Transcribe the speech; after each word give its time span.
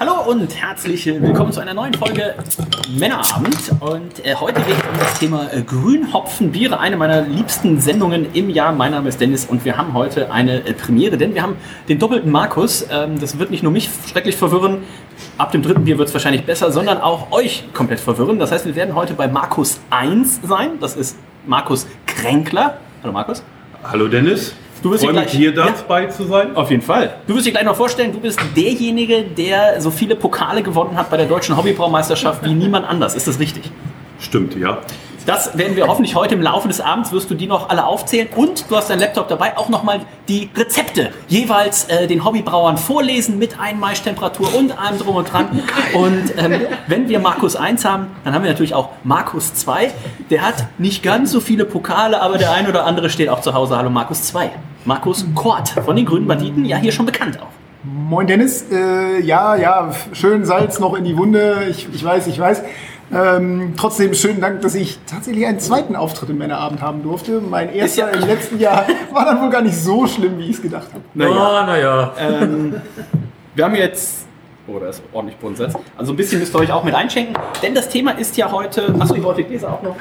Hallo 0.00 0.30
und 0.30 0.54
herzlich 0.54 1.06
willkommen 1.06 1.50
zu 1.50 1.58
einer 1.58 1.74
neuen 1.74 1.92
Folge 1.92 2.36
Männerabend. 2.96 3.56
Und 3.80 4.24
äh, 4.24 4.36
heute 4.36 4.60
geht 4.60 4.76
es 4.76 4.88
um 4.88 4.96
das 4.96 5.18
Thema 5.18 5.52
äh, 5.52 5.60
Grünhopfenbiere, 5.62 6.78
eine 6.78 6.96
meiner 6.96 7.22
liebsten 7.22 7.80
Sendungen 7.80 8.32
im 8.32 8.48
Jahr. 8.48 8.70
Mein 8.70 8.92
Name 8.92 9.08
ist 9.08 9.20
Dennis 9.20 9.46
und 9.46 9.64
wir 9.64 9.76
haben 9.76 9.94
heute 9.94 10.30
eine 10.30 10.64
äh, 10.64 10.72
Premiere, 10.72 11.16
denn 11.16 11.34
wir 11.34 11.42
haben 11.42 11.56
den 11.88 11.98
doppelten 11.98 12.30
Markus. 12.30 12.86
Ähm, 12.88 13.18
das 13.18 13.40
wird 13.40 13.50
nicht 13.50 13.64
nur 13.64 13.72
mich 13.72 13.90
schrecklich 14.08 14.36
verwirren, 14.36 14.84
ab 15.36 15.50
dem 15.50 15.64
dritten 15.64 15.82
Bier 15.82 15.98
wird 15.98 16.06
es 16.06 16.14
wahrscheinlich 16.14 16.44
besser, 16.46 16.70
sondern 16.70 17.00
auch 17.00 17.32
euch 17.32 17.64
komplett 17.74 17.98
verwirren. 17.98 18.38
Das 18.38 18.52
heißt, 18.52 18.66
wir 18.66 18.76
werden 18.76 18.94
heute 18.94 19.14
bei 19.14 19.26
Markus 19.26 19.80
1 19.90 20.42
sein. 20.44 20.78
Das 20.80 20.94
ist 20.94 21.18
Markus 21.44 21.88
Kränkler. 22.06 22.78
Hallo 23.02 23.12
Markus. 23.12 23.42
Hallo 23.82 24.06
Dennis. 24.06 24.54
Du 24.82 24.90
wirst 24.90 25.04
Freue 25.04 25.14
mich 25.14 25.30
hier 25.30 25.52
Ja. 25.54 25.66
dabei 25.66 26.06
zu 26.06 26.24
sein. 26.24 26.54
Auf 26.56 26.70
jeden 26.70 26.82
Fall. 26.82 27.16
Du 27.26 27.34
wirst 27.34 27.46
dich 27.46 27.52
gleich 27.52 27.64
noch 27.64 27.76
vorstellen, 27.76 28.12
du 28.12 28.20
bist 28.20 28.38
derjenige, 28.56 29.22
der 29.24 29.80
so 29.80 29.90
viele 29.90 30.14
Pokale 30.16 30.62
gewonnen 30.62 30.96
hat 30.96 31.10
bei 31.10 31.16
der 31.16 31.26
Deutschen 31.26 31.56
Hobbybraumeisterschaft 31.56 32.44
wie 32.44 32.54
niemand 32.54 32.86
anders. 32.86 33.14
Ist 33.14 33.26
das 33.26 33.38
richtig? 33.40 33.70
Stimmt, 34.20 34.56
ja. 34.56 34.78
Das 35.28 35.58
werden 35.58 35.76
wir 35.76 35.86
hoffentlich 35.88 36.14
heute 36.14 36.34
im 36.34 36.40
Laufe 36.40 36.68
des 36.68 36.80
Abends, 36.80 37.12
wirst 37.12 37.30
du 37.30 37.34
die 37.34 37.46
noch 37.46 37.68
alle 37.68 37.84
aufzählen. 37.84 38.28
Und 38.34 38.70
du 38.70 38.76
hast 38.76 38.88
deinen 38.88 39.00
Laptop 39.00 39.28
dabei, 39.28 39.58
auch 39.58 39.68
nochmal 39.68 40.00
die 40.26 40.48
Rezepte 40.56 41.10
jeweils 41.26 41.84
äh, 41.90 42.06
den 42.06 42.24
Hobbybrauern 42.24 42.78
vorlesen 42.78 43.38
mit 43.38 43.60
Einmaisch-Temperatur 43.60 44.54
und 44.54 44.78
allem 44.78 44.98
drum 44.98 45.16
und 45.16 45.30
dran. 45.30 45.62
Und 45.92 46.32
ähm, 46.38 46.62
wenn 46.86 47.10
wir 47.10 47.18
Markus 47.18 47.56
1 47.56 47.84
haben, 47.84 48.06
dann 48.24 48.32
haben 48.32 48.42
wir 48.42 48.50
natürlich 48.50 48.72
auch 48.72 48.88
Markus 49.04 49.52
2. 49.52 49.90
Der 50.30 50.40
hat 50.40 50.64
nicht 50.78 51.02
ganz 51.02 51.30
so 51.30 51.40
viele 51.40 51.66
Pokale, 51.66 52.22
aber 52.22 52.38
der 52.38 52.52
ein 52.52 52.66
oder 52.66 52.86
andere 52.86 53.10
steht 53.10 53.28
auch 53.28 53.42
zu 53.42 53.52
Hause. 53.52 53.76
Hallo 53.76 53.90
Markus 53.90 54.22
2. 54.22 54.50
Markus 54.86 55.26
Kort 55.34 55.68
von 55.84 55.94
den 55.94 56.06
Grünen 56.06 56.26
Banditen, 56.26 56.64
ja 56.64 56.78
hier 56.78 56.92
schon 56.92 57.04
bekannt 57.04 57.38
auch. 57.38 57.48
Moin 57.84 58.26
Dennis, 58.26 58.64
äh, 58.72 59.20
ja, 59.20 59.56
ja, 59.56 59.92
schön 60.12 60.46
Salz 60.46 60.78
noch 60.78 60.94
in 60.94 61.04
die 61.04 61.18
Wunde, 61.18 61.66
ich, 61.68 61.86
ich 61.92 62.02
weiß, 62.02 62.26
ich 62.28 62.38
weiß. 62.38 62.62
Ähm, 63.12 63.74
trotzdem 63.76 64.12
schönen 64.12 64.40
Dank, 64.40 64.60
dass 64.60 64.74
ich 64.74 64.98
tatsächlich 65.06 65.46
einen 65.46 65.60
zweiten 65.60 65.96
Auftritt 65.96 66.28
im 66.28 66.38
Männerabend 66.38 66.82
haben 66.82 67.02
durfte. 67.02 67.40
Mein 67.40 67.72
erster 67.72 68.12
im 68.12 68.20
letzten 68.20 68.58
Jahr 68.58 68.86
war 69.12 69.24
dann 69.24 69.40
wohl 69.40 69.50
gar 69.50 69.62
nicht 69.62 69.76
so 69.76 70.06
schlimm, 70.06 70.38
wie 70.38 70.44
ich 70.44 70.56
es 70.56 70.62
gedacht 70.62 70.88
habe. 70.92 71.02
Naja. 71.14 71.64
naja. 71.66 72.12
Ähm, 72.18 72.74
wir 73.54 73.64
haben 73.64 73.74
jetzt. 73.74 74.26
Oh, 74.66 74.78
da 74.78 74.88
ist 74.88 75.02
ordentlich 75.14 75.40
Grundsatz. 75.40 75.72
Also 75.96 76.12
ein 76.12 76.16
bisschen 76.16 76.40
müsst 76.40 76.54
ihr 76.54 76.58
euch 76.58 76.70
auch 76.70 76.84
mit 76.84 76.94
einschenken. 76.94 77.34
Denn 77.62 77.74
das 77.74 77.88
Thema 77.88 78.10
ist 78.12 78.36
ja 78.36 78.52
heute. 78.52 78.94
Achso, 78.98 79.14
ich 79.14 79.22
wollte 79.22 79.42
Gläser 79.42 79.72
auch 79.72 79.82
noch. 79.82 79.96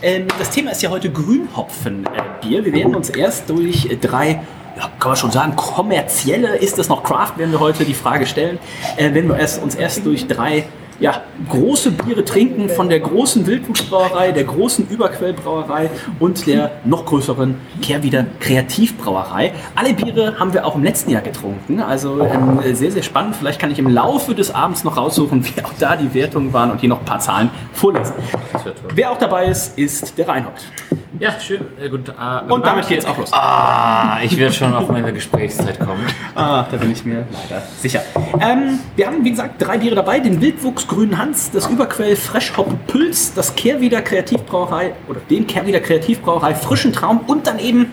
Ähm, 0.00 0.26
das 0.38 0.50
Thema 0.50 0.70
ist 0.70 0.82
ja 0.82 0.88
heute 0.88 1.10
Grünhopfenbier. 1.10 2.64
Wir 2.64 2.72
werden 2.72 2.94
uns 2.94 3.10
erst 3.10 3.50
durch 3.50 3.90
äh, 3.90 3.96
drei, 3.96 4.40
ja, 4.76 4.90
kann 4.98 5.10
man 5.10 5.16
schon 5.16 5.32
sagen, 5.32 5.56
kommerzielle, 5.56 6.56
ist 6.56 6.78
das 6.78 6.88
noch 6.88 7.02
Craft, 7.02 7.32
werden 7.36 7.50
wir 7.50 7.60
heute 7.60 7.84
die 7.84 7.94
Frage 7.94 8.24
stellen. 8.24 8.58
Äh, 8.96 9.12
werden 9.12 9.28
wir 9.28 9.36
erst, 9.36 9.62
uns 9.62 9.74
erst 9.74 10.06
durch 10.06 10.26
drei 10.26 10.64
ja, 11.00 11.22
große 11.48 11.92
Biere 11.92 12.24
trinken 12.24 12.68
von 12.68 12.88
der 12.88 13.00
großen 13.00 13.46
Wildwuchsbrauerei, 13.46 14.32
der 14.32 14.44
großen 14.44 14.88
Überquellbrauerei 14.88 15.90
und 16.18 16.46
der 16.46 16.72
noch 16.84 17.06
größeren 17.06 17.54
Kehrwieder 17.80 18.26
Kreativbrauerei. 18.40 19.52
Alle 19.76 19.94
Biere 19.94 20.38
haben 20.38 20.52
wir 20.52 20.66
auch 20.66 20.74
im 20.74 20.82
letzten 20.82 21.10
Jahr 21.10 21.22
getrunken, 21.22 21.80
also 21.80 22.20
ähm, 22.22 22.60
sehr, 22.74 22.90
sehr 22.90 23.02
spannend. 23.02 23.36
Vielleicht 23.36 23.60
kann 23.60 23.70
ich 23.70 23.78
im 23.78 23.88
Laufe 23.88 24.34
des 24.34 24.52
Abends 24.52 24.82
noch 24.82 24.96
raussuchen, 24.96 25.44
wie 25.56 25.64
auch 25.64 25.72
da 25.78 25.94
die 25.94 26.12
Wertungen 26.14 26.52
waren 26.52 26.70
und 26.70 26.80
hier 26.80 26.88
noch 26.88 27.00
ein 27.00 27.04
paar 27.04 27.20
Zahlen 27.20 27.50
vorlesen. 27.72 28.14
Wer 28.94 29.12
auch 29.12 29.18
dabei 29.18 29.46
ist, 29.46 29.78
ist 29.78 30.18
der 30.18 30.28
Reinhold. 30.28 30.54
Ja, 31.20 31.38
schön. 31.40 31.62
Äh, 31.80 31.88
gut, 31.88 32.08
äh, 32.08 32.52
Und 32.52 32.64
damit 32.64 32.86
geht's 32.88 33.04
auch 33.04 33.18
los. 33.18 33.32
Ah, 33.32 34.18
ich 34.22 34.36
werde 34.36 34.54
schon 34.54 34.72
auf 34.74 34.88
meine 34.88 35.12
Gesprächszeit 35.12 35.78
kommen. 35.78 36.06
Ah, 36.34 36.64
da 36.70 36.76
bin 36.76 36.92
ich 36.92 37.04
mir 37.04 37.26
leider 37.32 37.62
sicher. 37.78 38.02
Ähm, 38.40 38.78
wir 38.94 39.06
haben, 39.06 39.24
wie 39.24 39.30
gesagt, 39.30 39.60
drei 39.60 39.78
Biere 39.78 39.96
dabei. 39.96 40.20
Den 40.20 40.40
Wildwuchs 40.40 40.86
Grünen 40.88 41.18
Hans, 41.18 41.50
das 41.50 41.68
Überquell 41.68 42.16
Fresh 42.16 42.56
Hop 42.56 42.74
Pülz, 42.86 43.32
das 43.34 43.54
Kehrwieder 43.54 44.00
Kreativbrauerei 44.00 44.94
oder 45.06 45.20
den 45.20 45.46
Kehrwieder 45.46 45.80
Kreativbrauerei 45.80 46.54
Frischen 46.54 46.92
Traum 46.92 47.20
und 47.26 47.46
dann 47.46 47.58
eben 47.58 47.92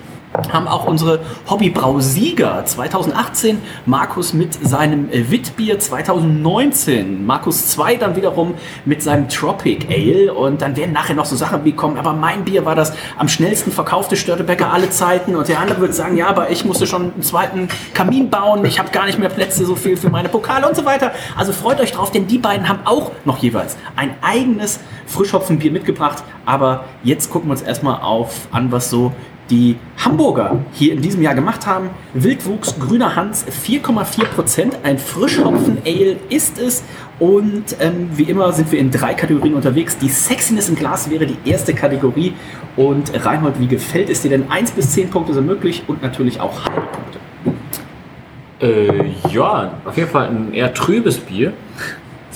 haben 0.52 0.68
auch 0.68 0.86
unsere 0.86 1.20
Hobbybrausieger 1.50 2.66
2018 2.66 3.62
Markus 3.86 4.34
mit 4.34 4.54
seinem 4.68 5.10
äh, 5.10 5.30
Witbier 5.32 5.80
2019, 5.80 7.26
Markus 7.26 7.68
2 7.70 7.96
dann 7.96 8.16
wiederum 8.16 8.56
mit 8.86 9.02
seinem 9.02 9.30
Tropic 9.30 9.88
Ale. 9.90 10.34
Und 10.34 10.62
dann 10.62 10.76
werden 10.76 10.94
nachher 10.94 11.16
noch 11.16 11.26
so 11.26 11.36
Sachen 11.36 11.66
wie 11.66 11.74
kommen, 11.74 11.98
aber 11.98 12.14
mein 12.14 12.46
Bier 12.46 12.66
war 12.66 12.76
das 12.76 12.94
am 13.18 13.28
schnellsten 13.28 13.72
verkaufte 13.72 14.16
Störtebäcker 14.16 14.72
alle 14.72 14.90
Zeiten. 14.90 15.36
Und 15.36 15.48
der 15.48 15.60
andere 15.60 15.82
wird 15.82 15.94
sagen, 15.94 16.18
ja, 16.18 16.28
aber 16.28 16.50
ich 16.50 16.66
musste 16.66 16.88
schon 16.88 17.14
einen 17.14 17.22
zweiten 17.22 17.68
Kamin 17.94 18.30
bauen, 18.30 18.66
ich 18.66 18.80
habe 18.80 18.92
gar 18.92 19.06
nicht 19.06 19.20
mehr 19.20 19.30
Plätze 19.30 19.66
so 19.66 19.76
viel 19.76 19.98
für 19.98 20.10
meine 20.10 20.30
Pokale 20.30 20.68
und 20.68 20.76
so 20.76 20.86
weiter. 20.86 21.12
Also 21.36 21.54
freut 21.54 21.80
euch 21.80 21.92
drauf, 21.92 22.12
denn 22.12 22.28
die 22.28 22.38
beiden 22.38 22.68
haben 22.68 22.80
auch 22.86 23.12
noch 23.26 23.38
jeweils 23.38 23.78
ein 23.96 24.16
eigenes 24.22 24.80
Frischhopfenbier 25.08 25.72
mitgebracht, 25.72 26.24
aber 26.46 26.86
jetzt 27.04 27.30
gucken 27.30 27.50
wir 27.50 27.52
uns 27.52 27.62
erstmal 27.62 28.02
auf 28.02 28.48
an, 28.52 28.72
was 28.72 28.90
so 28.90 29.14
die 29.50 29.78
Hamburger 30.04 30.60
hier 30.74 30.94
in 30.94 31.02
diesem 31.02 31.22
Jahr 31.22 31.36
gemacht 31.36 31.66
haben. 31.68 31.90
Wildwuchs 32.14 32.80
Grüner 32.80 33.16
Hans 33.16 33.46
4,4 33.46 34.26
Prozent. 34.26 34.78
Ein 34.84 34.98
Frischhopfen-Ale 34.98 36.18
ist 36.30 36.60
es. 36.60 36.84
Und 37.20 37.78
ähm, 37.80 38.10
wie 38.16 38.24
immer 38.24 38.52
sind 38.52 38.72
wir 38.72 38.80
in 38.80 38.92
drei 38.92 39.14
Kategorien 39.14 39.54
unterwegs. 39.54 39.98
Die 39.98 40.10
Sexiness 40.10 40.70
im 40.70 40.76
Glas 40.76 41.10
wäre 41.10 41.26
die 41.26 41.38
erste 41.50 41.74
Kategorie. 41.74 42.34
Und 42.76 43.26
Reinhold, 43.26 43.60
wie 43.60 43.68
gefällt 43.68 44.10
es 44.10 44.22
dir 44.22 44.30
denn? 44.30 44.52
1 44.52 44.72
bis 44.72 44.92
10 44.92 45.10
Punkte 45.10 45.34
sind 45.34 45.46
möglich 45.46 45.84
und 45.88 46.02
natürlich 46.02 46.40
auch 46.42 46.66
halbe 46.66 46.82
Punkte. 46.82 47.20
Äh, 48.60 49.12
ja, 49.32 49.74
auf 49.86 49.98
jeden 49.98 50.10
Fall 50.10 50.28
ein 50.28 50.54
eher 50.54 50.74
trübes 50.74 51.18
Bier. 51.18 51.54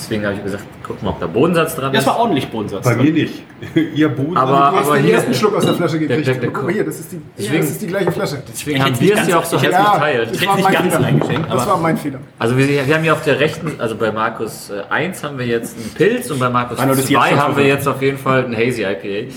Deswegen 0.00 0.24
habe 0.24 0.34
ich 0.34 0.42
gesagt, 0.42 0.64
guck 0.86 1.02
mal, 1.02 1.10
ob 1.10 1.20
da 1.20 1.26
Bodensatz 1.26 1.76
dran 1.76 1.92
Das 1.92 2.02
ist. 2.02 2.06
war 2.08 2.18
ordentlich 2.18 2.48
Bodensatz. 2.48 2.84
Bei 2.84 2.94
drin. 2.94 3.04
mir 3.04 3.12
nicht. 3.12 3.42
Ihr 3.94 4.08
Boden. 4.08 4.36
Aber- 4.36 4.70
Du 4.72 4.76
hast 4.78 4.86
aber 4.86 4.96
den 4.96 5.04
hier- 5.04 5.14
ersten 5.14 5.34
Schluck 5.34 5.54
aus 5.56 5.64
der 5.66 5.74
Flasche 5.74 5.98
gekriegt. 5.98 6.26
der- 6.26 6.34
der- 6.34 6.50
Guck 6.50 6.64
mal 6.64 6.72
hier, 6.72 6.84
das 6.84 7.00
ist 7.00 7.12
die, 7.12 7.20
Deswegen- 7.38 7.60
das 7.60 7.70
ist 7.70 7.82
die 7.82 7.86
gleiche 7.86 8.12
Flasche. 8.12 8.42
Deswegen 8.48 8.76
Ich 8.78 8.82
haben 8.82 9.00
wir 9.00 9.14
es 9.16 9.28
ja 9.28 9.38
auch 9.38 9.44
so 9.44 9.56
ich 9.56 9.62
heftig 9.62 9.78
hätte- 9.78 9.92
geteilt. 9.92 10.30
das 10.30 10.36
hätte 10.40 10.46
war 10.48 10.56
nicht 10.56 10.64
mein 10.64 10.72
ganz 10.74 10.94
Fehler. 10.94 11.06
eingeschenkt, 11.06 11.52
Das 11.52 11.66
war 11.66 11.76
mein 11.76 11.96
Fehler. 11.96 12.18
Also 12.38 12.56
wir, 12.58 12.68
wir 12.68 12.94
haben 12.94 13.02
hier 13.02 13.12
auf 13.12 13.22
der 13.24 13.40
rechten, 13.40 13.72
also 13.78 13.96
bei 13.96 14.10
Markus 14.12 14.70
äh, 14.70 14.82
1 14.92 15.22
haben 15.22 15.38
wir 15.38 15.46
jetzt 15.46 15.76
einen 15.76 15.90
Pilz 15.94 16.30
und 16.30 16.38
bei 16.38 16.48
Markus 16.48 16.78
Reinhold 16.78 16.98
ist 16.98 17.08
2 17.08 17.12
jetzt 17.14 17.28
schon 17.30 17.38
haben 17.40 17.56
wir 17.56 17.66
jetzt 17.66 17.86
auf 17.88 18.02
jeden 18.02 18.18
Fall 18.18 18.44
einen 18.44 18.56
Hazy 18.56 18.82
IPA. 18.84 19.32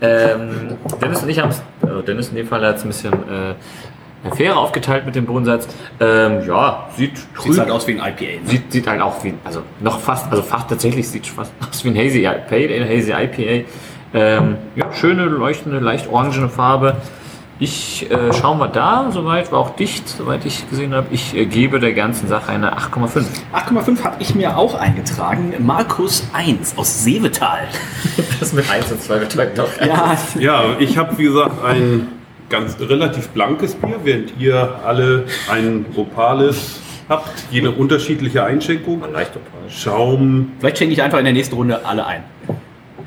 ähm, 0.00 0.48
Dennis 1.00 1.22
und 1.22 1.28
ich 1.28 1.38
haben 1.40 1.50
es, 1.50 1.62
also 1.82 2.02
Dennis 2.02 2.28
in 2.28 2.36
dem 2.36 2.46
Fall 2.46 2.64
hat 2.64 2.76
es 2.76 2.82
ein 2.84 2.88
bisschen 2.88 3.12
äh, 3.12 3.54
fairer 4.34 4.58
aufgeteilt 4.58 5.06
mit 5.06 5.14
dem 5.14 5.26
Bodensatz. 5.26 5.68
Ähm, 6.00 6.46
ja, 6.46 6.88
sieht 6.96 7.14
trüb, 7.34 7.52
Sieht 7.52 7.60
halt 7.60 7.70
aus 7.70 7.86
wie 7.86 7.92
ein 7.92 7.98
IPA. 7.98 8.42
Ne? 8.42 8.48
sieht, 8.48 8.72
sieht 8.72 8.86
halt 8.86 9.00
auch 9.00 9.22
wie, 9.24 9.34
also 9.44 9.62
noch 9.80 10.00
fast, 10.00 10.30
also 10.30 10.42
fast 10.42 10.68
tatsächlich 10.68 11.08
sieht 11.08 11.26
fast 11.26 11.52
aus 11.70 11.84
wie 11.84 11.88
ein 11.88 11.96
Hazy 11.96 12.24
IPA, 12.24 12.74
ein 12.74 12.88
Hazy 12.88 13.12
IPA. 13.12 13.68
Ähm, 14.14 14.56
ja, 14.76 14.92
schöne, 14.92 15.24
leuchtende, 15.24 15.78
leicht 15.78 16.08
orangene 16.08 16.48
Farbe. 16.48 16.96
Ich 17.58 18.10
äh, 18.10 18.34
schauen 18.34 18.58
wir 18.58 18.68
da, 18.68 19.10
soweit 19.10 19.50
war 19.50 19.60
auch 19.60 19.76
dicht, 19.76 20.06
soweit 20.08 20.44
ich 20.44 20.68
gesehen 20.68 20.94
habe. 20.94 21.06
Ich 21.10 21.34
äh, 21.34 21.46
gebe 21.46 21.80
der 21.80 21.94
ganzen 21.94 22.28
Sache 22.28 22.52
eine 22.52 22.76
8,5. 22.76 23.24
8,5 23.54 24.04
habe 24.04 24.16
ich 24.18 24.34
mir 24.34 24.58
auch 24.58 24.74
eingetragen. 24.74 25.54
Markus 25.60 26.28
1 26.34 26.76
aus 26.76 27.04
Seevetal. 27.04 27.66
Das 28.38 28.52
mit 28.52 28.70
1 28.70 28.92
und 28.92 29.00
2 29.00 29.18
betäubt 29.18 29.58
doch. 29.58 29.68
Ja, 29.80 30.14
Ja, 30.38 30.64
ich 30.78 30.98
habe 30.98 31.16
wie 31.16 31.24
gesagt 31.24 31.64
ein 31.64 32.08
ganz 32.48 32.76
relativ 32.80 33.28
blankes 33.28 33.74
Bier, 33.74 34.00
während 34.04 34.32
ihr 34.38 34.80
alle 34.84 35.24
ein 35.50 35.86
Opales 35.96 36.80
habt, 37.08 37.44
jede 37.50 37.70
unterschiedliche 37.70 38.44
Einschenkung. 38.44 39.02
Leicht 39.12 39.32
opalisch. 39.36 39.82
Schaum, 39.82 40.52
vielleicht 40.58 40.78
schenke 40.78 40.92
ich 40.92 41.02
einfach 41.02 41.18
in 41.18 41.24
der 41.24 41.34
nächsten 41.34 41.54
Runde 41.54 41.84
alle 41.84 42.06
ein. 42.06 42.24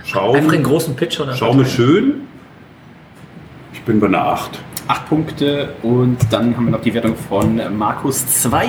Schaum, 0.05 0.35
Einfach 0.35 0.53
einen 0.53 0.63
großen 0.63 0.95
Pitch 0.95 1.19
oder 1.19 1.35
Schaum 1.35 1.61
ist 1.61 1.71
schön. 1.71 2.21
Ich 3.73 3.81
bin 3.81 3.99
bei 3.99 4.07
einer 4.07 4.25
8. 4.25 4.59
8 4.87 5.07
Punkte 5.07 5.69
und 5.83 6.17
dann 6.31 6.55
haben 6.57 6.65
wir 6.65 6.71
noch 6.71 6.81
die 6.81 6.93
Wertung 6.93 7.15
von 7.15 7.61
Markus 7.77 8.25
2. 8.41 8.65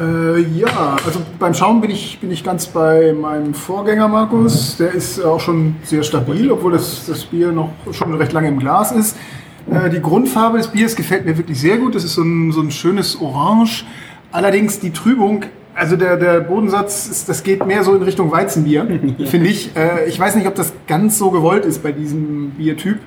Äh, 0.00 0.40
ja, 0.56 0.96
also 1.04 1.20
beim 1.38 1.52
Schaum 1.52 1.80
bin 1.80 1.90
ich, 1.90 2.18
bin 2.20 2.30
ich 2.30 2.44
ganz 2.44 2.66
bei 2.66 3.12
meinem 3.12 3.52
Vorgänger 3.52 4.08
Markus. 4.08 4.76
Der 4.76 4.92
ist 4.92 5.22
auch 5.22 5.40
schon 5.40 5.76
sehr 5.82 6.02
stabil, 6.02 6.50
obwohl 6.50 6.72
das, 6.72 7.06
das 7.06 7.24
Bier 7.24 7.50
noch 7.50 7.70
schon 7.90 8.14
recht 8.14 8.32
lange 8.32 8.48
im 8.48 8.58
Glas 8.58 8.92
ist. 8.92 9.16
Äh, 9.70 9.90
die 9.90 10.00
Grundfarbe 10.00 10.58
des 10.58 10.68
Biers 10.68 10.96
gefällt 10.96 11.24
mir 11.24 11.36
wirklich 11.36 11.60
sehr 11.60 11.78
gut. 11.78 11.94
Das 11.94 12.04
ist 12.04 12.14
so 12.14 12.22
ein, 12.22 12.52
so 12.52 12.60
ein 12.60 12.70
schönes 12.70 13.20
Orange. 13.20 13.84
Allerdings 14.32 14.80
die 14.80 14.90
Trübung 14.90 15.44
Also 15.74 15.96
der, 15.96 16.18
der 16.18 16.40
Bodensatz, 16.40 17.06
ist, 17.06 17.28
das 17.28 17.42
geht 17.42 17.66
mehr 17.66 17.82
so 17.82 17.94
in 17.94 18.02
Richtung 18.02 18.30
Weizenbier, 18.30 18.86
finde 19.26 19.48
ich. 19.48 19.74
Äh, 19.74 20.06
ich 20.06 20.18
weiß 20.18 20.36
nicht, 20.36 20.46
ob 20.46 20.54
das 20.54 20.72
ganz 20.86 21.18
so 21.18 21.30
gewollt 21.30 21.64
ist 21.64 21.82
bei 21.82 21.92
diesem 21.92 22.50
Biertyp. 22.50 22.98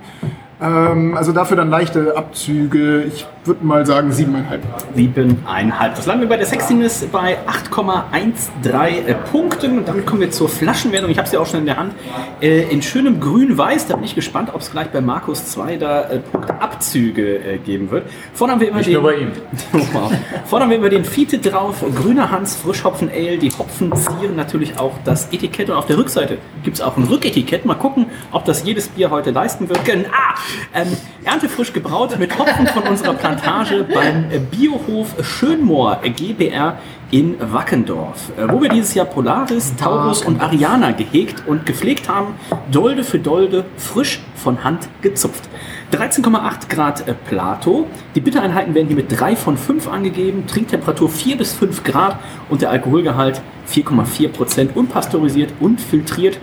Ähm, 0.61 1.17
also 1.17 1.33
dafür 1.33 1.57
dann 1.57 1.69
leichte 1.69 2.15
Abzüge. 2.15 3.03
Ich 3.03 3.25
würde 3.43 3.65
mal 3.65 3.85
sagen 3.85 4.11
7,5. 4.11 4.59
7,5. 4.95 5.95
Das 5.95 6.05
landen 6.05 6.21
wir 6.21 6.29
bei 6.29 6.37
der 6.37 6.45
Sexiness 6.45 7.05
bei 7.11 7.37
8,13 7.71 9.05
äh, 9.05 9.13
Punkten. 9.31 9.79
Und 9.79 9.87
damit 9.87 10.05
kommen 10.05 10.21
wir 10.21 10.31
zur 10.31 10.47
Flaschenwertung. 10.47 11.09
Ich 11.11 11.17
habe 11.17 11.27
sie 11.27 11.37
auch 11.37 11.45
schon 11.45 11.59
in 11.59 11.65
der 11.65 11.77
Hand. 11.77 11.93
Äh, 12.41 12.71
in 12.71 12.81
schönem 12.81 13.19
grün-weiß. 13.19 13.87
Da 13.87 13.95
bin 13.95 14.05
ich 14.05 14.15
gespannt, 14.15 14.49
ob 14.53 14.61
es 14.61 14.71
gleich 14.71 14.87
bei 14.87 15.01
Markus 15.01 15.45
2 15.47 15.75
da 15.75 16.03
äh, 16.03 16.19
Punktabzüge 16.19 17.37
äh, 17.37 17.57
geben 17.57 17.91
wird. 17.91 18.09
Vorne 18.33 18.53
haben 18.53 18.61
wir 18.61 18.69
immer 18.69 18.77
Nicht 18.77 18.87
den, 18.87 18.93
nur 18.93 19.03
bei 19.03 19.15
ihm. 19.17 19.31
Vorne 20.45 20.63
haben 20.63 20.69
wir 20.69 20.77
immer 20.77 20.89
den 20.89 21.03
Fiete 21.03 21.37
drauf. 21.37 21.83
Grüner 21.95 22.31
Hans, 22.31 22.55
Frischhopfen 22.55 23.09
Ale. 23.09 23.37
Die 23.37 23.51
Hopfen 23.51 23.93
zieren 23.95 24.37
natürlich 24.37 24.79
auch 24.79 24.93
das 25.03 25.33
Etikett. 25.33 25.69
Und 25.69 25.75
auf 25.75 25.85
der 25.85 25.97
Rückseite 25.97 26.37
gibt 26.63 26.77
es 26.77 26.81
auch 26.81 26.95
ein 26.95 27.03
Rücketikett. 27.03 27.65
Mal 27.65 27.75
gucken, 27.75 28.05
ob 28.31 28.45
das 28.45 28.63
jedes 28.63 28.87
Bier 28.87 29.11
heute 29.11 29.31
leisten 29.31 29.67
wird. 29.67 29.79
Ah, 30.11 30.35
ähm, 30.74 30.88
Erntefrisch 31.24 31.74
gebraut 31.74 32.18
mit 32.19 32.38
Hopfen 32.38 32.68
von 32.68 32.83
unserer 32.83 33.13
Plantage 33.13 33.83
beim 33.83 34.30
äh, 34.30 34.39
Biohof 34.39 35.15
Schönmoor 35.24 36.00
äh, 36.03 36.12
GBR 36.12 36.77
in 37.09 37.36
Wackendorf, 37.39 38.31
äh, 38.38 38.47
wo 38.51 38.62
wir 38.62 38.69
dieses 38.69 38.94
Jahr 38.94 39.07
Polaris, 39.07 39.75
Taurus 39.75 40.21
und 40.21 40.42
Ariana 40.42 40.92
gehegt 40.92 41.44
und 41.47 41.65
gepflegt 41.65 42.09
haben. 42.09 42.36
Dolde 42.71 43.03
für 43.03 43.18
Dolde, 43.18 43.65
frisch 43.77 44.21
von 44.36 44.63
Hand 44.63 44.88
gezupft. 45.01 45.50
13,8 45.92 46.69
Grad 46.69 47.03
Plato. 47.27 47.88
Die 48.13 48.19
Bittereinheiten 48.19 48.75
werden 48.75 48.88
hier 48.88 48.98
mit 48.98 49.19
3 49.19 49.36
von 49.36 49.57
5 49.57 49.88
angegeben. 49.88 50.45
Trinktemperatur 50.45 51.09
4 51.09 51.38
bis 51.38 51.53
5 51.53 51.83
Grad 51.83 52.19
und 52.50 52.62
der 52.62 52.69
Alkoholgehalt 52.69 53.41
4,4 53.69 54.30
Prozent 54.30 54.75
unpasteurisiert 54.75 55.53
und 55.59 55.80
filtriert. 55.81 56.38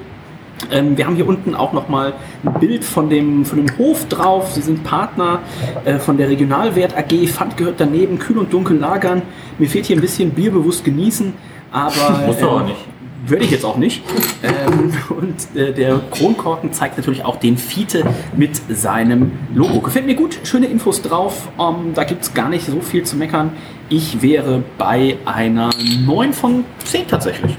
Ähm, 0.70 0.96
wir 0.96 1.06
haben 1.06 1.16
hier 1.16 1.26
unten 1.26 1.54
auch 1.54 1.72
nochmal 1.72 2.14
ein 2.44 2.60
Bild 2.60 2.84
von 2.84 3.10
dem, 3.10 3.44
von 3.44 3.58
dem 3.58 3.78
Hof 3.78 4.06
drauf. 4.08 4.52
Sie 4.52 4.62
sind 4.62 4.84
Partner 4.84 5.40
äh, 5.84 5.98
von 5.98 6.16
der 6.16 6.28
Regionalwert 6.28 6.96
AG. 6.96 7.28
Pfand 7.28 7.56
gehört 7.56 7.76
daneben, 7.78 8.18
kühl 8.18 8.38
und 8.38 8.52
dunkel 8.52 8.78
lagern. 8.78 9.22
Mir 9.58 9.68
fehlt 9.68 9.86
hier 9.86 9.96
ein 9.96 10.00
bisschen 10.00 10.30
bierbewusst 10.30 10.84
genießen, 10.84 11.32
aber 11.70 12.22
Musst 12.26 12.42
du 12.42 12.48
auch 12.48 12.60
ähm, 12.60 12.66
nicht. 12.66 12.80
Werde 13.24 13.44
ich 13.44 13.52
jetzt 13.52 13.64
auch 13.64 13.76
nicht. 13.76 14.02
Ähm, 14.42 14.92
und 15.10 15.56
äh, 15.56 15.72
der 15.72 16.00
Kronkorken 16.10 16.72
zeigt 16.72 16.96
natürlich 16.96 17.24
auch 17.24 17.36
den 17.36 17.56
Fiete 17.56 18.04
mit 18.36 18.60
seinem 18.68 19.32
Logo. 19.54 19.80
Gefällt 19.80 20.06
mir 20.06 20.16
gut, 20.16 20.38
schöne 20.42 20.66
Infos 20.66 21.02
drauf. 21.02 21.48
Ähm, 21.58 21.92
da 21.94 22.02
gibt 22.02 22.22
es 22.22 22.34
gar 22.34 22.48
nicht 22.48 22.66
so 22.66 22.80
viel 22.80 23.04
zu 23.04 23.16
meckern. 23.16 23.52
Ich 23.88 24.22
wäre 24.22 24.64
bei 24.76 25.18
einer 25.24 25.70
9 26.04 26.32
von 26.32 26.64
10 26.84 27.06
tatsächlich. 27.06 27.56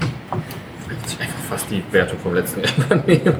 Fast 1.54 1.70
die 1.70 1.84
Wertung 1.92 2.18
vom 2.18 2.34
letzten 2.34 2.62
Jahr 2.62 3.00
nehmen. 3.06 3.36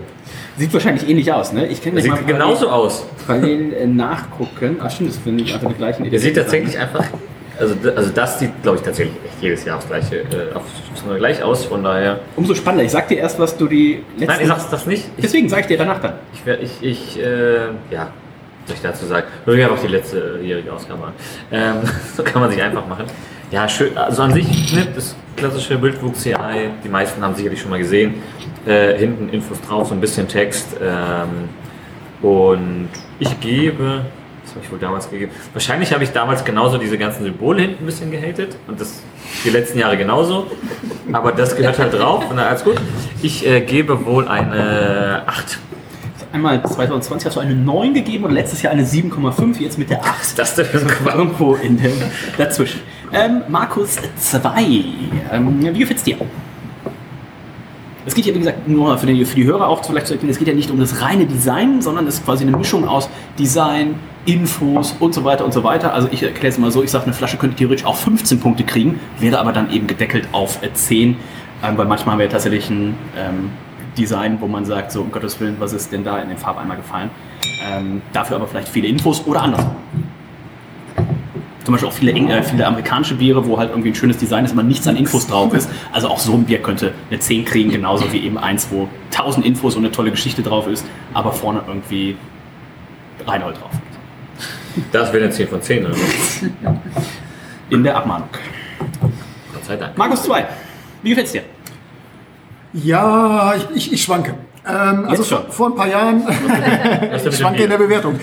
Sieht 0.57 0.73
wahrscheinlich 0.73 1.09
ähnlich 1.09 1.33
aus, 1.33 1.53
ne? 1.53 1.67
Ich 1.67 1.83
gleich 1.83 2.01
sieht 2.01 2.13
mal 2.13 2.23
genauso 2.25 2.69
aus. 2.69 3.05
parallel 3.27 3.73
äh, 3.73 3.87
nachgucken. 3.89 4.77
Ach 4.81 4.89
stimmt, 4.89 5.11
das 5.11 5.17
finde 5.19 5.43
ich 5.43 5.53
einfach 5.53 5.69
die 5.73 5.75
gleichen 5.75 6.09
Der 6.09 6.21
sieht 6.21 6.37
tatsächlich 6.37 6.79
einfach. 6.79 7.05
Also, 7.59 7.75
also 7.97 8.11
das 8.15 8.39
sieht, 8.39 8.63
glaube 8.63 8.79
ich, 8.79 8.85
tatsächlich 8.85 9.17
echt 9.25 9.43
jedes 9.43 9.65
Jahr 9.65 9.79
aufs 9.79 9.89
gleiche, 9.89 10.19
äh, 10.19 10.55
aufs, 10.55 10.69
gleich 11.17 11.43
aus. 11.43 11.65
Von 11.65 11.83
daher. 11.83 12.21
Umso 12.37 12.55
spannender. 12.55 12.85
Ich 12.85 12.93
sag 12.93 13.09
dir 13.09 13.19
erst, 13.19 13.41
was 13.41 13.57
du 13.57 13.67
die 13.67 14.05
letzten... 14.17 14.27
Nein, 14.27 14.41
ich 14.43 14.47
sag's 14.47 14.71
das 14.71 14.87
nicht. 14.87 15.05
Ich, 15.17 15.23
Deswegen 15.25 15.49
sag 15.49 15.61
ich 15.63 15.67
dir 15.67 15.79
danach 15.79 16.01
dann. 16.01 16.13
ich, 16.35 16.47
wär- 16.47 16.63
ich, 16.63 16.71
ich 16.83 17.19
äh, 17.21 17.57
ja, 17.91 18.11
soll 18.67 18.77
ich 18.77 18.81
dazu 18.81 19.07
sagen? 19.07 19.27
Nur 19.45 19.57
mir 19.57 19.69
einfach 19.69 19.83
die 19.83 19.89
letzte 19.91 20.39
jährige 20.41 20.73
Ausgabe 20.73 21.03
an. 21.05 21.13
Ähm, 21.51 21.75
so 22.17 22.23
kann 22.23 22.41
man 22.43 22.51
sich 22.53 22.63
einfach 22.63 22.87
machen. 22.87 23.07
Ja, 23.55 23.69
schön. 23.69 23.97
Also 23.97 24.23
an 24.23 24.33
sich, 24.33 24.75
ne, 24.75 24.89
das 24.97 25.15
klassische 25.37 25.79
Bildwuchs-CI, 25.79 26.35
die 26.83 26.89
meisten 26.89 27.23
haben 27.23 27.37
sicherlich 27.37 27.61
schon 27.61 27.71
mal 27.71 27.79
gesehen. 27.79 28.15
Äh, 28.67 28.99
hinten 28.99 29.29
Infos 29.29 29.61
drauf, 29.61 29.87
so 29.87 29.95
ein 29.95 30.01
bisschen 30.01 30.27
Text. 30.27 30.77
Ähm, 30.83 31.49
und 32.21 32.89
ich 33.21 33.39
gebe, 33.39 34.07
was 34.43 34.55
habe 34.57 34.65
ich 34.65 34.73
wohl 34.73 34.81
damals 34.81 35.09
gegeben? 35.09 35.31
Wahrscheinlich 35.53 35.93
habe 35.93 36.03
ich 36.03 36.11
damals 36.11 36.45
genauso 36.45 36.79
diese 36.79 36.99
ganzen 36.99 37.23
Symbole 37.23 37.63
hinten 37.63 37.85
ein 37.85 37.87
bisschen 37.87 38.11
gehatet 38.11 38.57
und 38.67 38.81
das 38.81 39.01
die 39.45 39.51
letzten 39.51 39.79
Jahre 39.79 39.97
genauso. 39.97 40.49
Aber 41.13 41.31
das 41.31 41.55
gehört 41.55 41.79
halt 41.79 41.93
drauf 41.97 42.29
und 42.29 42.37
dann 42.37 42.49
alles 42.49 42.65
gut. 42.65 42.81
Ich 43.23 43.47
äh, 43.47 43.61
gebe 43.61 44.05
wohl 44.05 44.27
eine 44.27 45.23
8. 45.27 45.61
Einmal 46.33 46.61
2020 46.61 47.27
hast 47.27 47.37
du 47.37 47.41
eine 47.41 47.55
9 47.55 47.95
gegeben 47.95 48.25
und 48.25 48.33
letztes 48.33 48.63
Jahr 48.63 48.73
eine 48.73 48.83
7,5, 48.83 49.61
jetzt 49.61 49.79
mit 49.79 49.91
der 49.91 50.03
8. 50.03 50.37
Was 50.37 50.59
ist 50.59 50.59
das 50.59 50.89
Quatsch? 50.89 51.15
Irgendwo 51.15 51.55
in 51.55 51.81
dem, 51.81 51.93
dazwischen. 52.37 52.81
Ähm, 53.15 53.43
Markus 53.49 53.97
2. 54.17 54.85
Ähm, 55.33 55.63
wie 55.63 55.79
gefällt's 55.79 56.03
dir? 56.03 56.17
Es 58.05 58.15
geht 58.15 58.27
ja, 58.27 58.35
wie 58.35 58.41
gesagt, 58.41 58.67
nur 58.67 58.99
für 58.99 59.07
die, 59.07 59.25
für 59.25 59.37
die 59.37 59.45
Hörer 59.45 59.69
auch 59.69 59.85
vielleicht 59.85 60.09
zu 60.09 60.15
erklären, 60.15 60.33
es 60.33 60.39
geht 60.39 60.49
ja 60.49 60.55
nicht 60.55 60.71
um 60.71 60.81
das 60.81 61.01
reine 61.01 61.25
Design, 61.25 61.81
sondern 61.81 62.09
es 62.09 62.17
ist 62.17 62.25
quasi 62.25 62.45
eine 62.45 62.57
Mischung 62.57 62.89
aus 62.89 63.09
Design, 63.39 63.95
Infos 64.27 64.97
und 64.99 65.15
so 65.15 65.25
weiter 65.25 65.45
und 65.45 65.55
so 65.55 65.63
weiter. 65.63 65.95
Also 65.95 66.09
ich 66.11 66.25
erkläre 66.25 66.49
es 66.49 66.59
mal 66.59 66.73
so, 66.73 66.83
ich 66.83 66.91
sage, 66.91 67.05
eine 67.05 67.15
Flasche 67.15 67.37
könnte 67.37 67.57
theoretisch 67.57 67.87
auch 67.87 67.97
15 67.97 68.41
Punkte 68.41 68.65
kriegen, 68.65 68.99
wäre 69.21 69.39
aber 69.39 69.53
dann 69.53 69.71
eben 69.71 69.87
gedeckelt 69.87 70.29
auf 70.33 70.63
äh, 70.63 70.73
10, 70.73 71.17
ähm, 71.63 71.79
weil 71.79 71.87
manchmal 71.87 72.15
haben 72.15 72.19
wir 72.19 72.27
ja 72.27 72.33
tatsächlich 72.33 72.69
ein 72.69 72.97
ähm, 73.17 73.51
Design, 73.97 74.39
wo 74.41 74.49
man 74.49 74.65
sagt, 74.65 74.91
so 74.91 75.01
um 75.01 75.13
Gottes 75.13 75.39
Willen, 75.39 75.57
was 75.61 75.73
ist 75.73 75.93
denn 75.93 76.03
da 76.03 76.19
in 76.19 76.29
den 76.29 76.39
Farbeimer 76.39 76.75
gefallen? 76.75 77.11
Ähm, 77.65 78.03
dafür 78.13 78.37
aber 78.37 78.49
vielleicht 78.49 78.69
viele 78.69 78.89
Infos 78.89 79.25
oder 79.25 79.43
anders. 79.43 79.65
Zum 81.65 81.73
Beispiel 81.73 81.89
auch 81.89 81.93
viele, 81.93 82.13
äh, 82.13 82.43
viele 82.43 82.67
amerikanische 82.67 83.15
Biere, 83.15 83.47
wo 83.47 83.59
halt 83.59 83.71
irgendwie 83.71 83.89
ein 83.89 83.95
schönes 83.95 84.19
Design 84.19 84.45
ist, 84.45 84.53
aber 84.53 84.63
nichts 84.63 84.87
an 84.87 84.97
Infos 84.97 85.27
drauf 85.27 85.55
ist. 85.55 85.71
Also 85.93 86.09
auch 86.09 86.19
so 86.19 86.35
ein 86.35 86.45
Bier 86.45 86.61
könnte 86.61 86.93
eine 87.11 87.19
10 87.19 87.45
kriegen, 87.47 87.71
genauso 87.71 88.13
wie 88.13 88.19
eben 88.19 88.37
eins, 88.37 88.69
wo 88.71 88.89
1000 89.11 89.47
Infos 89.47 89.75
und 89.75 89.85
eine 89.85 89.93
tolle 89.93 90.11
Geschichte 90.11 90.43
drauf 90.43 90.67
ist, 90.67 90.85
aber 91.15 91.33
vorne 91.33 91.63
irgendwie 91.67 92.17
Reinhold 93.27 93.57
drauf. 93.57 93.71
Das 94.93 95.13
wäre 95.13 95.25
eine 95.25 95.33
10 95.33 95.49
von 95.49 95.63
10, 95.63 95.87
oder? 95.87 95.95
was? 95.95 96.43
In 97.71 97.83
der 97.83 97.97
Abmahnung. 97.97 98.29
Gott 99.53 99.65
sei 99.65 99.77
Dank. 99.77 99.97
Markus 99.97 100.23
2, 100.25 100.47
wie 101.03 101.11
gefällt's 101.11 101.33
dir? 101.33 101.43
Ja, 102.75 103.55
ich, 103.55 103.67
ich, 103.75 103.93
ich 103.93 104.03
schwanke. 104.03 104.35
Ähm, 104.67 105.05
also 105.09 105.23
vor, 105.25 105.45
vor 105.51 105.67
ein 105.69 105.75
paar 105.75 105.89
Jahren, 105.89 106.23
ich 107.27 107.37
schwanke 107.37 107.65
in 107.65 107.71
der 107.71 107.79
Bewertung. 107.79 108.19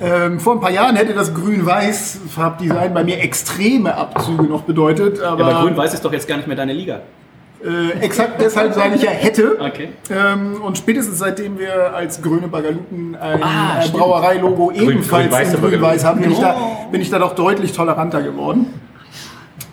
Ähm, 0.00 0.40
vor 0.40 0.54
ein 0.54 0.60
paar 0.60 0.70
Jahren 0.70 0.96
hätte 0.96 1.12
das 1.14 1.34
grün-weiß 1.34 2.20
Farbdesign 2.34 2.94
bei 2.94 3.04
mir 3.04 3.20
extreme 3.20 3.94
Abzüge 3.94 4.44
noch 4.44 4.62
bedeutet, 4.62 5.18
Ja, 5.18 5.30
aber 5.32 5.44
aber 5.46 5.60
Grün-Weiß 5.64 5.94
ist 5.94 6.04
doch 6.04 6.12
jetzt 6.12 6.26
gar 6.26 6.36
nicht 6.36 6.46
mehr 6.48 6.56
deine 6.56 6.72
Liga. 6.72 7.00
äh, 7.64 7.98
exakt 8.00 8.40
deshalb 8.40 8.72
sage 8.74 8.96
ich 8.96 9.02
ja 9.02 9.10
hätte. 9.10 9.58
Okay. 9.60 9.90
Ähm, 10.10 10.60
und 10.62 10.78
spätestens 10.78 11.18
seitdem 11.18 11.58
wir 11.58 11.94
als 11.94 12.20
Grüne 12.22 12.48
Bagaluten 12.48 13.14
ein 13.14 13.42
Ah, 13.42 13.84
äh. 13.84 13.88
Brauereilogo 13.90 14.72
ebenfalls 14.72 15.28
grün-weiße 15.28 15.56
in 15.56 15.60
grün-weiß 15.62 16.04
haben, 16.04 16.20
bin 16.22 16.32
ich, 16.32 16.40
da, 16.40 16.56
Oh. 16.58 16.90
bin 16.90 17.00
ich 17.02 17.10
da 17.10 17.18
doch 17.18 17.34
deutlich 17.34 17.72
toleranter 17.72 18.22
geworden. 18.22 18.66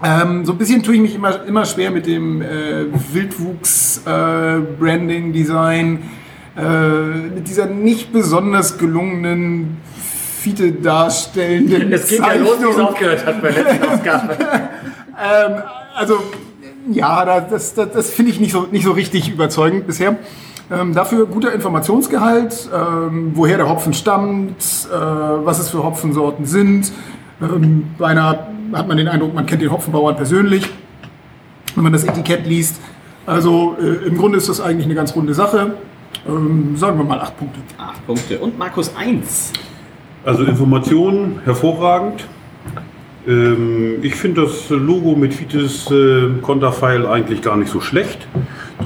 Ähm, 0.03 0.45
so 0.45 0.53
ein 0.53 0.57
bisschen 0.57 0.81
tue 0.81 0.95
ich 0.95 1.01
mich 1.01 1.15
immer, 1.15 1.43
immer 1.45 1.65
schwer 1.65 1.91
mit 1.91 2.07
dem 2.07 2.41
äh, 2.41 2.85
Wildwuchs-Branding-Design, 3.13 5.99
äh, 6.57 6.61
mit 7.35 7.47
dieser 7.47 7.65
nicht 7.65 8.13
besonders 8.13 8.77
gelungenen 8.77 9.77
Fiete 10.41 10.71
darstellenden 10.71 11.91
Es 11.91 12.07
geht 12.07 12.19
ja 12.19 12.33
los, 12.33 12.57
wie 12.61 12.69
es 12.69 12.77
aufgehört 12.79 13.25
hat 13.25 13.41
bei 13.41 13.51
der 13.51 13.63
letzten 13.63 13.87
Ausgabe. 13.89 14.37
Ähm, 15.21 15.55
also, 15.97 16.13
ja, 16.89 17.25
da- 17.25 17.41
das, 17.41 17.73
das, 17.73 17.91
das 17.91 18.09
finde 18.09 18.31
ich 18.31 18.39
nicht 18.39 18.53
so, 18.53 18.67
nicht 18.71 18.85
so 18.85 18.93
richtig 18.93 19.29
überzeugend 19.29 19.85
bisher. 19.85 20.15
Ähm, 20.71 20.93
dafür 20.93 21.25
guter 21.25 21.51
Informationsgehalt, 21.51 22.69
ähm, 22.73 23.31
woher 23.33 23.57
der 23.57 23.67
Hopfen 23.67 23.91
stammt, 23.93 24.61
äh, 24.89 24.95
was 24.95 25.59
es 25.59 25.67
für 25.71 25.83
Hopfensorten 25.83 26.45
sind. 26.45 26.93
Ähm, 27.41 27.87
bei 27.97 28.07
einer 28.07 28.47
hat 28.73 28.87
man 28.87 28.97
den 28.97 29.07
Eindruck, 29.07 29.33
man 29.33 29.45
kennt 29.45 29.61
den 29.61 29.71
Hopfenbauern 29.71 30.15
persönlich, 30.15 30.67
wenn 31.75 31.83
man 31.83 31.93
das 31.93 32.03
Etikett 32.03 32.45
liest. 32.45 32.79
Also 33.25 33.77
äh, 33.79 34.07
im 34.07 34.17
Grunde 34.17 34.37
ist 34.37 34.49
das 34.49 34.59
eigentlich 34.59 34.85
eine 34.85 34.95
ganz 34.95 35.15
runde 35.15 35.33
Sache. 35.33 35.73
Ähm, 36.27 36.75
sagen 36.75 36.97
wir 36.97 37.05
mal 37.05 37.19
acht 37.19 37.37
Punkte. 37.37 37.59
8 37.77 38.07
Punkte. 38.07 38.39
Und 38.39 38.57
Markus 38.57 38.95
1. 38.95 39.53
Also 40.25 40.43
Informationen 40.43 41.39
hervorragend. 41.45 42.25
Ähm, 43.27 43.99
ich 44.01 44.15
finde 44.15 44.43
das 44.43 44.69
Logo 44.69 45.15
mit 45.15 45.33
Fites 45.33 45.89
äh, 45.91 46.29
Konterfeil 46.41 47.05
eigentlich 47.05 47.41
gar 47.41 47.57
nicht 47.57 47.71
so 47.71 47.79
schlecht. 47.79 48.27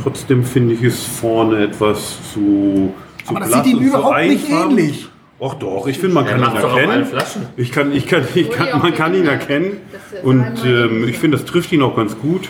Trotzdem 0.02 0.44
finde 0.44 0.74
ich 0.74 0.84
es 0.84 1.04
vorne 1.04 1.64
etwas 1.64 2.18
zu, 2.34 2.94
zu 3.24 3.30
Aber 3.30 3.40
das 3.40 3.64
sieht 3.64 3.78
ihm 3.78 3.80
überhaupt 3.80 4.28
nicht 4.28 4.50
ähnlich. 4.50 5.10
Ach 5.46 5.56
doch, 5.56 5.88
ich 5.88 6.00
finde, 6.00 6.16
man 6.16 6.26
kann 6.26 6.40
ihn 6.40 6.56
erkennen. 6.56 7.06
Ich 7.58 7.72
kann, 7.74 7.92
ich 7.92 8.08
kann, 8.08 8.26
ich 8.34 8.50
kann, 8.50 8.80
man 8.80 8.94
kann 8.94 9.14
ihn 9.14 9.26
erkennen. 9.26 9.78
Und 10.24 10.64
ähm, 10.66 11.08
ich 11.08 11.18
finde, 11.18 11.38
das 11.38 11.46
trifft 11.46 11.72
ihn 11.74 11.82
auch 11.82 11.98
ganz 11.98 12.18
gut. 12.18 12.50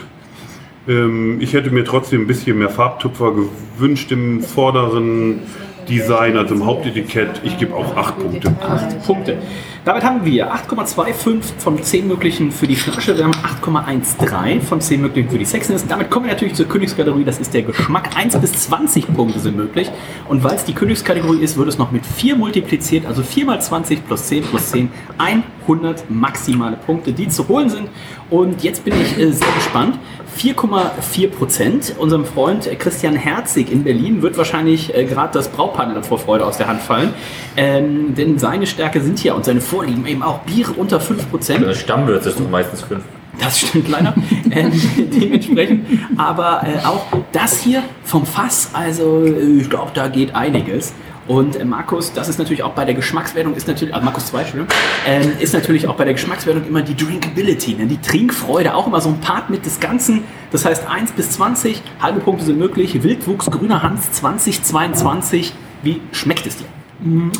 Ähm, 0.86 1.40
ich 1.40 1.54
hätte 1.54 1.70
mir 1.70 1.84
trotzdem 1.84 2.22
ein 2.22 2.26
bisschen 2.28 2.58
mehr 2.58 2.70
Farbtupfer 2.70 3.32
gewünscht 3.32 4.12
im 4.12 4.42
vorderen 4.42 5.40
Design, 5.88 6.36
also 6.36 6.54
im 6.54 6.64
Hauptetikett. 6.64 7.40
Ich 7.44 7.58
gebe 7.58 7.74
auch 7.74 7.96
acht 7.96 8.18
Punkte. 8.18 8.54
8 8.60 9.04
Punkte. 9.04 9.38
Damit 9.84 10.02
haben 10.02 10.24
wir 10.24 10.50
8,25 10.50 11.42
von 11.58 11.82
10 11.82 12.08
möglichen 12.08 12.50
für 12.50 12.66
die 12.66 12.76
Flasche. 12.76 13.16
Wir 13.18 13.24
haben 13.24 13.34
8,13 13.34 14.62
von 14.62 14.80
10 14.80 15.02
möglichen 15.02 15.28
für 15.28 15.38
die 15.38 15.44
Sexiness. 15.44 15.86
Damit 15.86 16.10
kommen 16.10 16.24
wir 16.24 16.32
natürlich 16.32 16.54
zur 16.54 16.66
Königskategorie. 16.66 17.24
Das 17.24 17.38
ist 17.38 17.52
der 17.52 17.62
Geschmack. 17.62 18.16
1 18.16 18.38
bis 18.38 18.52
20 18.52 19.14
Punkte 19.14 19.40
sind 19.40 19.56
möglich. 19.56 19.90
Und 20.26 20.42
weil 20.42 20.54
es 20.54 20.64
die 20.64 20.72
Königskategorie 20.72 21.40
ist, 21.40 21.58
wird 21.58 21.68
es 21.68 21.76
noch 21.76 21.90
mit 21.90 22.06
4 22.06 22.36
multipliziert. 22.36 23.04
Also 23.04 23.22
4 23.22 23.44
mal 23.44 23.60
20 23.60 24.06
plus 24.06 24.26
10 24.26 24.44
plus 24.44 24.70
10. 24.70 24.90
100 25.18 26.10
maximale 26.10 26.76
Punkte, 26.76 27.12
die 27.12 27.28
zu 27.28 27.46
holen 27.48 27.68
sind. 27.68 27.88
Und 28.30 28.64
jetzt 28.64 28.84
bin 28.84 28.94
ich 28.94 29.18
äh, 29.18 29.32
sehr 29.32 29.52
gespannt. 29.54 29.98
4,4 30.36 31.28
Prozent. 31.28 31.94
Unserem 31.98 32.24
Freund 32.24 32.66
äh, 32.66 32.76
Christian 32.76 33.16
Herzig 33.16 33.70
in 33.70 33.84
Berlin 33.84 34.22
wird 34.22 34.36
wahrscheinlich 34.36 34.94
äh, 34.94 35.04
gerade 35.04 35.32
das 35.32 35.48
Braupanel 35.48 36.02
vor 36.02 36.18
Freude 36.18 36.46
aus 36.46 36.58
der 36.58 36.68
Hand 36.68 36.82
fallen. 36.82 37.14
Ähm, 37.56 38.14
denn 38.14 38.38
seine 38.38 38.66
Stärke 38.66 39.00
sind 39.00 39.22
ja 39.22 39.34
und 39.34 39.44
seine 39.44 39.60
Vorlieben 39.60 40.06
eben 40.06 40.22
auch 40.22 40.40
Biere 40.40 40.72
unter 40.72 41.00
5 41.00 41.30
Prozent. 41.30 41.76
Stammwirt 41.76 42.26
ist 42.26 42.38
doch 42.38 42.50
meistens 42.50 42.82
5. 42.82 43.02
Das 43.38 43.60
stimmt 43.60 43.88
leider. 43.88 44.14
ähm, 44.50 44.72
dementsprechend. 44.96 45.86
Aber 46.16 46.62
äh, 46.64 46.84
auch 46.86 47.06
das 47.32 47.60
hier 47.60 47.82
vom 48.04 48.26
Fass, 48.26 48.70
also 48.72 49.24
äh, 49.24 49.60
ich 49.60 49.70
glaube, 49.70 49.90
da 49.94 50.08
geht 50.08 50.34
einiges. 50.34 50.94
Und 51.26 51.56
äh, 51.56 51.64
Markus, 51.64 52.12
das 52.12 52.28
ist 52.28 52.38
natürlich 52.38 52.62
auch 52.62 52.72
bei 52.72 52.84
der 52.84 52.94
Geschmackswertung, 52.94 53.54
ist 53.54 53.66
natürlich, 53.66 53.94
also 53.94 54.04
Markus 54.04 54.26
2, 54.26 54.40
Entschuldigung, 54.40 54.76
ähm, 55.06 55.32
ist 55.40 55.54
natürlich 55.54 55.88
auch 55.88 55.94
bei 55.94 56.04
der 56.04 56.14
Geschmackswertung 56.14 56.66
immer 56.66 56.82
die 56.82 56.94
Drinkability, 56.94 57.74
ne? 57.74 57.86
die 57.86 58.00
Trinkfreude, 58.00 58.74
auch 58.74 58.86
immer 58.86 59.00
so 59.00 59.08
ein 59.08 59.20
Part 59.20 59.50
mit 59.50 59.64
des 59.64 59.80
Ganzen. 59.80 60.24
Das 60.50 60.64
heißt 60.64 60.88
1 60.88 61.12
bis 61.12 61.30
20, 61.32 61.82
halbe 62.00 62.20
Punkte 62.20 62.44
sind 62.44 62.58
möglich. 62.58 63.02
Wildwuchs 63.02 63.50
Grüner 63.50 63.82
Hans 63.82 64.12
2022. 64.12 65.54
Wie 65.82 66.00
schmeckt 66.12 66.46
es 66.46 66.58
dir? 66.58 66.66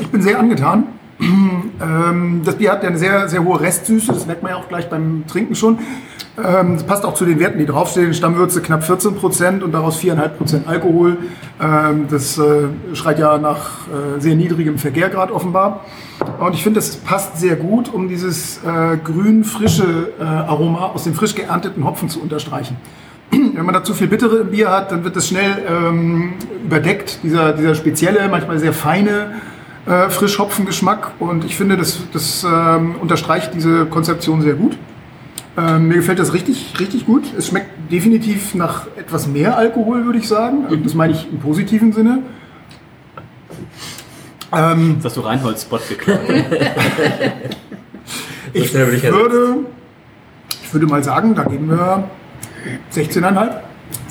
Ich 0.00 0.08
bin 0.08 0.22
sehr 0.22 0.38
angetan. 0.38 0.86
Ähm, 1.80 2.42
Das 2.44 2.56
Bier 2.56 2.72
hat 2.72 2.82
ja 2.82 2.88
eine 2.88 2.98
sehr, 2.98 3.28
sehr 3.28 3.42
hohe 3.42 3.60
Restsüße, 3.60 4.12
das 4.12 4.26
merkt 4.26 4.42
man 4.42 4.52
ja 4.52 4.58
auch 4.58 4.68
gleich 4.68 4.88
beim 4.88 5.24
Trinken 5.26 5.54
schon. 5.56 5.78
Ähm, 6.36 6.74
Das 6.74 6.84
passt 6.84 7.04
auch 7.04 7.14
zu 7.14 7.24
den 7.24 7.38
Werten, 7.38 7.58
die 7.58 7.66
draufstehen. 7.66 8.14
Stammwürze 8.14 8.60
knapp 8.60 8.84
14 8.84 9.14
Prozent 9.14 9.62
und 9.62 9.72
daraus 9.72 9.98
4,5 10.00 10.28
Prozent 10.28 10.68
Alkohol. 10.68 11.18
Ähm, 11.60 12.06
Das 12.08 12.38
äh, 12.38 12.68
schreit 12.94 13.18
ja 13.18 13.38
nach 13.38 13.86
äh, 13.88 14.20
sehr 14.20 14.34
niedrigem 14.34 14.78
Vergärgrad 14.78 15.30
offenbar. 15.30 15.80
Und 16.40 16.54
ich 16.54 16.62
finde, 16.62 16.80
das 16.80 16.96
passt 16.96 17.38
sehr 17.38 17.56
gut, 17.56 17.92
um 17.92 18.08
dieses 18.08 18.58
äh, 18.58 18.96
grün-frische 18.96 20.12
äh, 20.18 20.24
Aroma 20.24 20.86
aus 20.86 21.04
dem 21.04 21.14
frisch 21.14 21.34
geernteten 21.34 21.84
Hopfen 21.84 22.08
zu 22.08 22.20
unterstreichen. 22.20 22.76
Wenn 23.30 23.64
man 23.64 23.74
da 23.74 23.84
zu 23.84 23.94
viel 23.94 24.08
Bittere 24.08 24.38
im 24.38 24.50
Bier 24.50 24.70
hat, 24.70 24.90
dann 24.90 25.04
wird 25.04 25.16
das 25.16 25.28
schnell 25.28 25.62
ähm, 25.68 26.34
überdeckt, 26.64 27.20
dieser, 27.22 27.52
dieser 27.52 27.74
spezielle, 27.74 28.28
manchmal 28.28 28.58
sehr 28.58 28.72
feine 28.72 29.40
äh, 29.86 30.08
Frischhopfengeschmack. 30.08 31.12
Und 31.18 31.44
ich 31.44 31.56
finde, 31.56 31.76
das, 31.76 32.00
das 32.12 32.44
ähm, 32.44 32.96
unterstreicht 33.00 33.52
diese 33.54 33.86
Konzeption 33.86 34.42
sehr 34.42 34.54
gut. 34.54 34.76
Ähm, 35.56 35.88
mir 35.88 35.94
gefällt 35.96 36.18
das 36.18 36.32
richtig, 36.32 36.74
richtig 36.80 37.06
gut. 37.06 37.24
Es 37.36 37.46
schmeckt 37.48 37.92
definitiv 37.92 38.54
nach 38.54 38.86
etwas 38.96 39.28
mehr 39.28 39.56
Alkohol, 39.56 40.04
würde 40.04 40.18
ich 40.18 40.26
sagen. 40.26 40.64
Also 40.64 40.76
Das 40.76 40.94
meine 40.94 41.12
ich 41.12 41.30
im 41.30 41.38
positiven 41.38 41.92
Sinne. 41.92 42.22
Ähm, 44.52 44.96
Das 44.96 45.06
hast 45.12 45.16
du 45.16 45.20
Reinhold-Spot 45.20 45.78
geklaut. 45.88 46.18
ich, 48.52 48.74
würde, 48.74 49.56
ich 50.62 50.72
würde 50.72 50.86
mal 50.86 51.04
sagen, 51.04 51.34
da 51.34 51.44
geben 51.44 51.70
wir 51.70 52.04
16,5. 52.92 53.50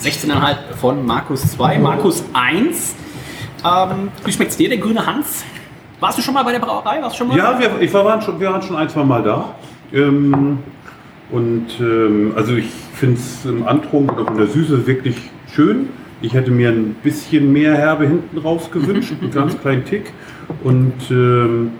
16,5 0.02 0.56
von 0.80 1.06
Markus 1.06 1.42
2, 1.52 1.80
Markus 1.80 2.24
1. 2.34 2.96
Ähm, 3.66 4.10
wie 4.24 4.32
schmeckt 4.32 4.52
es 4.52 4.58
dir, 4.58 4.70
der 4.70 4.78
grüne 4.78 5.06
Hans? 5.06 5.44
Warst 6.00 6.18
du 6.18 6.22
schon 6.22 6.34
mal 6.34 6.44
bei 6.44 6.52
der 6.52 6.60
Brauerei? 6.60 7.02
Warst 7.02 7.16
du 7.16 7.20
schon 7.20 7.28
mal 7.30 7.38
Ja, 7.38 7.58
wir, 7.60 7.82
ich 7.82 7.94
war, 7.94 8.04
waren, 8.06 8.22
schon, 8.22 8.40
wir 8.40 8.50
waren 8.52 8.62
schon 8.62 8.76
ein, 8.76 8.90
zwei 8.90 9.04
Mal 9.04 9.24
da. 9.24 9.56
Ähm, 9.94 10.60
und 11.34 11.66
ähm, 11.80 12.34
also 12.36 12.56
ich 12.56 12.68
finde 12.94 13.16
es 13.16 13.44
im 13.44 13.66
Antrunk 13.66 14.14
oder 14.14 14.26
von 14.26 14.38
der 14.38 14.46
Süße 14.46 14.86
wirklich 14.86 15.16
schön. 15.52 15.90
Ich 16.22 16.36
hätte 16.36 16.52
mir 16.52 16.70
ein 16.70 16.96
bisschen 17.02 17.52
mehr 17.52 17.74
Herbe 17.74 18.06
hinten 18.06 18.38
raus 18.38 18.70
gewünscht, 18.72 19.14
einen 19.22 19.32
ganz 19.32 19.60
kleinen 19.60 19.84
Tick. 19.84 20.14
Und 20.64 20.94
ähm, 21.10 21.72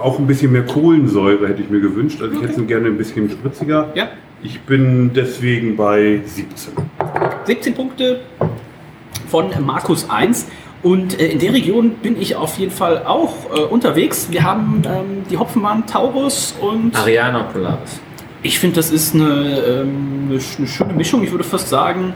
auch 0.00 0.20
ein 0.20 0.28
bisschen 0.28 0.52
mehr 0.52 0.64
Kohlensäure 0.64 1.48
hätte 1.48 1.62
ich 1.62 1.68
mir 1.68 1.80
gewünscht. 1.80 2.22
Also 2.22 2.36
ich 2.36 2.42
hätte 2.42 2.60
es 2.60 2.66
gerne 2.68 2.86
ein 2.86 2.96
bisschen 2.96 3.28
spritziger. 3.28 3.90
Ja. 3.96 4.08
Ich 4.40 4.60
bin 4.60 5.10
deswegen 5.12 5.76
bei 5.76 6.20
17. 6.24 6.74
17 7.44 7.74
Punkte 7.74 8.20
von 9.26 9.50
Markus 9.66 10.08
1. 10.08 10.46
Und 10.84 11.18
äh, 11.18 11.26
in 11.26 11.40
der 11.40 11.52
Region 11.54 11.90
bin 12.02 12.16
ich 12.20 12.36
auf 12.36 12.56
jeden 12.56 12.70
Fall 12.70 13.04
auch 13.04 13.34
äh, 13.52 13.62
unterwegs. 13.62 14.28
Wir 14.30 14.44
haben 14.44 14.82
ähm, 14.86 15.24
die 15.28 15.36
Hopfenmann 15.36 15.88
Taurus 15.88 16.54
und 16.60 16.94
Ariana 16.94 17.40
und 17.40 17.52
Polaris. 17.52 18.00
Ich 18.48 18.58
finde, 18.58 18.76
das 18.76 18.90
ist 18.90 19.14
eine, 19.14 19.24
ähm, 19.26 20.28
eine, 20.30 20.38
eine 20.58 20.66
schöne 20.66 20.94
Mischung. 20.94 21.22
Ich 21.22 21.30
würde 21.30 21.44
fast 21.44 21.68
sagen, 21.68 22.14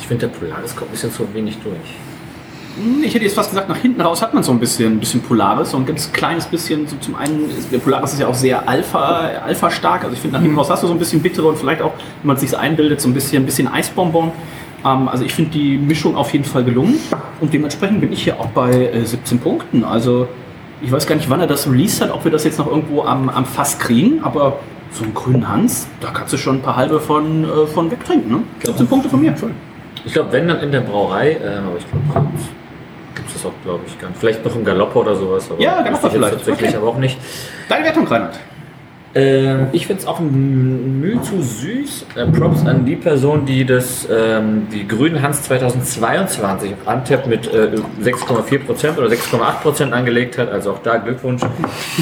Ich 0.00 0.06
finde, 0.08 0.26
der 0.26 0.34
Polaris 0.36 0.74
kommt 0.74 0.90
ein 0.90 0.92
bisschen 0.92 1.12
zu 1.12 1.22
wenig 1.32 1.56
durch. 1.62 1.76
hm, 2.76 3.02
ich 3.04 3.14
hätte 3.14 3.24
jetzt 3.24 3.34
fast 3.34 3.50
gesagt, 3.50 3.68
nach 3.68 3.76
hinten 3.76 4.00
raus 4.00 4.20
hat 4.20 4.34
man 4.34 4.42
so 4.42 4.50
ein 4.50 4.58
bisschen, 4.58 4.94
ein 4.94 5.00
bisschen 5.00 5.20
Polaris, 5.22 5.70
so 5.70 5.76
ein 5.76 5.86
ganz 5.86 6.12
kleines 6.12 6.46
bisschen. 6.46 6.88
So 6.88 6.96
zum 6.96 7.14
einen, 7.14 7.48
ist, 7.56 7.70
der 7.72 7.78
Polaris 7.78 8.12
ist 8.12 8.18
ja 8.20 8.26
auch 8.26 8.34
sehr 8.34 8.68
Alpha, 8.68 9.20
Alpha 9.44 9.70
stark. 9.70 10.02
Also 10.02 10.14
ich 10.14 10.20
finde, 10.20 10.36
nach 10.36 10.42
hinten 10.42 10.58
raus 10.58 10.68
hast 10.68 10.82
du 10.82 10.88
so 10.88 10.92
ein 10.92 10.98
bisschen 10.98 11.22
bittere 11.22 11.46
und 11.46 11.56
vielleicht 11.58 11.80
auch, 11.82 11.92
wenn 12.22 12.26
man 12.26 12.36
es 12.36 12.42
sich 12.42 12.56
einbildet, 12.58 13.00
so 13.00 13.08
ein 13.08 13.14
bisschen, 13.14 13.42
ein 13.44 13.46
bisschen 13.46 13.68
Eisbonbon. 13.68 14.32
Ähm, 14.84 15.08
also 15.08 15.24
ich 15.24 15.32
finde 15.32 15.52
die 15.52 15.78
Mischung 15.78 16.16
auf 16.16 16.32
jeden 16.32 16.44
Fall 16.44 16.64
gelungen 16.64 16.98
und 17.40 17.52
dementsprechend 17.54 18.00
bin 18.00 18.12
ich 18.12 18.24
hier 18.24 18.40
auch 18.40 18.48
bei 18.48 18.72
äh, 18.72 19.04
17 19.04 19.38
Punkten. 19.38 19.84
Also 19.84 20.26
ich 20.82 20.90
weiß 20.90 21.06
gar 21.06 21.14
nicht, 21.14 21.30
wann 21.30 21.40
er 21.40 21.46
das 21.46 21.68
released 21.70 22.00
hat, 22.00 22.10
ob 22.12 22.24
wir 22.24 22.32
das 22.32 22.42
jetzt 22.44 22.58
noch 22.58 22.66
irgendwo 22.68 23.02
am, 23.02 23.28
am 23.28 23.44
Fass 23.44 23.78
kriegen, 23.78 24.22
aber 24.24 24.58
so 24.90 25.04
einen 25.04 25.14
grünen 25.14 25.48
Hans, 25.48 25.86
da 26.00 26.10
kannst 26.10 26.32
du 26.32 26.36
schon 26.36 26.56
ein 26.56 26.62
paar 26.62 26.76
halbe 26.76 26.98
von, 27.00 27.44
äh, 27.44 27.66
von 27.66 27.90
wegtrinken. 27.90 28.30
Ne? 28.30 28.42
17 28.64 28.86
Punkte 28.86 29.08
von 29.08 29.20
mir. 29.20 29.34
Ich 30.04 30.12
glaube, 30.12 30.32
wenn 30.32 30.48
dann 30.48 30.60
in 30.60 30.72
der 30.72 30.80
Brauerei, 30.80 31.32
ähm, 31.42 31.66
aber 31.66 31.76
ich 31.78 31.86
glaube, 31.90 32.28
gibt 33.14 33.28
es 33.28 33.34
das 33.34 33.46
auch, 33.46 33.52
glaube 33.64 33.80
ich, 33.86 33.98
gar 33.98 34.08
nicht. 34.08 34.18
Vielleicht 34.18 34.44
noch 34.44 34.54
im 34.54 34.64
Galopper 34.64 35.00
oder 35.00 35.14
sowas. 35.16 35.50
Aber 35.50 35.60
Ja, 35.60 35.84
jetzt 35.84 35.98
vielleicht. 36.06 36.34
Tatsächlich, 36.34 36.68
Okay. 36.70 36.76
aber 36.78 36.88
auch 36.88 36.98
nicht. 36.98 37.18
Deine 37.68 37.84
Wertung, 37.84 38.06
Reinhard. 38.06 38.38
Ähm, 39.14 39.68
ich 39.72 39.86
finde 39.86 40.02
es 40.02 40.06
auch 40.06 40.20
ein 40.20 41.00
Müll 41.00 41.20
zu 41.22 41.42
süß. 41.42 42.06
Äh, 42.14 42.26
Props 42.26 42.66
an 42.66 42.84
die 42.84 42.96
Person, 42.96 43.46
die 43.46 43.64
das, 43.64 44.06
ähm, 44.10 44.68
die 44.72 44.86
Grünen 44.86 45.22
Hans 45.22 45.42
2022 45.42 46.72
auf 46.74 46.88
Antep 46.88 47.26
mit 47.26 47.46
äh, 47.52 47.70
6,4% 48.02 48.98
oder 48.98 49.08
6,8% 49.08 49.90
angelegt 49.92 50.38
hat. 50.38 50.50
Also 50.50 50.72
auch 50.72 50.82
da 50.82 50.98
Glückwunsch. 50.98 51.42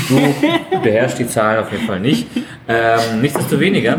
Du 0.08 0.16
beherrschst 0.82 1.18
die 1.18 1.28
Zahlen 1.28 1.60
auf 1.60 1.70
jeden 1.72 1.86
Fall 1.86 2.00
nicht. 2.00 2.28
Ähm, 2.68 3.20
nichtsdestoweniger. 3.20 3.98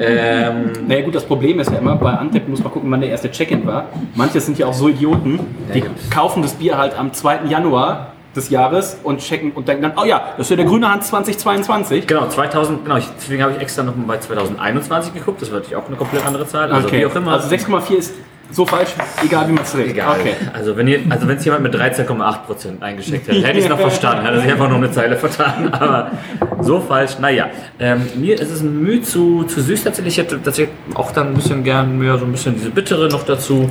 Ähm, 0.00 0.72
Naja 0.88 1.02
gut, 1.04 1.14
das 1.14 1.24
Problem 1.24 1.60
ist 1.60 1.70
ja 1.70 1.78
immer, 1.78 1.96
bei 1.96 2.10
Antep 2.10 2.48
muss 2.48 2.62
man 2.62 2.72
gucken, 2.72 2.90
wann 2.90 3.00
der 3.00 3.10
erste 3.10 3.30
Check-in 3.30 3.64
war. 3.66 3.86
Manche 4.14 4.40
sind 4.40 4.58
ja 4.58 4.66
auch 4.66 4.74
so 4.74 4.88
Idioten, 4.88 5.38
die 5.74 5.84
kaufen 6.10 6.42
das 6.42 6.54
Bier 6.54 6.76
halt 6.76 6.98
am 6.98 7.12
2. 7.12 7.44
Januar 7.48 8.12
des 8.36 8.50
Jahres 8.50 8.98
und 9.02 9.20
checken 9.20 9.52
und 9.52 9.68
denken 9.68 9.82
dann, 9.82 9.92
oh 9.96 10.04
ja, 10.04 10.34
das 10.36 10.46
ist 10.46 10.50
ja 10.50 10.56
der 10.56 10.66
grüne 10.66 10.90
Hand 10.90 11.04
2022. 11.04 12.06
Genau, 12.06 12.28
2000, 12.28 12.84
genau, 12.84 12.96
ich, 12.96 13.08
deswegen 13.16 13.42
habe 13.42 13.52
ich 13.52 13.60
extra 13.60 13.82
noch 13.82 13.96
mal 13.96 14.04
bei 14.06 14.18
2021 14.18 15.14
geguckt, 15.14 15.42
das 15.42 15.50
war 15.50 15.58
natürlich 15.58 15.76
auch 15.76 15.86
eine 15.86 15.96
komplett 15.96 16.24
andere 16.26 16.46
Zahl. 16.46 16.70
Also 16.70 16.90
wie 16.92 17.06
auch 17.06 17.14
immer. 17.14 17.32
Also 17.32 17.48
6,4 17.48 17.96
ist 17.96 18.14
so 18.50 18.64
falsch, 18.64 18.90
egal 19.24 19.48
wie 19.48 19.52
man 19.52 19.62
es 19.62 19.72
dreht. 19.72 19.90
Egal. 19.90 20.20
Okay. 20.20 20.34
Also 20.52 20.76
wenn 20.76 20.88
ihr, 20.88 21.00
also 21.10 21.28
wenn 21.28 21.36
es 21.36 21.44
jemand 21.44 21.62
mit 21.62 21.74
13,8% 21.74 22.80
eingeschickt 22.80 23.28
hätte, 23.28 23.46
hätte 23.46 23.58
ich 23.58 23.64
es 23.64 23.70
noch 23.70 23.78
verstanden. 23.90 24.24
Er 24.24 24.40
sich 24.40 24.50
einfach 24.50 24.68
nur 24.68 24.78
eine 24.78 24.90
Zeile 24.90 25.16
vertan. 25.16 25.68
Aber 25.72 26.12
so 26.60 26.80
falsch, 26.80 27.18
naja. 27.18 27.48
Ähm, 27.78 28.06
mir 28.16 28.40
ist 28.40 28.50
es 28.50 28.62
ein 28.62 28.82
Mühe 28.82 29.02
zu, 29.02 29.44
zu 29.44 29.60
süß 29.60 29.84
tatsächlich. 29.84 30.18
Ich 30.18 30.24
hätte 30.24 30.42
tatsächlich 30.42 30.74
auch 30.94 31.12
dann 31.12 31.28
ein 31.28 31.34
bisschen 31.34 31.62
gern 31.62 31.98
mehr 31.98 32.16
so 32.16 32.24
ein 32.24 32.32
bisschen 32.32 32.54
diese 32.54 32.70
bittere 32.70 33.08
noch 33.08 33.24
dazu. 33.24 33.68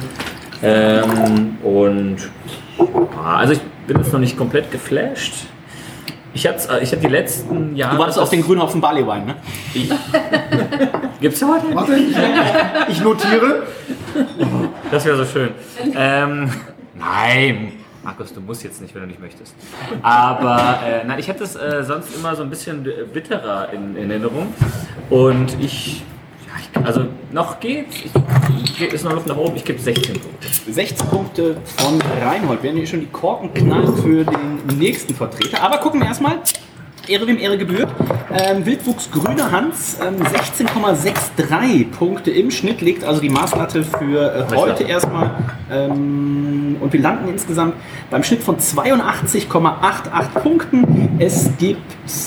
Ähm, 0.62 1.58
und 1.64 2.18
also 3.26 3.54
ich 3.54 3.62
bin 3.88 3.98
jetzt 3.98 4.14
noch 4.14 4.20
nicht 4.20 4.38
komplett 4.38 4.70
geflasht. 4.72 5.34
Ich 6.34 6.46
hatte, 6.46 6.80
ich 6.84 6.92
hatte 6.92 7.02
die 7.02 7.08
letzten 7.08 7.76
Jahre. 7.76 7.96
Du 7.96 8.00
wartest 8.00 8.20
auf 8.20 8.30
den 8.30 8.44
grünen 8.44 8.62
Hopfen 8.62 8.80
Barley 8.80 9.06
Wine, 9.06 9.26
ne? 9.26 9.36
Gibt's 11.20 11.44
heute? 11.44 11.74
Warte, 11.74 11.96
ich, 11.96 12.16
ich 12.90 13.02
notiere. 13.02 13.64
Das 14.92 15.04
wäre 15.06 15.18
so 15.18 15.26
schön. 15.26 15.50
Ähm, 15.96 16.52
nein, 16.94 17.74
Markus, 18.04 18.34
du 18.34 18.42
musst 18.42 18.64
jetzt 18.64 18.82
nicht, 18.82 18.94
wenn 18.94 19.02
du 19.02 19.08
nicht 19.08 19.20
möchtest. 19.20 19.56
Aber 20.02 20.80
äh, 20.86 21.06
nein, 21.06 21.18
ich 21.18 21.30
hatte 21.30 21.44
es 21.44 21.56
äh, 21.56 21.84
sonst 21.84 22.16
immer 22.16 22.36
so 22.36 22.44
ein 22.44 22.50
bisschen 22.50 22.86
äh, 22.86 23.04
bitterer 23.12 23.74
in, 23.74 23.98
in 23.98 24.12
Erinnerung. 24.12 24.54
Und 25.10 25.60
ich, 25.60 25.66
ja, 25.98 26.02
ich, 26.02 26.04
also 26.84 27.06
noch 27.32 27.60
geht, 27.60 27.88
ich, 28.64 28.82
ist 28.82 29.04
noch 29.04 29.14
Luft 29.14 29.28
nach 29.28 29.38
oben. 29.38 29.56
Ich 29.56 29.66
gebe 29.66 29.80
16 29.80 30.20
Punkte. 30.20 30.48
16 30.72 31.08
Punkte 31.08 31.58
von 31.78 32.00
Reinhold. 32.22 32.62
Wir 32.62 32.70
werden 32.70 32.78
hier 32.78 32.88
schon 32.88 33.02
die 33.02 33.08
Korken 33.08 33.54
knallen 33.54 33.96
für 33.98 34.24
den 34.24 34.78
nächsten 34.78 35.14
Vertreter. 35.14 35.62
Aber 35.62 35.78
gucken 35.78 36.00
wir 36.00 36.08
erstmal. 36.08 36.40
Ehre 37.08 37.26
wem 37.28 37.38
Ehre 37.38 37.58
gebührt. 37.58 37.90
Ähm, 38.32 38.66
Wildwuchs 38.66 39.10
Grüner 39.12 39.52
Hans, 39.52 39.98
ähm, 40.02 40.22
16,63 40.22 41.90
Punkte 41.92 42.32
im 42.32 42.52
Schnitt 42.52 42.82
legt 42.82 43.04
also 43.04 43.22
die 43.22 43.30
Maßlatte 43.30 43.84
für 43.84 44.48
äh, 44.52 44.56
heute 44.56 44.84
erstmal 44.84 45.32
Ähm, 45.70 46.78
und 46.80 46.94
wir 46.94 47.00
landen 47.00 47.30
insgesamt 47.30 47.76
beim 48.10 48.24
Schnitt 48.24 48.44
von 48.44 48.58
82,88 48.58 50.30
Punkten. 50.42 51.18
Es 51.20 51.50
gibt 51.58 51.82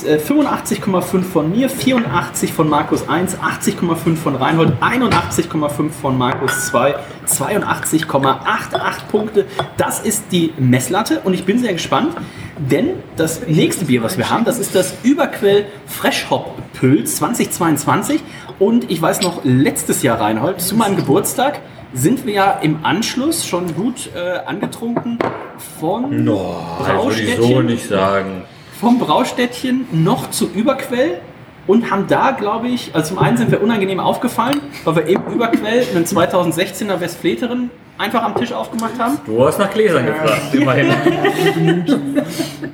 äh, 0.06 0.16
85,5 0.16 1.22
von 1.22 1.50
mir, 1.50 1.70
84 1.70 2.52
von 2.52 2.68
Markus 2.68 3.08
1, 3.08 3.38
80,5 3.38 4.16
von 4.16 4.36
Reinhold, 4.36 4.74
81,5 4.80 5.90
von 5.90 6.18
Markus 6.18 6.66
2, 6.66 6.96
82,88 7.26 9.06
Punkte. 9.10 9.46
Das 9.76 10.00
ist 10.00 10.24
die 10.32 10.52
Messlatte 10.58 11.20
und 11.20 11.34
ich 11.34 11.44
bin 11.44 11.58
sehr 11.58 11.72
gespannt, 11.72 12.16
denn 12.58 12.90
das 13.16 13.46
nächste 13.46 13.86
Bier, 13.86 14.02
was 14.02 14.18
wir 14.18 14.28
haben, 14.28 14.44
das 14.44 14.58
ist 14.58 14.74
das 14.74 14.94
Überquell 15.02 15.66
Fresh 15.86 16.28
Hop 16.28 16.56
Pils 16.78 17.16
2022 17.16 18.20
und 18.58 18.90
ich 18.90 19.00
weiß 19.00 19.22
noch, 19.22 19.40
letztes 19.44 20.02
Jahr, 20.02 20.20
Reinhold, 20.20 20.60
zu 20.60 20.76
meinem 20.76 20.96
Geburtstag 20.96 21.60
sind 21.92 22.26
wir 22.26 22.34
ja 22.34 22.50
im 22.62 22.84
Anschluss 22.84 23.46
schon 23.46 23.74
gut 23.74 24.10
äh, 24.14 24.38
angetrunken 24.46 25.18
von 25.78 26.24
No, 26.24 26.56
ich 27.10 27.36
so 27.36 27.60
nicht 27.62 27.88
sagen. 27.88 28.42
vom 28.80 28.98
Braustädtchen 28.98 29.86
noch 29.92 30.30
zu 30.30 30.48
Überquell 30.50 31.20
und 31.66 31.90
haben 31.90 32.06
da, 32.08 32.30
glaube 32.32 32.68
ich, 32.68 32.94
also 32.94 33.14
zum 33.14 33.18
einen 33.18 33.36
sind 33.36 33.50
wir 33.50 33.62
unangenehm 33.62 34.00
aufgefallen, 34.00 34.60
weil 34.84 34.96
wir 34.96 35.06
im 35.06 35.22
Überquell 35.34 35.86
einen 35.94 36.04
2016er 36.04 37.00
Westfleterin 37.00 37.70
einfach 38.00 38.22
am 38.22 38.34
Tisch 38.34 38.52
aufgemacht 38.52 38.98
haben. 38.98 39.18
Du 39.26 39.44
hast 39.46 39.58
nach 39.58 39.70
Gläsern 39.70 40.06
gefragt, 40.06 40.52
immerhin. 40.52 40.88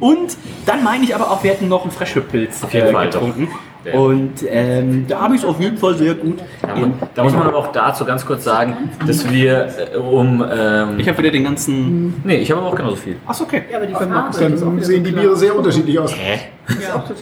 Und 0.01 0.37
dann 0.65 0.85
meine 0.85 1.05
ich 1.05 1.15
aber 1.15 1.31
auch, 1.31 1.43
wir 1.43 1.51
hätten 1.51 1.69
noch 1.69 1.83
einen 1.83 1.91
Freshhüpilz 1.91 2.63
Auf 2.63 2.73
jeden 2.73 2.89
äh, 2.89 2.93
Fall 2.93 3.07
getrunken. 3.07 3.49
Ja. 3.85 3.99
Und 4.01 4.35
ähm, 4.49 5.07
da 5.07 5.21
habe 5.21 5.37
ich 5.37 5.43
es 5.43 5.47
auf 5.47 5.61
jeden 5.61 5.79
Fall 5.79 5.95
sehr 5.97 6.15
gut. 6.15 6.41
in- 6.77 6.95
Da 7.15 7.23
muss 7.23 7.33
man 7.35 7.47
aber 7.47 7.59
auch 7.59 7.71
dazu 7.71 8.05
ganz 8.05 8.27
kurz 8.27 8.43
sagen, 8.43 8.77
dass 9.07 9.31
wir 9.31 9.69
äh, 9.93 9.97
um. 9.97 10.45
Ähm, 10.49 10.99
ich 10.99 11.09
habe 11.09 11.19
wieder 11.19 11.31
den 11.31 11.45
ganzen. 11.45 12.21
nee, 12.25 12.37
ich 12.37 12.51
habe 12.51 12.61
aber 12.63 12.71
auch 12.71 12.75
genauso 12.75 12.97
viel. 12.97 13.17
Achso, 13.27 13.45
okay. 13.45 13.63
Ja, 13.71 13.77
aber 13.77 13.87
die 13.87 13.93
Farbe 13.95 14.39
Dann 14.41 14.83
sehen 14.83 15.05
die 15.05 15.13
Biere 15.13 15.37
sehr 15.37 15.55
unterschiedlich 15.55 15.99
aus. 16.01 16.13
Hä? 16.17 16.41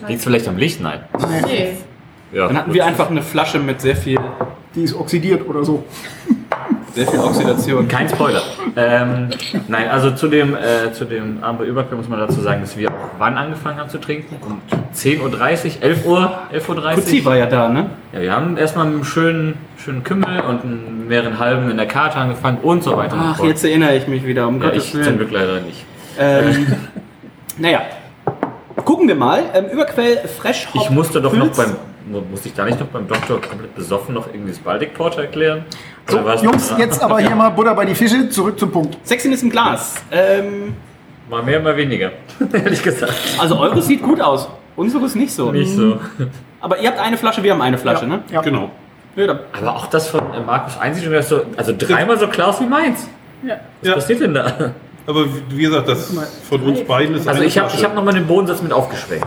Liegt 0.08 0.22
vielleicht 0.22 0.48
am 0.48 0.56
Licht? 0.56 0.80
Nein. 0.80 1.00
Nee. 1.46 1.76
Ja. 2.32 2.48
Dann 2.48 2.56
hatten 2.56 2.72
wir 2.72 2.84
einfach 2.86 3.10
eine 3.10 3.22
Flasche 3.22 3.58
mit 3.58 3.82
sehr 3.82 3.94
viel, 3.94 4.18
Die 4.74 4.84
ist 4.84 4.94
oxidiert 4.94 5.46
oder 5.46 5.64
so. 5.64 5.84
sehr 6.94 7.06
viel 7.08 7.20
Oxidation. 7.20 7.88
Kein 7.88 8.08
Spoiler. 8.08 8.42
ähm, 8.76 9.28
nein, 9.68 9.88
also 9.90 10.12
zu 10.12 10.28
dem, 10.28 10.54
äh, 10.54 10.92
zu 10.92 11.04
dem 11.04 11.42
Abend 11.42 11.60
bei 11.60 11.66
Überquell 11.66 11.96
muss 11.96 12.08
man 12.08 12.18
dazu 12.20 12.40
sagen, 12.40 12.60
dass 12.60 12.76
wir 12.76 12.88
auch 12.90 12.94
wann 13.18 13.36
angefangen 13.36 13.78
haben 13.78 13.88
zu 13.90 13.98
trinken? 13.98 14.36
Um 14.40 14.60
10.30 14.94 15.20
Uhr, 15.20 15.82
11 15.82 16.06
Uhr, 16.06 16.38
11.30 16.52 16.94
Kutzi 16.94 17.18
Uhr. 17.20 17.24
war 17.26 17.36
ja 17.36 17.46
da, 17.46 17.68
ne? 17.68 17.86
Ja, 18.12 18.20
wir 18.20 18.32
haben 18.32 18.56
erstmal 18.56 18.84
mit 18.86 18.94
einem 18.94 19.04
schönen, 19.04 19.54
schönen 19.76 20.04
Kümmel 20.04 20.40
und 20.40 20.62
einem 20.62 21.08
mehreren 21.08 21.38
halben 21.38 21.70
in 21.70 21.76
der 21.76 21.86
Karte 21.86 22.16
angefangen 22.16 22.58
und 22.62 22.82
so 22.84 22.96
weiter. 22.96 23.16
Ach, 23.18 23.42
jetzt 23.44 23.64
erinnere 23.64 23.96
ich 23.96 24.06
mich 24.06 24.24
wieder, 24.24 24.46
um 24.46 24.60
Ja, 24.62 24.68
Gottes 24.68 24.84
ich 24.86 24.90
zum 24.92 25.00
Willen. 25.00 25.16
Glück 25.18 25.30
leider 25.32 25.60
nicht. 25.60 25.84
Ähm, 26.18 26.66
naja, 27.58 27.80
gucken 28.84 29.08
wir 29.08 29.16
mal. 29.16 29.42
Ähm, 29.54 29.66
Überquell 29.72 30.18
Fresh 30.28 30.68
Hop 30.72 30.82
Ich 30.82 30.90
musste 30.90 31.20
doch 31.20 31.32
noch 31.32 31.46
Pils. 31.46 31.56
beim, 31.56 31.76
musste 32.06 32.48
ich 32.48 32.54
da 32.54 32.64
nicht 32.64 32.78
noch 32.80 32.86
beim 32.88 33.08
Doktor 33.08 33.40
komplett 33.40 33.74
besoffen 33.74 34.14
noch 34.14 34.26
irgendwie 34.28 34.50
das 34.50 34.58
Baltic 34.60 34.94
Porter 34.94 35.22
erklären? 35.22 35.64
So, 36.06 36.18
Jungs, 36.42 36.72
jetzt 36.78 37.02
aber 37.02 37.18
hier 37.20 37.34
mal 37.34 37.48
Butter 37.50 37.74
bei 37.74 37.84
die 37.86 37.94
Fische, 37.94 38.28
zurück 38.28 38.58
zum 38.58 38.70
Punkt. 38.70 38.98
Sexiness 39.06 39.42
im 39.42 39.50
Glas. 39.50 39.94
Ähm, 40.10 40.74
Mal 41.30 41.42
mehr, 41.42 41.58
mal 41.60 41.74
weniger. 41.76 42.12
Ehrlich 42.52 42.82
gesagt. 42.82 43.14
also 43.38 43.58
eures 43.58 43.86
sieht 43.86 44.02
gut 44.02 44.20
aus. 44.20 44.46
Unseres 44.76 45.14
nicht 45.14 45.32
so. 45.32 45.50
Nicht 45.52 45.74
so. 45.74 45.98
Aber 46.60 46.78
ihr 46.78 46.88
habt 46.88 46.98
eine 46.98 47.16
Flasche, 47.16 47.42
wir 47.42 47.52
haben 47.52 47.62
eine 47.62 47.78
Flasche, 47.78 48.06
ne? 48.06 48.22
Ja. 48.30 48.42
Genau. 48.42 48.70
Ja, 49.16 49.28
dann- 49.28 49.38
Aber 49.58 49.74
auch 49.76 49.86
das 49.86 50.08
von 50.08 50.20
äh, 50.34 50.40
Markus 50.44 50.76
Einsieht 50.78 51.10
das 51.10 51.28
so, 51.30 51.40
also 51.56 51.72
dreimal 51.78 52.18
so 52.18 52.26
klar 52.26 52.48
aus 52.48 52.60
wie 52.60 52.66
meins. 52.66 53.08
Ja. 53.42 53.56
Was 53.80 53.88
Ja. 53.88 53.94
passiert 53.94 54.20
denn 54.20 54.34
da? 54.34 54.72
Aber 55.06 55.24
wie 55.50 55.62
gesagt, 55.62 55.88
das 55.88 56.14
von 56.48 56.60
uns 56.62 56.82
beiden 56.84 57.14
ist 57.14 57.26
Also 57.28 57.40
eine 57.40 57.48
ich 57.48 57.58
habe 57.58 57.70
hab 57.72 57.94
nochmal 57.94 58.14
den 58.14 58.26
Bodensatz 58.26 58.60
mit 58.62 58.72
aufgeschwenkt. 58.72 59.26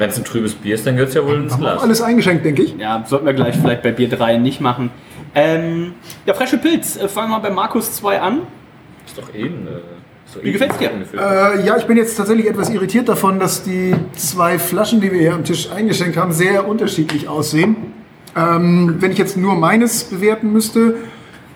Wenn 0.00 0.08
es 0.08 0.16
ein 0.16 0.24
trübes 0.24 0.54
Bier 0.54 0.76
ist, 0.76 0.86
dann 0.86 0.94
gehört 0.94 1.10
es 1.10 1.14
ja 1.14 1.22
wohl 1.26 1.34
ins 1.34 1.58
Glas. 1.58 1.82
alles 1.82 2.00
eingeschenkt, 2.00 2.42
denke 2.42 2.62
ich. 2.62 2.74
ja, 2.78 3.04
sollten 3.06 3.26
wir 3.26 3.34
gleich 3.34 3.54
vielleicht 3.54 3.82
bei 3.82 3.92
Bier 3.92 4.08
3 4.08 4.38
nicht 4.38 4.62
machen. 4.62 4.90
Ähm, 5.34 5.92
ja, 6.24 6.32
frische 6.32 6.56
Pilz. 6.56 6.96
Äh, 6.96 7.06
fangen 7.06 7.30
wir 7.30 7.38
bei 7.38 7.50
Markus 7.50 7.92
2 7.96 8.18
an. 8.18 8.38
Ist 9.04 9.18
doch 9.18 9.34
eh 9.34 9.42
ein, 9.42 9.66
äh, 9.66 9.70
ist 10.24 10.36
doch 10.36 10.42
Wie 10.42 10.48
eh 10.48 10.52
gefällt's 10.52 10.78
dir? 10.78 10.90
Äh, 10.90 11.66
ja, 11.66 11.76
ich 11.76 11.84
bin 11.84 11.98
jetzt 11.98 12.16
tatsächlich 12.16 12.48
etwas 12.48 12.70
irritiert 12.70 13.10
davon, 13.10 13.38
dass 13.38 13.62
die 13.62 13.94
zwei 14.16 14.58
Flaschen, 14.58 15.02
die 15.02 15.12
wir 15.12 15.20
hier 15.20 15.34
am 15.34 15.44
Tisch 15.44 15.70
eingeschenkt 15.70 16.16
haben, 16.16 16.32
sehr 16.32 16.66
unterschiedlich 16.66 17.28
aussehen. 17.28 17.76
Ähm, 18.34 18.96
wenn 19.00 19.12
ich 19.12 19.18
jetzt 19.18 19.36
nur 19.36 19.54
meines 19.54 20.04
bewerten 20.04 20.50
müsste, 20.50 20.94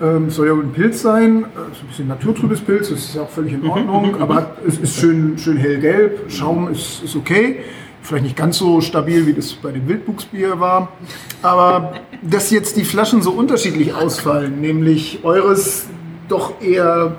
ähm, 0.02 0.28
soll 0.28 0.48
ja 0.48 0.52
wohl 0.54 0.64
ein 0.64 0.72
Pilz 0.72 1.00
sein, 1.00 1.44
äh, 1.44 1.74
so 1.74 1.80
ein 1.80 1.88
bisschen 1.88 2.08
naturtrübes 2.08 2.60
Pilz, 2.60 2.90
das 2.90 2.98
ist 2.98 3.14
ja 3.14 3.22
auch 3.22 3.30
völlig 3.30 3.54
in 3.54 3.66
Ordnung, 3.66 4.20
aber 4.20 4.56
es 4.66 4.76
ist 4.76 4.96
schön, 4.96 5.38
schön 5.38 5.56
hellgelb, 5.56 6.30
Schaum 6.30 6.70
ist, 6.70 7.02
ist 7.04 7.16
okay. 7.16 7.60
Vielleicht 8.04 8.24
nicht 8.24 8.36
ganz 8.36 8.58
so 8.58 8.82
stabil, 8.82 9.26
wie 9.26 9.32
das 9.32 9.54
bei 9.54 9.72
dem 9.72 9.88
Wildbuchsbier 9.88 10.60
war. 10.60 10.92
Aber 11.40 11.94
dass 12.20 12.50
jetzt 12.50 12.76
die 12.76 12.84
Flaschen 12.84 13.22
so 13.22 13.30
unterschiedlich 13.30 13.94
ausfallen, 13.94 14.60
nämlich 14.60 15.20
eures 15.22 15.86
doch 16.28 16.60
eher 16.60 17.16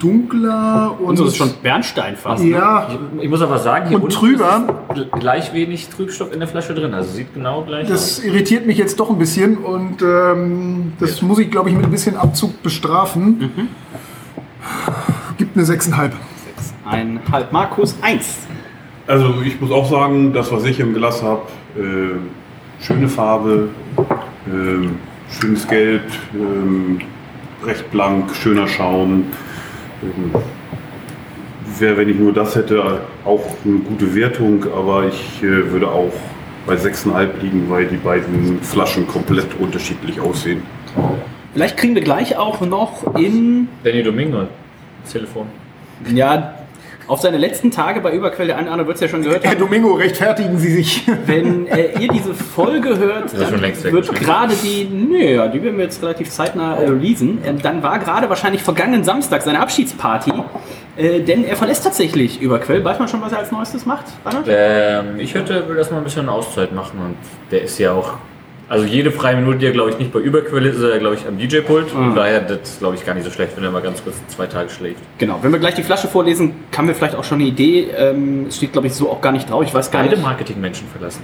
dunkler 0.00 0.96
und 0.98 1.06
Unseres 1.10 1.30
ist 1.32 1.36
schon 1.36 1.52
Bernstein 1.62 2.16
fast. 2.16 2.42
Ne? 2.42 2.50
ja, 2.50 2.88
ich 3.20 3.28
muss 3.28 3.42
aber 3.42 3.58
sagen, 3.58 3.88
hier 3.88 3.98
und 3.98 4.04
unten 4.04 4.16
trüber. 4.16 4.82
gleich 5.20 5.52
wenig 5.54 5.88
Trübstoff 5.88 6.32
in 6.32 6.40
der 6.40 6.48
Flasche 6.48 6.74
drin. 6.74 6.94
Also 6.94 7.12
sieht 7.12 7.32
genau 7.32 7.62
gleich 7.62 7.86
Das 7.86 8.18
aus. 8.18 8.24
irritiert 8.24 8.66
mich 8.66 8.76
jetzt 8.78 8.98
doch 8.98 9.10
ein 9.10 9.18
bisschen 9.18 9.58
und 9.58 10.02
ähm, 10.02 10.94
das 10.98 11.22
muss 11.22 11.38
ich, 11.38 11.48
glaube 11.50 11.68
ich, 11.68 11.76
mit 11.76 11.84
ein 11.84 11.90
bisschen 11.92 12.16
Abzug 12.16 12.60
bestrafen. 12.62 13.50
Gibt 15.38 15.56
eine 15.56 15.64
6,5. 15.64 16.10
Ein 16.86 17.20
halb 17.30 17.52
Markus 17.52 17.94
1. 18.02 18.46
Also 19.06 19.42
ich 19.44 19.60
muss 19.60 19.70
auch 19.70 19.90
sagen, 19.90 20.32
das, 20.32 20.50
was 20.50 20.64
ich 20.64 20.80
im 20.80 20.94
Glas 20.94 21.22
habe, 21.22 21.42
äh, 21.76 22.82
schöne 22.82 23.08
Farbe, 23.08 23.68
äh, 24.46 24.88
schönes 25.40 25.68
Gelb, 25.68 26.04
ähm, 26.34 27.00
recht 27.64 27.90
blank, 27.90 28.34
schöner 28.34 28.66
Schaum. 28.66 29.26
Ähm, 30.02 30.34
Wäre, 31.78 31.96
wenn 31.96 32.08
ich 32.08 32.18
nur 32.18 32.32
das 32.32 32.54
hätte, 32.54 33.00
auch 33.24 33.44
eine 33.64 33.78
gute 33.78 34.14
Wertung, 34.14 34.64
aber 34.74 35.08
ich 35.08 35.42
äh, 35.42 35.70
würde 35.72 35.88
auch 35.88 36.12
bei 36.66 36.74
6,5 36.74 37.28
liegen, 37.42 37.68
weil 37.68 37.86
die 37.86 37.96
beiden 37.96 38.62
Flaschen 38.62 39.06
komplett 39.06 39.48
unterschiedlich 39.58 40.20
aussehen. 40.20 40.62
Vielleicht 41.52 41.76
kriegen 41.76 41.94
wir 41.94 42.02
gleich 42.02 42.36
auch 42.36 42.60
noch 42.60 43.16
in, 43.16 43.68
Danny 43.82 44.02
Domingo, 44.02 44.46
das 45.02 45.12
Telefon. 45.12 45.46
ja, 46.14 46.54
auf 47.06 47.20
seine 47.20 47.38
letzten 47.38 47.70
Tage 47.70 48.00
bei 48.00 48.12
Überquell, 48.12 48.46
der 48.46 48.56
eine 48.56 48.64
oder 48.64 48.72
andere 48.72 48.88
wird 48.88 48.96
es 48.96 49.00
ja 49.02 49.08
schon 49.08 49.22
gehört 49.22 49.44
Herr 49.44 49.52
haben, 49.52 49.60
Domingo, 49.60 49.92
rechtfertigen 49.94 50.58
Sie 50.58 50.72
sich. 50.72 51.06
wenn 51.26 51.66
äh, 51.66 51.98
ihr 52.00 52.08
diese 52.08 52.34
Folge 52.34 52.98
hört, 52.98 53.32
dann 53.38 53.60
wird 53.60 54.14
gerade 54.14 54.54
die, 54.62 54.84
nö, 54.84 55.34
ja, 55.34 55.48
die 55.48 55.62
werden 55.62 55.76
wir 55.76 55.84
jetzt 55.84 56.02
relativ 56.02 56.30
zeitnah 56.30 56.76
äh, 56.76 56.88
releasen, 56.88 57.38
ähm, 57.44 57.60
dann 57.60 57.82
war 57.82 57.98
gerade 57.98 58.28
wahrscheinlich 58.28 58.62
vergangenen 58.62 59.04
Samstag 59.04 59.42
seine 59.42 59.60
Abschiedsparty, 59.60 60.32
äh, 60.96 61.20
denn 61.20 61.44
er 61.44 61.56
verlässt 61.56 61.84
tatsächlich 61.84 62.40
Überquell. 62.40 62.84
Weiß 62.84 62.98
man 62.98 63.08
schon, 63.08 63.20
was 63.20 63.32
er 63.32 63.38
als 63.38 63.52
Neuestes 63.52 63.86
macht? 63.86 64.06
Reinhard? 64.24 64.46
Ähm, 64.48 65.18
ich 65.18 65.34
hätte, 65.34 65.68
will 65.68 65.76
erstmal 65.76 66.00
ein 66.00 66.04
bisschen 66.04 66.28
Auszeit 66.28 66.72
machen 66.72 66.98
und 67.00 67.16
der 67.50 67.62
ist 67.62 67.78
ja 67.78 67.92
auch. 67.92 68.14
Also 68.68 68.86
jede 68.86 69.10
freie 69.10 69.36
Minute, 69.36 69.58
die 69.58 69.66
er 69.66 69.72
glaube 69.72 69.90
ich 69.90 69.98
nicht 69.98 70.12
bei 70.12 70.20
Überquelle 70.20 70.68
ist, 70.70 70.76
ist 70.78 70.82
er 70.82 70.98
glaube 70.98 71.16
ich 71.16 71.26
am 71.26 71.36
DJ-Pult. 71.38 71.90
Von 71.90 72.10
Mhm. 72.10 72.14
daher, 72.14 72.40
das 72.40 72.60
ist 72.62 72.78
glaube 72.78 72.94
ich 72.96 73.04
gar 73.04 73.14
nicht 73.14 73.24
so 73.24 73.30
schlecht, 73.30 73.56
wenn 73.56 73.64
er 73.64 73.70
mal 73.70 73.82
ganz 73.82 74.02
kurz 74.02 74.16
zwei 74.28 74.46
Tage 74.46 74.70
schläft. 74.70 75.00
Genau, 75.18 75.38
wenn 75.42 75.52
wir 75.52 75.58
gleich 75.58 75.74
die 75.74 75.82
Flasche 75.82 76.08
vorlesen, 76.08 76.52
haben 76.76 76.88
wir 76.88 76.94
vielleicht 76.94 77.14
auch 77.14 77.24
schon 77.24 77.40
eine 77.40 77.48
Idee. 77.48 77.88
Ähm, 77.96 78.46
es 78.48 78.56
steht, 78.56 78.72
glaube 78.72 78.86
ich, 78.86 78.94
so 78.94 79.10
auch 79.10 79.20
gar 79.20 79.32
nicht 79.32 79.50
drauf. 79.50 79.62
Ich 79.64 79.74
weiß 79.74 79.90
gar 79.90 80.02
Beide 80.02 80.16
nicht, 80.16 80.24
Marketingmenschen 80.24 80.88
verlassen 80.88 81.22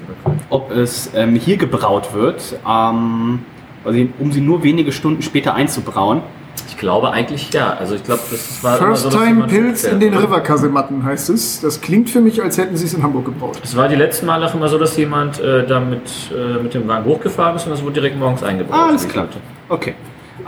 ob 0.50 0.70
es 0.72 1.10
ähm, 1.14 1.34
hier 1.36 1.56
gebraut 1.56 2.12
wird, 2.12 2.42
ähm, 2.68 3.40
also 3.84 3.98
um 4.18 4.32
sie 4.32 4.40
nur 4.40 4.62
wenige 4.62 4.92
Stunden 4.92 5.22
später 5.22 5.54
einzubrauen. 5.54 6.22
Ich 6.68 6.76
glaube 6.76 7.10
eigentlich 7.10 7.52
ja. 7.52 7.74
Also 7.74 7.94
ich 7.94 8.04
glaube, 8.04 8.22
das 8.30 8.62
war 8.62 8.76
First 8.76 9.02
so, 9.04 9.10
Time 9.10 9.46
Pilz 9.46 9.82
fährt, 9.82 9.94
in 9.94 10.00
den? 10.00 10.14
Riverkasematten 10.14 11.04
heißt 11.04 11.30
es. 11.30 11.60
Das 11.60 11.80
klingt 11.80 12.10
für 12.10 12.20
mich, 12.20 12.42
als 12.42 12.58
hätten 12.58 12.76
Sie 12.76 12.86
es 12.86 12.94
in 12.94 13.02
Hamburg 13.02 13.26
gebraut. 13.26 13.60
Es 13.62 13.76
war 13.76 13.88
die 13.88 13.96
letzten 13.96 14.26
Mal 14.26 14.42
auch 14.44 14.54
immer 14.54 14.68
so, 14.68 14.78
dass 14.78 14.96
jemand 14.96 15.40
äh, 15.40 15.66
da 15.66 15.80
mit, 15.80 16.02
äh, 16.32 16.62
mit 16.62 16.74
dem 16.74 16.86
Wagen 16.88 17.04
hochgefahren 17.04 17.56
ist 17.56 17.64
und 17.64 17.70
das 17.72 17.82
wurde 17.82 17.94
direkt 17.94 18.18
morgens 18.18 18.42
eingebaut. 18.42 18.76
Ah, 18.76 18.88
alles 18.88 19.08
klar. 19.08 19.28
Okay. 19.68 19.94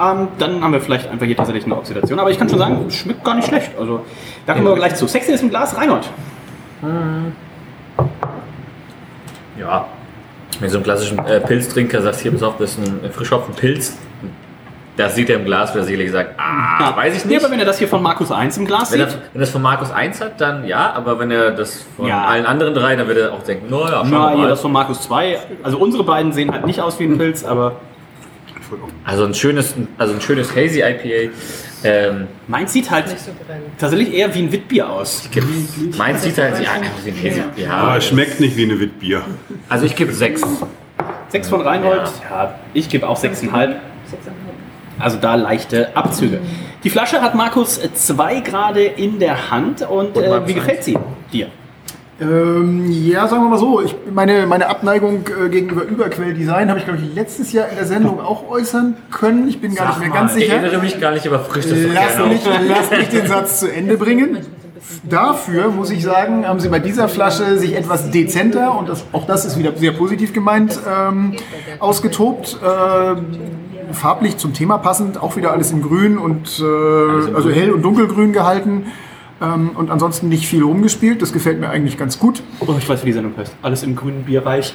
Ähm, 0.01 0.29
dann 0.38 0.62
haben 0.62 0.72
wir 0.72 0.81
vielleicht 0.81 1.09
einfach 1.11 1.27
hier 1.27 1.37
tatsächlich 1.37 1.64
eine 1.64 1.77
Oxidation. 1.77 2.18
Aber 2.18 2.31
ich 2.31 2.38
kann 2.38 2.48
schon 2.48 2.59
sagen, 2.59 2.85
es 2.88 2.96
schmeckt 2.96 3.22
gar 3.25 3.35
nicht 3.35 3.48
schlecht. 3.48 3.72
Also, 3.79 4.05
da 4.46 4.55
kommen 4.55 4.66
wir 4.66 4.75
gleich 4.75 4.94
zu. 4.94 5.07
Sexy 5.07 5.33
ist 5.33 5.42
im 5.42 5.51
Glas, 5.51 5.77
Reinhold. 5.77 6.09
Ja. 9.59 9.87
Wenn 10.61 10.70
so 10.70 10.79
ein 10.79 10.85
klassischen 10.85 11.18
äh, 11.18 11.40
Pilztrinker 11.40 12.03
sagt, 12.03 12.20
hier 12.20 12.33
pass 12.33 12.42
auf, 12.42 12.57
das 12.59 12.72
ist 12.72 12.79
ein 12.79 13.11
Frischhopfen-Pilz, 13.11 13.96
das 14.96 15.14
sieht 15.14 15.31
er 15.31 15.37
im 15.37 15.44
Glas, 15.46 15.74
wird 15.74 15.85
er 15.85 15.87
sicherlich 15.87 16.11
sagen, 16.11 16.28
ah, 16.37 16.94
weiß 16.96 17.16
ich 17.16 17.24
Nee, 17.24 17.35
nicht. 17.35 17.44
aber 17.44 17.52
wenn 17.52 17.59
er 17.61 17.64
das 17.66 17.78
hier 17.78 17.88
von 17.88 18.02
Markus 18.02 18.31
1 18.31 18.59
im 18.59 18.66
Glas 18.66 18.92
Wenn 18.92 19.00
er, 19.00 19.09
sieht, 19.11 19.18
wenn 19.33 19.40
er 19.40 19.44
das 19.46 19.50
von 19.50 19.62
Markus 19.62 19.90
1 19.90 20.20
hat, 20.20 20.40
dann 20.40 20.66
ja, 20.66 20.92
aber 20.92 21.18
wenn 21.18 21.31
er 21.31 21.50
das 21.52 21.85
von 21.96 22.07
Ja. 22.07 22.24
allen 22.26 22.44
anderen 22.46 22.74
drei, 22.74 22.94
dann 22.96 23.09
wird 23.09 23.18
er 23.18 23.33
auch 23.33 23.42
denken, 23.42 23.70
naja, 23.70 24.02
schau 24.05 24.11
na, 24.11 24.28
hier 24.31 24.38
mal. 24.38 24.48
das 24.48 24.61
von 24.61 24.72
Markus 24.72 25.00
2. 25.02 25.38
Also 25.62 25.78
unsere 25.78 26.05
beiden 26.05 26.33
sehen 26.33 26.50
halt 26.52 26.66
nicht 26.66 26.81
aus 26.81 26.98
wie 27.00 27.05
ein 27.05 27.16
Pilz, 27.16 27.42
aber. 27.44 27.76
Also 29.05 29.24
ein 29.24 29.35
schönes, 29.35 29.74
also 29.98 30.14
ein 30.14 30.20
schönes 30.20 30.55
Hazy 30.57 30.81
IPA. 30.81 31.31
Ähm, 31.85 32.28
Meins 32.46 32.72
sieht 32.72 32.90
halt 32.90 33.07
tatsächlich 33.78 34.14
eher 34.14 34.33
wie 34.35 34.38
ein 34.42 34.52
Witbier 34.52 34.88
aus. 34.88 35.28
meins 35.98 36.22
sieht 36.22 36.38
halt 36.38 36.55
ja, 36.62 36.70
wie 37.05 37.11
ein 37.11 37.16
Hazy. 37.16 37.42
Aber 37.68 37.88
Ja, 37.90 37.96
es 37.96 38.07
schmeckt 38.07 38.40
nicht 38.40 38.57
wie 38.57 38.64
eine 38.64 38.78
Witbier. 38.78 39.22
also 39.68 39.85
ich 39.85 39.96
gebe 39.96 40.12
sechs. 40.12 40.42
Sechs 41.28 41.48
von 41.48 41.61
Reinhold. 41.62 42.11
Ja, 42.31 42.55
ich 42.72 42.88
gebe 42.88 43.09
auch 43.09 43.18
6,5. 43.18 43.74
Also 45.02 45.18
da 45.20 45.34
leichte 45.34 45.96
Abzüge. 45.96 46.40
Die 46.84 46.90
Flasche 46.90 47.20
hat 47.20 47.34
Markus 47.34 47.80
zwei 47.94 48.40
gerade 48.40 48.82
in 48.82 49.18
der 49.18 49.50
Hand 49.50 49.82
und 49.82 50.16
Und 50.16 50.24
äh, 50.24 50.46
wie 50.46 50.54
gefällt 50.54 50.84
sie 50.84 50.98
dir? 51.32 51.48
Ähm, 52.20 52.88
ja, 52.90 53.26
sagen 53.26 53.42
wir 53.42 53.48
mal 53.50 53.58
so, 53.58 53.82
ich, 53.82 53.96
meine, 54.12 54.46
meine 54.46 54.68
Abneigung 54.68 55.24
äh, 55.44 55.48
gegenüber 55.48 55.82
Überquelldesign 55.82 56.68
habe 56.68 56.78
ich, 56.78 56.84
glaube 56.84 57.00
ich, 57.02 57.14
letztes 57.14 57.52
Jahr 57.52 57.68
in 57.68 57.76
der 57.76 57.86
Sendung 57.86 58.20
auch 58.20 58.48
äußern 58.48 58.96
können. 59.10 59.48
Ich 59.48 59.60
bin 59.60 59.74
gar 59.74 59.88
nicht 59.88 60.00
mehr 60.00 60.10
ganz 60.10 60.36
Ich 60.36 60.44
sicher. 60.44 60.56
erinnere 60.56 60.80
mich 60.80 61.00
gar 61.00 61.12
nicht, 61.12 61.26
aber 61.26 61.40
frisch 61.40 61.64
das 61.64 61.78
Lass 61.92 62.18
mich, 62.28 62.40
lass 62.68 62.90
mich 62.90 63.08
den 63.08 63.26
Satz 63.26 63.60
zu 63.60 63.72
Ende 63.72 63.96
bringen. 63.96 64.38
Dafür 65.08 65.68
muss 65.68 65.90
ich 65.90 66.02
sagen, 66.04 66.46
haben 66.46 66.60
sie 66.60 66.68
bei 66.68 66.78
dieser 66.78 67.08
Flasche 67.08 67.58
sich 67.58 67.74
etwas 67.76 68.10
dezenter, 68.10 68.76
und 68.78 68.88
das, 68.88 69.04
auch 69.12 69.26
das 69.26 69.44
ist 69.44 69.58
wieder 69.58 69.72
sehr 69.74 69.92
positiv 69.92 70.32
gemeint, 70.32 70.78
ähm, 70.88 71.34
ausgetobt. 71.78 72.58
Ähm, 72.62 73.26
farblich 73.92 74.37
zum 74.37 74.53
Thema 74.53 74.79
passend, 74.79 75.21
auch 75.21 75.37
wieder 75.37 75.53
alles 75.53 75.71
in 75.73 75.83
grün 75.83 76.18
und 76.18 76.61
äh, 76.61 77.35
also 77.35 77.51
hell 77.51 77.73
und 77.73 77.83
dunkelgrün 77.83 78.33
gehalten. 78.33 78.87
Ähm, 79.40 79.71
und 79.75 79.90
ansonsten 79.90 80.29
nicht 80.29 80.47
viel 80.47 80.62
rumgespielt. 80.62 81.21
Das 81.21 81.33
gefällt 81.33 81.59
mir 81.61 81.68
eigentlich 81.68 81.99
ganz 81.99 82.18
gut. 82.18 82.42
Oh, 82.61 82.66
ich 82.79 82.88
weiß, 82.88 83.03
wie 83.03 83.07
die 83.07 83.12
Sendung 83.12 83.35
heißt. 83.37 83.55
Alles 83.62 83.83
im 83.83 83.97
grünen 83.97 84.25
Bierreich. 84.25 84.75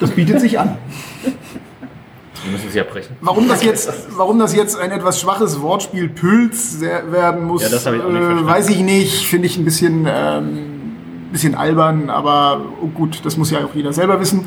Das 0.00 0.10
bietet 0.10 0.40
sich 0.40 0.58
an. 0.58 0.76
Wir 1.22 2.52
müssen 2.52 2.70
sie 2.70 2.80
abbrechen. 2.80 3.16
Warum 3.20 3.48
das 3.48 3.64
jetzt, 3.64 3.90
warum 4.16 4.38
das 4.38 4.54
jetzt 4.54 4.78
ein 4.78 4.90
etwas 4.90 5.20
schwaches 5.20 5.60
Wortspiel 5.62 6.10
sehr- 6.52 7.10
werden 7.12 7.44
muss, 7.44 7.62
Ja, 7.62 7.68
ich 7.76 7.86
äh, 7.86 8.46
weiß 8.46 8.68
ich 8.70 8.80
nicht. 8.80 9.26
Finde 9.26 9.46
ich 9.46 9.56
ein 9.56 9.64
bisschen, 9.64 10.06
ähm, 10.08 10.58
bisschen 11.32 11.54
albern, 11.54 12.10
aber 12.10 12.60
oh 12.82 12.88
gut, 12.88 13.24
das 13.24 13.36
muss 13.36 13.50
ja 13.50 13.60
auch 13.64 13.74
jeder 13.74 13.92
selber 13.92 14.20
wissen. 14.20 14.44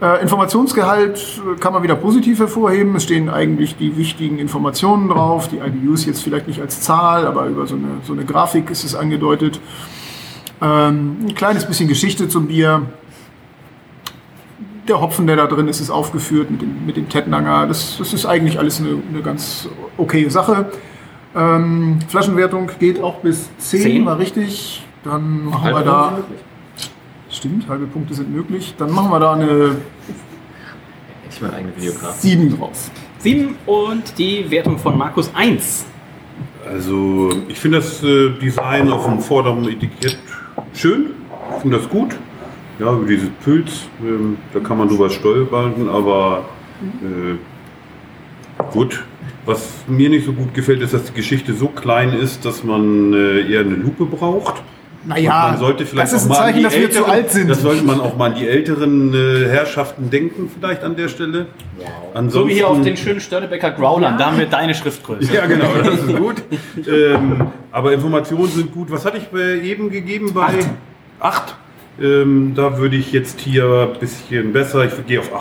Äh, 0.00 0.20
Informationsgehalt 0.20 1.18
äh, 1.18 1.58
kann 1.58 1.72
man 1.72 1.82
wieder 1.82 1.94
positiv 1.94 2.38
hervorheben. 2.38 2.94
Es 2.96 3.04
stehen 3.04 3.30
eigentlich 3.30 3.76
die 3.76 3.96
wichtigen 3.96 4.38
Informationen 4.38 5.08
drauf. 5.08 5.48
Die 5.48 5.56
IBUs 5.56 6.04
jetzt 6.04 6.22
vielleicht 6.22 6.46
nicht 6.46 6.60
als 6.60 6.82
Zahl, 6.82 7.26
aber 7.26 7.46
über 7.46 7.66
so 7.66 7.76
eine, 7.76 7.88
so 8.02 8.12
eine 8.12 8.26
Grafik 8.26 8.70
ist 8.70 8.84
es 8.84 8.94
angedeutet. 8.94 9.58
Ähm, 10.60 11.16
ein 11.22 11.34
kleines 11.34 11.64
bisschen 11.64 11.88
Geschichte 11.88 12.28
zum 12.28 12.46
Bier. 12.48 12.82
Der 14.86 15.00
Hopfen, 15.00 15.26
der 15.26 15.36
da 15.36 15.46
drin 15.46 15.66
ist, 15.66 15.80
ist 15.80 15.90
aufgeführt 15.90 16.50
mit 16.50 16.60
dem, 16.60 16.84
mit 16.84 16.96
dem 16.98 17.08
Tettnanger. 17.08 17.66
Das, 17.66 17.96
das 17.98 18.12
ist 18.12 18.26
eigentlich 18.26 18.58
alles 18.58 18.80
eine, 18.80 19.02
eine 19.10 19.22
ganz 19.22 19.66
okay 19.96 20.28
Sache. 20.28 20.70
Ähm, 21.34 22.00
Flaschenwertung 22.08 22.70
geht 22.78 23.02
auch 23.02 23.16
bis 23.16 23.48
10, 23.58 23.80
Zehn? 23.80 24.06
war 24.06 24.18
richtig. 24.18 24.84
Dann 25.04 25.46
machen 25.46 25.74
wir 25.74 25.82
da. 25.82 26.08
Punkte 26.08 26.45
Stimmt, 27.36 27.68
halbe 27.68 27.86
Punkte 27.86 28.14
sind 28.14 28.34
möglich. 28.34 28.74
Dann 28.78 28.90
machen 28.90 29.10
wir 29.10 29.20
da 29.20 29.34
eine 29.34 29.76
Ich 31.28 31.42
mein 31.42 31.52
eigener 31.52 31.76
Videograf. 31.76 32.18
7 32.18 32.56
draus. 32.56 32.90
Sieben 33.18 33.56
und 33.66 34.16
die 34.16 34.50
Wertung 34.50 34.78
von 34.78 34.96
Markus 34.96 35.30
1. 35.34 35.84
Also 36.66 37.30
ich 37.48 37.60
finde 37.60 37.78
das 37.78 38.02
äh, 38.02 38.30
Design 38.40 38.90
auf 38.90 39.04
dem 39.04 39.20
vorderen 39.20 39.68
Etikett 39.68 40.18
schön. 40.72 41.10
Ich 41.56 41.60
finde 41.60 41.76
das 41.76 41.88
gut. 41.90 42.16
Ja, 42.78 42.94
über 42.94 43.06
dieses 43.06 43.28
Pilz, 43.44 43.86
ähm, 44.00 44.38
da 44.54 44.60
kann 44.60 44.78
man 44.78 44.88
drüber 44.88 45.10
stolpern, 45.10 45.90
aber 45.90 46.46
äh, 47.02 47.36
gut. 48.72 49.04
Was 49.44 49.84
mir 49.86 50.08
nicht 50.08 50.24
so 50.24 50.32
gut 50.32 50.54
gefällt, 50.54 50.80
ist, 50.80 50.94
dass 50.94 51.04
die 51.04 51.12
Geschichte 51.12 51.52
so 51.52 51.68
klein 51.68 52.14
ist, 52.14 52.46
dass 52.46 52.64
man 52.64 53.12
äh, 53.12 53.52
eher 53.52 53.60
eine 53.60 53.76
Lupe 53.76 54.06
braucht. 54.06 54.62
Naja, 55.06 55.48
man 55.50 55.58
sollte 55.58 55.86
vielleicht 55.86 56.12
das 56.12 56.22
ist 56.22 56.22
auch 56.22 56.24
ein 56.24 56.28
mal 56.28 56.36
an 56.36 56.42
Zeichen, 56.44 56.58
die 56.58 56.62
dass 56.64 56.74
wir 56.74 56.90
zu 56.90 56.98
älteren- 57.04 57.10
alt 57.10 57.30
sind. 57.30 57.48
Das 57.50 57.62
sollte 57.62 57.84
man 57.84 58.00
auch 58.00 58.16
mal 58.16 58.30
an 58.32 58.34
die 58.38 58.48
älteren 58.48 59.14
äh, 59.14 59.48
Herrschaften 59.48 60.10
denken, 60.10 60.50
vielleicht 60.52 60.82
an 60.82 60.96
der 60.96 61.08
Stelle. 61.08 61.46
Ansonsten, 62.14 62.30
So 62.40 62.48
wie 62.48 62.54
hier 62.54 62.68
auf 62.68 62.80
den 62.80 62.96
schönen 62.96 63.20
Störtebecker 63.20 63.70
Growlern. 63.72 64.18
Da 64.18 64.26
haben 64.26 64.38
wir 64.38 64.46
deine 64.46 64.74
Schriftgröße. 64.74 65.32
Ja, 65.32 65.46
genau, 65.46 65.68
das 65.84 65.94
ist 66.00 66.16
gut. 66.16 66.42
ähm, 66.88 67.46
aber 67.72 67.92
Informationen 67.92 68.48
sind 68.48 68.72
gut. 68.72 68.90
Was 68.90 69.04
hatte 69.04 69.18
ich 69.18 69.28
bei 69.28 69.60
eben 69.62 69.90
gegeben? 69.90 70.32
Bei 70.34 70.48
acht. 71.20 71.54
Ähm, 72.00 72.52
da 72.54 72.76
würde 72.78 72.96
ich 72.96 73.12
jetzt 73.12 73.40
hier 73.40 73.90
ein 73.94 73.98
bisschen 74.00 74.52
besser. 74.52 74.84
Ich 74.84 75.06
gehe 75.06 75.20
auf 75.20 75.32
8,5. 75.32 75.40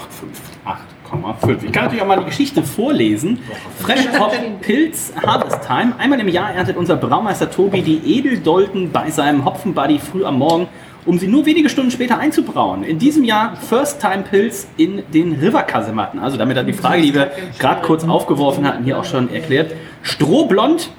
8,5. 1.23 1.63
Ich 1.65 1.71
kann 1.71 1.85
natürlich 1.85 2.01
auch 2.01 2.07
mal 2.07 2.19
die 2.19 2.25
Geschichte 2.25 2.63
vorlesen. 2.63 3.39
Fresh 3.79 4.07
Hop 4.19 4.33
Pilz 4.61 5.13
Harvest 5.25 5.65
Time. 5.65 5.93
Einmal 5.97 6.19
im 6.19 6.27
Jahr 6.27 6.51
erntet 6.51 6.75
unser 6.75 6.95
Braumeister 6.95 7.49
Tobi 7.49 7.81
die 7.81 8.17
Edeldolden 8.17 8.91
bei 8.91 9.11
seinem 9.11 9.45
Hopfenbuddy 9.45 9.99
früh 9.99 10.25
am 10.25 10.39
Morgen, 10.39 10.67
um 11.05 11.19
sie 11.19 11.27
nur 11.27 11.45
wenige 11.45 11.69
Stunden 11.69 11.91
später 11.91 12.17
einzubrauen. 12.17 12.83
In 12.83 12.99
diesem 12.99 13.23
Jahr 13.23 13.55
First 13.55 14.01
Time 14.01 14.23
Pilz 14.29 14.67
in 14.77 15.03
den 15.13 15.33
River-Kasematten. 15.33 16.19
Also 16.19 16.37
damit 16.37 16.57
hat 16.57 16.67
die 16.67 16.73
Frage, 16.73 17.01
die 17.01 17.13
wir 17.13 17.31
gerade 17.59 17.81
kurz 17.81 18.03
aufgeworfen 18.03 18.67
hatten, 18.67 18.83
hier 18.83 18.99
auch 18.99 19.05
schon 19.05 19.31
erklärt. 19.31 19.73
Strohblond, 20.01 20.89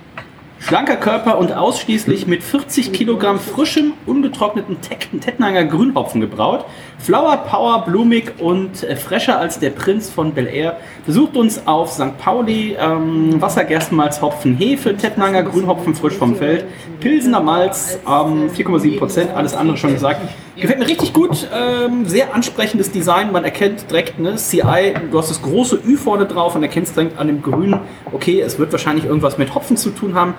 Schlanker 0.59 0.97
Körper 0.97 1.39
und 1.39 1.53
ausschließlich 1.53 2.27
mit 2.27 2.43
40 2.43 2.93
Kilogramm 2.93 3.39
frischem, 3.39 3.93
ungetrockneten 4.07 4.79
Tettnanger 4.81 5.65
Grünhopfen 5.65 6.21
gebraut. 6.21 6.65
Flower 6.99 7.37
Power, 7.49 7.85
blumig 7.85 8.33
und 8.39 8.83
äh, 8.83 8.97
fresher 8.97 9.39
als 9.39 9.59
der 9.59 9.71
Prinz 9.71 10.11
von 10.11 10.33
Bel 10.33 10.47
Air. 10.47 10.79
Besucht 11.05 11.37
uns 11.37 11.67
auf 11.67 11.93
St. 11.93 12.19
Pauli, 12.19 12.77
ähm, 12.79 13.41
Wassergerstenmalz, 13.41 14.21
Hopfen, 14.21 14.57
Hefe, 14.57 14.97
Tettnanger 14.97 15.43
Grünhopfen 15.43 15.95
frisch 15.95 16.15
vom 16.15 16.35
Feld, 16.37 16.65
Pilsener 17.01 17.41
Malz, 17.41 17.99
ähm, 18.07 18.51
4,7 18.51 18.99
Prozent, 18.99 19.31
alles 19.35 19.55
andere 19.55 19.77
schon 19.77 19.93
gesagt. 19.93 20.21
Gefällt 20.57 20.79
mir 20.79 20.89
richtig 20.89 21.13
gut, 21.13 21.47
ähm, 21.55 22.07
sehr 22.07 22.35
ansprechendes 22.35 22.91
Design, 22.91 23.31
man 23.31 23.45
erkennt 23.45 23.91
direkt, 23.91 24.19
ne, 24.19 24.37
CI, 24.37 24.95
du 25.11 25.19
hast 25.19 25.31
das 25.31 25.43
große 25.43 25.79
Ü 25.87 25.97
vorne 25.97 26.25
drauf 26.25 26.57
und 26.57 26.63
erkennst 26.63 26.97
direkt 26.97 27.19
an 27.19 27.27
dem 27.27 27.43
Grün, 27.43 27.79
okay, 28.13 28.41
es 28.41 28.59
wird 28.59 28.73
wahrscheinlich 28.73 29.05
irgendwas 29.05 29.39
mit 29.39 29.55
Hopfen 29.55 29.77
zu 29.77 29.91
tun 29.91 30.15
haben. 30.15 30.35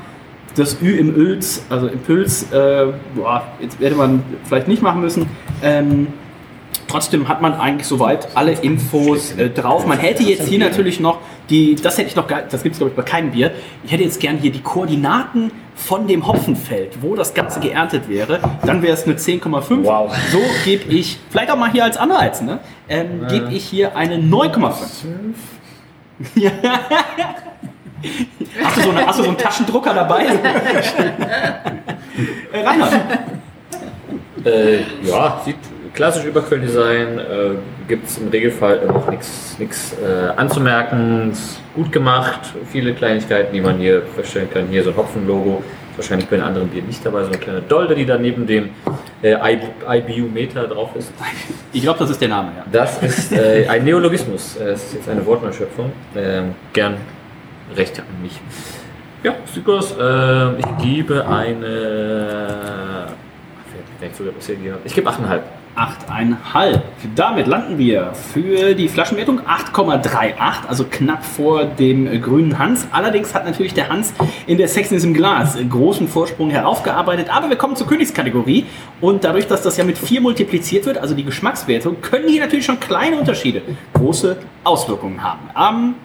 Das 0.55 0.81
Ü 0.81 0.97
im 0.97 1.15
Öls, 1.15 1.63
also 1.69 1.87
im 1.87 1.99
Pilz, 1.99 2.51
äh, 2.51 2.87
boah, 3.15 3.43
jetzt 3.59 3.79
hätte 3.79 3.95
man 3.95 4.23
vielleicht 4.43 4.67
nicht 4.67 4.81
machen 4.81 5.01
müssen. 5.01 5.27
Ähm, 5.61 6.07
Trotzdem 6.87 7.27
hat 7.27 7.41
man 7.41 7.53
eigentlich 7.53 7.87
soweit 7.87 8.29
alle 8.35 8.53
Infos 8.53 9.33
äh, 9.33 9.49
drauf. 9.49 9.85
Man 9.85 9.99
hätte 9.99 10.23
jetzt 10.23 10.47
hier 10.47 10.59
natürlich 10.59 10.99
noch 11.01 11.19
die, 11.49 11.75
das 11.75 11.97
hätte 11.97 12.09
ich 12.09 12.15
noch, 12.15 12.27
gar- 12.27 12.43
das 12.43 12.63
gibt 12.63 12.73
es 12.73 12.79
glaube 12.79 12.91
ich 12.91 12.95
bei 12.95 13.03
keinem 13.03 13.31
Bier. 13.31 13.51
Ich 13.83 13.91
hätte 13.91 14.03
jetzt 14.03 14.19
gern 14.19 14.37
hier 14.37 14.51
die 14.51 14.61
Koordinaten 14.61 15.51
von 15.75 16.07
dem 16.07 16.25
Hopfenfeld, 16.25 17.01
wo 17.01 17.15
das 17.15 17.33
Ganze 17.33 17.59
geerntet 17.59 18.09
wäre. 18.09 18.39
Dann 18.65 18.81
wäre 18.81 18.93
es 18.93 19.03
eine 19.05 19.15
10,5. 19.15 19.83
Wow. 19.83 20.15
So 20.31 20.39
gebe 20.65 20.91
ich, 20.93 21.19
vielleicht 21.29 21.51
auch 21.51 21.57
mal 21.57 21.71
hier 21.71 21.83
als 21.83 21.97
Anreiz, 21.97 22.41
ne? 22.41 22.59
Ähm, 22.89 23.27
gebe 23.29 23.49
ich 23.51 23.65
hier 23.65 23.95
eine 23.95 24.15
9,5. 24.17 24.73
Ja. 26.35 26.51
Hast 28.63 28.77
du, 28.77 28.81
so 28.81 28.89
eine, 28.91 29.07
hast 29.07 29.17
du 29.19 29.23
so 29.23 29.29
einen 29.29 29.37
Taschendrucker 29.39 29.91
dabei? 29.93 30.25
äh, 32.53 32.59
Reinhard. 32.63 32.93
Äh, 34.45 34.77
ja, 35.03 35.41
sieht 35.43 35.55
klassisch 35.97 36.25
Überquelldesign. 36.25 37.17
Äh, 37.17 37.23
Gibt 37.87 38.07
es 38.07 38.19
im 38.19 38.27
Regelfall 38.29 38.85
noch 38.85 39.09
nichts 39.09 39.95
äh, 39.99 40.29
anzumerken. 40.39 41.33
Gut 41.75 41.91
gemacht. 41.91 42.39
Viele 42.71 42.93
Kleinigkeiten, 42.93 43.51
die 43.51 43.61
man 43.61 43.77
hier 43.77 44.03
feststellen 44.15 44.49
kann. 44.49 44.67
Hier 44.67 44.83
so 44.83 44.91
ein 44.91 44.95
Hopfenlogo. 44.97 45.63
Wahrscheinlich 45.95 46.29
bei 46.29 46.35
den 46.35 46.45
anderen 46.45 46.67
Bieren 46.69 46.85
nicht 46.85 47.03
dabei. 47.03 47.23
So 47.23 47.29
eine 47.29 47.39
kleine 47.39 47.61
Dolde, 47.61 47.95
die 47.95 48.05
da 48.05 48.19
neben 48.19 48.45
dem 48.45 48.69
äh, 49.23 49.33
IBU-Meter 49.33 50.67
drauf 50.67 50.91
ist. 50.95 51.11
Ich 51.73 51.81
glaube, 51.81 51.97
das 51.97 52.11
ist 52.11 52.21
der 52.21 52.29
Name, 52.29 52.51
ja. 52.55 52.65
Das 52.71 53.01
ist 53.01 53.31
äh, 53.31 53.65
ein 53.67 53.83
Neologismus. 53.83 54.55
Äh, 54.57 54.73
Es 54.73 54.83
ist 54.83 54.93
jetzt 54.93 55.09
eine 55.09 55.25
Wortneuschöpfung. 55.25 55.91
Ähm, 56.15 56.53
gern 56.73 56.97
Rechte 57.75 58.01
an 58.03 58.21
mich. 58.21 58.39
Ja, 59.23 59.33
sieht 59.51 59.65
gut 59.65 59.73
aus. 59.79 59.95
Ähm, 59.99 60.57
ich 60.59 60.83
gebe 60.85 61.27
eine. 61.27 63.07
Ich 64.85 64.93
gebe 64.93 65.09
8,5. 65.09 65.39
8,5. 65.77 66.79
Damit 67.15 67.45
landen 67.45 67.77
wir 67.77 68.11
für 68.13 68.73
die 68.73 68.89
Flaschenwertung 68.89 69.41
8,38, 69.41 70.67
also 70.67 70.85
knapp 70.89 71.23
vor 71.23 71.65
dem 71.65 72.21
grünen 72.21 72.57
Hans. 72.57 72.87
Allerdings 72.91 73.35
hat 73.35 73.45
natürlich 73.45 73.75
der 73.75 73.89
Hans 73.89 74.13
in 74.47 74.57
der 74.57 74.67
Sexiness 74.67 75.03
im 75.03 75.13
Glas 75.13 75.55
großen 75.69 76.07
Vorsprung 76.07 76.49
heraufgearbeitet. 76.49 77.29
Aber 77.29 77.49
wir 77.49 77.57
kommen 77.57 77.75
zur 77.75 77.85
Königskategorie 77.85 78.65
und 79.01 79.23
dadurch, 79.23 79.45
dass 79.45 79.61
das 79.61 79.77
ja 79.77 79.83
mit 79.83 79.99
4 79.99 80.19
multipliziert 80.21 80.87
wird, 80.87 80.97
also 80.97 81.13
die 81.13 81.23
Geschmackswertung, 81.23 82.01
können 82.01 82.27
hier 82.27 82.41
natürlich 82.41 82.65
schon 82.65 82.79
kleine 82.79 83.17
Unterschiede 83.17 83.61
große 83.93 84.37
Auswirkungen 84.63 85.21
haben. 85.23 85.49
Ähm, 85.55 85.95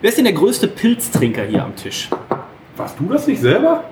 wer 0.00 0.10
ist 0.10 0.18
denn 0.18 0.24
der 0.24 0.34
größte 0.34 0.68
Pilztrinker 0.68 1.42
hier 1.42 1.64
am 1.64 1.74
Tisch? 1.74 2.08
Warst 2.76 2.98
du 3.00 3.08
das 3.08 3.26
nicht 3.26 3.40
selber? 3.40 3.82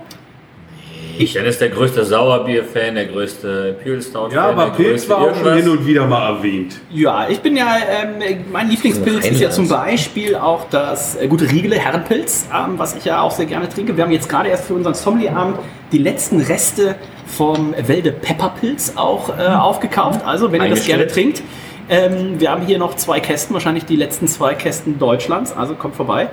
Ich, 1.18 1.33
Dennis 1.33 1.54
ist 1.54 1.61
der 1.61 1.70
größte 1.70 2.04
Sauerbier-Fan, 2.04 2.94
der 2.94 3.07
größte 3.07 3.76
Imperial 3.76 4.02
Stout-Fan. 4.02 4.31
Ja, 4.31 4.48
aber 4.50 4.64
der 4.66 4.70
Pilz 4.70 5.09
war 5.09 5.18
auch 5.18 5.35
schon 5.35 5.54
hin 5.54 5.68
und 5.68 5.85
wieder 5.87 6.07
mal 6.07 6.37
erwähnt. 6.37 6.76
ja, 6.92 7.28
ich 7.28 7.40
bin 7.40 7.57
ja, 7.57 7.76
ähm, 7.90 8.44
mein 8.52 8.68
Lieblingspilz 8.70 9.26
ist 9.26 9.40
ja 9.40 9.50
zum 9.50 9.68
Beispiel 9.68 10.37
auch 10.37 10.66
das 10.70 11.16
äh, 11.16 11.26
gute 11.26 11.50
Riegele 11.50 11.76
Herrenpilz, 11.76 12.46
ähm, 12.54 12.78
was 12.78 12.94
ich 12.94 13.04
ja 13.04 13.20
auch 13.20 13.33
sehr 13.33 13.46
gerne 13.46 13.68
trinke. 13.68 13.96
Wir 13.96 14.04
haben 14.04 14.12
jetzt 14.12 14.28
gerade 14.28 14.48
erst 14.48 14.66
für 14.66 14.74
unseren 14.74 14.94
Sommelierabend 14.94 15.59
die 15.92 15.98
letzten 15.98 16.40
Reste 16.40 16.94
vom 17.26 17.74
Wälde 17.87 18.12
Pepperpilz 18.12 18.92
auch 18.96 19.37
äh, 19.37 19.42
aufgekauft. 19.42 20.20
Also, 20.24 20.52
wenn 20.52 20.62
ihr 20.62 20.70
das 20.70 20.87
gerne 20.87 21.07
trinkt, 21.07 21.42
ähm, 21.90 22.38
wir 22.38 22.50
haben 22.50 22.64
hier 22.64 22.78
noch 22.78 22.94
zwei 22.96 23.18
Kästen, 23.20 23.54
wahrscheinlich 23.54 23.85
die 23.87 23.96
letzten 23.96 24.28
zwei 24.28 24.54
Kästen 24.54 24.98
Deutschlands, 24.98 25.52
also 25.52 25.74
kommt 25.74 25.96
vorbei. 25.96 26.28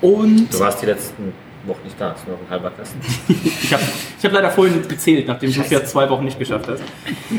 Und 0.00 0.48
Du 0.52 0.60
warst 0.60 0.80
die 0.82 0.86
letzten 0.86 1.34
Wochen 1.64 1.84
nicht 1.84 2.00
da, 2.00 2.12
ist 2.12 2.26
nur 2.26 2.36
noch 2.36 2.44
ein 2.44 2.50
halber 2.50 2.70
Kasten. 2.70 3.00
ich 3.28 3.72
habe 3.72 3.82
ich 4.18 4.24
hab 4.24 4.32
leider 4.32 4.50
vorhin 4.50 4.86
gezählt, 4.88 5.28
nachdem 5.28 5.52
du 5.52 5.60
es 5.60 5.70
ja 5.70 5.84
zwei 5.84 6.08
Wochen 6.08 6.24
nicht 6.24 6.38
geschafft 6.38 6.68
hast. 6.68 6.82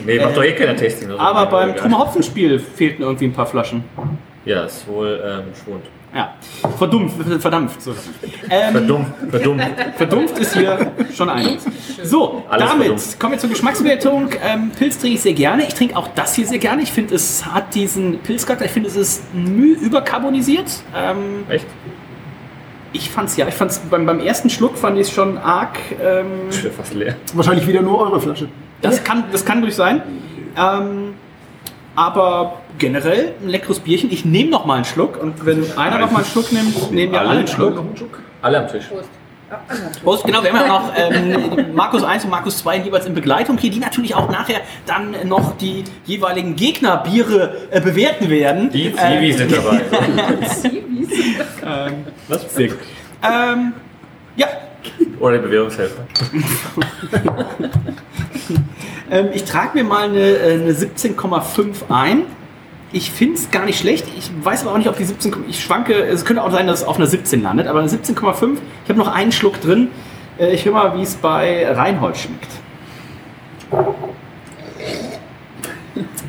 Nee, 0.05 0.19
macht 0.19 0.37
doch 0.37 0.43
eh 0.43 0.53
keine 0.53 0.75
Tasting. 0.75 1.07
oder 1.09 1.17
so. 1.17 1.21
Aber 1.23 1.45
beim. 1.47 1.75
Trumme 1.75 1.97
Hopfenspiel 1.97 2.59
fehlten 2.59 3.03
irgendwie 3.03 3.25
ein 3.25 3.33
paar 3.33 3.47
Flaschen. 3.47 3.83
Ja, 4.45 4.65
ist 4.65 4.87
wohl 4.87 5.21
ähm, 5.23 5.53
schwund. 5.63 5.83
Ja, 6.13 6.33
verdumpft, 6.77 7.15
verdampft. 7.41 7.81
So. 7.81 7.95
Ähm, 8.49 8.73
Verdumpft, 8.73 9.13
verdumpft. 9.29 9.67
Verdumpft 9.95 10.39
ist 10.39 10.53
hier 10.53 10.91
schon 11.15 11.29
eins. 11.29 11.63
So, 12.03 12.43
Alles 12.49 12.67
damit 12.67 12.81
verdumpft. 12.87 13.19
kommen 13.19 13.33
wir 13.33 13.39
zur 13.39 13.49
Geschmackswertung. 13.49 14.29
Ähm, 14.43 14.71
Pilz 14.77 14.97
trinke 14.97 15.15
ich 15.15 15.21
sehr 15.21 15.33
gerne. 15.33 15.63
Ich 15.65 15.73
trinke 15.73 15.95
auch 15.95 16.09
das 16.13 16.35
hier 16.35 16.45
sehr 16.45 16.59
gerne. 16.59 16.81
Ich 16.81 16.91
finde, 16.91 17.15
es 17.15 17.45
hat 17.45 17.73
diesen 17.75 18.19
Pilzcharakter. 18.19 18.65
Ich 18.65 18.71
finde, 18.71 18.89
es 18.89 18.97
ist 18.97 19.33
müh 19.33 19.75
überkarbonisiert. 19.75 20.83
Ähm, 20.93 21.45
Echt? 21.47 21.65
Ich 22.93 23.09
fand's 23.09 23.37
ja, 23.37 23.47
ich 23.47 23.53
fand's 23.53 23.79
beim, 23.89 24.05
beim 24.05 24.19
ersten 24.19 24.49
Schluck 24.49 24.77
fand 24.77 24.97
ich 24.97 25.07
es 25.07 25.13
schon 25.13 25.37
arg. 25.37 25.77
Ähm, 26.01 26.25
Ich 26.49 26.61
bin 26.63 26.71
fast 26.71 26.93
leer. 26.93 27.15
Wahrscheinlich 27.33 27.67
wieder 27.67 27.81
nur 27.81 27.99
eure 27.99 28.19
Flasche. 28.21 28.49
das, 28.81 29.03
kann, 29.03 29.25
das 29.31 29.45
kann 29.45 29.61
durch 29.61 29.75
sein. 29.75 30.01
Ähm, 30.57 31.13
aber 31.95 32.61
generell 32.77 33.33
ein 33.41 33.49
leckeres 33.49 33.79
Bierchen. 33.79 34.11
Ich 34.11 34.25
nehme 34.25 34.49
noch 34.49 34.65
mal 34.65 34.75
einen 34.75 34.85
Schluck 34.85 35.21
und 35.21 35.45
wenn 35.45 35.65
einer 35.77 35.99
noch 35.99 36.11
mal 36.11 36.19
einen 36.19 36.27
Schluck 36.27 36.51
nimmt, 36.51 36.91
nehmen 36.91 37.11
wir 37.11 37.21
alle 37.21 37.29
einen 37.39 37.47
Schluck. 37.47 37.83
Alle 38.41 38.59
am 38.59 38.67
Tisch. 38.67 38.85
Prost, 38.87 39.09
genau, 40.23 40.43
wir 40.43 40.53
haben 40.53 40.59
ja 40.59 40.67
noch 40.67 40.93
ähm, 40.95 41.75
Markus 41.75 42.03
1 42.03 42.25
und 42.25 42.29
Markus 42.29 42.57
2 42.59 42.77
jeweils 42.77 43.05
in 43.05 43.13
Begleitung 43.13 43.57
hier, 43.57 43.71
die 43.71 43.79
natürlich 43.79 44.15
auch 44.15 44.29
nachher 44.29 44.61
dann 44.85 45.15
noch 45.27 45.57
die 45.57 45.83
jeweiligen 46.05 46.55
Gegnerbiere 46.55 47.57
äh, 47.71 47.81
bewerten 47.81 48.29
werden. 48.29 48.69
Die 48.71 48.93
Zivis 48.93 49.37
sind 49.37 49.51
dabei. 49.51 49.81
Ähm, 51.63 52.05
was? 52.27 52.41
Gut. 52.55 52.77
Ähm, 53.23 53.73
ja, 54.35 54.47
Oder 55.19 55.37
die 55.37 55.43
Bewährungshelfer. 55.43 56.07
ähm, 59.11 59.29
ich 59.33 59.43
trage 59.43 59.77
mir 59.77 59.83
mal 59.83 60.09
eine, 60.09 60.19
äh, 60.19 60.53
eine 60.53 60.73
17,5 60.73 61.89
ein. 61.89 62.23
Ich 62.93 63.11
finde 63.11 63.35
es 63.35 63.51
gar 63.51 63.65
nicht 63.65 63.79
schlecht. 63.79 64.05
Ich 64.17 64.29
weiß 64.43 64.63
aber 64.63 64.73
auch 64.73 64.77
nicht, 64.77 64.89
ob 64.89 64.97
die 64.97 65.05
17, 65.05 65.33
ich 65.47 65.63
schwanke, 65.63 65.93
es 65.93 66.25
könnte 66.25 66.43
auch 66.43 66.51
sein, 66.51 66.67
dass 66.67 66.81
es 66.81 66.87
auf 66.87 66.97
einer 66.97 67.07
17 67.07 67.41
landet, 67.41 67.67
aber 67.67 67.79
eine 67.79 67.87
17,5. 67.87 68.57
Ich 68.83 68.89
habe 68.89 68.99
noch 68.99 69.07
einen 69.07 69.31
Schluck 69.31 69.61
drin. 69.61 69.89
Äh, 70.37 70.53
ich 70.53 70.65
höre 70.65 70.73
mal, 70.73 70.97
wie 70.97 71.03
es 71.03 71.15
bei 71.15 71.71
Reinhold 71.71 72.17
schmeckt. 72.17 72.51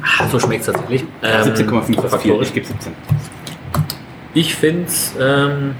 Ah, 0.02 0.28
so 0.30 0.38
schmeckt 0.38 0.60
es 0.60 0.66
tatsächlich. 0.66 1.04
Ähm, 1.22 1.52
17,5 1.52 2.04
ist 2.04 2.16
viel. 2.22 2.42
Ich 2.42 2.54
gebe 2.54 2.66
17. 2.66 2.92
Ich 4.34 4.54
finde 4.54 4.86
es, 4.86 5.14
ähm, 5.20 5.74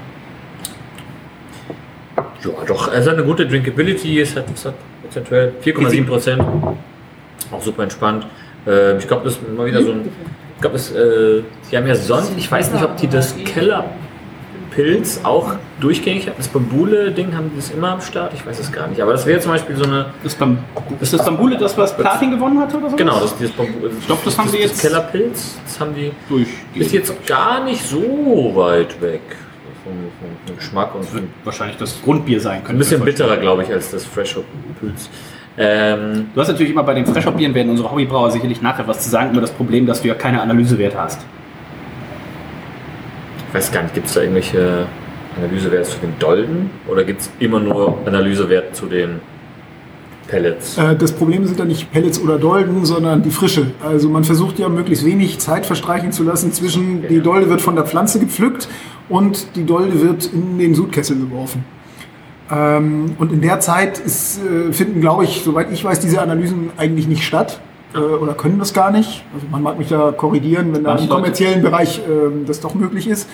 ja 2.17 2.65
doch, 2.67 2.91
es 2.91 3.07
hat 3.07 3.13
eine 3.13 3.23
gute 3.23 3.47
Drinkability, 3.47 4.19
es 4.19 4.35
hat, 4.35 4.45
es 4.53 4.65
hat 4.65 4.75
prozentuell 5.01 5.53
4,7 5.63 6.05
Prozent, 6.05 6.43
auch 7.51 7.61
super 7.61 7.83
entspannt. 7.83 8.27
Ähm, 8.67 8.97
ich 8.99 9.07
glaube, 9.07 9.23
das 9.23 9.33
ist 9.33 9.55
mal 9.55 9.65
wieder 9.65 9.81
so 9.81 9.91
ein, 9.91 10.09
glaube, 10.63 10.77
das, 10.77 10.91
äh, 10.91 11.43
die 11.71 11.77
haben 11.77 11.85
ja 11.87 11.95
sonst, 11.95 12.31
ich 12.37 12.51
weiß 12.51 12.71
nicht, 12.73 12.83
ob 12.83 12.97
die 12.97 13.07
das 13.07 13.35
Kellerpilz 13.43 15.19
auch 15.23 15.53
durchgängig 15.79 16.27
haben, 16.27 16.35
das 16.37 16.47
Bambule-Ding 16.47 17.35
haben 17.35 17.51
die 17.51 17.57
das 17.57 17.69
immer 17.71 17.89
am 17.91 18.01
Start, 18.01 18.33
ich 18.33 18.45
weiß 18.45 18.59
es 18.59 18.71
gar 18.71 18.87
nicht, 18.87 19.01
aber 19.01 19.11
das 19.11 19.25
wäre 19.25 19.39
zum 19.39 19.51
Beispiel 19.51 19.75
so 19.75 19.83
eine, 19.83 20.07
Das 20.23 20.33
Bam 20.35 20.57
ist 20.99 21.13
das 21.13 21.25
Bambule 21.25 21.57
das, 21.57 21.77
was 21.77 21.95
Platin 21.95 22.31
gewonnen 22.31 22.59
hat 22.59 22.73
oder 22.73 22.89
so? 22.89 22.95
genau, 22.95 23.19
das, 23.19 23.37
dieses 23.37 23.53
Bambule, 23.55 23.91
Ich 23.99 24.05
glaub, 24.07 24.23
das 24.23 24.37
haben 24.37 24.49
sie 24.49 24.57
jetzt- 24.57 24.81
Kellerpilz, 24.81 25.57
das 25.65 25.79
haben 25.79 25.93
die, 25.95 26.11
durch. 26.29 26.47
ist 26.75 26.91
jetzt 26.93 27.27
gar 27.27 27.63
nicht 27.63 27.83
so 27.83 28.51
weit 28.55 28.99
weg 29.01 29.21
vom, 29.83 29.93
vom, 30.47 30.55
Geschmack 30.57 30.95
und 30.95 31.03
vom 31.05 31.21
wahrscheinlich 31.43 31.77
das 31.77 32.01
Grundbier 32.01 32.39
sein 32.39 32.59
Ein 32.59 32.63
könnte. 32.63 32.79
bisschen 32.79 33.03
bitterer, 33.03 33.37
glaube 33.37 33.63
ich, 33.63 33.71
als 33.71 33.91
das 33.91 34.05
Fresh 34.05 34.37
Hop 34.37 34.45
Pilz. 34.79 35.09
Ähm, 35.57 36.25
Du 36.33 36.41
hast 36.41 36.47
natürlich 36.47 36.71
immer 36.71 36.83
bei 36.83 36.93
den 36.95 37.05
Fresher-Bieren 37.05 37.53
werden 37.53 37.69
unsere 37.69 37.91
Hobbybrauer 37.91 38.31
sicherlich 38.31 38.61
nachher 38.61 38.87
was 38.87 39.01
zu 39.01 39.09
sagen 39.09 39.31
über 39.31 39.41
das 39.41 39.51
Problem, 39.51 39.85
dass 39.85 40.01
du 40.01 40.07
ja 40.07 40.15
keine 40.15 40.41
Analysewerte 40.41 40.97
hast. 40.99 41.21
ich 43.49 43.53
weiß 43.53 43.71
gar 43.71 43.83
nicht, 43.83 43.93
gibt 43.93 44.07
es 44.07 44.13
da 44.13 44.21
irgendwelche 44.21 44.87
Analysewerte 45.37 45.89
zu 45.89 45.99
den 45.99 46.17
Dolden 46.19 46.69
oder 46.87 47.03
gibt 47.03 47.21
es 47.21 47.29
immer 47.39 47.59
nur 47.59 47.97
Analysewerte 48.05 48.71
zu 48.73 48.87
den 48.87 49.19
Pellets? 50.27 50.77
Äh, 50.77 50.95
Das 50.95 51.11
Problem 51.11 51.45
sind 51.45 51.59
ja 51.59 51.65
nicht 51.65 51.91
Pellets 51.91 52.19
oder 52.19 52.39
Dolden, 52.39 52.83
sondern 52.85 53.21
die 53.21 53.29
Frische. 53.29 53.67
Also 53.87 54.09
man 54.09 54.23
versucht 54.23 54.57
ja 54.57 54.69
möglichst 54.69 55.05
wenig 55.05 55.39
Zeit 55.39 55.65
verstreichen 55.67 56.11
zu 56.11 56.23
lassen 56.23 56.51
zwischen, 56.51 57.07
die 57.07 57.21
Dolde 57.21 57.49
wird 57.49 57.61
von 57.61 57.75
der 57.75 57.85
Pflanze 57.85 58.19
gepflückt 58.19 58.67
und 59.09 59.55
die 59.55 59.65
Dolde 59.65 60.01
wird 60.01 60.25
in 60.33 60.57
den 60.57 60.73
Sudkessel 60.73 61.17
geworfen. 61.17 61.63
Ähm, 62.51 63.15
Und 63.17 63.31
in 63.31 63.41
der 63.41 63.59
Zeit 63.59 63.99
ist, 63.99 64.39
äh, 64.43 64.73
finden, 64.73 65.01
glaube 65.01 65.23
ich, 65.23 65.41
soweit 65.43 65.71
ich 65.71 65.83
weiß, 65.83 65.99
diese 65.99 66.21
Analysen 66.21 66.71
eigentlich 66.77 67.07
nicht 67.07 67.23
statt. 67.23 67.59
äh, 67.95 67.99
Oder 67.99 68.33
können 68.33 68.59
das 68.59 68.73
gar 68.73 68.91
nicht. 68.91 69.23
Also 69.33 69.47
man 69.51 69.63
mag 69.63 69.77
mich 69.77 69.87
da 69.89 70.11
korrigieren, 70.11 70.73
wenn 70.73 70.83
da 70.83 70.95
im 70.95 71.07
kommerziellen 71.09 71.61
Bereich 71.61 72.01
ähm, 72.07 72.45
das 72.45 72.59
doch 72.59 72.73
möglich 72.75 73.07
ist. 73.07 73.29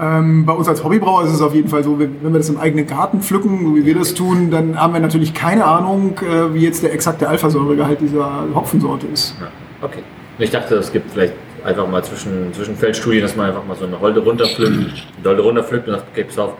Ähm, 0.00 0.46
bei 0.46 0.52
uns 0.52 0.68
als 0.68 0.84
Hobbybrauer 0.84 1.24
ist 1.24 1.32
es 1.32 1.40
auf 1.40 1.54
jeden 1.54 1.68
Fall 1.68 1.82
so, 1.82 1.98
wenn 1.98 2.22
wir 2.22 2.30
das 2.38 2.48
im 2.48 2.58
eigenen 2.58 2.86
Garten 2.86 3.20
pflücken, 3.20 3.64
so 3.64 3.74
wie 3.74 3.84
wir 3.84 3.96
das 3.96 4.14
tun, 4.14 4.48
dann 4.50 4.80
haben 4.80 4.92
wir 4.92 5.00
natürlich 5.00 5.34
keine 5.34 5.64
Ahnung, 5.64 6.14
äh, 6.18 6.54
wie 6.54 6.60
jetzt 6.60 6.84
der 6.84 6.92
exakte 6.92 7.28
Alphasäuregehalt 7.28 8.00
dieser 8.00 8.44
Hopfensorte 8.54 9.08
ist. 9.08 9.34
Ja, 9.40 9.48
okay. 9.82 10.02
Ich 10.38 10.50
dachte, 10.50 10.76
es 10.76 10.92
gibt 10.92 11.10
vielleicht 11.10 11.32
einfach 11.64 11.88
mal 11.88 12.04
zwischen, 12.04 12.52
zwischen 12.52 12.76
Feldstudien, 12.76 13.22
dass 13.22 13.34
man 13.34 13.46
einfach 13.46 13.64
mal 13.66 13.76
so 13.76 13.86
eine 13.86 13.98
Holde 13.98 14.20
runterpflückt, 14.20 14.72
eine 14.72 15.24
Dolde 15.24 15.42
runterpflückt 15.42 15.88
und 15.88 15.94
sagt, 15.94 16.06
okay, 16.12 16.22
pass 16.24 16.38
auf, 16.38 16.52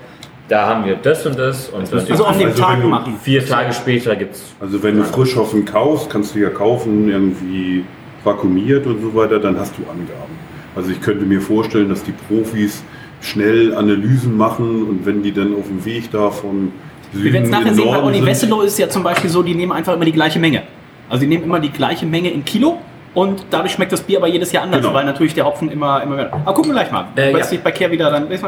da 0.48 0.66
haben 0.66 0.84
wir 0.86 0.96
das 0.96 1.24
und 1.26 1.38
das 1.38 1.68
und 1.68 1.90
dann 1.92 2.00
Also 2.10 2.24
an 2.24 2.38
dem 2.38 2.48
Also 2.48 2.62
Tag 2.62 2.76
wenn 2.76 2.82
du- 2.82 2.88
machen. 2.88 3.14
vier 3.22 3.44
Tage 3.46 3.72
später 3.72 4.16
gibt 4.16 4.34
es 4.34 4.42
Also 4.60 4.82
wenn 4.82 4.96
du 4.96 5.04
Frischhoffen 5.04 5.64
kaufst, 5.64 6.08
kannst 6.10 6.34
du 6.34 6.38
ja 6.40 6.48
kaufen, 6.50 7.08
irgendwie 7.10 7.84
vakuumiert 8.24 8.86
und 8.86 9.00
so 9.00 9.14
weiter, 9.14 9.38
dann 9.38 9.58
hast 9.58 9.74
du 9.78 9.82
Angaben. 9.82 10.32
Also 10.74 10.90
ich 10.90 11.00
könnte 11.00 11.24
mir 11.24 11.40
vorstellen, 11.40 11.88
dass 11.88 12.02
die 12.02 12.12
Profis 12.12 12.82
schnell 13.20 13.74
Analysen 13.74 14.36
machen 14.36 14.84
und 14.88 15.04
wenn 15.06 15.22
die 15.22 15.32
dann 15.32 15.54
auf 15.54 15.66
dem 15.66 15.84
Weg 15.84 16.10
da 16.12 16.30
von 16.30 16.72
Wir 17.12 17.32
werden 17.32 17.44
es 17.44 17.48
Süden 17.48 17.50
nachher 17.50 17.74
sehen, 17.74 17.84
bei 17.90 18.02
Olli 18.02 18.16
sind, 18.18 18.26
Wesselow 18.26 18.60
ist 18.62 18.78
ja 18.78 18.88
zum 18.88 19.02
Beispiel 19.02 19.28
so, 19.30 19.42
die 19.42 19.54
nehmen 19.54 19.72
einfach 19.72 19.94
immer 19.94 20.04
die 20.04 20.12
gleiche 20.12 20.38
Menge. 20.38 20.62
Also 21.08 21.22
die 21.22 21.26
nehmen 21.26 21.44
immer 21.44 21.58
die 21.58 21.70
gleiche 21.70 22.06
Menge 22.06 22.30
in 22.30 22.44
Kilo 22.44 22.78
und 23.18 23.46
dadurch 23.50 23.72
schmeckt 23.72 23.90
das 23.90 24.02
Bier 24.02 24.18
aber 24.18 24.28
jedes 24.28 24.52
Jahr 24.52 24.62
anders, 24.62 24.80
Genau. 24.80 24.94
weil 24.94 25.04
natürlich 25.04 25.34
der 25.34 25.44
Hopfen 25.44 25.72
immer, 25.72 26.00
immer 26.04 26.14
mehr. 26.14 26.32
Aber 26.32 26.54
gucken 26.54 26.70
wir 26.70 26.80
gleich 26.80 26.92
mal. 26.92 27.06
Äh, 27.16 27.32
ja. 27.32 27.38
es 27.38 27.50
sich 27.50 27.60
bei 27.60 27.72
Kehr 27.72 27.90
wieder 27.90 28.12
dann. 28.12 28.30
Ähm, 28.30 28.38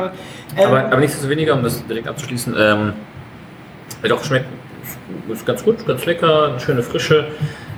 Aber, 0.64 0.84
aber 0.84 0.96
nichtsdestoweniger, 0.98 1.54
um 1.54 1.64
das 1.64 1.84
direkt 1.86 2.06
abzuschließen, 2.06 2.54
ähm, 2.56 2.92
doch 4.04 4.22
schmeckt 4.22 4.46
ist 5.28 5.44
ganz 5.44 5.64
gut, 5.64 5.84
ganz 5.86 6.06
lecker, 6.06 6.50
eine 6.50 6.60
schöne 6.60 6.84
Frische. 6.84 7.26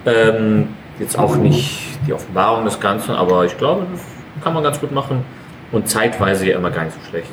Ähm, 0.04 0.68
jetzt 0.98 1.18
auch 1.18 1.36
nicht 1.36 1.80
die 2.06 2.12
Offenbarung 2.12 2.66
des 2.66 2.78
Ganzen, 2.78 3.14
aber 3.14 3.46
ich 3.46 3.56
glaube, 3.56 3.86
das 3.92 4.44
kann 4.44 4.52
man 4.52 4.62
ganz 4.62 4.78
gut 4.78 4.92
machen. 4.92 5.24
Und 5.70 5.88
zeitweise 5.88 6.46
ja 6.46 6.56
immer 6.58 6.70
gar 6.70 6.84
nicht 6.84 6.94
so 6.94 7.00
schlecht. 7.08 7.30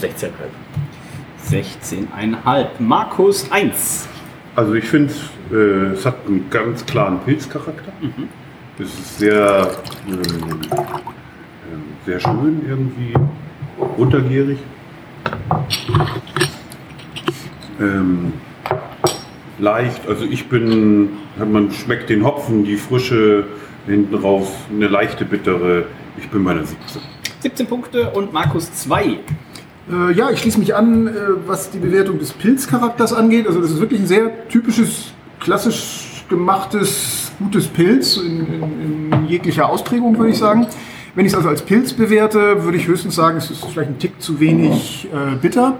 16,5. 0.00 0.30
16,5. 1.50 2.66
Markus 2.78 3.50
1. 3.50 4.06
Also 4.54 4.74
ich 4.74 4.84
finde, 4.84 5.12
äh, 5.52 5.92
es 5.92 6.06
hat 6.06 6.16
einen 6.26 6.48
ganz 6.50 6.84
klaren 6.84 7.20
Pilzcharakter. 7.20 7.92
Es 8.78 8.86
ist 8.86 9.18
sehr, 9.18 9.70
ähm, 10.08 10.18
ähm, 10.72 11.82
sehr 12.06 12.20
schön 12.20 12.62
irgendwie, 12.66 13.14
untergärig. 13.96 14.58
Ähm, 17.80 18.32
leicht, 19.58 20.08
also 20.08 20.24
ich 20.24 20.48
bin, 20.48 21.10
man 21.36 21.70
schmeckt 21.70 22.10
den 22.10 22.24
Hopfen, 22.24 22.64
die 22.64 22.76
Frische 22.76 23.46
hinten 23.86 24.14
raus, 24.14 24.48
eine 24.70 24.88
leichte 24.88 25.24
bittere. 25.24 25.84
Ich 26.16 26.28
bin 26.28 26.44
bei 26.44 26.52
einer 26.52 26.64
17. 26.64 27.02
17 27.40 27.66
Punkte 27.66 28.10
und 28.10 28.32
Markus 28.32 28.72
2. 28.72 29.18
Äh, 29.90 30.12
ja, 30.14 30.30
ich 30.30 30.40
schließe 30.40 30.58
mich 30.58 30.74
an, 30.74 31.08
äh, 31.08 31.12
was 31.46 31.70
die 31.70 31.78
Bewertung 31.78 32.18
des 32.18 32.32
Pilzcharakters 32.32 33.12
angeht. 33.12 33.46
Also 33.46 33.60
das 33.60 33.70
ist 33.72 33.80
wirklich 33.80 34.00
ein 34.00 34.06
sehr 34.06 34.48
typisches, 34.48 35.12
klassisch 35.42 36.24
gemachtes, 36.28 37.32
gutes 37.38 37.66
Pilz 37.66 38.16
in, 38.16 38.46
in, 38.46 39.12
in 39.12 39.26
jeglicher 39.28 39.68
Ausprägung, 39.68 40.16
würde 40.16 40.30
ich 40.30 40.38
sagen. 40.38 40.66
Wenn 41.14 41.26
ich 41.26 41.32
es 41.32 41.36
also 41.36 41.50
als 41.50 41.62
Pilz 41.62 41.92
bewerte, 41.92 42.64
würde 42.64 42.78
ich 42.78 42.86
höchstens 42.86 43.14
sagen, 43.14 43.36
es 43.36 43.50
ist 43.50 43.64
vielleicht 43.66 43.90
ein 43.90 43.98
Tick 43.98 44.20
zu 44.22 44.40
wenig 44.40 45.08
äh, 45.12 45.36
bitter. 45.36 45.76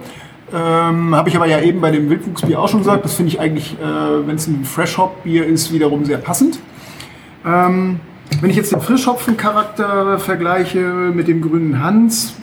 Ähm, 0.52 1.14
Habe 1.14 1.30
ich 1.30 1.36
aber 1.36 1.46
ja 1.46 1.60
eben 1.60 1.80
bei 1.80 1.90
dem 1.90 2.10
Wildwuchsbier 2.10 2.60
auch 2.60 2.68
schon 2.68 2.80
gesagt. 2.80 3.04
Das 3.06 3.14
finde 3.14 3.30
ich 3.30 3.40
eigentlich, 3.40 3.74
äh, 3.80 4.26
wenn 4.26 4.36
es 4.36 4.46
ein 4.46 4.64
Fresh 4.66 4.98
Hop 4.98 5.22
Bier 5.24 5.46
ist, 5.46 5.72
wiederum 5.72 6.04
sehr 6.04 6.18
passend. 6.18 6.58
Ähm, 7.46 8.00
wenn 8.40 8.50
ich 8.50 8.56
jetzt 8.56 8.72
den 8.72 8.80
Frischhopfencharakter 8.80 10.18
vergleiche 10.18 10.80
mit 11.14 11.28
dem 11.28 11.40
grünen 11.40 11.82
Hans, 11.82 12.34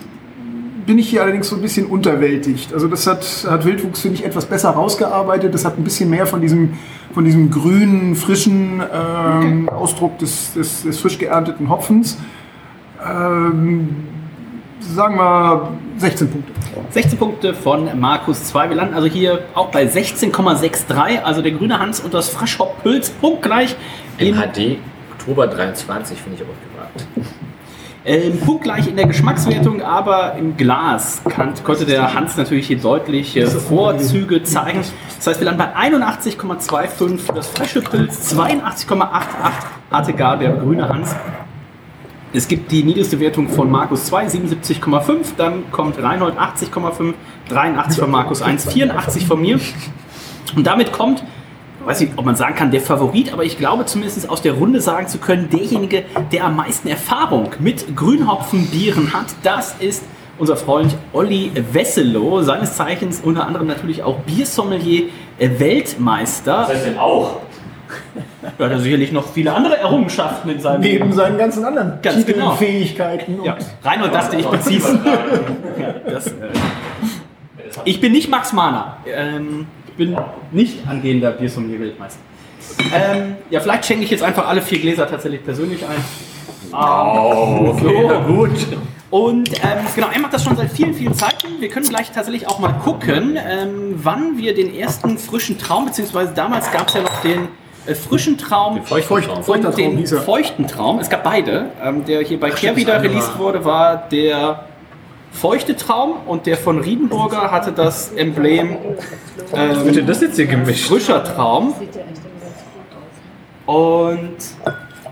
bin 0.90 0.98
ich 0.98 1.08
hier 1.08 1.22
allerdings 1.22 1.48
so 1.48 1.54
ein 1.54 1.62
bisschen 1.62 1.86
unterwältigt. 1.86 2.74
Also 2.74 2.88
das 2.88 3.06
hat, 3.06 3.24
hat 3.48 3.64
Wildwuchs, 3.64 4.00
finde 4.00 4.16
ich, 4.16 4.24
etwas 4.24 4.46
besser 4.46 4.70
rausgearbeitet. 4.70 5.54
Das 5.54 5.64
hat 5.64 5.78
ein 5.78 5.84
bisschen 5.84 6.10
mehr 6.10 6.26
von 6.26 6.40
diesem, 6.40 6.74
von 7.14 7.24
diesem 7.24 7.48
grünen, 7.48 8.16
frischen 8.16 8.82
ähm, 8.92 9.68
Ausdruck 9.68 10.18
des, 10.18 10.52
des, 10.54 10.82
des 10.82 10.98
frisch 10.98 11.16
geernteten 11.16 11.70
Hopfens. 11.70 12.18
Ähm, 13.08 13.98
sagen 14.80 15.14
wir 15.14 15.68
16 15.98 16.28
Punkte. 16.28 16.52
16 16.90 17.18
Punkte 17.20 17.54
von 17.54 18.00
Markus 18.00 18.46
2. 18.46 18.70
Wir 18.70 18.76
landen 18.76 18.94
also 18.94 19.06
hier 19.06 19.44
auch 19.54 19.68
bei 19.68 19.84
16,63. 19.84 21.22
Also 21.22 21.40
der 21.40 21.52
grüne 21.52 21.78
Hans 21.78 22.00
und 22.00 22.14
das 22.14 22.30
Frischhop 22.30 22.82
Pülz 22.82 23.10
punktgleich. 23.10 23.76
In 24.18 24.34
HD 24.34 24.78
Oktober 25.12 25.46
23 25.46 26.20
finde 26.20 26.38
ich 26.38 26.42
auch 26.42 26.48
gewagt. 26.74 27.39
Ähm, 28.02 28.40
punktgleich 28.40 28.88
in 28.88 28.96
der 28.96 29.06
Geschmackswertung, 29.06 29.82
aber 29.82 30.34
im 30.36 30.56
Glas 30.56 31.20
kann, 31.28 31.52
konnte 31.62 31.84
der 31.84 32.14
Hans 32.14 32.34
natürlich 32.36 32.66
hier 32.66 32.78
deutliche 32.78 33.46
Vorzüge 33.46 34.42
zeigen. 34.42 34.82
Das 35.16 35.26
heißt, 35.26 35.40
wir 35.40 35.44
landen 35.44 35.58
bei 35.58 35.76
81,25 35.76 37.18
für 37.18 37.32
das 37.34 37.48
frische 37.48 37.82
Pilz, 37.82 38.34
82,88 38.34 39.20
hatte 39.90 40.12
gar 40.14 40.38
der 40.38 40.52
grüne 40.52 40.88
Hans. 40.88 41.14
Es 42.32 42.46
gibt 42.46 42.70
die 42.70 42.84
niedrigste 42.84 43.18
Wertung 43.18 43.48
von 43.48 43.70
Markus 43.70 44.06
2, 44.06 44.26
77,5. 44.28 45.34
Dann 45.36 45.70
kommt 45.72 46.00
Reinhold 46.00 46.38
80,5, 46.38 47.14
83 47.48 48.00
von 48.00 48.10
Markus 48.10 48.40
1, 48.40 48.72
84 48.72 49.26
von 49.26 49.40
mir. 49.40 49.58
Und 50.54 50.64
damit 50.64 50.92
kommt, 50.92 51.24
weiß 51.84 52.00
nicht, 52.00 52.12
ob 52.16 52.24
man 52.24 52.36
sagen 52.36 52.54
kann, 52.54 52.70
der 52.70 52.80
Favorit, 52.80 53.32
aber 53.32 53.44
ich 53.44 53.58
glaube 53.58 53.86
zumindest 53.86 54.28
aus 54.28 54.42
der 54.42 54.52
Runde 54.52 54.80
sagen 54.80 55.08
zu 55.08 55.18
können, 55.18 55.48
derjenige, 55.50 56.04
der 56.32 56.44
am 56.44 56.56
meisten 56.56 56.88
Erfahrung 56.88 57.50
mit 57.58 57.96
Grünhopfenbieren 57.96 59.12
hat, 59.12 59.26
das 59.42 59.74
ist 59.80 60.04
unser 60.38 60.56
Freund 60.56 60.96
Olli 61.12 61.52
Wesselow, 61.72 62.42
seines 62.42 62.76
Zeichens 62.76 63.20
unter 63.20 63.46
anderem 63.46 63.66
natürlich 63.66 64.02
auch 64.02 64.20
Biersommelier, 64.20 65.08
äh, 65.38 65.50
Weltmeister. 65.58 66.60
Was 66.62 66.68
heißt 66.68 66.86
denn 66.86 66.98
auch? 66.98 67.40
Ja, 68.42 68.66
hat 68.66 68.72
er 68.72 68.78
sicherlich 68.78 69.12
noch 69.12 69.26
viele 69.28 69.52
andere 69.52 69.76
Errungenschaften 69.78 70.48
in 70.50 70.60
seinem 70.60 70.80
Neben 70.80 71.12
seinen 71.12 71.36
ganzen 71.36 71.64
anderen 71.64 71.98
Ganz 72.02 72.18
Titeln, 72.18 72.38
genau. 72.38 72.52
Fähigkeiten. 72.52 73.40
Und 73.40 73.44
Ja, 73.44 73.58
Reinhold 73.82 74.14
dachte, 74.14 74.36
ich 74.36 74.46
beziehe 74.46 74.78
es. 74.78 74.92
Ja, 75.78 75.94
das, 76.08 76.26
äh, 76.28 76.32
ich 77.84 78.00
bin 78.00 78.12
nicht 78.12 78.30
Max 78.30 78.52
Mahner. 78.52 78.98
Ähm, 79.06 79.66
bin 80.00 80.16
nicht 80.50 80.78
angehender 80.88 81.30
Biersommelier-Weltmeister. 81.32 82.20
Ähm, 82.94 83.36
ja, 83.50 83.60
vielleicht 83.60 83.84
schenke 83.84 84.04
ich 84.04 84.10
jetzt 84.10 84.22
einfach 84.22 84.48
alle 84.48 84.62
vier 84.62 84.78
Gläser 84.78 85.06
tatsächlich 85.06 85.44
persönlich 85.44 85.84
ein. 85.84 86.02
Oh, 86.72 87.74
okay, 87.74 88.08
so. 88.08 88.32
gut. 88.32 88.66
Und 89.10 89.50
ähm, 89.52 89.78
genau, 89.94 90.08
er 90.10 90.20
macht 90.20 90.32
das 90.32 90.42
schon 90.44 90.56
seit 90.56 90.70
vielen, 90.72 90.94
vielen 90.94 91.12
Zeiten. 91.12 91.48
Wir 91.60 91.68
können 91.68 91.86
gleich 91.86 92.10
tatsächlich 92.12 92.48
auch 92.48 92.60
mal 92.60 92.72
gucken, 92.72 93.36
ähm, 93.36 93.94
wann 93.96 94.38
wir 94.38 94.54
den 94.54 94.74
ersten 94.74 95.18
frischen 95.18 95.58
Traum, 95.58 95.84
beziehungsweise 95.86 96.32
damals 96.34 96.70
gab 96.72 96.88
es 96.88 96.94
ja 96.94 97.02
noch 97.02 97.20
den 97.20 97.48
äh, 97.86 97.94
frischen 97.94 98.38
Traum 98.38 98.82
feuchten 98.84 99.26
Traum. 99.26 99.36
und 99.38 99.44
Feuchter 99.44 99.70
Traum 99.72 99.96
den 99.96 100.06
feuchten 100.06 100.66
Traum. 100.66 100.98
Es 101.00 101.10
gab 101.10 101.24
beide. 101.24 101.66
Ähm, 101.84 102.04
der 102.06 102.22
hier 102.22 102.40
bei 102.40 102.48
Care 102.50 102.74
wieder 102.76 103.02
released 103.02 103.34
war- 103.34 103.38
wurde, 103.38 103.64
war 103.66 103.96
der 104.10 104.64
feuchte 105.32 105.76
Traum 105.76 106.14
und 106.26 106.46
der 106.46 106.56
von 106.56 106.80
Riedenburger 106.80 107.50
hatte 107.50 107.72
das 107.72 108.12
Emblem 108.12 108.76
ähm, 109.52 109.84
Bitte 109.84 110.02
das 110.04 110.20
jetzt 110.20 110.36
hier 110.36 110.46
gemischt. 110.46 110.86
frischer 110.86 111.24
Traum. 111.24 111.74
Und 113.66 114.36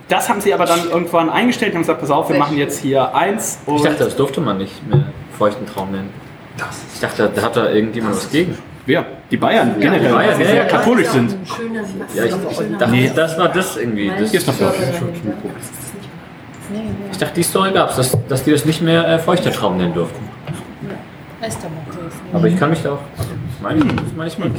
das 0.08 0.28
haben 0.28 0.40
sie 0.40 0.52
aber 0.54 0.64
dann 0.64 0.88
irgendwann 0.90 1.30
eingestellt 1.30 1.72
und 1.72 1.76
haben 1.76 1.82
gesagt, 1.82 2.00
pass 2.00 2.10
auf, 2.10 2.28
wir 2.28 2.38
machen 2.38 2.56
jetzt 2.56 2.80
hier 2.80 3.14
eins. 3.14 3.58
Und 3.66 3.76
Ich 3.76 3.82
dachte, 3.82 4.04
das 4.04 4.16
durfte 4.16 4.40
man 4.40 4.58
nicht 4.58 4.86
mehr 4.88 5.04
feuchten 5.36 5.66
Traum 5.66 5.92
nennen. 5.92 6.10
Ich 6.94 7.00
dachte, 7.00 7.30
da 7.32 7.42
hat 7.42 7.56
da 7.56 7.70
irgendjemand 7.70 8.16
was 8.16 8.30
gegen. 8.30 8.58
ja, 8.86 9.04
die 9.30 9.36
Bayern 9.36 9.76
generell, 9.78 10.08
die 10.08 10.14
Bayern, 10.14 10.40
ja, 10.40 10.46
sehr 10.46 10.54
ja. 10.56 10.64
katholisch 10.64 11.08
sind. 11.08 11.36
Ja, 12.14 12.24
ich 12.24 12.34
dachte, 12.78 13.12
das 13.14 13.38
war 13.38 13.48
das 13.48 13.76
irgendwie. 13.76 14.10
Das, 14.18 14.30
Hier 14.30 14.40
ist 14.40 14.46
noch 14.46 14.54
was. 16.70 17.12
ich 17.12 17.18
dachte, 17.18 17.34
die 17.34 17.42
Story 17.42 17.72
gab 17.72 17.90
es, 17.90 17.96
dass, 17.96 18.26
dass 18.28 18.44
die 18.44 18.50
das 18.52 18.64
nicht 18.64 18.82
mehr 18.82 19.06
äh, 19.06 19.18
feuchter 19.18 19.52
Traum 19.52 19.76
nennen 19.76 19.94
durften. 19.94 20.28
Aber 22.32 22.46
ich 22.46 22.58
kann 22.58 22.70
mich 22.70 22.82
da 22.82 22.92
auch. 22.92 23.00
Also, 23.16 23.30
das 23.30 23.62
meine 23.62 23.80
ich, 23.80 23.86
das 23.86 24.12
meine 24.16 24.28
ich 24.28 24.38
mal. 24.38 24.50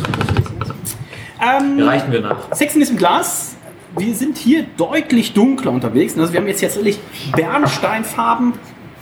Ähm, 1.41 1.79
Reichen 1.79 2.11
wir 2.11 2.21
nach. 2.21 2.53
Sexen 2.53 2.81
ist 2.81 2.89
im 2.89 2.97
Glas. 2.97 3.55
Wir 3.97 4.13
sind 4.13 4.37
hier 4.37 4.65
deutlich 4.77 5.33
dunkler 5.33 5.71
unterwegs. 5.71 6.17
Also 6.17 6.33
wir 6.33 6.39
haben 6.39 6.47
jetzt 6.47 6.61
tatsächlich 6.61 6.99
Bernsteinfarben. 7.35 8.53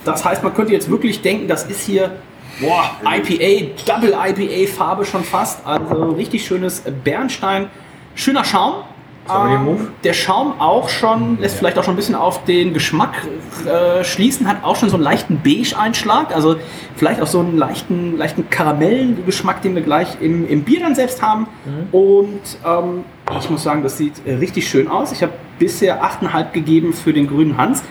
Das 0.04 0.24
heißt, 0.24 0.42
man 0.42 0.54
könnte 0.54 0.72
jetzt 0.72 0.88
wirklich 0.88 1.20
denken, 1.20 1.48
das 1.48 1.64
ist 1.64 1.84
hier 1.84 2.12
boah, 2.60 2.90
IPA, 3.04 3.74
Double 3.86 4.14
IPA 4.14 4.72
Farbe 4.72 5.04
schon 5.04 5.24
fast. 5.24 5.66
Also 5.66 6.10
richtig 6.12 6.46
schönes 6.46 6.82
Bernstein. 7.04 7.68
Schöner 8.14 8.44
Schaum. 8.44 8.84
Ähm, 9.30 9.88
der 10.04 10.12
Schaum 10.14 10.60
auch 10.60 10.88
schon, 10.88 11.38
lässt 11.40 11.56
vielleicht 11.56 11.78
auch 11.78 11.84
schon 11.84 11.94
ein 11.94 11.96
bisschen 11.96 12.14
auf 12.14 12.44
den 12.44 12.72
Geschmack 12.72 13.14
äh, 13.66 14.02
schließen, 14.04 14.48
hat 14.48 14.64
auch 14.64 14.76
schon 14.76 14.88
so 14.88 14.96
einen 14.96 15.04
leichten 15.04 15.40
Beige-Einschlag, 15.42 16.34
also 16.34 16.56
vielleicht 16.96 17.20
auch 17.20 17.26
so 17.26 17.40
einen 17.40 17.56
leichten, 17.58 18.16
leichten 18.16 18.48
Karamellengeschmack, 18.50 19.62
den 19.62 19.74
wir 19.74 19.82
gleich 19.82 20.08
im, 20.20 20.48
im 20.48 20.62
Bier 20.62 20.80
dann 20.80 20.94
selbst 20.94 21.20
haben. 21.22 21.46
Und 21.92 22.40
ähm, 22.66 23.04
ich 23.38 23.50
muss 23.50 23.62
sagen, 23.62 23.82
das 23.82 23.98
sieht 23.98 24.14
äh, 24.26 24.34
richtig 24.34 24.68
schön 24.68 24.88
aus. 24.88 25.12
Ich 25.12 25.22
habe 25.22 25.32
bisher 25.58 26.02
8,5 26.02 26.52
gegeben 26.52 26.92
für 26.92 27.12
den 27.12 27.26
grünen 27.26 27.56
Hans. 27.56 27.82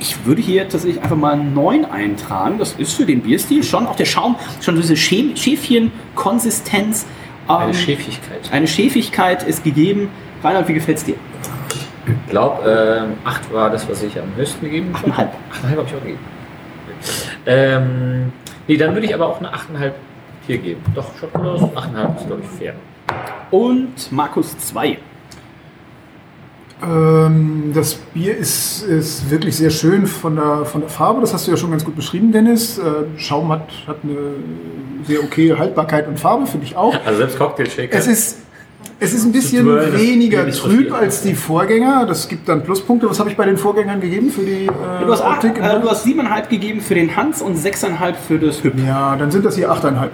Ich 0.00 0.26
würde 0.26 0.42
hier 0.42 0.68
tatsächlich 0.68 1.00
einfach 1.02 1.16
mal 1.16 1.36
9 1.36 1.84
eintragen. 1.84 2.58
Das 2.58 2.72
ist 2.78 2.94
für 2.94 3.06
den 3.06 3.20
Bierstil 3.22 3.62
schon 3.62 3.86
auch 3.86 3.94
der 3.94 4.06
Schaum, 4.06 4.34
schon 4.60 4.74
diese 4.76 4.96
Schä 4.96 5.32
Schäfchen-Konsistenz. 5.36 7.06
Eine 7.46 7.66
Ähm, 7.68 7.74
Schäfigkeit. 7.74 8.40
eine 8.52 8.66
Schäfigkeit 8.66 9.42
ist 9.42 9.64
gegeben. 9.64 10.08
Reinhard, 10.44 10.68
wie 10.68 10.74
gefällt 10.74 10.98
es 10.98 11.04
dir? 11.04 11.16
Ich 12.06 12.30
glaube, 12.30 12.68
ähm, 12.68 13.14
8 13.24 13.52
war 13.52 13.70
das, 13.70 13.88
was 13.88 14.02
ich 14.02 14.18
am 14.20 14.36
höchsten 14.36 14.66
gegeben 14.66 14.92
habe. 14.94 15.10
8,5. 15.10 15.28
8,5 15.64 15.70
habe 15.70 15.86
ich 15.86 15.94
auch 15.94 16.02
gegeben. 16.02 16.18
Ähm, 17.46 18.32
nee, 18.68 18.76
dann 18.76 18.94
würde 18.94 19.06
ich 19.06 19.14
aber 19.14 19.26
auch 19.26 19.38
eine 19.38 19.52
8,5 19.54 19.92
hier 20.46 20.58
geben. 20.58 20.82
Doch, 20.94 21.16
Schokolos, 21.18 21.62
8,5 21.62 22.16
ist, 22.16 22.26
glaube 22.26 22.42
ich, 22.42 22.58
fair. 22.58 22.74
Und 23.50 24.12
Markus 24.12 24.58
2. 24.58 24.98
Ähm, 26.82 27.72
das 27.74 27.94
Bier 27.94 28.36
ist, 28.36 28.82
ist 28.82 29.30
wirklich 29.30 29.56
sehr 29.56 29.70
schön 29.70 30.06
von 30.06 30.36
der, 30.36 30.66
von 30.66 30.82
der 30.82 30.90
Farbe. 30.90 31.22
Das 31.22 31.32
hast 31.32 31.46
du 31.46 31.52
ja 31.52 31.56
schon 31.56 31.70
ganz 31.70 31.84
gut 31.84 31.96
beschrieben, 31.96 32.32
Dennis. 32.32 32.78
Äh, 32.78 32.82
Schaum 33.16 33.50
hat, 33.50 33.68
hat 33.86 33.98
eine 34.02 34.16
sehr 35.04 35.22
okay 35.22 35.54
Haltbarkeit 35.56 36.06
und 36.06 36.20
Farbe, 36.20 36.46
finde 36.46 36.66
ich 36.66 36.76
auch. 36.76 36.94
Also 37.06 37.18
selbst 37.18 37.38
Cocktail-Shaker. 37.38 37.96
Es 37.96 38.06
ist, 38.06 38.43
es 39.00 39.12
ist 39.12 39.24
ein 39.24 39.32
bisschen 39.32 39.66
weniger 39.66 40.48
trüb 40.50 40.92
als 40.92 41.22
die 41.22 41.34
Vorgänger. 41.34 42.06
Das 42.06 42.28
gibt 42.28 42.48
dann 42.48 42.62
Pluspunkte. 42.62 43.08
Was 43.08 43.18
habe 43.20 43.30
ich 43.30 43.36
bei 43.36 43.44
den 43.44 43.56
Vorgängern 43.56 44.00
gegeben 44.00 44.30
für 44.30 44.42
die 44.42 44.66
äh, 44.66 45.04
Du 45.04 45.12
hast, 45.12 45.22
acht, 45.22 45.44
Optik? 45.44 45.62
äh, 45.62 45.80
du 45.80 45.88
hast 45.88 46.06
7,5 46.06 46.48
gegeben 46.48 46.80
für 46.80 46.94
den 46.94 47.14
Hans 47.14 47.42
und 47.42 47.56
6,5 47.56 48.14
für 48.14 48.38
das 48.38 48.62
Hüb. 48.62 48.74
ja, 48.86 49.16
dann 49.16 49.30
sind 49.30 49.44
das 49.44 49.56
hier 49.56 49.70
8,5. 49.70 50.08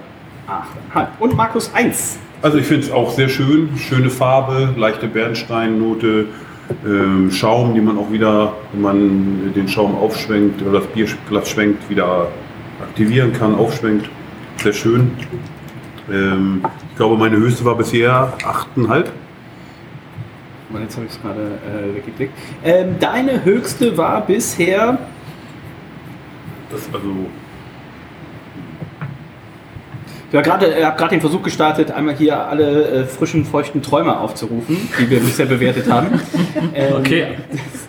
8,5. 0.94 1.06
Und 1.18 1.36
Markus 1.36 1.70
1. 1.74 2.18
Also 2.42 2.58
ich 2.58 2.64
finde 2.66 2.86
es 2.86 2.92
auch 2.92 3.10
sehr 3.12 3.28
schön, 3.28 3.68
schöne 3.76 4.08
Farbe, 4.08 4.70
leichte 4.76 5.06
Bernsteinnote, 5.06 6.26
ähm, 6.86 7.30
Schaum, 7.30 7.74
die 7.74 7.80
man 7.80 7.98
auch 7.98 8.10
wieder, 8.10 8.54
wenn 8.72 8.80
man 8.80 9.52
den 9.54 9.68
Schaum 9.68 9.94
aufschwenkt 9.94 10.62
oder 10.62 10.80
das 10.80 10.86
Bierglas 10.88 11.50
schwenkt, 11.50 11.90
wieder 11.90 12.28
aktivieren 12.82 13.32
kann, 13.34 13.54
aufschwenkt. 13.54 14.08
Sehr 14.62 14.72
schön. 14.72 15.10
Ähm, 16.10 16.62
glaube, 17.00 17.16
meine 17.16 17.38
höchste 17.38 17.64
war 17.64 17.78
bisher 17.78 18.34
8,5. 18.42 19.06
Mal, 20.68 20.82
Jetzt 20.82 20.96
habe 20.96 21.06
ich 21.06 21.12
es 21.12 21.22
gerade 21.22 21.40
äh, 21.40 21.96
weggeklickt. 21.96 22.34
Ähm, 22.62 22.96
deine 23.00 23.42
höchste 23.42 23.96
war 23.96 24.20
bisher. 24.26 24.98
Das 26.70 26.82
also 26.92 27.08
Ich 30.28 30.36
habe 30.36 30.44
gerade 30.46 30.74
äh, 30.74 30.84
hab 30.84 31.08
den 31.08 31.22
Versuch 31.22 31.42
gestartet, 31.42 31.90
einmal 31.90 32.16
hier 32.16 32.36
alle 32.36 32.84
äh, 32.88 33.04
frischen, 33.06 33.46
feuchten 33.46 33.80
Träume 33.80 34.20
aufzurufen, 34.20 34.76
die 35.00 35.08
wir 35.08 35.20
bisher 35.20 35.46
bewertet 35.46 35.90
haben. 35.90 36.20
Ähm, 36.74 36.96
Okay, 36.98 37.38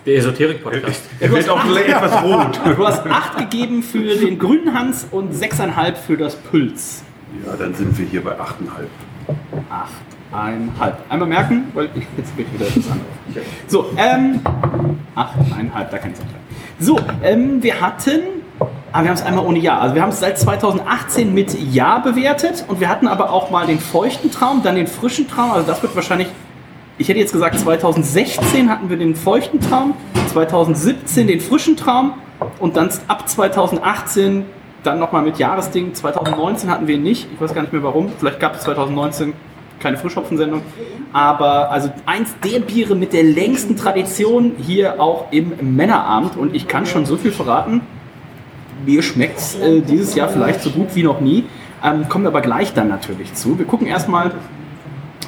der 0.06 0.16
Esoterik-Podcast. 0.16 1.02
er 1.20 1.30
wird 1.30 1.48
auch 1.50 1.76
etwas 1.76 2.22
rot. 2.22 2.60
Du 2.64 2.86
hast 2.86 3.06
8 3.06 3.38
gegeben 3.38 3.82
für 3.82 4.16
den 4.16 4.38
grünen 4.38 4.72
Hans 4.72 5.06
und 5.10 5.34
6,5 5.34 5.96
für 5.96 6.16
das 6.16 6.36
Pülz. 6.36 7.04
Ja, 7.46 7.56
dann 7.56 7.74
sind 7.74 7.96
wir 7.98 8.06
hier 8.06 8.22
bei 8.22 8.32
8,5. 8.32 8.86
8,5. 10.32 10.92
Einmal 11.08 11.28
merken, 11.28 11.64
weil 11.74 11.88
ich, 11.94 12.06
jetzt 12.16 12.36
bin 12.36 12.46
ich 12.46 12.54
wieder 12.54 12.66
etwas 12.66 12.90
anderes. 12.90 13.48
So, 13.66 13.86
ähm, 13.96 14.40
8,5, 15.16 15.90
da 15.90 15.98
kann 15.98 16.10
ich 16.10 16.18
es 16.18 16.20
auch 16.20 16.30
sagen. 16.30 16.42
So, 16.78 16.98
ähm, 17.22 17.62
wir 17.62 17.80
hatten 17.80 18.42
Ah, 18.94 19.02
wir 19.02 19.08
haben 19.08 19.16
es 19.16 19.22
einmal 19.22 19.46
ohne 19.46 19.58
Ja. 19.58 19.78
Also 19.78 19.94
wir 19.94 20.02
haben 20.02 20.10
es 20.10 20.20
seit 20.20 20.38
2018 20.38 21.32
mit 21.32 21.58
Ja 21.72 21.98
bewertet 21.98 22.66
und 22.68 22.78
wir 22.78 22.90
hatten 22.90 23.08
aber 23.08 23.32
auch 23.32 23.50
mal 23.50 23.66
den 23.66 23.78
feuchten 23.78 24.30
Traum, 24.30 24.62
dann 24.62 24.74
den 24.74 24.86
frischen 24.86 25.26
Traum. 25.26 25.50
Also 25.50 25.66
das 25.66 25.82
wird 25.82 25.96
wahrscheinlich, 25.96 26.28
ich 26.98 27.08
hätte 27.08 27.18
jetzt 27.18 27.32
gesagt 27.32 27.58
2016 27.58 28.68
hatten 28.68 28.90
wir 28.90 28.98
den 28.98 29.16
feuchten 29.16 29.60
Traum, 29.60 29.94
2017 30.30 31.26
den 31.26 31.40
frischen 31.40 31.78
Traum 31.78 32.14
und 32.58 32.76
dann 32.76 32.90
ab 33.08 33.26
2018 33.26 34.44
dann 34.82 34.98
nochmal 34.98 35.22
mit 35.22 35.38
Jahresding. 35.38 35.94
2019 35.94 36.70
hatten 36.70 36.86
wir 36.86 36.96
ihn 36.96 37.02
nicht. 37.02 37.28
Ich 37.32 37.40
weiß 37.40 37.54
gar 37.54 37.62
nicht 37.62 37.72
mehr 37.72 37.82
warum. 37.82 38.10
Vielleicht 38.18 38.40
gab 38.40 38.56
es 38.56 38.62
2019 38.62 39.32
keine 39.80 39.96
Frischhopfensendung. 39.96 40.62
Aber 41.12 41.70
also 41.70 41.92
eins 42.06 42.34
der 42.44 42.60
Biere 42.60 42.94
mit 42.94 43.12
der 43.12 43.24
längsten 43.24 43.76
Tradition 43.76 44.52
hier 44.58 45.00
auch 45.00 45.30
im 45.30 45.76
Männerabend. 45.76 46.36
Und 46.36 46.54
ich 46.54 46.68
kann 46.68 46.86
schon 46.86 47.06
so 47.06 47.16
viel 47.16 47.32
verraten. 47.32 47.82
Mir 48.84 49.02
schmeckt 49.02 49.38
es 49.38 49.58
äh, 49.58 49.80
dieses 49.80 50.14
Jahr 50.14 50.28
vielleicht 50.28 50.62
so 50.62 50.70
gut 50.70 50.94
wie 50.94 51.02
noch 51.02 51.20
nie. 51.20 51.44
Ähm, 51.84 52.08
kommen 52.08 52.24
wir 52.24 52.28
aber 52.28 52.40
gleich 52.40 52.74
dann 52.74 52.88
natürlich 52.88 53.34
zu. 53.34 53.58
Wir 53.58 53.66
gucken 53.66 53.86
erstmal 53.86 54.32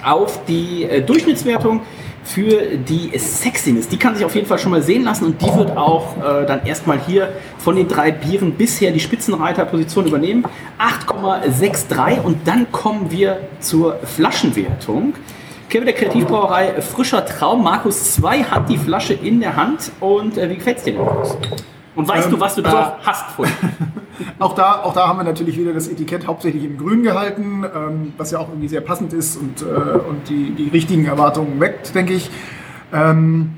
auf 0.04 0.44
die 0.46 0.84
äh, 0.84 1.02
Durchschnittswertung 1.02 1.80
für 2.24 2.76
die 2.76 3.16
Sexiness. 3.16 3.88
Die 3.88 3.98
kann 3.98 4.16
sich 4.16 4.24
auf 4.24 4.34
jeden 4.34 4.46
Fall 4.46 4.58
schon 4.58 4.72
mal 4.72 4.82
sehen 4.82 5.04
lassen 5.04 5.26
und 5.26 5.42
die 5.42 5.54
wird 5.54 5.76
auch 5.76 6.16
äh, 6.16 6.46
dann 6.46 6.64
erstmal 6.64 6.98
hier 6.98 7.32
von 7.58 7.76
den 7.76 7.86
drei 7.86 8.10
Bieren 8.10 8.52
bisher 8.52 8.90
die 8.90 9.00
Spitzenreiterposition 9.00 10.06
übernehmen. 10.06 10.44
8,63 10.78 12.22
und 12.22 12.48
dann 12.48 12.72
kommen 12.72 13.10
wir 13.10 13.40
zur 13.60 13.98
Flaschenwertung. 14.04 15.14
Kevin 15.68 15.86
der 15.86 15.94
Kreativbrauerei 15.94 16.80
Frischer 16.80 17.24
Traum. 17.26 17.62
Markus 17.62 18.14
2 18.14 18.44
hat 18.44 18.68
die 18.68 18.78
Flasche 18.78 19.14
in 19.14 19.40
der 19.40 19.56
Hand 19.56 19.92
und 20.00 20.38
äh, 20.38 20.48
wie 20.48 20.56
gefällt 20.56 20.78
es 20.78 20.84
dir 20.84 20.94
denn? 20.94 21.73
Und 21.94 22.08
weißt 22.08 22.26
Ähm, 22.26 22.32
du, 22.32 22.40
was 22.40 22.54
du 22.56 22.62
da 22.62 22.98
hast 23.04 23.30
vorhin? 23.32 23.54
Auch 24.38 24.54
da, 24.54 24.80
auch 24.84 24.94
da 24.94 25.08
haben 25.08 25.18
wir 25.18 25.24
natürlich 25.24 25.58
wieder 25.58 25.72
das 25.72 25.88
Etikett 25.88 26.26
hauptsächlich 26.28 26.62
in 26.64 26.78
grün 26.78 27.02
gehalten, 27.02 27.64
ähm, 27.74 28.12
was 28.16 28.30
ja 28.30 28.38
auch 28.38 28.48
irgendwie 28.48 28.68
sehr 28.68 28.80
passend 28.80 29.12
ist 29.12 29.36
und, 29.36 29.62
äh, 29.62 29.64
und 29.64 30.28
die, 30.28 30.50
die 30.52 30.68
richtigen 30.68 31.04
Erwartungen 31.06 31.58
weckt, 31.58 31.92
denke 31.96 32.12
ich. 32.12 32.30
Ähm, 32.92 33.54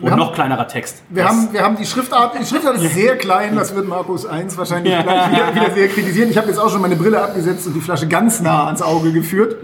Und 0.00 0.10
haben- 0.10 0.18
noch 0.18 0.34
kleinerer 0.34 0.66
Text. 0.66 1.02
Wir 1.08 1.22
Das- 1.22 1.30
haben, 1.32 1.48
wir 1.52 1.62
haben 1.62 1.76
die 1.76 1.84
Schriftart, 1.86 2.36
die 2.40 2.44
Schriftart 2.44 2.76
ist 2.78 2.94
sehr 2.94 3.16
klein, 3.16 3.54
das 3.54 3.76
wird 3.76 3.86
Markus 3.86 4.26
1 4.26 4.58
wahrscheinlich 4.58 4.92
Ja. 4.92 5.02
gleich 5.02 5.30
wieder, 5.30 5.54
wieder 5.54 5.70
sehr 5.70 5.86
kritisieren. 5.88 6.30
Ich 6.30 6.36
habe 6.36 6.48
jetzt 6.48 6.58
auch 6.58 6.68
schon 6.70 6.80
meine 6.82 6.96
Brille 6.96 7.22
abgesetzt 7.22 7.68
und 7.68 7.74
die 7.74 7.80
Flasche 7.80 8.08
ganz 8.08 8.40
nah 8.40 8.66
ans 8.66 8.82
Auge 8.82 9.12
geführt. 9.12 9.56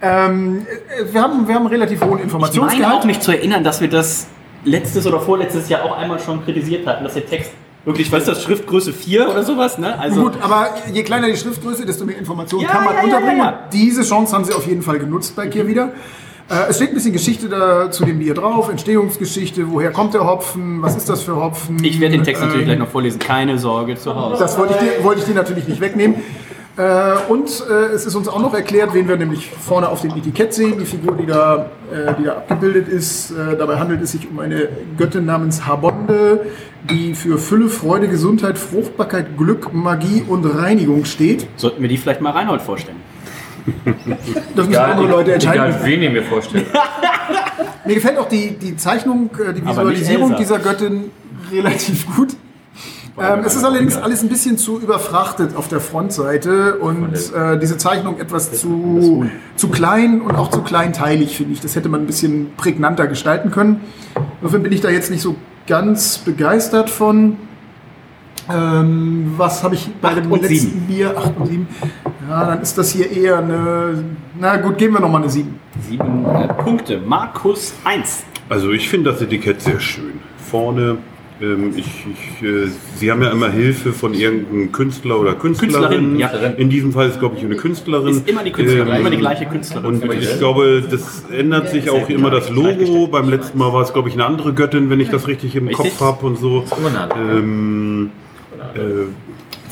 Ähm, 0.00 0.66
äh, 0.98 1.12
wir, 1.12 1.20
haben, 1.22 1.46
wir 1.48 1.54
haben 1.54 1.66
relativ 1.66 2.00
hohen 2.00 2.04
Ich 2.04 2.10
meine 2.10 2.20
auch 2.22 2.24
Informationsgehalt. 2.24 3.04
nicht 3.04 3.22
zu 3.22 3.32
erinnern, 3.32 3.62
dass 3.62 3.80
wir 3.82 3.88
das 3.90 4.26
letztes 4.64 5.06
oder 5.06 5.20
vorletztes 5.20 5.68
Jahr 5.68 5.84
auch 5.84 5.96
einmal 5.96 6.18
schon 6.18 6.44
kritisiert 6.44 6.86
hatten, 6.86 7.04
dass 7.04 7.14
der 7.14 7.26
Text 7.26 7.50
wirklich, 7.84 8.10
was 8.10 8.20
ist 8.20 8.28
das, 8.28 8.42
Schriftgröße 8.42 8.92
4 8.92 9.28
oder 9.30 9.42
sowas, 9.42 9.76
ne? 9.78 9.98
Also, 9.98 10.22
Gut, 10.22 10.32
aber 10.40 10.70
je 10.92 11.02
kleiner 11.02 11.26
die 11.28 11.36
Schriftgröße, 11.36 11.84
desto 11.84 12.04
mehr 12.06 12.16
Informationen 12.16 12.64
Ja, 12.64 12.70
kann 12.70 12.84
man 12.84 12.94
ja, 12.96 13.02
unterbringen. 13.02 13.38
ja, 13.38 13.58
diese 13.72 14.02
Chance 14.02 14.34
haben 14.34 14.44
sie 14.44 14.52
auf 14.54 14.66
jeden 14.66 14.82
Fall 14.82 14.98
genutzt 14.98 15.36
bei 15.36 15.48
Kier 15.48 15.66
wieder. 15.66 15.92
Äh, 16.48 16.68
es 16.70 16.76
steht 16.76 16.88
ein 16.90 16.94
bisschen 16.94 17.12
Geschichte 17.14 17.48
da 17.48 17.90
zu 17.90 18.04
dem 18.04 18.18
Bier 18.18 18.34
drauf, 18.34 18.68
Entstehungsgeschichte, 18.70 19.70
woher 19.70 19.90
kommt 19.92 20.12
der 20.14 20.26
Hopfen, 20.26 20.82
was 20.82 20.94
ist 20.96 21.08
das 21.08 21.22
für 21.22 21.36
Hopfen. 21.36 21.82
ich 21.82 22.00
werde 22.00 22.16
den 22.16 22.24
Text 22.24 22.42
natürlich 22.42 22.62
Ähm, 22.62 22.66
gleich 22.68 22.78
noch 22.78 22.88
vorlesen, 22.88 23.18
keine 23.18 23.58
Sorge 23.58 23.96
zu 23.96 24.14
Hause. 24.14 24.38
Das 24.42 24.58
wollte 24.58 24.74
ich 24.74 24.80
dir, 24.80 25.04
wollte 25.04 25.20
ich 25.20 25.26
dir 25.26 25.34
natürlich 25.34 25.66
nicht 25.68 25.80
wegnehmen. 25.80 26.16
Äh, 26.76 27.30
und 27.30 27.48
äh, 27.70 27.72
es 27.94 28.04
ist 28.04 28.16
uns 28.16 28.26
auch 28.26 28.40
noch 28.40 28.52
erklärt, 28.52 28.94
wen 28.94 29.08
wir 29.08 29.16
nämlich 29.16 29.48
vorne 29.50 29.88
auf 29.88 30.00
dem 30.00 30.10
Etikett 30.10 30.52
sehen, 30.52 30.76
die 30.78 30.84
Figur, 30.84 31.16
die 31.16 31.26
da, 31.26 31.70
äh, 31.92 32.14
die 32.18 32.24
da 32.24 32.32
abgebildet 32.32 32.88
ist. 32.88 33.30
Äh, 33.30 33.56
dabei 33.56 33.78
handelt 33.78 34.02
es 34.02 34.12
sich 34.12 34.28
um 34.28 34.40
eine 34.40 34.68
Göttin 34.98 35.24
namens 35.24 35.66
Habonde, 35.66 36.46
die 36.90 37.14
für 37.14 37.38
Fülle, 37.38 37.68
Freude, 37.68 38.08
Gesundheit, 38.08 38.58
Fruchtbarkeit, 38.58 39.38
Glück, 39.38 39.72
Magie 39.72 40.24
und 40.26 40.44
Reinigung 40.44 41.04
steht. 41.04 41.46
Sollten 41.56 41.80
wir 41.80 41.88
die 41.88 41.96
vielleicht 41.96 42.20
mal 42.20 42.30
Reinhold 42.32 42.62
vorstellen? 42.62 43.00
Das 44.54 44.66
müssen 44.66 44.80
andere 44.80 45.08
Leute 45.08 45.34
entscheiden. 45.34 45.64
Egal, 45.66 45.84
wen 45.84 46.02
ihr 46.02 46.10
mir 46.10 46.22
vorstellt. 46.22 46.66
Mir 47.86 47.94
gefällt 47.94 48.18
auch 48.18 48.28
die, 48.28 48.52
die 48.52 48.76
Zeichnung, 48.76 49.30
äh, 49.38 49.52
die 49.52 49.66
Visualisierung 49.66 50.36
dieser 50.36 50.58
Göttin 50.58 51.10
relativ 51.52 52.06
gut. 52.14 52.34
Ähm, 53.16 53.40
es 53.44 53.54
ist 53.54 53.64
allerdings 53.64 53.96
alles 53.96 54.22
ein 54.22 54.28
bisschen 54.28 54.58
zu 54.58 54.80
überfrachtet 54.80 55.54
auf 55.54 55.68
der 55.68 55.80
Frontseite 55.80 56.78
und 56.78 57.14
äh, 57.32 57.58
diese 57.60 57.78
Zeichnung 57.78 58.18
etwas 58.18 58.52
zu, 58.52 59.30
zu 59.54 59.68
klein 59.68 60.20
und 60.20 60.34
auch 60.34 60.50
zu 60.50 60.62
kleinteilig, 60.62 61.36
finde 61.36 61.52
ich. 61.52 61.60
Das 61.60 61.76
hätte 61.76 61.88
man 61.88 62.00
ein 62.00 62.06
bisschen 62.06 62.52
prägnanter 62.56 63.06
gestalten 63.06 63.52
können. 63.52 63.80
Insofern 64.40 64.64
bin 64.64 64.72
ich 64.72 64.80
da 64.80 64.90
jetzt 64.90 65.10
nicht 65.10 65.22
so 65.22 65.36
ganz 65.66 66.18
begeistert 66.18 66.90
von. 66.90 67.36
Ähm, 68.52 69.32
was 69.36 69.62
habe 69.62 69.74
ich 69.74 69.88
bei 70.02 70.08
Acht 70.08 70.16
dem 70.18 70.30
letzten 70.30 70.48
sieben. 70.54 70.86
Bier? 70.86 71.16
8 71.16 71.32
und 71.38 71.46
7. 71.46 71.68
Ja, 72.28 72.44
dann 72.44 72.60
ist 72.60 72.76
das 72.76 72.90
hier 72.90 73.10
eher 73.10 73.38
eine. 73.38 74.04
Na 74.38 74.56
gut, 74.56 74.76
geben 74.76 74.94
wir 74.94 75.00
nochmal 75.00 75.22
eine 75.22 75.30
7. 75.30 75.58
Sieben 75.88 76.24
äh, 76.26 76.48
Punkte. 76.48 76.98
Markus 76.98 77.72
1. 77.84 78.24
Also 78.48 78.72
ich 78.72 78.88
finde 78.88 79.12
das 79.12 79.22
Etikett 79.22 79.62
sehr 79.62 79.80
schön. 79.80 80.20
Vorne, 80.36 80.98
ich, 81.40 81.86
ich, 81.86 82.42
äh, 82.48 82.68
Sie 82.96 83.10
haben 83.10 83.20
ja 83.20 83.30
immer 83.30 83.50
Hilfe 83.50 83.92
von 83.92 84.14
irgendeinem 84.14 84.70
Künstler 84.70 85.18
oder 85.18 85.34
Künstlerin. 85.34 85.72
Künstlerin, 85.72 86.18
ja. 86.18 86.28
In 86.28 86.70
diesem 86.70 86.92
Fall 86.92 87.08
ist 87.08 87.18
glaube 87.18 87.36
ich 87.36 87.44
eine 87.44 87.56
Künstlerin. 87.56 88.08
Ist 88.08 88.28
immer 88.28 88.44
die 88.44 88.52
Künstlerin, 88.52 88.88
Ähm, 88.88 89.00
immer 89.00 89.10
die 89.10 89.16
gleiche 89.16 89.46
Künstlerin. 89.46 89.84
Und 89.86 90.04
ich 90.04 90.10
richtig. 90.10 90.38
glaube, 90.38 90.84
das 90.88 91.24
ändert 91.30 91.70
sich 91.70 91.90
auch 91.90 92.08
immer 92.08 92.30
das 92.30 92.50
Logo. 92.50 93.08
Beim 93.08 93.28
letzten 93.28 93.58
Mal 93.58 93.72
war 93.72 93.82
es, 93.82 93.92
glaube 93.92 94.08
ich, 94.08 94.14
eine 94.14 94.26
andere 94.26 94.52
Göttin, 94.54 94.90
wenn 94.90 95.00
ich 95.00 95.10
das 95.10 95.26
richtig 95.26 95.56
im 95.56 95.66
Richtig. 95.66 95.98
Kopf 95.98 96.00
habe 96.00 96.26
und 96.26 96.38
so. 96.38 96.64
Ähm, 97.16 98.10
äh, 98.74 98.78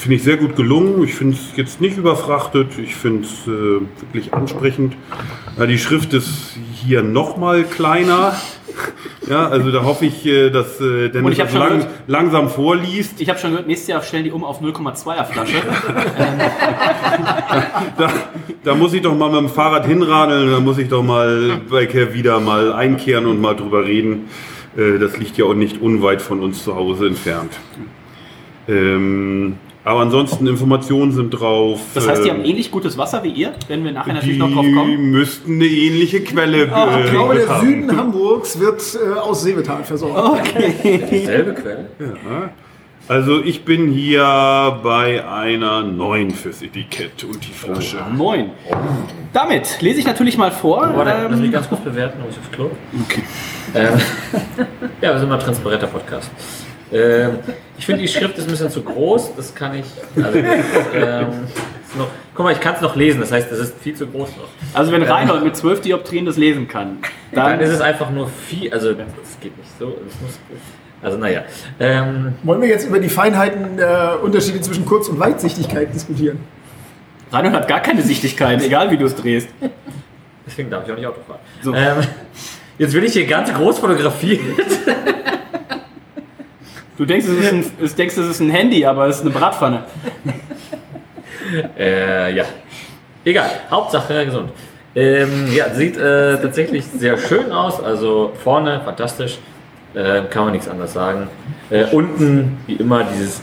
finde 0.03 0.17
ich 0.17 0.23
sehr 0.23 0.37
gut 0.37 0.57
gelungen. 0.57 1.03
Ich 1.05 1.15
finde 1.15 1.37
es 1.37 1.57
jetzt 1.57 1.81
nicht 1.81 1.97
überfrachtet. 1.97 2.79
Ich 2.79 2.95
finde 2.95 3.25
es 3.25 3.47
äh, 3.47 3.81
wirklich 4.03 4.35
ansprechend. 4.35 4.95
Ja, 5.59 5.67
die 5.67 5.79
Schrift 5.79 6.13
ist 6.15 6.57
hier 6.75 7.03
noch 7.03 7.37
mal 7.37 7.65
kleiner. 7.65 8.35
Ja, 9.29 9.49
also 9.49 9.71
da 9.71 9.85
hoffe 9.85 10.07
ich, 10.07 10.25
äh, 10.27 10.51
dass 10.51 10.81
äh, 10.81 11.09
Dennis 11.11 11.37
das 11.37 11.53
lang, 11.53 11.69
gehört- 11.81 11.89
langsam 12.07 12.49
vorliest. 12.51 13.21
Ich 13.21 13.29
habe 13.29 13.39
schon 13.39 13.51
gehört, 13.51 13.67
nächstes 13.67 13.89
Jahr 13.89 14.03
stellen 14.03 14.25
die 14.25 14.33
um 14.33 14.45
auf 14.45 14.61
0,2er 14.61 15.25
Flasche. 15.25 15.57
Da, 17.99 18.11
da 18.65 18.75
muss 18.75 18.95
ich 18.95 19.03
doch 19.03 19.17
mal 19.17 19.31
mit 19.31 19.41
dem 19.41 19.49
Fahrrad 19.49 19.87
hinradeln. 19.87 20.51
Da 20.51 20.61
muss 20.61 20.79
ich 20.79 20.89
doch 20.89 21.03
mal 21.03 21.61
bei 21.71 21.87
Kev 21.87 22.15
wieder 22.15 22.41
mal 22.41 22.73
einkehren 22.73 23.27
und 23.27 23.41
mal 23.41 23.55
drüber 23.55 23.85
reden. 23.85 24.29
Äh, 24.77 24.99
das 24.99 25.19
liegt 25.19 25.37
ja 25.37 25.45
auch 25.45 25.55
nicht 25.55 25.81
unweit 25.83 26.23
von 26.23 26.41
uns 26.41 26.65
zu 26.65 26.75
Hause 26.75 27.09
entfernt. 27.09 27.53
Ähm, 28.69 29.57
aber 29.85 30.01
ansonsten 30.01 30.47
Informationen 30.47 31.13
sind 31.13 31.31
drauf. 31.31 31.81
Das 31.95 32.07
heißt, 32.09 32.25
die 32.25 32.31
haben 32.31 32.45
ähnlich 32.45 32.71
gutes 32.71 32.97
Wasser 32.99 33.23
wie 33.25 33.31
ihr, 33.31 33.53
wenn 33.69 33.85
wir 33.85 33.93
nachher 33.93 34.15
natürlich 34.15 34.37
Die 34.37 34.41
noch 34.41 34.53
drauf 34.53 34.65
kommen. 34.75 35.11
müssten 35.11 35.55
eine 35.55 35.67
ähnliche 35.67 36.21
Quelle 36.23 36.73
Ah, 36.73 37.01
Ich 37.05 37.11
glaube, 37.11 37.35
der 37.35 37.49
haben. 37.49 37.67
Süden 37.67 37.97
Hamburgs 37.97 38.59
wird 38.61 38.81
äh, 38.95 39.19
aus 39.19 39.43
Seevetal 39.43 39.83
versorgt. 39.85 40.53
Selbe 40.83 41.55
Quelle. 41.55 41.89
Also 43.09 43.43
ich 43.43 43.65
bin 43.65 43.91
hier 43.91 44.23
bei 44.85 45.27
einer 45.29 45.83
9 45.83 46.31
fürs 46.31 46.63
Etikett 46.63 47.25
und 47.25 47.45
die 47.45 47.53
Flasche. 47.53 47.97
Moin. 48.13 48.51
Damit 49.33 49.81
lese 49.83 49.99
ich 49.99 50.07
natürlich 50.07 50.39
mal 50.39 50.53
vor. 50.53 50.89
Warte, 50.95 51.27
lass 51.29 51.37
mich 51.39 51.47
Ähm, 51.47 51.53
ganz 51.53 51.69
kurz 51.69 51.81
bewerten, 51.81 52.21
ob 52.23 52.31
ich 52.31 52.39
aufs 52.39 52.51
Klo. 52.53 52.71
Okay. 53.05 53.23
Ähm, 53.75 53.99
ja, 55.01 55.13
wir 55.13 55.19
sind 55.19 55.29
mal 55.29 55.35
ein 55.39 55.45
transparenter 55.45 55.89
Podcast. 55.89 56.31
Ähm, 56.93 57.39
ich 57.79 57.87
finde, 57.87 58.03
die 58.03 58.09
Schrift 58.09 58.37
ist 58.39 58.45
ein 58.45 58.51
bisschen 58.51 58.71
zu 58.71 58.83
groß. 58.83 59.35
Das 59.37 59.55
kann 59.55 59.75
ich. 59.75 59.87
Also, 60.23 60.43
das, 60.43 60.55
ähm, 60.95 61.27
noch, 61.99 62.09
guck 62.35 62.45
mal, 62.45 62.53
ich 62.53 62.61
kann 62.61 62.75
es 62.75 62.81
noch 62.81 62.97
lesen. 62.97 63.21
Das 63.21 63.33
heißt, 63.33 63.51
das 63.51 63.59
ist 63.59 63.75
viel 63.81 63.95
zu 63.95 64.07
groß 64.07 64.29
noch. 64.37 64.49
also 64.75 64.93
wenn 64.93 65.03
Reinhold 65.03 65.45
mit 65.45 65.57
12 65.57 65.81
Dioptrien 65.83 66.25
das 66.27 66.37
lesen 66.37 66.69
kann, 66.69 66.99
Dann 67.33 67.53
dann 67.53 67.61
ist 67.61 67.71
es 67.71 67.81
einfach 67.81 68.11
nur 68.11 68.29
viel. 68.29 68.73
Also, 68.73 68.93
das 68.93 69.07
geht 69.41 69.57
nicht 69.57 69.71
so. 69.79 69.87
Das 70.05 70.21
muss, 70.21 70.39
also, 71.03 71.19
naja. 71.19 71.43
Ähm, 71.81 72.35
Wollen 72.43 72.61
wir 72.61 72.69
jetzt 72.69 72.87
über 72.87 72.99
die 73.01 73.09
Feinheiten 73.09 73.77
der 73.77 74.21
Unterschiede 74.23 74.61
zwischen 74.61 74.85
Kurz- 74.85 75.09
und 75.09 75.19
Weitsichtigkeit 75.19 75.93
diskutieren? 75.93 76.39
Reinhold 77.33 77.55
hat 77.55 77.69
gar 77.69 77.81
keine 77.81 78.03
Sichtigkeit, 78.03 78.63
egal 78.63 78.91
wie 78.91 78.99
du 78.99 79.07
es 79.07 79.17
drehst. 79.17 79.49
deswegen 80.47 80.71
darf 80.71 80.85
ich 80.87 80.93
auch 80.93 80.97
nicht 80.97 81.07
Auto 81.07 81.21
fahren. 81.27 81.41
So. 81.63 81.75
Ähm, 81.75 81.97
jetzt 82.79 82.93
will 82.93 83.05
ich 83.05 83.15
hier 83.15 83.27
ganz 83.27 83.53
groß 83.53 83.79
fotografiert. 83.79 84.41
Du 87.03 87.07
denkst, 87.07 87.27
es 87.27 87.37
ist 87.37 87.53
ein, 87.53 87.65
es 87.83 87.95
denkst, 87.97 88.17
es 88.17 88.29
ist 88.29 88.39
ein 88.39 88.51
Handy, 88.51 88.87
aber 88.87 89.09
es 89.09 89.17
ist 89.17 89.23
eine 89.23 89.31
Bratpfanne. 89.31 89.83
Äh, 91.77 92.33
ja. 92.37 92.45
Egal, 93.25 93.51
Hauptsache 93.69 94.25
gesund. 94.25 94.51
Ähm, 94.95 95.49
ja, 95.53 95.75
sieht 95.75 95.97
äh, 95.97 96.41
tatsächlich 96.41 96.85
sehr 96.87 97.19
schön 97.19 97.51
aus. 97.51 97.83
Also 97.83 98.33
vorne 98.45 98.81
fantastisch, 98.85 99.39
äh, 99.95 100.23
kann 100.31 100.45
man 100.45 100.53
nichts 100.53 100.69
anderes 100.69 100.93
sagen. 100.93 101.29
Äh, 101.71 101.87
unten, 101.87 102.59
wie 102.69 102.75
immer, 102.75 103.03
dieses, 103.03 103.43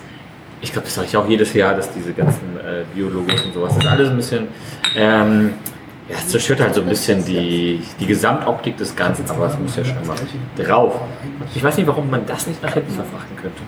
ich 0.62 0.72
glaube, 0.72 0.86
das 0.86 0.96
sage 0.96 1.08
ich 1.08 1.18
auch 1.18 1.28
jedes 1.28 1.54
Jahr, 1.54 1.76
dass 1.76 1.92
diese 1.92 2.14
ganzen 2.14 2.58
äh, 2.58 2.86
Biologos 2.96 3.44
und 3.44 3.54
sowas, 3.54 3.76
das 3.76 3.84
ist 3.84 3.92
alles 3.92 4.10
ein 4.10 4.16
bisschen, 4.16 4.48
ähm, 4.96 5.54
ja, 6.10 6.16
es 6.18 6.30
zerstört 6.30 6.62
halt 6.62 6.74
so 6.74 6.82
ein 6.82 6.88
bisschen 6.88 7.24
die, 7.24 7.82
die 8.00 8.06
Gesamtoptik 8.08 8.78
des 8.78 8.96
Ganzen, 8.96 9.30
aber 9.30 9.46
es 9.46 9.60
muss 9.60 9.76
ja 9.76 9.86
schon 9.86 10.08
mal 10.08 10.16
drauf. 10.58 11.00
Ich 11.54 11.64
weiß 11.64 11.78
nicht, 11.78 11.88
warum 11.88 12.10
man 12.10 12.26
das 12.26 12.48
nicht 12.48 12.62
nach 12.64 12.74
hinten 12.74 12.92
verfrachten 12.92 13.36
könnte. 13.38 13.62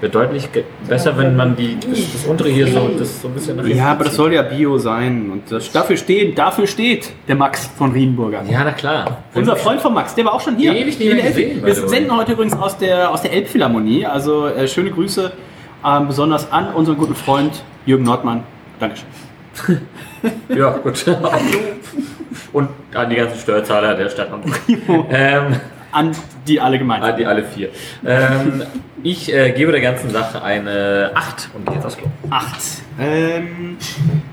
Wäre 0.00 0.12
deutlich 0.12 0.48
besser, 0.86 1.16
wenn 1.16 1.36
man 1.36 1.56
die, 1.56 1.78
das, 1.80 2.12
das 2.12 2.26
untere 2.26 2.50
hier 2.50 2.66
so, 2.66 2.88
das 2.98 3.22
so 3.22 3.28
ein 3.28 3.34
bisschen 3.34 3.56
nach 3.56 3.64
hinten 3.64 3.78
Ja, 3.78 3.92
aber 3.92 4.04
das 4.04 4.16
soll 4.16 4.34
ja 4.34 4.42
Bio 4.42 4.76
sein. 4.76 5.30
Und 5.30 5.50
das, 5.50 5.72
dafür, 5.72 5.96
steht, 5.96 6.36
dafür 6.36 6.66
steht 6.66 7.12
der 7.28 7.36
Max 7.36 7.66
von 7.78 7.92
Riedenburger. 7.92 8.42
Ja, 8.50 8.62
na 8.64 8.72
klar. 8.72 9.22
Unser 9.32 9.56
Freund 9.56 9.80
von 9.80 9.94
Max, 9.94 10.14
der 10.14 10.26
war 10.26 10.34
auch 10.34 10.40
schon 10.40 10.56
hier. 10.56 10.74
Ewig 10.74 10.98
nicht 10.98 11.14
mehr 11.14 11.22
gesehen, 11.22 11.64
Wir 11.64 11.74
senden 11.74 12.14
heute 12.14 12.32
übrigens 12.32 12.54
aus 12.54 12.76
der, 12.76 13.10
aus 13.10 13.22
der 13.22 13.32
Elbphilharmonie. 13.32 14.04
Also 14.04 14.48
äh, 14.48 14.68
schöne 14.68 14.90
Grüße 14.90 15.32
ähm, 15.84 16.08
besonders 16.08 16.52
an 16.52 16.74
unseren 16.74 16.98
guten 16.98 17.14
Freund 17.14 17.62
Jürgen 17.86 18.04
Nordmann. 18.04 18.42
Dankeschön. 18.78 19.06
Ja, 20.48 20.70
gut. 20.78 21.04
Und 22.52 22.68
an 22.94 23.10
die 23.10 23.16
ganzen 23.16 23.38
Steuerzahler 23.38 23.94
der 23.94 24.08
Stadt 24.10 24.30
Hamburg. 24.30 24.58
ähm, 25.10 25.56
An 25.92 26.10
die 26.46 26.60
alle 26.60 26.78
gemeinsam. 26.78 27.10
an 27.10 27.16
die 27.16 27.26
alle 27.26 27.44
vier. 27.44 27.68
Ähm, 28.04 28.62
ich 29.02 29.32
äh, 29.32 29.52
gebe 29.52 29.72
der 29.72 29.80
ganzen 29.80 30.10
Sache 30.10 30.42
eine 30.42 31.10
8 31.14 31.50
und 31.54 31.66
gehe 31.66 31.74
jetzt 31.76 31.84
aufs 31.86 31.96
Klo. 31.96 32.06
Acht. 32.30 32.60
Ähm, 32.98 33.76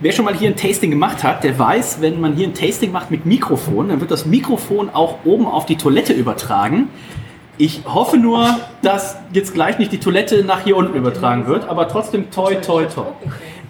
wer 0.01 0.11
schon 0.11 0.25
mal 0.25 0.33
hier 0.33 0.49
ein 0.49 0.55
Tasting 0.55 0.89
gemacht 0.89 1.23
hat, 1.23 1.43
der 1.43 1.57
weiß, 1.57 1.97
wenn 2.01 2.19
man 2.21 2.33
hier 2.33 2.47
ein 2.47 2.53
Tasting 2.53 2.91
macht 2.91 3.11
mit 3.11 3.25
Mikrofon, 3.25 3.89
dann 3.89 3.99
wird 3.99 4.11
das 4.11 4.25
Mikrofon 4.25 4.89
auch 4.91 5.19
oben 5.25 5.45
auf 5.45 5.65
die 5.65 5.77
Toilette 5.77 6.13
übertragen. 6.13 6.89
Ich 7.57 7.81
hoffe 7.85 8.17
nur, 8.17 8.57
dass 8.81 9.17
jetzt 9.31 9.53
gleich 9.53 9.77
nicht 9.79 9.91
die 9.91 9.99
Toilette 9.99 10.43
nach 10.43 10.61
hier 10.61 10.75
unten 10.75 10.95
übertragen 10.95 11.45
wird, 11.45 11.67
aber 11.69 11.87
trotzdem 11.87 12.31
toi, 12.31 12.55
toi, 12.55 12.85
toi. 12.85 13.05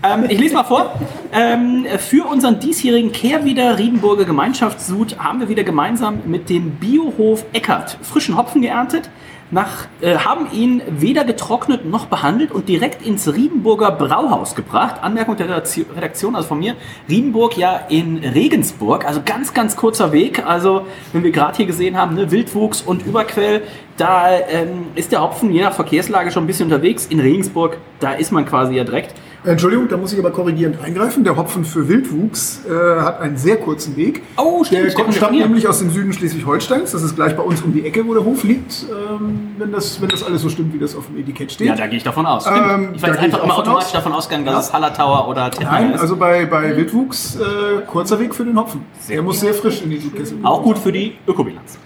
Ähm, 0.04 0.26
ich 0.28 0.40
lese 0.40 0.54
mal 0.54 0.64
vor. 0.64 0.94
Ähm, 1.32 1.86
für 1.98 2.26
unseren 2.28 2.60
diesjährigen 2.60 3.12
Kehrwieder 3.12 3.80
Riedenburger 3.80 4.26
Gemeinschaftssud 4.26 5.18
haben 5.20 5.40
wir 5.40 5.48
wieder 5.48 5.64
gemeinsam 5.64 6.20
mit 6.26 6.50
dem 6.50 6.72
Biohof 6.72 7.46
Eckert 7.54 7.98
frischen 8.02 8.38
Hopfen 8.38 8.62
geerntet, 8.62 9.10
nach, 9.50 9.88
äh, 10.02 10.18
haben 10.18 10.48
ihn 10.52 10.82
weder 10.90 11.24
getrocknet 11.24 11.86
noch 11.86 12.08
behandelt 12.08 12.52
und 12.52 12.68
direkt 12.68 13.06
ins 13.06 13.34
Riedenburger 13.34 13.92
Brauhaus 13.92 14.56
gebracht. 14.56 15.02
Anmerkung 15.02 15.38
der 15.38 15.48
Redaktion- 15.48 16.36
also 16.36 16.48
von 16.50 16.60
mir. 16.60 16.76
Riedenburg 17.08 17.56
ja 17.56 17.82
in 17.88 18.18
Regensburg, 18.18 19.06
also 19.06 19.22
ganz, 19.24 19.54
ganz 19.54 19.78
kurzer 19.78 20.12
Weg. 20.12 20.46
Also, 20.46 20.86
wenn 21.14 21.24
wir 21.24 21.32
gerade 21.32 21.56
hier 21.56 21.66
gesehen 21.66 21.98
haben, 21.98 22.16
ne, 22.16 22.30
Wildwuchs 22.32 22.82
und 22.82 23.06
Überquell, 23.06 23.62
da 23.96 24.28
ähm, 24.50 24.88
ist 24.96 25.12
der 25.12 25.22
Hopfen 25.22 25.52
je 25.54 25.62
nach 25.62 25.74
Verkehrslage 25.74 26.32
schon 26.32 26.44
ein 26.44 26.48
bisschen 26.48 26.66
unterwegs. 26.66 27.06
In 27.06 27.20
Regensburg, 27.20 27.78
da 28.00 28.14
ist 28.14 28.32
man 28.32 28.46
quasi 28.46 28.76
ja 28.76 28.84
direkt. 28.84 29.14
Entschuldigung, 29.46 29.90
da 29.90 29.98
muss 29.98 30.14
ich 30.14 30.20
aber 30.20 30.32
korrigierend 30.32 30.82
eingreifen. 30.82 31.24
Der 31.26 31.36
Hopfen 31.36 31.66
für 31.66 31.88
Wildwuchs 31.90 32.62
äh, 32.66 33.02
hat 33.02 33.20
einen 33.20 33.36
sehr 33.36 33.58
kurzen 33.58 33.96
Weg. 33.98 34.22
Oh, 34.38 34.64
stimmt, 34.64 34.86
Der 34.86 34.94
kommt 34.94 35.14
stammt 35.16 35.38
nämlich 35.38 35.68
aus 35.68 35.80
dem 35.80 35.90
Süden 35.90 36.14
Schleswig-Holsteins. 36.14 36.92
Das 36.94 37.04
ist 37.04 37.16
gleich 37.16 37.36
bei 37.36 37.44
uns 37.44 37.62
um 37.62 37.74
die 37.74 37.86
Ecke, 37.86 38.08
wo 38.08 38.14
der 38.14 38.24
Hof 38.24 38.44
liegt, 38.46 38.86
ähm, 38.90 39.52
wenn, 39.58 39.72
das, 39.74 40.02
wenn 40.02 40.08
das 40.08 40.24
alles 40.24 40.42
so 40.44 40.50
stimmt, 40.50 40.74
wie 40.74 40.80
das 40.80 40.96
auf 40.96 41.08
dem 41.08 41.18
Etikett 41.18 41.52
steht. 41.52 41.68
Ja, 41.68 41.76
da 41.76 41.88
gehe 41.88 41.98
ich 41.98 42.04
davon 42.04 42.26
aus. 42.26 42.46
Ähm, 42.48 42.92
ich 42.96 43.04
ich 43.04 43.10
einfach 43.20 43.44
immer 43.44 43.58
automatisch 43.58 43.88
aus. 43.88 43.92
davon 43.92 44.14
ausgegangen, 44.14 44.46
dass 44.46 44.54
Ja. 44.54 44.60
es 44.62 44.74
Hallertauer 44.74 45.28
oder 45.28 45.52
Tettnanger 45.52 45.72
Nein, 45.82 45.92
ist. 45.94 46.02
also 46.02 46.16
bei, 46.16 46.46
bei 46.46 46.78
Wildwuchs 46.78 47.36
äh, 47.36 47.82
kurzer 47.86 48.20
Weg 48.20 48.34
für 48.34 48.46
den 48.46 48.58
Hopfen. 48.58 48.86
der 49.10 49.22
muss 49.22 49.42
sehr 49.42 49.54
frisch 49.54 49.82
in 49.82 49.90
die 49.90 49.98
Südkessel. 49.98 50.38
Auch 50.44 50.64
gut 50.64 50.78
für 50.78 50.92
die 50.94 51.16
Ökobilanz. 51.28 51.78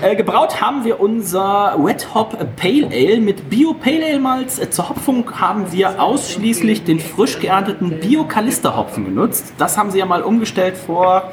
Äh, 0.00 0.16
gebraut 0.16 0.60
haben 0.60 0.84
wir 0.84 1.00
unser 1.00 1.76
Wet 1.78 2.14
Hop 2.14 2.36
Pale 2.56 2.86
Ale 2.86 3.20
mit 3.20 3.50
Bio 3.50 3.74
Pale 3.74 4.06
Ale 4.06 4.18
Malz. 4.18 4.58
Äh, 4.58 4.70
Zur 4.70 4.88
Hopfung 4.88 5.24
haben 5.40 5.70
wir 5.72 6.02
ausschließlich 6.02 6.84
den 6.84 6.98
frisch 6.98 7.38
geernteten 7.38 8.00
Bio 8.00 8.24
Calister 8.24 8.76
Hopfen 8.76 9.04
genutzt. 9.04 9.52
Das 9.58 9.76
haben 9.76 9.90
sie 9.90 9.98
ja 9.98 10.06
mal 10.06 10.22
umgestellt 10.22 10.76
vor 10.76 11.30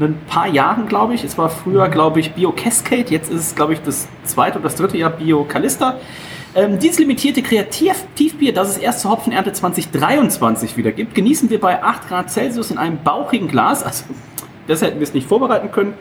ein 0.00 0.18
paar 0.28 0.48
Jahren, 0.48 0.88
glaube 0.88 1.14
ich. 1.14 1.24
Es 1.24 1.38
war 1.38 1.48
früher, 1.48 1.88
glaube 1.88 2.20
ich, 2.20 2.32
Bio 2.32 2.52
Cascade. 2.52 3.06
Jetzt 3.08 3.30
ist 3.30 3.40
es, 3.40 3.54
glaube 3.54 3.74
ich, 3.74 3.82
das 3.82 4.08
zweite 4.24 4.58
oder 4.58 4.64
das 4.64 4.76
dritte 4.76 4.98
Jahr 4.98 5.10
Bio 5.10 5.44
Calister. 5.44 5.98
Ähm, 6.54 6.78
dieses 6.78 6.98
limitierte 6.98 7.42
Kreativ-Tiefbier, 7.42 8.52
das 8.52 8.70
es 8.70 8.76
erst 8.76 9.00
zur 9.00 9.12
Hopfenernte 9.12 9.52
2023 9.52 10.76
wieder 10.76 10.92
gibt, 10.92 11.14
genießen 11.14 11.48
wir 11.48 11.60
bei 11.60 11.82
8 11.82 12.08
Grad 12.08 12.30
Celsius 12.30 12.70
in 12.70 12.76
einem 12.76 12.98
bauchigen 13.02 13.48
Glas. 13.48 13.82
Also 13.82 14.04
das 14.72 14.82
hätten 14.82 14.98
wir 14.98 15.04
es 15.04 15.14
nicht 15.14 15.28
vorbereiten 15.28 15.70
können. 15.70 15.94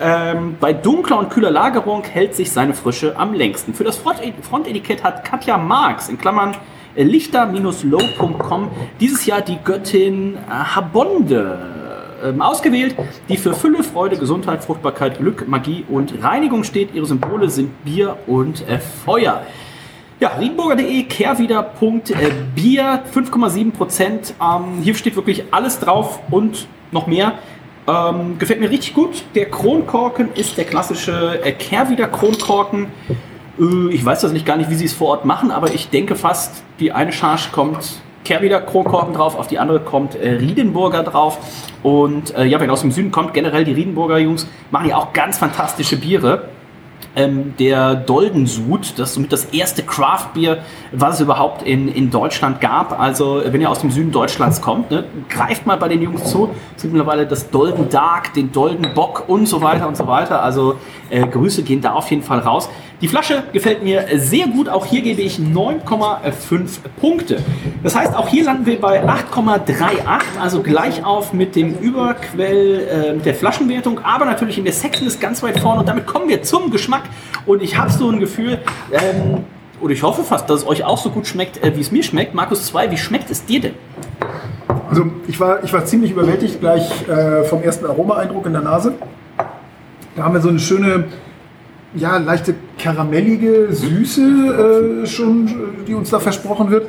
Ähm, 0.00 0.56
bei 0.60 0.72
dunkler 0.72 1.18
und 1.18 1.30
kühler 1.30 1.50
Lagerung 1.50 2.04
hält 2.04 2.34
sich 2.34 2.52
seine 2.52 2.74
Frische 2.74 3.16
am 3.16 3.34
längsten. 3.34 3.74
Für 3.74 3.84
das 3.84 3.96
Front- 3.96 4.20
Frontetikett 4.42 5.02
hat 5.02 5.24
Katja 5.24 5.58
Marx 5.58 6.08
in 6.08 6.18
Klammern 6.18 6.56
äh, 6.94 7.02
lichter-low.com 7.02 8.70
dieses 9.00 9.26
Jahr 9.26 9.40
die 9.40 9.58
Göttin 9.64 10.36
äh, 10.36 10.50
Habonde 10.50 11.58
ähm, 12.24 12.42
ausgewählt, 12.42 12.96
die 13.28 13.36
für 13.36 13.54
Fülle, 13.54 13.82
Freude, 13.82 14.16
Gesundheit, 14.16 14.64
Fruchtbarkeit, 14.64 15.18
Glück, 15.18 15.48
Magie 15.48 15.84
und 15.88 16.22
Reinigung 16.22 16.64
steht. 16.64 16.94
Ihre 16.94 17.06
Symbole 17.06 17.48
sind 17.48 17.84
Bier 17.84 18.16
und 18.26 18.66
äh, 18.68 18.78
Feuer. 18.78 19.42
Ja, 20.20 20.30
riedenburger.de, 20.30 21.04
kehrwieder.bier, 21.04 23.02
5,7 23.14 23.70
Prozent. 23.70 24.34
Ähm, 24.42 24.82
hier 24.82 24.96
steht 24.96 25.14
wirklich 25.14 25.44
alles 25.52 25.78
drauf 25.78 26.18
und 26.30 26.66
noch 26.90 27.06
mehr. 27.06 27.34
Ähm, 27.88 28.38
gefällt 28.38 28.60
mir 28.60 28.70
richtig 28.70 28.92
gut. 28.92 29.24
Der 29.34 29.46
Kronkorken 29.46 30.28
ist 30.34 30.58
der 30.58 30.64
klassische 30.64 31.42
äh, 31.42 31.52
Kehrwieder 31.52 32.06
Kronkorken. 32.06 32.88
Äh, 33.58 33.94
ich 33.94 34.04
weiß 34.04 34.20
das 34.20 34.32
nicht 34.32 34.44
gar 34.44 34.58
nicht, 34.58 34.68
wie 34.68 34.74
sie 34.74 34.84
es 34.84 34.92
vor 34.92 35.08
Ort 35.08 35.24
machen, 35.24 35.50
aber 35.50 35.72
ich 35.72 35.88
denke 35.88 36.14
fast, 36.14 36.62
die 36.80 36.92
eine 36.92 37.12
Charge 37.12 37.48
kommt 37.50 38.02
Kehrwieder 38.24 38.60
Kronkorken 38.60 39.14
drauf, 39.14 39.38
auf 39.38 39.46
die 39.46 39.58
andere 39.58 39.80
kommt 39.80 40.14
äh, 40.14 40.32
Riedenburger 40.32 41.02
drauf. 41.02 41.38
Und 41.82 42.36
äh, 42.36 42.44
ja, 42.44 42.60
wenn 42.60 42.68
aus 42.68 42.82
dem 42.82 42.90
Süden 42.90 43.10
kommt, 43.10 43.32
generell 43.32 43.64
die 43.64 43.72
Riedenburger 43.72 44.18
Jungs 44.18 44.46
machen 44.70 44.90
ja 44.90 44.96
auch 44.98 45.14
ganz 45.14 45.38
fantastische 45.38 45.96
Biere 45.96 46.50
ähm, 47.16 47.54
der 47.58 47.94
Doldensud, 47.94 48.94
das 48.96 49.10
ist 49.10 49.14
somit 49.14 49.32
das 49.32 49.46
erste 49.46 49.82
Craft-Bier, 49.82 50.58
was 50.92 51.16
es 51.16 51.20
überhaupt 51.20 51.62
in, 51.62 51.88
in 51.88 52.10
Deutschland 52.10 52.60
gab. 52.60 52.98
Also, 52.98 53.42
wenn 53.44 53.60
ihr 53.60 53.70
aus 53.70 53.80
dem 53.80 53.90
Süden 53.90 54.12
Deutschlands 54.12 54.60
kommt, 54.60 54.90
ne, 54.90 55.04
greift 55.28 55.66
mal 55.66 55.76
bei 55.76 55.88
den 55.88 56.02
Jungs 56.02 56.24
zu. 56.24 56.50
Es 56.76 56.82
gibt 56.82 56.94
mittlerweile 56.94 57.26
das 57.26 57.50
Dolden 57.50 57.88
Dark, 57.88 58.34
den 58.34 58.52
Dolden 58.52 58.86
Bock 58.94 59.24
und 59.28 59.46
so 59.46 59.60
weiter 59.60 59.88
und 59.88 59.96
so 59.96 60.06
weiter. 60.06 60.42
Also, 60.42 60.76
äh, 61.10 61.26
Grüße 61.26 61.62
gehen 61.62 61.80
da 61.80 61.92
auf 61.92 62.10
jeden 62.10 62.22
Fall 62.22 62.40
raus. 62.40 62.68
Die 63.00 63.06
Flasche 63.06 63.44
gefällt 63.52 63.84
mir 63.84 64.06
sehr 64.16 64.48
gut. 64.48 64.68
Auch 64.68 64.84
hier 64.84 65.02
gebe 65.02 65.22
ich 65.22 65.38
9,5 65.38 66.80
Punkte. 67.00 67.38
Das 67.84 67.94
heißt, 67.94 68.12
auch 68.16 68.26
hier 68.26 68.44
landen 68.44 68.66
wir 68.66 68.80
bei 68.80 69.04
8,38, 69.04 69.82
also 70.40 70.62
gleich 70.62 71.04
auf 71.04 71.32
mit 71.32 71.54
dem 71.54 71.78
Überquell 71.78 73.16
äh, 73.18 73.22
der 73.22 73.34
Flaschenwertung. 73.36 74.00
Aber 74.02 74.24
natürlich 74.24 74.58
in 74.58 74.64
der 74.64 74.72
Sexiness 74.72 75.20
ganz 75.20 75.44
weit 75.44 75.60
vorne. 75.60 75.80
Und 75.80 75.88
damit 75.88 76.06
kommen 76.06 76.28
wir 76.28 76.42
zum 76.42 76.72
Geschmack. 76.72 77.02
Und 77.46 77.62
ich 77.62 77.78
habe 77.78 77.92
so 77.92 78.10
ein 78.10 78.18
Gefühl, 78.18 78.58
ähm, 78.90 79.44
oder 79.80 79.92
ich 79.92 80.02
hoffe 80.02 80.24
fast, 80.24 80.50
dass 80.50 80.62
es 80.62 80.66
euch 80.66 80.82
auch 80.82 80.98
so 80.98 81.10
gut 81.10 81.28
schmeckt, 81.28 81.62
äh, 81.62 81.76
wie 81.76 81.80
es 81.80 81.92
mir 81.92 82.02
schmeckt. 82.02 82.34
Markus 82.34 82.66
2, 82.66 82.90
wie 82.90 82.98
schmeckt 82.98 83.30
es 83.30 83.44
dir 83.44 83.60
denn? 83.60 83.74
Also 84.90 85.04
ich 85.28 85.38
war, 85.38 85.62
ich 85.62 85.72
war 85.72 85.84
ziemlich 85.84 86.10
überwältigt 86.10 86.58
gleich 86.58 87.06
äh, 87.08 87.44
vom 87.44 87.62
ersten 87.62 87.86
Aromaeindruck 87.86 88.46
in 88.46 88.54
der 88.54 88.62
Nase. 88.62 88.94
Da 90.16 90.24
haben 90.24 90.34
wir 90.34 90.40
so 90.40 90.48
eine 90.48 90.58
schöne, 90.58 91.04
ja, 91.98 92.18
leichte 92.18 92.54
karamellige 92.78 93.68
Süße 93.72 95.02
äh, 95.02 95.06
schon, 95.06 95.48
die 95.86 95.94
uns 95.94 96.10
da 96.10 96.20
versprochen 96.20 96.70
wird. 96.70 96.88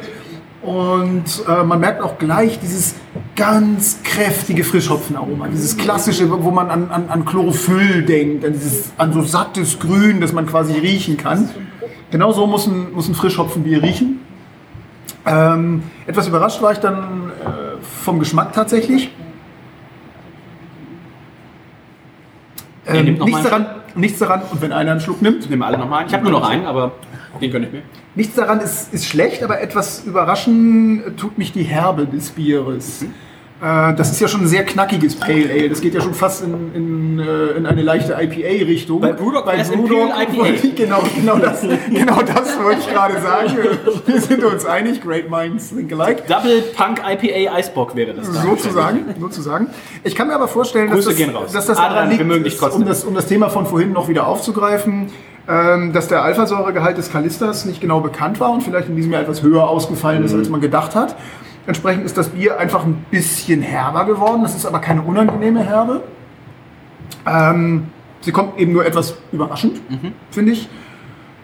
Und 0.62 1.24
äh, 1.48 1.64
man 1.64 1.80
merkt 1.80 2.02
auch 2.02 2.18
gleich 2.18 2.60
dieses 2.60 2.96
ganz 3.36 4.00
kräftige 4.04 4.66
Frischhopfenaroma, 4.66 5.48
dieses 5.48 5.78
klassische, 5.78 6.30
wo 6.30 6.52
man 6.52 6.70
an, 6.70 6.92
an, 6.92 7.10
an 7.10 7.26
Chlorophyll 7.26 8.04
denkt, 8.04 8.44
an, 8.44 8.54
dieses, 8.54 8.92
an 8.98 9.14
so 9.14 9.22
sattes 9.22 9.80
Grün, 9.80 10.20
das 10.20 10.34
man 10.34 10.46
quasi 10.46 10.74
riechen 10.74 11.16
kann. 11.16 11.50
Genau 12.12 12.34
so 12.34 12.46
muss 12.46 12.68
ein, 12.68 12.92
muss 12.94 13.08
ein 13.08 13.16
Frischhopfenbier 13.16 13.82
riechen. 13.82 14.20
Ähm, 15.26 15.84
etwas 16.08 16.28
überrascht 16.28 16.62
war 16.62 16.74
ich 16.74 16.80
dann 16.80 17.32
äh, 17.40 17.82
vom 18.04 18.20
Geschmack 18.20 18.52
tatsächlich. 18.52 19.12
Ähm, 22.86 23.20
nichts, 23.24 23.44
daran, 23.44 23.68
nichts 23.96 24.20
daran, 24.20 24.42
und 24.52 24.62
wenn 24.62 24.72
einer 24.72 24.92
einen 24.92 25.00
Schluck 25.00 25.22
nimmt, 25.22 25.50
Nehmen 25.50 25.64
alle 25.64 25.78
nochmal 25.78 26.02
ein. 26.02 26.08
Ich 26.08 26.14
habe 26.14 26.24
nur 26.24 26.34
noch 26.34 26.48
einen, 26.50 26.66
aber 26.66 26.94
den 27.42 27.52
gönne 27.52 27.68
ich 27.68 27.72
mir. 27.72 27.82
nichts 28.16 28.36
daran 28.36 28.60
ist, 28.60 28.94
ist 28.94 29.06
schlecht, 29.06 29.44
aber 29.44 29.62
etwas 29.62 30.06
überraschen 30.06 31.16
tut 31.18 31.38
mich 31.38 31.52
die 31.52 31.64
Herbe 31.64 32.06
des 32.06 32.32
Bieres. 32.32 33.04
Äh, 33.04 33.08
das 33.62 34.12
ist 34.12 34.22
ja 34.22 34.28
schon 34.30 34.42
ein 34.42 34.48
sehr 34.48 34.64
knackiges 34.66 35.16
Pale 35.18 35.50
Ale. 35.50 35.68
Das 35.70 35.82
geht 35.82 35.94
ja 35.94 36.00
schon 36.02 36.14
fast 36.14 36.44
in, 36.44 36.74
in, 36.74 37.20
äh, 37.20 37.58
in 37.58 37.66
eine 37.66 37.82
leichte 37.82 38.14
IPA-Richtung. 38.14 39.02
Bei 39.02 39.12
Brewdog 39.12 39.46
Bei 39.46 39.62
Brewdog 39.64 40.10
IPA. 40.18 40.70
Genau, 40.76 41.04
genau 41.16 41.38
das, 41.38 41.62
genau 41.90 42.22
das 42.22 42.58
wollte 42.64 42.80
ich 42.80 42.88
gerade 42.90 43.20
sagen. 43.22 43.54
Wir 44.06 44.22
sind 44.22 44.44
uns 44.46 44.66
einig. 44.66 45.02
Great 45.02 45.30
minds 45.30 45.70
think 45.76 45.92
alike. 45.92 46.24
Double 46.28 46.62
Punk 46.76 47.00
IPA 47.06 47.54
Eisbock 47.56 47.96
wäre 47.96 48.14
das. 48.14 48.32
da. 48.32 48.42
Sozusagen, 48.42 49.00
sozusagen. 49.20 49.68
Ich 50.06 50.16
kann 50.16 50.28
mir 50.28 50.36
aber 50.36 50.48
vorstellen, 50.48 50.90
dass 50.90 51.04
das, 51.06 51.16
gehen 51.18 51.36
raus. 51.36 51.52
dass 51.52 51.66
das 51.66 51.78
Adrian, 51.78 51.94
daran 51.96 52.10
wir 52.12 52.18
liegt, 52.18 52.28
mögen 52.28 52.44
dich 52.46 52.58
trotzdem. 52.58 52.84
um 52.84 52.88
das, 52.88 53.04
um 53.04 53.14
das 53.16 53.26
Thema 53.28 53.50
von 53.50 53.66
vorhin 53.66 53.92
noch 53.92 54.08
wieder 54.08 54.26
aufzugreifen, 54.28 55.08
ähm, 55.50 55.92
dass 55.92 56.08
der 56.08 56.24
Alphasäuregehalt 56.24 56.98
des 56.98 57.12
Kalistas 57.12 57.66
nicht 57.66 57.82
genau 57.82 58.00
bekannt 58.00 58.40
war 58.40 58.52
und 58.52 58.62
vielleicht 58.64 58.88
in 58.88 58.96
diesem 58.96 59.12
Jahr 59.12 59.22
etwas 59.24 59.42
höher 59.44 59.68
ausgefallen 59.68 60.20
Mhm. 60.20 60.26
ist, 60.26 60.34
als 60.34 60.48
man 60.50 60.62
gedacht 60.62 60.96
hat. 60.96 61.16
Entsprechend 61.68 62.06
ist 62.06 62.18
das 62.18 62.30
Bier 62.30 62.58
einfach 62.60 62.84
ein 62.86 63.06
bisschen 63.12 63.62
herber 63.62 64.06
geworden. 64.06 64.42
Das 64.44 64.56
ist 64.56 64.66
aber 64.66 64.80
keine 64.80 65.02
unangenehme 65.02 65.64
Herbe. 65.64 66.02
Ähm, 67.28 67.88
sie 68.22 68.32
kommt 68.32 68.58
eben 68.58 68.74
nur 68.74 68.86
etwas 68.86 69.16
überraschend, 69.32 69.80
Mhm. 69.90 70.14
finde 70.32 70.52
ich. 70.54 70.70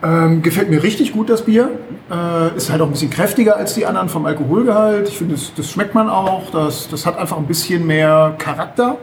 Ähm, 0.03 0.41
gefällt 0.41 0.69
mir 0.69 0.83
richtig 0.83 1.13
gut, 1.13 1.29
das 1.29 1.43
Bier. 1.43 1.69
Äh, 2.11 2.55
ist 2.55 2.69
halt 2.71 2.81
auch 2.81 2.85
ein 2.85 2.91
bisschen 2.91 3.09
kräftiger 3.09 3.57
als 3.57 3.73
die 3.75 3.85
anderen 3.85 4.09
vom 4.09 4.25
Alkoholgehalt. 4.25 5.07
Ich 5.09 5.17
finde, 5.17 5.35
das, 5.35 5.53
das 5.55 5.71
schmeckt 5.71 5.95
man 5.95 6.09
auch. 6.09 6.51
Das, 6.51 6.87
das 6.89 7.05
hat 7.05 7.17
einfach 7.17 7.37
ein 7.37 7.45
bisschen 7.47 7.85
mehr 7.87 8.35
Charakter. 8.37 8.97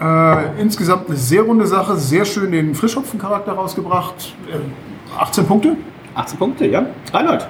Äh, 0.00 0.60
insgesamt 0.60 1.08
eine 1.08 1.16
sehr 1.16 1.42
runde 1.42 1.66
Sache. 1.66 1.96
Sehr 1.96 2.24
schön 2.24 2.52
den 2.52 2.74
Frischhopfencharakter 2.74 3.52
rausgebracht. 3.52 4.34
Äh, 4.48 5.20
18 5.20 5.46
Punkte. 5.46 5.76
18 6.14 6.38
Punkte, 6.38 6.66
ja. 6.66 6.84
Reinhold. 7.12 7.48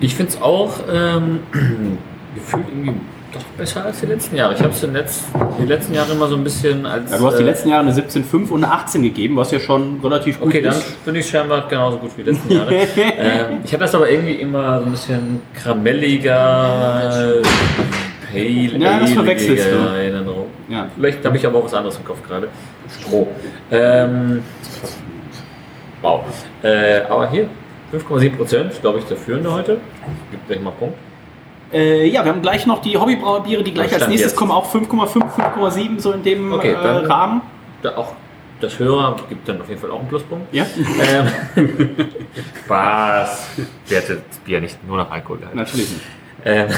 Ich 0.00 0.14
finde 0.14 0.32
es 0.32 0.42
auch 0.42 0.74
ähm, 0.92 1.40
gefühlt 2.34 2.66
irgendwie 2.68 2.94
doch 3.32 3.42
besser 3.58 3.84
als 3.84 4.00
die 4.00 4.06
letzten 4.06 4.36
Jahre. 4.36 4.54
Ich 4.54 4.60
habe 4.60 4.70
es 4.70 4.82
in 4.82 4.92
letz, 4.92 5.24
die 5.60 5.66
letzten 5.66 5.94
Jahre 5.94 6.12
immer 6.12 6.28
so 6.28 6.36
ein 6.36 6.44
bisschen 6.44 6.86
als. 6.86 7.10
Ja, 7.10 7.18
du 7.18 7.26
hast 7.26 7.38
die 7.38 7.42
äh, 7.42 7.46
letzten 7.46 7.68
Jahre 7.70 7.82
eine 7.82 7.92
17,5 7.92 8.50
und 8.50 8.64
eine 8.64 8.72
18 8.72 9.02
gegeben, 9.02 9.36
was 9.36 9.50
ja 9.50 9.60
schon 9.60 10.00
relativ 10.02 10.38
gut 10.38 10.48
Okay, 10.48 10.62
dann 10.62 10.72
ist. 10.74 10.96
finde 11.04 11.20
ich 11.20 11.28
scheinbar 11.28 11.66
genauso 11.68 11.98
gut 11.98 12.10
wie 12.16 12.22
die 12.22 12.30
letzten 12.30 12.52
Jahre. 12.52 12.74
ähm, 12.96 13.60
ich 13.64 13.72
habe 13.72 13.82
das 13.84 13.94
aber 13.94 14.10
irgendwie 14.10 14.34
immer 14.34 14.80
so 14.80 14.86
ein 14.86 14.90
bisschen 14.92 15.42
karamelliger, 15.54 17.42
pale, 18.32 18.78
Ja, 18.78 19.00
das 19.00 19.12
verwechselst 19.12 19.66
du. 19.70 19.76
Erinnerung. 19.76 20.46
Ja. 20.68 20.88
Vielleicht 20.94 21.24
habe 21.24 21.36
ich 21.36 21.46
aber 21.46 21.58
auch 21.58 21.64
was 21.64 21.74
anderes 21.74 21.96
im 21.96 22.04
Kopf 22.04 22.22
gerade. 22.26 22.48
Stroh. 23.00 23.28
Ähm, 23.70 24.42
wow. 26.02 26.24
Äh, 26.62 27.00
aber 27.08 27.30
hier, 27.30 27.48
5,7 27.92 28.36
Prozent, 28.36 28.80
glaube 28.80 28.98
ich, 28.98 29.04
der 29.04 29.16
Führende 29.16 29.52
heute. 29.52 29.78
Gibt 30.30 30.46
gleich 30.48 30.60
mal 30.60 30.72
Punkt. 30.72 30.96
Äh, 31.72 32.06
ja, 32.08 32.24
wir 32.24 32.32
haben 32.32 32.42
gleich 32.42 32.66
noch 32.66 32.80
die 32.80 32.96
Hobbybrauerbiere, 32.96 33.62
die 33.64 33.74
gleich 33.74 33.92
als 33.92 34.06
nächstes 34.08 34.32
jetzt. 34.32 34.36
kommen, 34.38 34.52
auch 34.52 34.72
5,5, 34.72 35.34
5,7 35.34 35.98
so 36.00 36.12
in 36.12 36.22
dem 36.22 36.52
Okay, 36.52 36.70
äh, 36.72 36.74
dann- 36.74 37.06
Rahmen. 37.06 37.42
Da 37.82 37.96
auch 37.96 38.12
das 38.60 38.78
Hörer 38.78 39.16
gibt 39.28 39.46
dann 39.48 39.60
auf 39.60 39.68
jeden 39.68 39.80
Fall 39.80 39.90
auch 39.90 39.98
einen 40.00 40.08
Pluspunkt. 40.08 40.52
Ja, 40.54 40.64
Ähm, 40.76 41.28
Spaß. 42.64 43.48
Wertet 43.88 44.22
das 44.30 44.38
Bier 44.38 44.60
nicht 44.60 44.82
nur 44.86 44.96
nach 44.96 45.10
Alkohol 45.10 45.38
gehalten. 45.38 45.58
natürlich 45.58 45.90
nicht. 45.90 46.02
Ähm, 46.44 46.68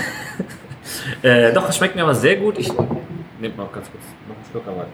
äh, 1.22 1.52
doch, 1.52 1.68
es 1.68 1.76
schmeckt 1.76 1.94
mir 1.94 2.02
aber 2.02 2.14
sehr 2.14 2.36
gut. 2.36 2.58
Ich 2.58 2.68
nehme 2.68 3.54
mal 3.56 3.68
ganz 3.72 3.88
kurz 3.90 4.02
noch 4.26 4.34
einen 4.36 4.44
Schluck, 4.50 4.64
aber 4.66 4.86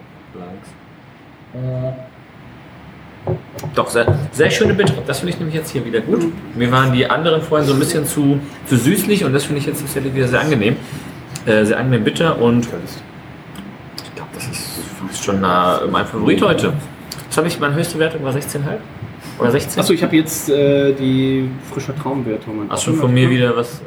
langsam. 1.53 1.95
Äh, 3.25 3.31
Doch, 3.73 3.89
sehr, 3.89 4.17
sehr 4.31 4.49
schöne 4.51 4.73
Bitter. 4.73 4.93
Das 5.05 5.19
finde 5.19 5.33
ich 5.33 5.39
nämlich 5.39 5.55
jetzt 5.55 5.71
hier 5.71 5.83
wieder 5.85 6.01
gut. 6.01 6.25
Mir 6.55 6.71
waren 6.71 6.93
die 6.93 7.05
anderen 7.09 7.41
vorhin 7.41 7.67
so 7.67 7.73
ein 7.73 7.79
bisschen 7.79 8.05
zu, 8.05 8.39
zu 8.67 8.77
süßlich 8.77 9.25
und 9.25 9.33
das 9.33 9.45
finde 9.45 9.59
ich 9.59 9.67
jetzt 9.67 9.81
tatsächlich 9.81 10.13
wieder 10.13 10.27
sehr 10.27 10.41
angenehm. 10.41 10.75
Äh, 11.45 11.65
sehr 11.65 11.77
angenehm 11.77 12.03
bitter 12.03 12.41
und 12.41 12.65
ich 12.65 14.15
glaube, 14.15 14.29
das 14.33 14.45
ist 14.47 14.79
fast 15.07 15.23
schon 15.23 15.41
nah 15.41 15.81
mein 15.91 16.05
Favorit 16.05 16.41
heute. 16.41 16.73
Was 17.27 17.37
habe 17.37 17.47
ich, 17.47 17.59
meine 17.59 17.75
höchste 17.75 17.99
Wertung 17.99 18.23
war 18.23 18.33
16,5? 18.33 18.59
Oder 19.39 19.51
16? 19.51 19.79
Achso, 19.79 19.93
ich 19.93 20.01
habe 20.01 20.15
jetzt 20.15 20.49
äh, 20.49 20.93
die 20.93 21.49
frische 21.71 21.93
Traumwertung. 21.95 22.65
Hast 22.69 22.83
schon 22.85 22.95
von 22.95 23.13
mir 23.13 23.29
wieder 23.29 23.55
was, 23.55 23.81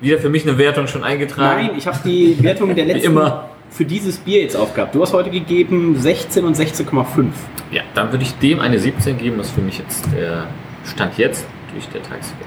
wieder 0.00 0.18
für 0.18 0.30
mich 0.30 0.48
eine 0.48 0.56
Wertung 0.56 0.86
schon 0.86 1.04
eingetragen? 1.04 1.66
Nein, 1.66 1.76
ich 1.78 1.86
habe 1.86 1.98
die 2.04 2.42
Wertung 2.42 2.74
der 2.74 2.84
letzten 2.86 3.06
immer. 3.12 3.50
Für 3.70 3.84
dieses 3.84 4.18
Bier 4.18 4.42
jetzt 4.42 4.56
aufgehabt. 4.56 4.94
Du 4.94 5.02
hast 5.02 5.12
heute 5.12 5.30
gegeben 5.30 5.96
16 5.98 6.44
und 6.44 6.56
16,5. 6.56 7.26
Ja, 7.70 7.82
dann 7.94 8.12
würde 8.12 8.24
ich 8.24 8.34
dem 8.38 8.60
eine 8.60 8.78
17 8.78 9.18
geben. 9.18 9.38
Das 9.38 9.48
ist 9.48 9.54
für 9.54 9.60
mich 9.60 9.78
jetzt 9.78 10.06
der 10.12 10.46
Stand 10.84 11.18
jetzt 11.18 11.46
durch 11.72 11.86
der 11.88 12.02
Tagsüber. 12.02 12.44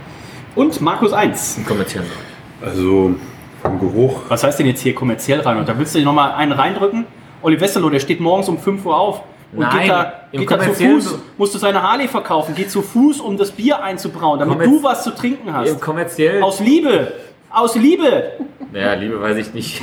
Und 0.55 0.80
Markus 0.82 1.13
1. 1.13 1.57
Im 1.59 1.65
kommerziellen 1.65 2.07
Bereich. 2.07 2.74
Also 2.74 3.15
vom 3.61 3.80
Geruch. 3.80 4.22
Was 4.30 4.43
heißt 4.43 4.59
denn 4.59 4.67
jetzt 4.67 4.82
hier 4.82 4.95
kommerziell 4.95 5.41
rein? 5.41 5.57
Und 5.57 5.70
da 5.70 5.78
willst 5.78 5.93
du 5.95 5.99
dir 5.99 6.05
nochmal 6.05 6.32
einen 6.34 6.51
reindrücken? 6.53 7.05
Olli 7.41 7.59
Westerlo, 7.59 7.89
der 7.89 7.99
steht 7.99 8.20
morgens 8.20 8.49
um 8.49 8.57
5 8.57 8.86
Uhr 8.86 8.97
auf. 8.97 9.22
Und 9.51 9.59
Nein, 9.61 9.80
geht 9.82 9.89
da, 9.89 10.13
im 10.32 10.41
geht 10.41 10.51
da 10.51 10.59
zu 10.59 10.74
Fuß, 10.74 11.20
musst 11.38 11.55
du 11.55 11.57
seine 11.57 11.82
Harley 11.82 12.07
verkaufen, 12.07 12.53
geht 12.53 12.70
zu 12.70 12.84
Fuß, 12.84 13.20
um 13.20 13.36
das 13.36 13.51
Bier 13.51 13.82
einzubrauen, 13.82 14.38
damit 14.39 14.59
Kommerz- 14.59 14.70
du 14.70 14.84
was 14.84 15.03
zu 15.03 15.09
trinken 15.15 15.51
hast. 15.51 15.70
Im 15.70 15.80
kommerziell. 15.80 16.43
Aus 16.43 16.59
Liebe! 16.59 17.13
Aus 17.49 17.76
Liebe! 17.76 18.34
Naja, 18.72 18.93
Liebe 18.93 19.20
weiß 19.20 19.38
ich 19.38 19.53
nicht. 19.55 19.82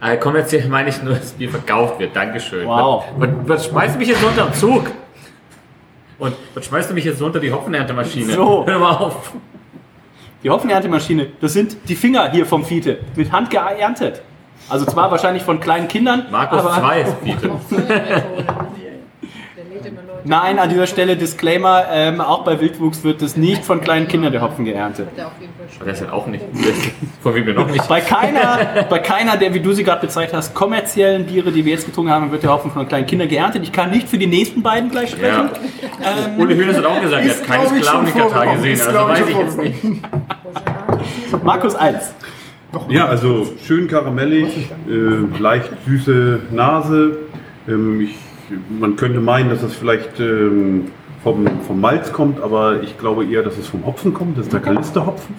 Äh, 0.00 0.16
kommerziell 0.16 0.68
meine 0.68 0.90
ich 0.90 1.02
nur, 1.02 1.14
dass 1.14 1.32
Bier 1.32 1.50
verkauft 1.50 1.98
wird. 1.98 2.14
Dankeschön. 2.14 2.66
Wow. 2.66 3.04
Was, 3.16 3.28
was, 3.28 3.48
was 3.48 3.66
schmeißt 3.66 3.94
du 3.94 3.98
mich 3.98 4.08
jetzt 4.08 4.22
unter 4.22 4.44
den 4.44 4.54
Zug? 4.54 4.84
Und 6.18 6.34
was 6.54 6.66
schmeißt 6.66 6.90
du 6.90 6.94
mich 6.94 7.04
jetzt 7.04 7.20
unter 7.20 7.40
die 7.40 7.52
Hopfenernte-Maschine? 7.52 8.32
So. 8.32 8.64
Hör 8.66 8.78
mal 8.78 8.96
auf. 8.96 9.32
Die 10.42 10.50
Hopfenernte-Maschine, 10.50 11.28
das 11.40 11.52
sind 11.52 11.76
die 11.88 11.96
Finger 11.96 12.30
hier 12.30 12.46
vom 12.46 12.64
Fiete, 12.64 12.98
mit 13.16 13.32
Hand 13.32 13.50
geerntet. 13.50 14.22
Also 14.68 14.86
zwar 14.86 15.10
wahrscheinlich 15.10 15.42
von 15.42 15.58
kleinen 15.58 15.88
Kindern, 15.88 16.26
Markus 16.30 16.60
aber 16.60 16.74
2 16.74 17.04
Biete. 17.24 17.50
nein, 20.28 20.58
an 20.58 20.68
dieser 20.68 20.86
Stelle 20.86 21.16
Disclaimer, 21.16 21.84
ähm, 21.92 22.20
auch 22.20 22.44
bei 22.44 22.60
Wildwuchs 22.60 23.02
wird 23.04 23.22
es 23.22 23.36
nicht 23.36 23.64
von 23.64 23.80
kleinen 23.80 24.06
Kindern 24.06 24.32
der 24.32 24.42
Hopfen 24.42 24.64
geerntet. 24.64 25.08
Der 25.16 25.92
ist 25.92 26.00
ja 26.00 26.12
auch 26.12 26.26
nicht. 26.26 26.44
Von 27.22 27.34
wem 27.34 27.46
wir 27.46 27.54
noch 27.54 27.70
nicht. 27.70 27.86
Bei 27.88 28.00
keiner, 28.00 28.84
bei 28.88 28.98
keiner 29.00 29.36
der, 29.36 29.52
wie 29.52 29.60
du 29.60 29.72
sie 29.72 29.84
gerade 29.84 30.00
bezeichnet 30.00 30.34
hast, 30.36 30.54
kommerziellen 30.54 31.26
Biere, 31.26 31.52
die 31.52 31.64
wir 31.64 31.72
jetzt 31.72 31.86
getrunken 31.86 32.10
haben, 32.10 32.30
wird 32.30 32.42
der 32.42 32.52
Hopfen 32.52 32.70
von 32.70 32.86
kleinen 32.88 33.06
Kindern 33.06 33.28
geerntet. 33.28 33.62
Ich 33.64 33.72
kann 33.72 33.90
nicht 33.90 34.08
für 34.08 34.18
die 34.18 34.26
nächsten 34.26 34.62
beiden 34.62 34.90
gleich 34.90 35.10
sprechen. 35.10 35.50
Ja. 36.02 36.38
Ule 36.38 36.54
Höhnes 36.54 36.76
hat 36.76 36.86
auch 36.86 37.00
gesagt, 37.00 37.24
er 37.24 37.30
hat 37.30 37.44
keine 37.44 37.64
vorgekommen. 37.82 38.56
gesehen. 38.56 38.72
Ist, 38.72 38.86
Also 38.86 39.08
weiß 39.08 39.28
ich 39.28 39.36
jetzt 39.36 39.58
nicht. 39.58 39.84
Markus 41.44 41.74
1. 41.74 42.14
Ja, 42.88 43.06
also 43.06 43.46
schön 43.66 43.88
karamellig, 43.88 44.70
äh, 44.88 45.40
leicht 45.40 45.70
süße 45.86 46.40
Nase. 46.50 47.18
Ähm, 47.66 48.00
ich, 48.02 48.14
man 48.68 48.96
könnte 48.96 49.20
meinen, 49.20 49.50
dass 49.50 49.62
es 49.62 49.74
vielleicht 49.74 50.20
ähm, 50.20 50.86
vom, 51.22 51.46
vom 51.66 51.80
Malz 51.80 52.12
kommt, 52.12 52.40
aber 52.40 52.82
ich 52.82 52.96
glaube 52.98 53.24
eher, 53.24 53.42
dass 53.42 53.58
es 53.58 53.66
vom 53.66 53.84
Hopfen 53.84 54.14
kommt. 54.14 54.38
Das 54.38 54.46
ist 54.46 54.52
der 54.52 54.60
Kalisterhopfen. 54.60 55.34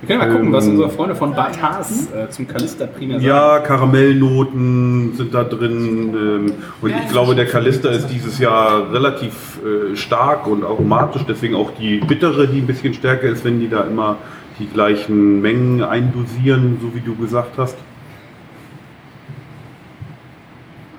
Wir 0.00 0.06
können 0.06 0.18
mal 0.18 0.30
gucken, 0.30 0.52
was 0.52 0.66
Ähm, 0.66 0.72
unsere 0.72 0.90
Freunde 0.90 1.14
von 1.14 1.34
Bad 1.34 1.60
Haas 1.62 2.10
äh, 2.12 2.28
zum 2.28 2.46
Kalister 2.46 2.86
primär 2.86 3.16
sagen. 3.16 3.26
Ja, 3.26 3.58
Karamellnoten 3.60 5.14
sind 5.14 5.32
da 5.34 5.44
drin. 5.44 6.14
Ähm, 6.14 6.52
und 6.82 6.90
ich 6.90 7.08
glaube, 7.10 7.34
der 7.34 7.46
Kalister 7.46 7.90
ist 7.90 8.08
dieses 8.08 8.38
Jahr 8.38 8.92
relativ 8.92 9.58
äh, 9.64 9.96
stark 9.96 10.46
und 10.46 10.62
aromatisch. 10.62 11.22
Deswegen 11.26 11.54
auch 11.54 11.72
die 11.78 11.98
bittere, 11.98 12.46
die 12.46 12.58
ein 12.58 12.66
bisschen 12.66 12.92
stärker 12.92 13.28
ist, 13.28 13.44
wenn 13.44 13.58
die 13.58 13.68
da 13.68 13.82
immer 13.82 14.18
die 14.58 14.66
gleichen 14.66 15.40
Mengen 15.40 15.82
eindosieren, 15.82 16.78
so 16.80 16.94
wie 16.94 17.00
du 17.00 17.14
gesagt 17.16 17.58
hast. 17.58 17.76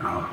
Ja. 0.03 0.25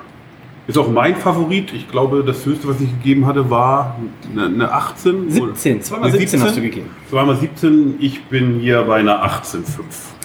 Ist 0.67 0.79
auch 0.79 0.89
mein 0.89 1.17
Favorit. 1.17 1.75
Ich 1.75 1.91
glaube, 1.91 2.25
das 2.25 2.47
höchste, 2.47 2.69
was 2.69 2.81
ich 2.81 2.91
gegeben 2.91 3.27
hatte, 3.27 3.51
war 3.51 3.97
eine, 4.33 4.47
eine 4.47 4.73
18. 4.73 5.31
17, 5.31 5.83
zweimal 5.83 6.09
Eine 6.09 6.19
17 6.19 6.43
hast 6.43 6.57
du 6.57 6.62
gegeben. 6.62 6.91
Zweimal 7.11 7.37
17. 7.37 7.97
Ich 8.01 8.25
bin 8.25 8.61
hier 8.61 8.83
bei 8.83 8.97
einer 8.97 9.23
18,5. 9.25 9.61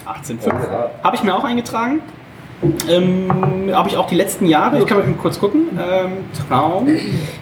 18,5. 0.06 0.54
Habe 1.04 1.16
ich 1.16 1.24
mir 1.24 1.36
auch 1.36 1.44
eingetragen. 1.44 2.02
Ähm, 2.90 3.72
Habe 3.72 3.90
ich 3.90 3.96
auch 3.96 4.08
die 4.08 4.16
letzten 4.16 4.46
Jahre, 4.46 4.80
ich 4.80 4.86
kann 4.86 4.98
mal 4.98 5.06
kurz 5.14 5.40
gucken, 5.40 5.68
ähm, 5.80 6.12
Traum, 6.50 6.88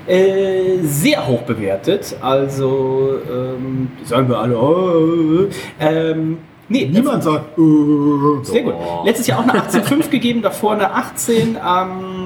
äh, 0.06 0.78
sehr 0.84 1.26
hoch 1.26 1.41
bewertet. 1.41 2.16
Also, 2.22 3.16
ähm, 3.28 3.89
sagen 4.04 4.30
wir 4.30 4.38
alle, 4.38 4.56
oh, 4.56 5.48
ähm, 5.80 6.38
nee, 6.70 6.86
Niemand 6.86 7.24
sagt, 7.24 7.58
äh, 7.58 8.43
Sehr 8.43 8.62
gut. 8.62 8.76
Letztes 9.06 9.26
Jahr 9.26 9.39
auch 9.39 9.48
eine 9.48 9.60
18,5 9.60 10.10
gegeben, 10.10 10.43
davor 10.43 10.74
eine 10.74 10.93
18. 10.93 11.58
Ähm, 11.58 12.16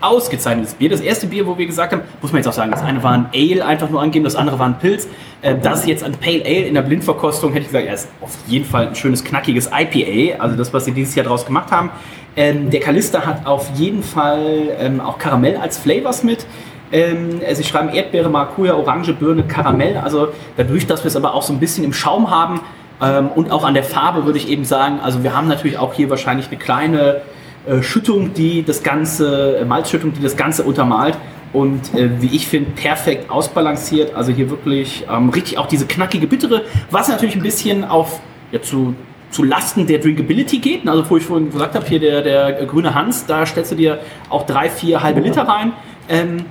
ausgezeichnetes 0.00 0.74
Bier. 0.74 0.90
Das 0.90 1.00
erste 1.00 1.26
Bier, 1.26 1.46
wo 1.46 1.56
wir 1.58 1.66
gesagt 1.66 1.92
haben, 1.92 2.02
muss 2.22 2.32
man 2.32 2.40
jetzt 2.40 2.48
auch 2.48 2.52
sagen, 2.52 2.70
das 2.70 2.82
eine 2.82 3.02
war 3.02 3.12
ein 3.12 3.26
Ale, 3.34 3.64
einfach 3.64 3.90
nur 3.90 4.00
angeben, 4.00 4.24
das 4.24 4.36
andere 4.36 4.58
war 4.58 4.66
ein 4.66 4.78
Pilz. 4.78 5.08
Äh, 5.42 5.56
das 5.62 5.86
jetzt 5.86 6.04
ein 6.04 6.12
Pale 6.12 6.42
Ale 6.44 6.66
in 6.66 6.74
der 6.74 6.82
Blindverkostung, 6.82 7.52
hätte 7.52 7.62
ich 7.62 7.68
gesagt, 7.68 7.86
er 7.86 7.94
ist 7.94 8.08
auf 8.20 8.36
jeden 8.46 8.64
Fall 8.64 8.88
ein 8.88 8.94
schönes, 8.94 9.24
knackiges 9.24 9.70
IPA, 9.72 10.40
also 10.42 10.56
das, 10.56 10.72
was 10.72 10.84
sie 10.84 10.92
dieses 10.92 11.14
Jahr 11.14 11.26
draus 11.26 11.46
gemacht 11.46 11.70
haben. 11.70 11.90
Ähm, 12.36 12.70
der 12.70 12.80
Kalister 12.80 13.26
hat 13.26 13.46
auf 13.46 13.70
jeden 13.74 14.02
Fall 14.02 14.70
ähm, 14.78 15.00
auch 15.00 15.18
Karamell 15.18 15.56
als 15.56 15.78
Flavors 15.78 16.22
mit. 16.22 16.46
Ähm, 16.92 17.40
sie 17.52 17.64
schreiben 17.64 17.88
Erdbeere, 17.90 18.28
Maracuja, 18.28 18.74
Orange, 18.74 19.12
Birne, 19.14 19.44
Karamell. 19.44 19.96
Also 19.96 20.28
dadurch, 20.56 20.86
dass 20.86 21.04
wir 21.04 21.08
es 21.08 21.16
aber 21.16 21.34
auch 21.34 21.42
so 21.42 21.52
ein 21.52 21.60
bisschen 21.60 21.84
im 21.84 21.92
Schaum 21.92 22.30
haben 22.30 22.60
ähm, 23.00 23.28
und 23.34 23.50
auch 23.50 23.64
an 23.64 23.74
der 23.74 23.84
Farbe 23.84 24.24
würde 24.26 24.38
ich 24.38 24.48
eben 24.48 24.64
sagen, 24.64 25.00
also 25.00 25.22
wir 25.22 25.34
haben 25.36 25.48
natürlich 25.48 25.78
auch 25.78 25.94
hier 25.94 26.10
wahrscheinlich 26.10 26.48
eine 26.48 26.58
kleine 26.58 27.22
äh, 27.66 27.82
Schüttung, 27.82 28.32
die 28.34 28.62
das 28.62 28.82
Ganze, 28.82 29.58
äh, 29.58 29.64
Malzschüttung, 29.64 30.12
die 30.12 30.22
das 30.22 30.36
Ganze 30.36 30.62
untermalt. 30.64 31.16
Und 31.52 31.94
äh, 31.94 32.08
wie 32.20 32.34
ich 32.34 32.46
finde, 32.46 32.70
perfekt 32.70 33.28
ausbalanciert. 33.28 34.14
Also 34.14 34.32
hier 34.32 34.50
wirklich 34.50 35.04
ähm, 35.10 35.30
richtig 35.30 35.58
auch 35.58 35.66
diese 35.66 35.86
knackige 35.86 36.26
Bittere, 36.26 36.62
was 36.90 37.08
natürlich 37.08 37.34
ein 37.34 37.42
bisschen 37.42 37.84
auf 37.84 38.20
ja, 38.52 38.62
zu, 38.62 38.94
zu 39.30 39.42
Lasten 39.42 39.86
der 39.86 39.98
Drinkability 39.98 40.58
geht. 40.58 40.88
Also 40.88 41.10
wo 41.10 41.16
ich 41.16 41.24
vorhin 41.24 41.50
gesagt 41.50 41.74
habe, 41.74 41.84
hier 41.86 41.98
der, 41.98 42.22
der 42.22 42.66
grüne 42.66 42.94
Hans, 42.94 43.26
da 43.26 43.44
stellst 43.44 43.72
du 43.72 43.76
dir 43.76 43.98
auch 44.28 44.46
drei, 44.46 44.70
vier 44.70 45.02
halbe 45.02 45.20
Liter 45.20 45.42
rein. 45.42 45.72
Ähm, 46.08 46.44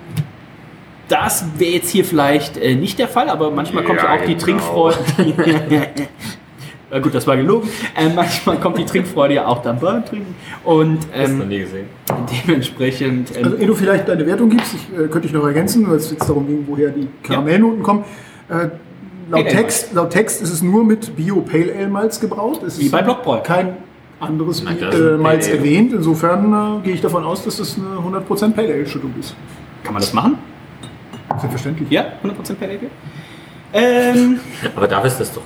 das 1.08 1.46
wäre 1.58 1.72
jetzt 1.72 1.90
hier 1.90 2.06
vielleicht 2.06 2.58
äh, 2.58 2.76
nicht 2.76 3.00
der 3.00 3.08
Fall, 3.08 3.30
aber 3.30 3.52
manchmal 3.52 3.84
kommt 3.84 4.02
ja 4.02 4.14
Ja, 4.14 4.22
auch 4.22 4.26
die 4.26 4.36
genau. 4.36 4.44
Trinkfreude. 4.44 4.98
Äh, 6.92 7.02
gut, 7.02 7.14
das 7.14 7.28
war 7.28 7.38
gelogen. 7.38 7.70
Äh, 7.96 8.10
manchmal 8.14 8.58
kommt 8.60 8.78
die 8.78 8.86
Trinkfreude 8.86 9.36
ja 9.36 9.46
auch 9.48 9.62
dann 9.62 9.80
beim 9.80 10.04
Trinken. 10.06 10.34
Und 10.64 11.00
Das 11.16 11.30
noch 11.32 11.42
ähm, 11.42 11.48
nie 11.48 11.60
gesehen. 11.60 11.86
dementsprechend. 12.48 13.36
Ähm, 13.38 13.44
Also, 13.46 13.58
ehe 13.58 13.68
du 13.68 13.76
vielleicht 13.76 14.08
deine 14.08 14.26
Wertung 14.26 14.50
gibst, 14.50 14.74
ich, 14.74 14.98
äh, 14.98 15.08
könnte 15.08 15.28
ich 15.28 15.34
noch 15.34 15.46
ergänzen, 15.46 15.88
weil 15.90 15.98
es 15.98 16.10
jetzt 16.12 16.28
darum 16.28 16.48
ging, 16.48 16.64
woher 16.68 16.90
die 16.90 17.08
Karamellnoten 17.24 17.84
kommen. 17.84 18.04
Äh, 18.50 18.54
laut, 18.54 18.70
Pale 19.32 19.46
Ale 19.46 19.50
Text, 19.50 19.94
laut 19.94 20.10
Text 20.10 20.42
ist 20.42 20.52
es 20.52 20.62
nur 20.64 20.84
mit 20.84 21.16
Bio 21.16 21.42
Pale 21.42 21.74
Ale 21.78 21.88
Malz 21.90 22.20
gebraut. 22.20 22.62
Es 22.64 22.80
Wie 22.80 22.86
ist 22.86 22.92
bei 22.92 23.02
Blockbräu. 23.04 23.42
Kein 23.44 23.78
anderes 24.20 24.64
Nein, 24.64 24.78
das 24.82 24.96
äh, 24.96 25.18
Malz 25.18 25.46
Pale 25.46 25.58
Ale. 25.60 25.68
erwähnt. 25.70 25.94
Insofern 25.94 26.80
äh, 26.80 26.84
gehe 26.86 26.94
ich 26.96 27.02
davon 27.02 27.24
aus, 27.24 27.44
dass 27.46 27.60
es 27.60 27.78
eine 27.78 28.18
100% 28.20 28.54
Pale 28.54 28.74
Ale 28.74 28.88
Schüttung 28.88 29.14
ist. 29.20 29.36
kann 29.84 29.94
man 29.94 30.02
das 30.02 30.14
machen? 30.14 30.38
Selbstverständlich. 31.40 31.90
Ja, 31.92 32.06
100% 32.24 32.56
per 32.56 32.68
Regel. 32.70 32.90
Ähm, 33.72 34.40
Aber 34.76 34.88
dafür 34.88 35.08
ist 35.08 35.20
das 35.20 35.32
doch. 35.32 35.44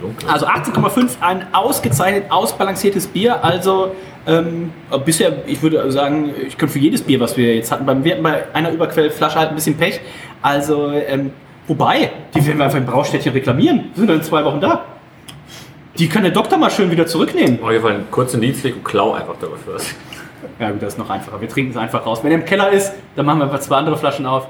Dunkel. 0.00 0.28
also 0.28 0.46
18,5, 0.46 1.20
ein 1.20 1.46
ausgezeichnet 1.52 2.30
ausbalanciertes 2.30 3.06
Bier. 3.06 3.44
Also 3.44 3.92
ähm, 4.26 4.72
bisher, 5.04 5.32
ich 5.46 5.62
würde 5.62 5.90
sagen, 5.90 6.30
ich 6.46 6.58
könnte 6.58 6.74
für 6.74 6.78
jedes 6.78 7.02
Bier, 7.02 7.18
was 7.20 7.36
wir 7.36 7.54
jetzt 7.54 7.72
hatten, 7.72 7.86
beim, 7.86 8.04
wir 8.04 8.12
hatten 8.12 8.22
bei 8.22 8.44
einer 8.54 8.70
Überquellflasche 8.70 9.38
halt 9.38 9.50
ein 9.50 9.54
bisschen 9.54 9.76
Pech. 9.76 10.00
Also, 10.42 10.90
ähm, 10.90 11.30
wobei, 11.66 12.10
die 12.34 12.46
werden 12.46 12.58
wir 12.58 12.64
einfach 12.66 12.78
im 12.78 12.86
Braustädtchen 12.86 13.32
reklamieren. 13.32 13.90
Wir 13.94 13.96
sind 13.96 14.08
dann 14.08 14.18
in 14.18 14.22
zwei 14.22 14.44
Wochen 14.44 14.60
da. 14.60 14.84
Die 15.98 16.08
kann 16.08 16.22
der 16.22 16.32
Doktor 16.32 16.58
mal 16.58 16.70
schön 16.70 16.90
wieder 16.90 17.06
zurücknehmen. 17.06 17.60
Auf 17.62 17.70
jeden 17.70 17.82
Fall 17.82 17.94
einen 17.94 18.10
kurzen 18.10 18.40
Dienstweg 18.40 18.76
und 18.76 18.84
klau 18.84 19.14
einfach 19.14 19.34
dafür. 19.40 19.78
Ja 20.60 20.70
gut, 20.70 20.82
das 20.82 20.94
ist 20.94 20.98
noch 20.98 21.10
einfacher. 21.10 21.40
Wir 21.40 21.48
trinken 21.48 21.72
es 21.72 21.76
einfach 21.76 22.06
raus. 22.06 22.20
Wenn 22.22 22.30
er 22.30 22.38
im 22.38 22.44
Keller 22.44 22.70
ist, 22.70 22.92
dann 23.16 23.26
machen 23.26 23.38
wir 23.38 23.44
einfach 23.44 23.60
zwei 23.60 23.76
andere 23.76 23.96
Flaschen 23.96 24.26
auf. 24.26 24.46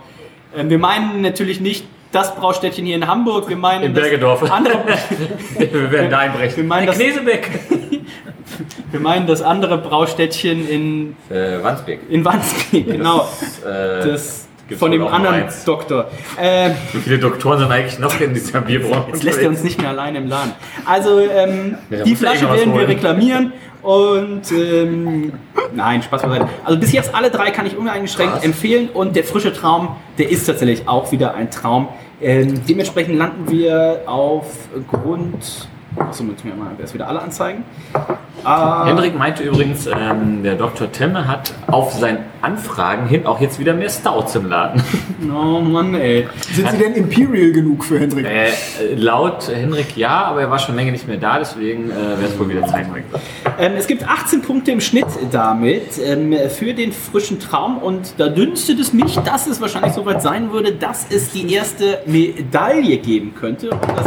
Ähm, 0.57 0.69
wir 0.71 0.79
meinen 0.79 1.23
natürlich 1.23 1.61
nicht 1.61 1.87
das 2.13 2.35
Braustädtchen 2.35 2.87
hier 2.87 2.97
in 2.97 3.07
Hamburg. 3.07 3.49
Wir 3.49 3.57
meinen 3.57 3.85
In 3.85 3.95
das 3.95 4.03
Bergedorf. 4.05 4.51
Andere, 4.51 4.79
Wir 5.59 5.91
werden 5.93 6.11
da 6.11 6.19
einbrechen. 6.19 6.57
wir, 6.57 6.65
meinen 6.65 6.87
das, 6.87 6.97
Knesebeck. 6.97 7.49
wir 8.91 9.01
meinen 9.01 9.27
das 9.27 9.43
andere 9.43 9.79
Braustädtchen 9.79 10.69
in, 10.69 11.17
Äh, 11.31 11.63
Wandsbek. 11.63 12.01
in 12.09 12.25
Wandsbek. 12.25 12.87
Genau. 12.87 13.29
Äh, 13.65 14.07
Das 14.09 14.48
gibt's 14.69 14.79
von 14.81 14.91
dem 14.91 15.07
anderen 15.07 15.35
eins. 15.35 15.65
Doktor. 15.65 16.11
Ähm, 16.41 16.73
Wie 16.93 17.01
viele 17.01 17.19
Doktoren 17.19 17.59
sind 17.59 17.73
eigentlich 17.73 17.99
noch 17.99 18.21
in 18.21 18.33
dieser 18.33 18.61
Bierbranche? 18.61 19.09
Jetzt 19.13 19.23
lässt 19.25 19.41
er 19.41 19.49
uns 19.49 19.65
nicht 19.65 19.81
mehr 19.81 19.91
alleine 19.91 20.19
im 20.19 20.29
Laden. 20.29 20.53
Also 20.85 21.19
ähm, 21.19 21.77
Ja, 21.91 22.05
die 22.05 22.15
Flasche 22.15 22.45
irgendwas 22.45 22.61
werden 22.61 22.79
wir 22.79 22.89
reklamieren 22.89 23.53
und 23.83 24.53
ähm, 24.53 25.33
nein, 25.75 26.03
Spaß 26.03 26.23
beiseite. 26.23 26.49
Also 26.65 26.79
bis 26.79 26.93
jetzt 26.93 27.15
alle 27.15 27.31
drei 27.31 27.51
kann 27.51 27.67
ich 27.67 27.77
uneingeschränkt 27.77 28.45
empfehlen 28.45 28.89
und 28.93 29.17
der 29.17 29.25
frische 29.25 29.53
Traum, 29.53 29.97
der 30.19 30.31
ist 30.31 30.47
tatsächlich 30.47 30.87
auch 30.87 31.11
wieder 31.11 31.35
ein 31.35 31.51
Traum. 31.51 31.89
Ähm, 32.21 32.61
dementsprechend 32.69 33.17
landen 33.17 33.51
wir 33.51 34.03
auf 34.07 34.47
Grund. 34.91 35.69
Achso, 35.99 36.25
müssen 36.25 36.45
wir 36.45 36.55
mal 36.55 36.73
erst 36.79 36.95
wieder 36.95 37.09
alle 37.09 37.21
anzeigen. 37.21 37.65
Ah, 38.45 38.87
Hendrik 38.87 39.19
meinte 39.19 39.43
übrigens, 39.43 39.87
ähm, 39.87 40.43
der 40.43 40.55
Dr. 40.55 40.91
Temme 40.93 41.27
hat 41.27 41.53
auf 41.67 41.93
sein 41.93 42.19
Anfragen 42.41 43.09
hin 43.09 43.27
auch 43.27 43.41
jetzt 43.41 43.59
wieder 43.59 43.75
mehr 43.75 43.91
Stouts 43.91 44.37
im 44.37 44.49
Laden. 44.49 44.83
Oh 45.31 45.61
Mann, 45.61 45.95
ey. 45.95 46.27
Sind 46.53 46.71
sie 46.71 46.79
denn 46.79 46.95
Imperial 46.95 47.51
genug 47.53 47.85
für 47.85 47.99
Hendrik? 47.99 48.25
Äh, 48.25 48.51
laut 48.95 49.51
Henrik 49.53 49.97
ja, 49.97 50.25
aber 50.27 50.43
er 50.43 50.51
war 50.51 50.59
schon 50.59 50.77
länger 50.77 50.93
nicht 50.93 51.09
mehr 51.09 51.17
da, 51.17 51.39
deswegen 51.39 51.91
äh, 51.91 51.95
wäre 51.95 52.25
es 52.25 52.39
wohl 52.39 52.49
wieder 52.49 52.65
Zeit. 52.67 52.87
Ähm, 53.59 53.73
es 53.77 53.87
gibt 53.89 54.09
18 54.09 54.43
Punkte 54.43 54.71
im 54.71 54.81
Schnitt 54.81 55.07
damit 55.31 55.99
ähm, 56.03 56.35
für 56.49 56.73
den 56.73 56.93
frischen 56.93 57.41
Traum 57.41 57.79
und 57.79 58.15
da 58.19 58.29
dünstet 58.29 58.79
es 58.79 58.93
mich, 58.93 59.17
dass 59.17 59.49
es 59.49 59.61
wahrscheinlich 59.61 59.93
soweit 59.93 60.23
sein 60.23 60.53
würde, 60.53 60.73
dass 60.73 61.07
es 61.11 61.33
die 61.33 61.53
erste 61.53 61.99
Medaille 62.07 62.99
geben 62.99 63.35
könnte. 63.35 63.71
Und 63.71 63.81
das 63.97 64.07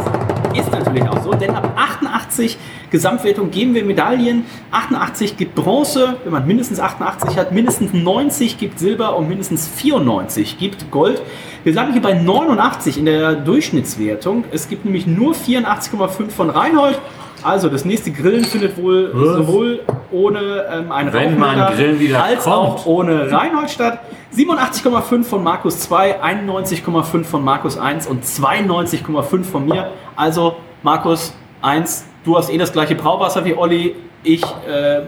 natürlich 0.94 1.10
auch 1.18 1.24
so, 1.24 1.32
denn 1.34 1.52
ab 1.52 1.74
88 1.76 2.58
Gesamtwertung 2.89 3.52
geben 3.52 3.74
wir 3.74 3.84
Medaillen. 3.86 4.46
88 4.72 5.38
gibt 5.38 5.56
Bronze, 5.56 6.18
wenn 6.24 6.34
man 6.34 6.46
mindestens 6.46 6.80
88 6.80 7.38
hat, 7.38 7.52
mindestens 7.52 7.94
90 7.94 8.58
gibt 8.58 8.80
Silber 8.80 9.16
und 9.16 9.30
mindestens 9.30 9.68
94 9.68 10.58
gibt 10.58 10.92
Gold. 10.92 11.22
Wir 11.64 11.74
landen 11.74 11.94
hier 11.94 12.02
bei 12.02 12.14
89 12.14 12.98
in 12.98 13.06
der 13.06 13.36
Durchschnittswertung. 13.36 14.44
Es 14.52 14.68
gibt 14.68 14.86
nämlich 14.86 15.08
nur 15.08 15.34
84,5 15.34 16.30
von 16.30 16.50
Reinhold. 16.50 17.00
Also 17.44 17.70
das 17.70 17.86
nächste 17.86 18.12
Grillen 18.12 18.44
findet 18.44 18.78
wohl 18.78 19.12
Was? 19.14 19.38
sowohl 19.38 19.80
ohne 20.12 20.66
ähm, 20.72 20.92
ein 20.92 21.12
Wenn 21.12 21.39
man 21.39 21.60
Rauchmelder 21.60 22.24
als 22.24 22.44
kommt. 22.44 22.56
auch 22.56 22.86
ohne 22.86 23.32
Reinhold 23.32 23.70
statt. 23.70 24.00
87,5 24.36 25.24
von 25.24 25.44
Markus 25.44 25.80
2, 25.80 26.22
91,5 26.24 27.24
von 27.24 27.44
Markus 27.44 27.78
1 27.78 28.08
und 28.08 28.24
92,5 28.24 29.44
von 29.44 29.66
mir. 29.66 29.92
Also 30.16 30.56
Markus 30.84 31.34
1, 31.61 32.05
du 32.23 32.38
hast 32.38 32.49
eh 32.49 32.57
das 32.57 32.73
gleiche 32.73 32.95
Brauwasser 32.95 33.45
wie 33.45 33.55
Olli. 33.55 33.95
Ich 34.23 34.43
äh, 34.43 35.01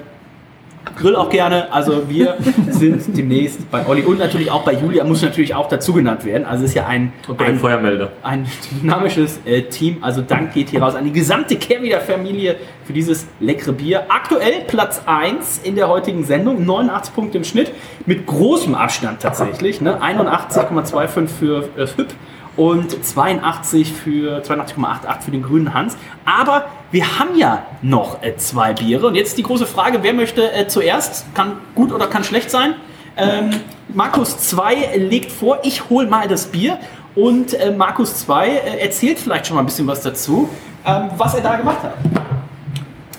grill 0.95 1.15
auch 1.15 1.29
gerne. 1.31 1.73
Also 1.73 2.07
wir 2.07 2.37
sind 2.69 3.17
demnächst 3.17 3.71
bei 3.71 3.83
Olli 3.87 4.03
und 4.03 4.19
natürlich 4.19 4.51
auch 4.51 4.63
bei 4.63 4.73
Julia 4.73 5.03
muss 5.03 5.23
natürlich 5.23 5.55
auch 5.55 5.67
dazu 5.67 5.93
genannt 5.93 6.25
werden. 6.25 6.45
Also 6.45 6.63
es 6.63 6.71
ist 6.71 6.75
ja 6.75 6.85
ein, 6.85 7.11
ein 7.39 7.57
Feuermelder. 7.57 8.11
ein 8.21 8.45
dynamisches 8.81 9.39
äh, 9.45 9.63
Team. 9.63 9.97
Also 10.01 10.21
Dank 10.21 10.53
geht 10.53 10.69
hier 10.69 10.83
raus 10.83 10.93
an 10.93 11.05
die 11.05 11.11
gesamte 11.11 11.55
Kehrwieder-Familie 11.55 12.57
für 12.85 12.93
dieses 12.93 13.25
leckere 13.39 13.73
Bier. 13.73 14.03
Aktuell 14.09 14.61
Platz 14.67 15.01
1 15.07 15.61
in 15.63 15.75
der 15.75 15.89
heutigen 15.89 16.23
Sendung, 16.23 16.63
89 16.63 17.15
Punkte 17.15 17.39
im 17.39 17.43
Schnitt, 17.43 17.71
mit 18.05 18.27
großem 18.27 18.75
Abstand 18.75 19.23
tatsächlich. 19.23 19.81
Ne? 19.81 19.99
81,25 19.99 21.27
für 21.27 21.69
das 21.75 21.97
Hüpp 21.97 22.13
und 22.55 23.03
82 23.03 23.91
für 23.91 24.41
82,88 24.43 25.21
für 25.21 25.31
den 25.31 25.43
grünen 25.43 25.73
Hans. 25.73 25.97
Aber 26.25 26.65
wir 26.91 27.19
haben 27.19 27.35
ja 27.35 27.65
noch 27.81 28.21
äh, 28.21 28.35
zwei 28.37 28.73
Biere. 28.73 29.07
Und 29.07 29.15
jetzt 29.15 29.37
die 29.37 29.43
große 29.43 29.65
Frage, 29.65 29.99
wer 30.03 30.13
möchte 30.13 30.51
äh, 30.53 30.67
zuerst? 30.67 31.25
Kann 31.33 31.57
gut 31.75 31.91
oder 31.91 32.07
kann 32.07 32.23
schlecht 32.23 32.51
sein? 32.51 32.75
Ähm, 33.15 33.51
Markus 33.89 34.37
2 34.37 34.97
legt 34.97 35.31
vor, 35.31 35.59
ich 35.63 35.89
hole 35.89 36.07
mal 36.07 36.27
das 36.27 36.47
Bier. 36.47 36.79
Und 37.15 37.53
äh, 37.53 37.71
Markus 37.71 38.15
2 38.17 38.47
äh, 38.47 38.77
erzählt 38.79 39.19
vielleicht 39.19 39.47
schon 39.47 39.55
mal 39.55 39.61
ein 39.61 39.67
bisschen 39.67 39.87
was 39.87 40.01
dazu, 40.01 40.49
ähm, 40.85 41.09
was 41.17 41.35
er 41.35 41.41
da 41.41 41.55
gemacht 41.55 41.83
hat. 41.83 41.95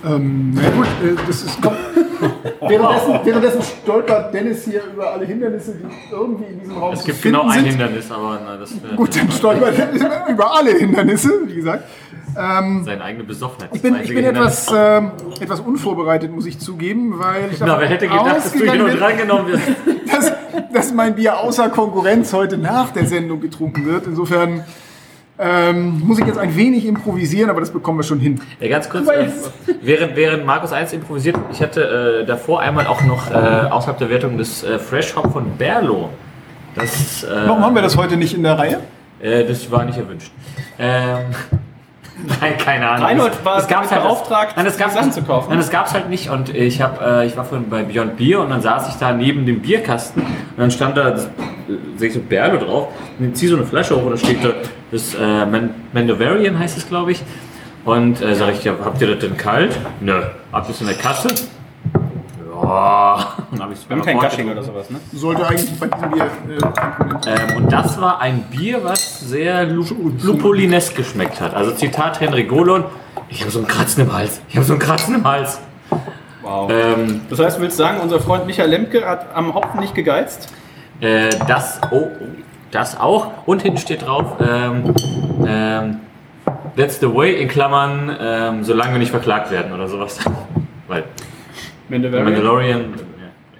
Ähm, 0.06 0.52
na 0.54 0.70
gut, 0.70 0.86
äh, 0.86 1.16
das 1.26 1.42
ist. 1.42 1.62
Komm. 1.62 1.72
währenddessen, 2.60 3.20
währenddessen 3.24 3.62
stolpert 3.62 4.32
Dennis 4.32 4.64
hier 4.64 4.82
über 4.92 5.12
alle 5.12 5.26
Hindernisse, 5.26 5.74
die 5.74 6.12
irgendwie 6.14 6.44
in 6.44 6.60
diesem 6.60 6.76
Raum 6.76 6.92
Es 6.94 7.00
zu 7.00 7.06
gibt 7.06 7.18
finden 7.18 7.38
genau 7.38 7.50
ein 7.50 7.60
sind. 7.60 7.70
Hindernis, 7.70 8.10
aber 8.10 8.40
na, 8.44 8.56
das 8.56 8.70
Gut, 8.96 9.16
dann 9.16 9.30
stolpert 9.30 9.74
er 9.78 10.28
über 10.32 10.54
alle 10.56 10.70
Hindernisse, 10.72 11.30
wie 11.46 11.54
gesagt. 11.56 11.84
Ähm, 12.36 12.82
seine 12.84 13.04
eigene 13.04 13.24
Besoffenheit. 13.24 13.70
ich 13.74 13.82
bin, 13.82 13.92
Das 13.92 14.02
ich 14.02 14.08
einzige 14.10 14.20
bin 14.22 14.24
Hindernis. 14.26 14.68
etwas, 14.68 14.76
ähm, 14.76 15.10
etwas 15.40 15.60
unvorbereitet, 15.60 16.32
muss 16.32 16.46
ich 16.46 16.58
zugeben, 16.58 17.14
weil 17.18 17.50
ich 17.52 17.60
Na, 17.60 17.66
davon 17.66 17.82
wer 17.82 17.88
hätte 17.88 18.08
gedacht, 18.08 18.36
dass 18.36 18.52
du 18.52 18.58
hier 18.58 18.66
ausgegangen 18.72 18.78
nur 18.80 18.88
bin, 18.90 18.98
drangenommen 18.98 19.46
wirst? 19.52 19.62
dass, 20.12 20.32
dass 20.72 20.92
mein 20.92 21.14
Bier 21.14 21.38
außer 21.38 21.68
Konkurrenz 21.68 22.32
heute 22.32 22.58
nach 22.58 22.90
der 22.90 23.06
Sendung 23.06 23.40
getrunken 23.40 23.86
wird. 23.86 24.06
Insofern 24.06 24.64
ähm, 25.38 26.00
muss 26.04 26.18
ich 26.18 26.26
jetzt 26.26 26.38
ein 26.38 26.54
wenig 26.54 26.86
improvisieren, 26.86 27.50
aber 27.50 27.60
das 27.60 27.70
bekommen 27.70 27.98
wir 27.98 28.04
schon 28.04 28.20
hin. 28.20 28.40
Ja, 28.60 28.68
ganz 28.68 28.88
kurz, 28.88 29.08
äh, 29.08 29.28
während, 29.82 30.14
während 30.16 30.46
Markus 30.46 30.72
1 30.72 30.92
improvisiert, 30.92 31.36
ich 31.50 31.60
hatte 31.60 32.22
äh, 32.22 32.26
davor 32.26 32.60
einmal 32.60 32.86
auch 32.86 33.02
noch 33.02 33.30
äh, 33.30 33.34
außerhalb 33.34 33.98
der 33.98 34.10
Wertung 34.10 34.38
des 34.38 34.62
äh, 34.62 34.78
Fresh 34.78 35.16
Hop 35.16 35.32
von 35.32 35.56
Berlo. 35.56 36.10
Das, 36.76 37.24
äh, 37.24 37.28
Warum 37.46 37.62
haben 37.62 37.74
wir 37.74 37.82
das 37.82 37.96
heute 37.96 38.16
nicht 38.16 38.34
in 38.34 38.42
der 38.44 38.58
Reihe? 38.58 38.80
Äh, 39.20 39.44
das 39.44 39.70
war 39.70 39.84
nicht 39.84 39.98
erwünscht. 39.98 40.30
Ähm, 40.78 41.24
nein, 42.40 42.58
keine 42.58 42.88
Ahnung. 42.88 43.06
Reinhold 43.06 43.44
war 43.44 43.56
das 43.56 43.66
gab's 43.66 43.88
damit 43.88 44.04
halt 44.04 44.14
beauftragt, 44.14 44.52
nein, 44.56 44.66
das 44.66 44.78
gab's 44.78 44.94
Sachen 44.94 45.12
zu 45.12 45.22
kaufen. 45.22 45.48
Nein, 45.48 45.58
das 45.58 45.70
gab's 45.70 45.94
halt 45.94 46.08
nicht. 46.10 46.30
Und 46.30 46.54
ich, 46.54 46.80
hab, 46.80 47.00
äh, 47.00 47.26
ich 47.26 47.36
war 47.36 47.44
vorhin 47.44 47.68
bei 47.68 47.82
Beyond 47.82 48.16
Beer 48.16 48.40
und 48.40 48.50
dann 48.50 48.60
saß 48.60 48.88
ich 48.88 48.94
da 48.96 49.12
neben 49.12 49.46
dem 49.46 49.62
Bierkasten 49.62 50.22
und 50.22 50.58
dann 50.58 50.70
stand 50.70 50.96
da, 50.96 51.10
das, 51.10 51.28
sehe 51.96 52.08
ich 52.08 52.14
so 52.14 52.20
Berlo 52.20 52.58
drauf 52.58 52.88
und 53.18 53.28
ich 53.28 53.34
ziehe 53.34 53.50
so 53.50 53.56
eine 53.56 53.66
Flasche 53.66 53.96
hoch 53.96 54.04
und 54.04 54.12
da 54.12 54.16
steht 54.16 54.44
da, 54.44 54.52
das 54.90 55.14
äh, 55.14 55.46
Man 55.46 55.70
Mandalorian 55.92 56.58
heißt 56.58 56.76
es, 56.78 56.88
glaube 56.88 57.12
ich. 57.12 57.22
Und 57.84 58.22
äh, 58.22 58.34
sage 58.34 58.52
ich, 58.52 58.64
ja, 58.64 58.74
habt 58.82 59.00
ihr 59.02 59.08
das 59.08 59.18
denn 59.18 59.36
kalt? 59.36 59.78
Nö. 60.00 60.22
Habt 60.52 60.68
ihr 60.68 60.74
es 60.74 60.80
in 60.80 60.86
der 60.86 60.96
Kasse? 60.96 61.28
Ja. 62.62 63.34
Dann 63.50 63.60
hab 63.60 63.72
ich's 63.72 63.88
Wir 63.88 63.96
haben 63.96 64.00
bei 64.00 64.06
kein 64.06 64.18
Porto 64.18 64.36
Gushing 64.36 64.50
oder 64.50 64.62
sowas, 64.62 64.90
ne? 64.90 64.98
Sollte 65.12 65.46
eigentlich 65.46 65.78
bei 65.78 65.86
diesem 65.86 66.10
Bier 66.10 66.30
äh. 67.26 67.50
Ähm, 67.50 67.56
und 67.56 67.72
das 67.72 68.00
war 68.00 68.20
ein 68.20 68.42
Bier, 68.50 68.82
was 68.82 69.20
sehr 69.20 69.66
lu 69.66 69.84
lupolinesk 70.22 70.96
geschmeckt 70.96 71.40
hat. 71.40 71.54
Also 71.54 71.72
Zitat 71.72 72.20
Henry 72.20 72.44
Golon, 72.44 72.84
ich 73.28 73.40
habe 73.42 73.50
so 73.50 73.58
einen 73.58 73.68
Kratzen 73.68 74.04
im 74.04 74.12
Hals. 74.12 74.40
Ich 74.48 74.56
habe 74.56 74.64
so 74.64 74.72
einen 74.72 74.80
Kratzen 74.80 75.16
im 75.16 75.24
Hals. 75.24 75.60
Wow. 76.42 76.70
Ähm, 76.70 77.22
Das 77.30 77.38
heißt, 77.38 77.58
du 77.58 77.62
willst 77.62 77.76
sagen, 77.76 78.00
unser 78.00 78.20
Freund 78.20 78.46
Michael 78.46 78.70
Lemke 78.70 79.06
hat 79.06 79.34
am 79.34 79.54
Hopfen 79.54 79.80
nicht 79.80 79.94
gegeizt? 79.94 80.48
Äh, 81.04 81.30
das, 81.46 81.80
oh, 81.90 82.08
das 82.70 82.98
auch. 82.98 83.46
Und 83.46 83.62
hinten 83.62 83.78
steht 83.78 84.06
drauf, 84.06 84.36
ähm, 84.40 84.94
ähm, 85.46 86.00
that's 86.76 86.98
the 87.00 87.14
way, 87.14 87.40
in 87.40 87.48
Klammern, 87.48 88.16
ähm, 88.20 88.64
solange 88.64 88.92
wir 88.92 88.98
nicht 88.98 89.10
verklagt 89.10 89.50
werden 89.50 89.72
oder 89.72 89.88
sowas. 89.88 90.18
Weil 90.88 91.04
Mandalorian. 91.88 92.24
Mandalorian, 92.24 92.94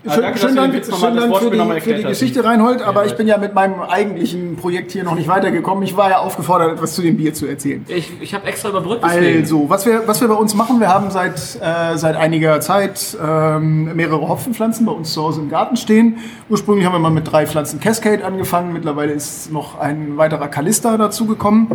ja. 0.04 0.10
Also 0.10 0.22
danke, 0.22 0.38
den 0.40 0.56
Dank, 0.56 0.72
das 0.74 1.00
Dank 1.00 1.36
für 1.36 1.50
die, 1.50 1.56
für 1.56 1.64
die 1.64 1.70
erklärt 1.70 2.04
hast. 2.04 2.10
Geschichte, 2.10 2.44
Reinhold. 2.44 2.82
Aber 2.82 3.06
ich 3.06 3.16
bin 3.16 3.26
ja 3.26 3.38
mit 3.38 3.54
meinem 3.54 3.80
eigentlichen 3.80 4.56
Projekt 4.56 4.92
hier 4.92 5.04
noch 5.04 5.14
nicht 5.14 5.28
weitergekommen. 5.28 5.82
Ich 5.84 5.96
war 5.96 6.10
ja 6.10 6.18
aufgefordert, 6.18 6.72
etwas 6.72 6.94
zu 6.94 7.02
dem 7.02 7.16
Bier 7.16 7.32
zu 7.32 7.46
erzählen. 7.46 7.84
Ich, 7.88 8.10
ich 8.20 8.34
habe 8.34 8.46
extra 8.46 8.68
überbrückt. 8.68 9.02
deswegen. 9.04 9.40
Also, 9.40 9.68
was 9.68 9.86
wir, 9.86 10.06
was 10.06 10.20
wir 10.20 10.28
bei 10.28 10.34
uns 10.34 10.54
machen, 10.54 10.80
wir 10.80 10.88
haben 10.88 11.10
seit, 11.10 11.38
äh, 11.60 11.96
seit 11.96 12.16
einiger 12.16 12.60
Zeit 12.60 13.16
ähm, 13.22 13.94
mehrere 13.96 14.28
Hopfenpflanzen 14.28 14.84
bei 14.86 14.92
uns 14.92 15.12
zu 15.12 15.22
Hause 15.22 15.40
im 15.40 15.48
Garten 15.48 15.76
stehen. 15.76 16.18
Ursprünglich 16.48 16.86
haben 16.86 16.94
wir 16.94 16.98
mal 16.98 17.10
mit 17.10 17.30
drei 17.30 17.46
Pflanzen 17.46 17.80
Cascade 17.80 18.24
angefangen. 18.24 18.72
Mittlerweile 18.72 19.12
ist 19.12 19.52
noch 19.52 19.78
ein 19.78 20.16
weiterer 20.16 20.48
Callista 20.48 20.96
dazugekommen. 20.96 21.68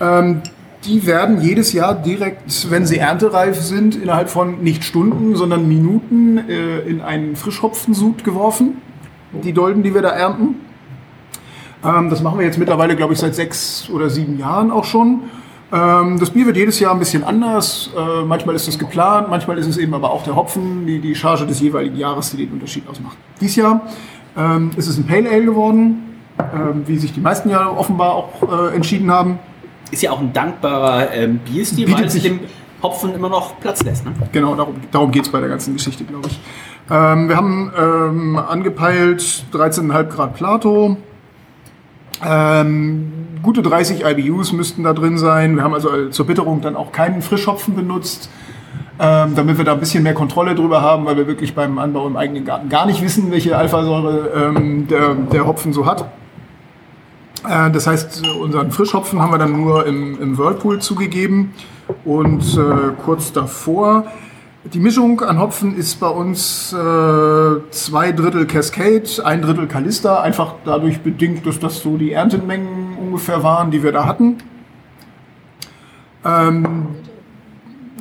Ähm, 0.00 0.42
die 0.84 1.06
werden 1.06 1.40
jedes 1.42 1.72
Jahr 1.72 1.94
direkt, 1.94 2.70
wenn 2.70 2.86
sie 2.86 2.98
erntereif 2.98 3.60
sind, 3.60 3.96
innerhalb 3.96 4.30
von 4.30 4.62
nicht 4.62 4.84
Stunden, 4.84 5.36
sondern 5.36 5.68
Minuten 5.68 6.38
äh, 6.48 6.80
in 6.80 7.02
einen 7.02 7.36
Frischhopfensud 7.36 8.24
geworfen. 8.24 8.78
Die 9.32 9.52
Dolden, 9.52 9.82
die 9.82 9.94
wir 9.94 10.02
da 10.02 10.10
ernten. 10.10 10.56
Ähm, 11.84 12.08
das 12.08 12.22
machen 12.22 12.38
wir 12.38 12.46
jetzt 12.46 12.58
mittlerweile, 12.58 12.96
glaube 12.96 13.12
ich, 13.12 13.18
seit 13.18 13.34
sechs 13.34 13.90
oder 13.90 14.08
sieben 14.08 14.38
Jahren 14.38 14.70
auch 14.70 14.84
schon. 14.84 15.24
Ähm, 15.72 16.18
das 16.18 16.30
Bier 16.30 16.46
wird 16.46 16.56
jedes 16.56 16.80
Jahr 16.80 16.92
ein 16.92 16.98
bisschen 16.98 17.24
anders. 17.24 17.90
Äh, 17.96 18.24
manchmal 18.24 18.54
ist 18.54 18.66
es 18.66 18.78
geplant, 18.78 19.28
manchmal 19.28 19.58
ist 19.58 19.66
es 19.66 19.76
eben 19.76 19.94
aber 19.94 20.10
auch 20.10 20.24
der 20.24 20.34
Hopfen, 20.34 20.86
die, 20.86 20.98
die 20.98 21.14
Charge 21.14 21.46
des 21.46 21.60
jeweiligen 21.60 21.96
Jahres, 21.96 22.30
die 22.30 22.38
den 22.38 22.52
Unterschied 22.52 22.88
ausmacht. 22.88 23.16
Dies 23.40 23.54
Jahr 23.56 23.82
ähm, 24.36 24.70
ist 24.76 24.88
es 24.88 24.96
ein 24.96 25.06
Pale 25.06 25.30
Ale 25.30 25.44
geworden, 25.44 26.16
ähm, 26.38 26.82
wie 26.86 26.96
sich 26.96 27.12
die 27.12 27.20
meisten 27.20 27.50
ja 27.50 27.68
offenbar 27.68 28.14
auch 28.14 28.70
äh, 28.70 28.74
entschieden 28.74 29.10
haben. 29.10 29.38
Ist 29.90 30.02
ja 30.02 30.10
auch 30.12 30.20
ein 30.20 30.32
dankbarer 30.32 31.12
ähm, 31.12 31.38
Bierstil, 31.38 31.92
weil 31.92 32.04
es 32.04 32.12
sich- 32.12 32.22
dem 32.22 32.40
Hopfen 32.82 33.14
immer 33.14 33.28
noch 33.28 33.60
Platz 33.60 33.82
lässt. 33.82 34.04
Ne? 34.06 34.12
Genau, 34.32 34.54
darum, 34.54 34.74
darum 34.90 35.10
geht 35.10 35.24
es 35.24 35.28
bei 35.32 35.40
der 35.40 35.48
ganzen 35.50 35.74
Geschichte, 35.74 36.04
glaube 36.04 36.28
ich. 36.28 36.40
Ähm, 36.90 37.28
wir 37.28 37.36
haben 37.36 37.70
ähm, 37.78 38.36
angepeilt 38.38 39.44
13,5 39.52 40.04
Grad 40.08 40.34
Plato. 40.34 40.96
Ähm, 42.24 43.12
gute 43.42 43.62
30 43.62 44.04
IBUs 44.04 44.52
müssten 44.52 44.82
da 44.84 44.92
drin 44.92 45.18
sein. 45.18 45.56
Wir 45.56 45.62
haben 45.64 45.74
also 45.74 46.08
zur 46.10 46.26
Bitterung 46.26 46.60
dann 46.60 46.76
auch 46.76 46.92
keinen 46.92 47.22
Frischhopfen 47.22 47.74
benutzt, 47.74 48.30
ähm, 48.98 49.34
damit 49.34 49.56
wir 49.58 49.64
da 49.64 49.72
ein 49.72 49.80
bisschen 49.80 50.02
mehr 50.02 50.14
Kontrolle 50.14 50.54
drüber 50.54 50.82
haben, 50.82 51.06
weil 51.06 51.16
wir 51.16 51.26
wirklich 51.26 51.54
beim 51.54 51.78
Anbau 51.78 52.06
im 52.06 52.16
eigenen 52.16 52.44
Garten 52.44 52.68
gar 52.68 52.86
nicht 52.86 53.02
wissen, 53.02 53.30
welche 53.30 53.56
Alphasäure 53.56 54.30
ähm, 54.54 54.86
der, 54.88 55.14
der 55.14 55.46
Hopfen 55.46 55.72
so 55.72 55.86
hat. 55.86 56.06
Äh, 57.48 57.70
Das 57.70 57.86
heißt, 57.86 58.22
unseren 58.40 58.70
Frischhopfen 58.70 59.20
haben 59.20 59.32
wir 59.32 59.38
dann 59.38 59.52
nur 59.52 59.86
im, 59.86 60.20
im 60.20 60.38
Whirlpool 60.38 60.80
zugegeben. 60.80 61.52
Und 62.04 62.42
äh, 62.56 62.92
kurz 63.04 63.32
davor, 63.32 64.04
die 64.72 64.78
Mischung 64.78 65.20
an 65.22 65.40
Hopfen 65.40 65.76
ist 65.76 65.98
bei 66.00 66.08
uns 66.08 66.72
äh, 66.72 66.76
zwei 67.70 68.12
Drittel 68.12 68.46
Cascade, 68.46 69.04
ein 69.24 69.42
Drittel 69.42 69.66
Callista. 69.66 70.20
Einfach 70.20 70.54
dadurch 70.64 71.00
bedingt, 71.00 71.46
dass 71.46 71.58
das 71.58 71.80
so 71.80 71.96
die 71.96 72.12
Erntemengen 72.12 72.96
ungefähr 72.98 73.42
waren, 73.42 73.70
die 73.70 73.82
wir 73.82 73.92
da 73.92 74.04
hatten. 74.06 74.36
Ähm, 76.24 76.86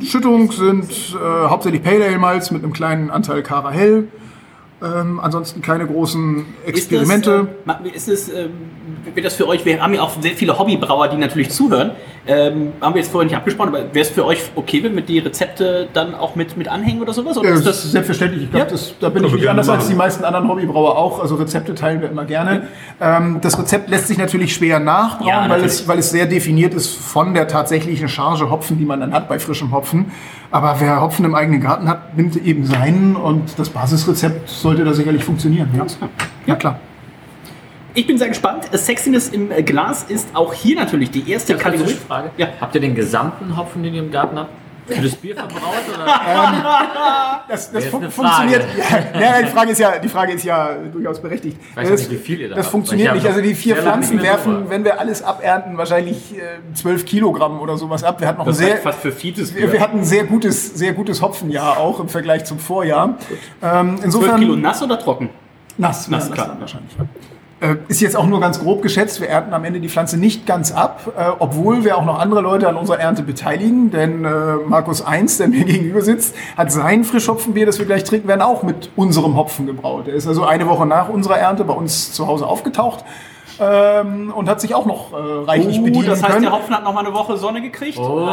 Schüttung 0.04 0.52
sind 0.52 0.92
äh, 0.92 1.48
hauptsächlich 1.48 1.84
Pale 1.84 2.06
Ale 2.06 2.18
Malz 2.20 2.52
mit 2.52 2.64
einem 2.64 2.74
kleinen 2.74 3.10
Anteil 3.10 3.42
Cara 3.44 3.72
Hell. 3.72 4.08
Ähm, 4.82 5.20
ansonsten 5.20 5.62
keine 5.62 5.86
großen 5.88 6.46
Experimente. 6.66 7.32
Ist 7.32 7.48
das, 7.48 7.48
äh, 7.48 7.66
ma- 7.66 7.80
ist 7.96 8.10
es, 8.10 8.30
ähm, 8.30 8.52
wird 9.14 9.26
das 9.26 9.36
für 9.36 9.48
euch, 9.48 9.66
wir 9.66 9.82
haben 9.82 9.94
ja 9.94 10.02
auch 10.02 10.12
sehr 10.22 10.32
viele 10.34 10.58
Hobbybrauer, 10.58 11.08
die 11.10 11.18
natürlich 11.18 11.50
zuhören, 11.52 11.92
ähm, 12.28 12.74
haben 12.82 12.94
wir 12.94 13.02
jetzt 13.02 13.12
vorher 13.12 13.26
nicht 13.28 13.36
abgesprochen, 13.36 13.70
aber 13.70 13.80
wäre 13.94 14.00
es 14.06 14.10
für 14.10 14.26
euch 14.26 14.40
okay, 14.56 14.84
wenn 14.84 14.96
wir 14.96 15.02
die 15.02 15.20
Rezepte 15.20 15.88
dann 15.94 16.14
auch 16.14 16.36
mit, 16.36 16.56
mit 16.58 16.68
anhängen 16.68 17.02
oder 17.02 17.12
sowas? 17.14 17.38
Oder 17.38 17.50
Ja, 17.50 17.56
ist 17.56 17.66
das 17.66 17.84
ist 17.86 17.92
selbstverständlich. 17.94 18.44
Ich 18.44 18.52
glaube, 18.52 18.66
Ja. 18.66 18.72
das- 18.72 18.94
da 19.00 19.10
bin 19.10 19.24
ich 19.24 19.34
nicht 19.34 19.48
anders 19.48 19.68
als 19.70 19.80
machen. 19.84 19.90
die 19.92 19.96
meisten 19.98 20.24
anderen 20.26 20.48
Hobbybrauer 20.48 20.98
auch. 20.98 21.20
Also 21.20 21.36
Rezepte 21.36 21.74
teilen 21.74 22.02
wir 22.02 22.10
immer 22.10 22.26
gerne. 22.26 22.68
Ähm, 23.02 23.40
das 23.42 23.58
Rezept 23.58 23.90
lässt 23.90 24.08
sich 24.08 24.18
natürlich 24.18 24.54
schwer 24.54 24.80
nachbrauen, 24.80 25.28
Ja, 25.28 25.50
weil, 25.50 25.64
es, 25.64 25.88
weil 25.88 25.98
es 26.00 26.12
sehr 26.12 26.26
definiert 26.28 26.74
ist 26.74 26.96
von 26.96 27.34
der 27.34 27.48
tatsächlichen 27.48 28.08
Charge 28.10 28.50
Hopfen, 28.52 28.78
die 28.78 28.86
man 28.86 29.00
dann 29.00 29.14
hat 29.14 29.28
bei 29.28 29.40
frischem 29.40 29.72
Hopfen. 29.72 30.12
Aber 30.52 30.76
wer 30.80 31.02
Hopfen 31.02 31.26
im 31.26 31.36
eigenen 31.36 31.62
Garten 31.62 31.88
hat, 31.88 32.16
nimmt 32.18 32.36
eben 32.36 32.66
seinen 32.66 33.16
und 33.16 33.58
das 33.58 33.70
Basisrezept 33.70 34.50
sollte 34.50 34.84
da 34.84 34.94
sicherlich 34.94 35.24
funktionieren. 35.24 35.70
Ja, 35.76 35.86
ja 36.46 36.56
klar. 36.56 36.80
Ich 38.00 38.08
bin 38.08 38.18
sehr 38.18 38.30
gespannt. 38.30 38.70
Sexiness 38.72 39.28
im 39.28 39.52
äh, 39.52 39.62
Glas 39.62 40.06
ist 40.08 40.30
auch 40.34 40.54
hier 40.54 40.78
natürlich 40.78 41.12
die 41.12 41.30
erste 41.30 41.52
Ganz 41.52 41.64
kurze 41.64 41.78
Kategorie. 41.80 42.00
Frage. 42.08 42.32
Ja. 42.38 42.48
Habt 42.62 42.74
ihr 42.74 42.80
den 42.80 42.96
gesamten 42.96 43.58
Hopfen, 43.58 43.84
den 43.84 43.94
ihr 43.94 44.00
im 44.00 44.10
Garten 44.10 44.40
habt, 44.40 44.52
für 44.88 45.02
das 45.02 45.16
Bier 45.18 45.36
verbraut? 45.36 45.74
Oder? 45.94 46.06
Das, 47.50 47.72
das 47.72 47.86
fun 47.86 48.10
funktioniert. 48.12 48.64
Ja, 49.16 49.20
ja, 49.20 49.42
die, 49.42 49.48
Frage 49.48 49.72
ist 49.72 49.80
ja, 49.80 49.98
die 49.98 50.08
Frage 50.08 50.34
ist 50.34 50.46
ja 50.46 50.70
durchaus 50.94 51.20
berechtigt. 51.20 51.58
Ich 51.72 51.76
weiß 51.76 51.90
das, 51.90 52.02
nicht, 52.02 52.12
wie 52.12 52.16
viel 52.18 52.42
ihr 52.42 52.50
da 52.50 52.56
das 52.56 52.66
habt, 52.66 52.72
funktioniert 52.72 53.16
nicht. 53.16 53.26
Also 53.26 53.42
die 53.42 53.56
vier 53.56 53.74
sehr 53.74 53.84
Pflanzen 53.84 54.22
werfen, 54.22 54.70
wenn 54.70 54.86
wir 54.86 55.00
alles 55.00 55.24
abernten, 55.24 55.76
wahrscheinlich 55.78 56.38
äh, 56.38 56.74
12 56.76 57.06
Kilogramm 57.06 57.60
oder 57.60 57.76
sowas 57.76 58.04
ab. 58.04 58.22
Wir 58.22 58.28
hatten 58.28 58.38
noch 58.38 58.46
ein 58.46 58.50
Das 58.52 58.60
sehr, 58.60 58.76
ist 58.76 58.84
fast 58.84 59.00
für 59.00 59.12
Fites 59.12 59.56
wir, 59.56 59.74
wir 59.74 59.82
hatten 59.82 60.00
ein 60.00 60.06
sehr 60.06 60.26
gutes, 60.26 60.76
sehr 60.76 60.94
gutes 60.94 61.22
Hopfenjahr 61.24 61.80
auch 61.80 62.00
im 62.00 62.08
Vergleich 62.08 62.46
zum 62.46 62.60
Vorjahr. 62.60 63.18
Ähm, 63.64 63.96
12 63.98 64.06
insofern 64.06 64.40
Kilo 64.40 64.56
nass 64.56 64.82
oder 64.84 65.00
trocken? 65.00 65.32
nass, 65.78 66.08
Nass, 66.08 66.30
nass, 66.30 66.32
klar. 66.32 66.48
dann 66.50 66.62
wahrscheinlich. 66.62 66.94
Ja. 66.98 67.06
Äh, 67.62 67.76
Ist 67.90 68.00
jetzt 68.00 68.16
auch 68.16 68.26
nur 68.26 68.40
ganz 68.40 68.60
grob 68.60 68.82
geschätzt. 68.82 69.20
Wir 69.20 69.28
ernten 69.28 69.54
am 69.54 69.66
Ende 69.66 69.82
die 69.82 69.90
Pflanze 69.90 70.18
nicht 70.18 70.46
ganz 70.46 70.72
ab, 70.72 71.12
äh, 71.18 71.30
obwohl 71.40 71.84
wir 71.84 71.98
auch 71.98 72.06
noch 72.06 72.18
andere 72.18 72.42
Leute 72.42 72.70
an 72.70 72.78
unserer 72.78 73.00
Ernte 73.00 73.22
beteiligen. 73.22 73.92
Denn 73.92 74.24
äh, 74.24 74.56
Markus 74.66 75.02
1, 75.02 75.38
der 75.38 75.50
mir 75.50 75.64
gegenüber 75.66 76.02
sitzt, 76.02 76.36
hat 76.56 76.72
sein 76.72 77.04
Frischhopfenbier, 77.04 77.66
das 77.66 77.78
wir 77.78 77.86
gleich 77.86 78.06
trinken 78.06 78.30
werden, 78.30 78.42
auch 78.42 78.64
mit 78.64 78.90
unserem 78.96 79.36
Hopfen 79.36 79.66
gebraut. 79.66 80.08
Er 80.08 80.14
ist 80.14 80.28
also 80.28 80.46
eine 80.46 80.68
Woche 80.68 80.86
nach 80.86 81.10
unserer 81.10 81.38
Ernte 81.38 81.66
bei 81.66 81.74
uns 81.74 82.14
zu 82.14 82.28
Hause 82.28 82.48
aufgetaucht 82.48 83.04
ähm, 83.60 84.32
und 84.36 84.48
hat 84.50 84.62
sich 84.62 84.74
auch 84.76 84.86
noch 84.86 85.12
äh, 85.14 85.16
reichlich 85.46 85.80
Uh, 85.80 85.84
bedienen 85.84 86.06
das 86.08 86.22
heißt, 86.24 86.32
können. 86.32 86.44
der 86.44 86.52
Hopfen 86.52 86.76
hat 86.76 86.84
noch 86.84 86.94
mal 86.94 87.06
eine 87.06 87.14
Woche 87.14 87.38
Sonne 87.38 87.62
gekriegt? 87.62 87.98
Oh. 87.98 88.28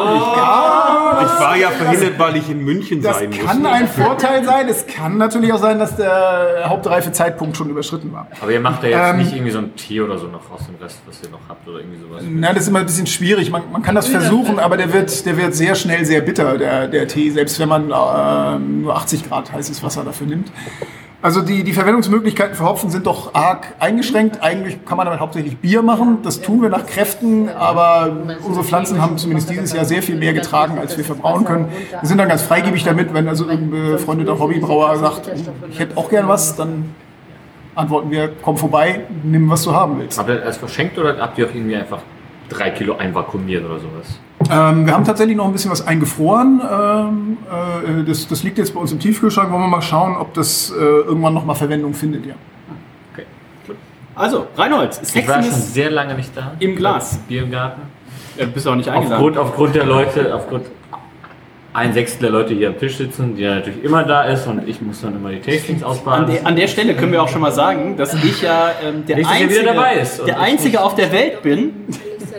Ich 1.22 1.40
war 1.40 1.56
ja 1.56 1.70
verhindert, 1.70 2.18
weil 2.18 2.36
ich 2.36 2.48
in 2.50 2.64
München 2.64 3.02
das 3.02 3.18
sein 3.18 3.30
kann 3.30 3.58
musste. 3.60 3.72
ein 3.74 3.88
Vorteil 3.88 4.44
sein. 4.44 4.68
Es 4.68 4.86
kann 4.86 5.16
natürlich 5.18 5.52
auch 5.52 5.58
sein, 5.58 5.78
dass 5.78 5.96
der 5.96 6.64
hauptreife 6.66 7.12
Zeitpunkt 7.12 7.56
schon 7.56 7.70
überschritten 7.70 8.12
war. 8.12 8.26
Aber 8.40 8.50
ihr 8.50 8.60
macht 8.60 8.82
da 8.82 8.86
jetzt 8.88 9.00
Ähm, 9.10 9.18
nicht 9.18 9.32
irgendwie 9.32 9.50
so 9.52 9.58
einen 9.58 9.74
Tee 9.76 10.00
oder 10.00 10.18
so 10.18 10.26
noch 10.26 10.50
aus 10.52 10.66
dem 10.66 10.76
Rest, 10.82 11.00
was 11.06 11.22
ihr 11.22 11.30
noch 11.30 11.40
habt 11.48 11.66
oder 11.68 11.78
irgendwie 11.78 12.00
sowas. 12.00 12.22
Na, 12.28 12.52
das 12.52 12.62
ist 12.64 12.68
immer 12.68 12.80
ein 12.80 12.86
bisschen 12.86 13.06
schwierig. 13.06 13.50
Man, 13.50 13.62
man 13.72 13.82
kann 13.82 13.94
das 13.94 14.08
versuchen, 14.08 14.58
aber 14.58 14.76
der 14.76 14.92
wird, 14.92 15.24
der 15.26 15.36
wird 15.36 15.54
sehr 15.54 15.74
schnell 15.74 16.04
sehr 16.04 16.20
bitter, 16.20 16.58
der, 16.58 16.88
der 16.88 17.08
Tee, 17.08 17.30
selbst 17.30 17.58
wenn 17.58 17.68
man 17.68 17.90
äh, 17.90 18.58
nur 18.58 18.94
80 18.96 19.28
Grad 19.28 19.52
heißes 19.52 19.82
Wasser 19.82 20.04
dafür 20.04 20.26
nimmt. 20.26 20.50
Also 21.22 21.40
die, 21.40 21.64
die 21.64 21.72
Verwendungsmöglichkeiten 21.72 22.54
für 22.54 22.64
Hopfen 22.64 22.90
sind 22.90 23.06
doch 23.06 23.34
arg 23.34 23.74
eingeschränkt. 23.78 24.42
Eigentlich 24.42 24.84
kann 24.84 24.96
man 24.96 25.06
damit 25.06 25.20
hauptsächlich 25.20 25.56
Bier 25.56 25.82
machen. 25.82 26.18
Das 26.22 26.42
tun 26.42 26.60
wir 26.60 26.68
nach 26.68 26.86
Kräften, 26.86 27.48
aber 27.48 28.16
unsere 28.44 28.64
Pflanzen 28.64 29.00
haben 29.00 29.16
zumindest 29.16 29.50
dieses 29.50 29.72
Jahr 29.72 29.84
sehr 29.86 30.02
viel 30.02 30.16
mehr 30.16 30.34
getragen, 30.34 30.78
als 30.78 30.96
wir 30.96 31.04
verbrauen 31.04 31.44
können. 31.44 31.68
Wir 32.00 32.08
sind 32.08 32.18
dann 32.18 32.28
ganz 32.28 32.42
freigebig 32.42 32.84
damit, 32.84 33.14
wenn 33.14 33.28
also 33.28 33.48
ein 33.48 33.70
befreundeter 33.70 34.38
Hobbybrauer 34.38 34.96
sagt, 34.98 35.30
ich 35.70 35.78
hätte 35.78 35.96
auch 35.96 36.10
gern 36.10 36.28
was, 36.28 36.54
dann 36.54 36.94
antworten 37.74 38.10
wir, 38.10 38.32
komm 38.42 38.56
vorbei, 38.56 39.00
nimm, 39.22 39.48
was 39.50 39.62
du 39.62 39.72
haben 39.72 39.98
willst. 39.98 40.18
Habt 40.18 40.28
ihr 40.28 40.36
das 40.36 40.58
verschenkt 40.58 40.98
oder 40.98 41.18
habt 41.18 41.38
ihr 41.38 41.46
auch 41.46 41.54
irgendwie 41.54 41.76
einfach 41.76 42.02
drei 42.48 42.70
Kilo 42.70 42.96
einvakuumiert 42.96 43.64
oder 43.64 43.78
sowas? 43.78 44.20
Ähm, 44.50 44.86
wir 44.86 44.92
haben 44.94 45.04
tatsächlich 45.04 45.36
noch 45.36 45.46
ein 45.46 45.52
bisschen 45.52 45.70
was 45.70 45.86
eingefroren. 45.86 46.60
Ähm, 46.60 47.36
äh, 48.00 48.04
das, 48.04 48.28
das 48.28 48.42
liegt 48.42 48.58
jetzt 48.58 48.74
bei 48.74 48.80
uns 48.80 48.92
im 48.92 48.98
Tiefkühlschrank. 49.00 49.50
Wollen 49.50 49.62
wir 49.62 49.68
mal 49.68 49.82
schauen, 49.82 50.16
ob 50.16 50.34
das 50.34 50.70
äh, 50.70 50.74
irgendwann 50.80 51.34
noch 51.34 51.44
mal 51.44 51.54
Verwendung 51.54 51.94
findet. 51.94 52.26
Ja. 52.26 52.34
Also, 54.14 54.46
Reinhold, 54.56 54.98
Ich 55.02 55.14
war 55.28 55.34
schon 55.34 55.42
Sexiness 55.42 55.74
sehr 55.74 55.90
lange 55.90 56.14
nicht 56.14 56.34
da. 56.34 56.52
Im 56.58 56.74
Glas. 56.76 57.18
Bier 57.28 57.42
im 57.42 57.50
Garten. 57.50 57.82
äh, 58.38 58.46
bist 58.46 58.64
du 58.64 58.70
auch 58.70 58.74
nicht 58.74 58.88
eingeladen. 58.88 59.12
Aufgrund, 59.14 59.36
aufgrund 59.38 59.74
der 59.74 59.84
Leute, 59.84 60.34
aufgrund 60.34 60.66
ein 61.74 61.92
Sechstel 61.92 62.22
der 62.22 62.30
Leute 62.30 62.54
hier 62.54 62.68
am 62.68 62.78
Tisch 62.78 62.96
sitzen, 62.96 63.36
die 63.36 63.42
ja 63.42 63.56
natürlich 63.56 63.84
immer 63.84 64.04
da 64.04 64.22
ist 64.22 64.46
und 64.46 64.66
ich 64.66 64.80
muss 64.80 65.02
dann 65.02 65.16
immer 65.16 65.30
die 65.32 65.40
Tastings 65.40 65.82
An, 65.82 65.90
ausbaden. 65.90 66.26
der- 66.32 66.46
an 66.46 66.56
der 66.56 66.66
Stelle 66.68 66.94
können 66.94 67.12
wir 67.12 67.22
auch 67.22 67.28
schon 67.28 67.42
mal 67.42 67.52
sagen, 67.52 67.98
dass 67.98 68.14
ich 68.14 68.40
ja 68.40 68.70
ähm, 68.82 69.04
der, 69.04 69.18
ihr 69.18 69.28
einzige, 69.28 69.62
der 69.64 70.26
ich 70.26 70.36
Einzige 70.36 70.82
auf 70.82 70.94
der 70.94 71.12
Welt 71.12 71.42
bin, 71.42 71.74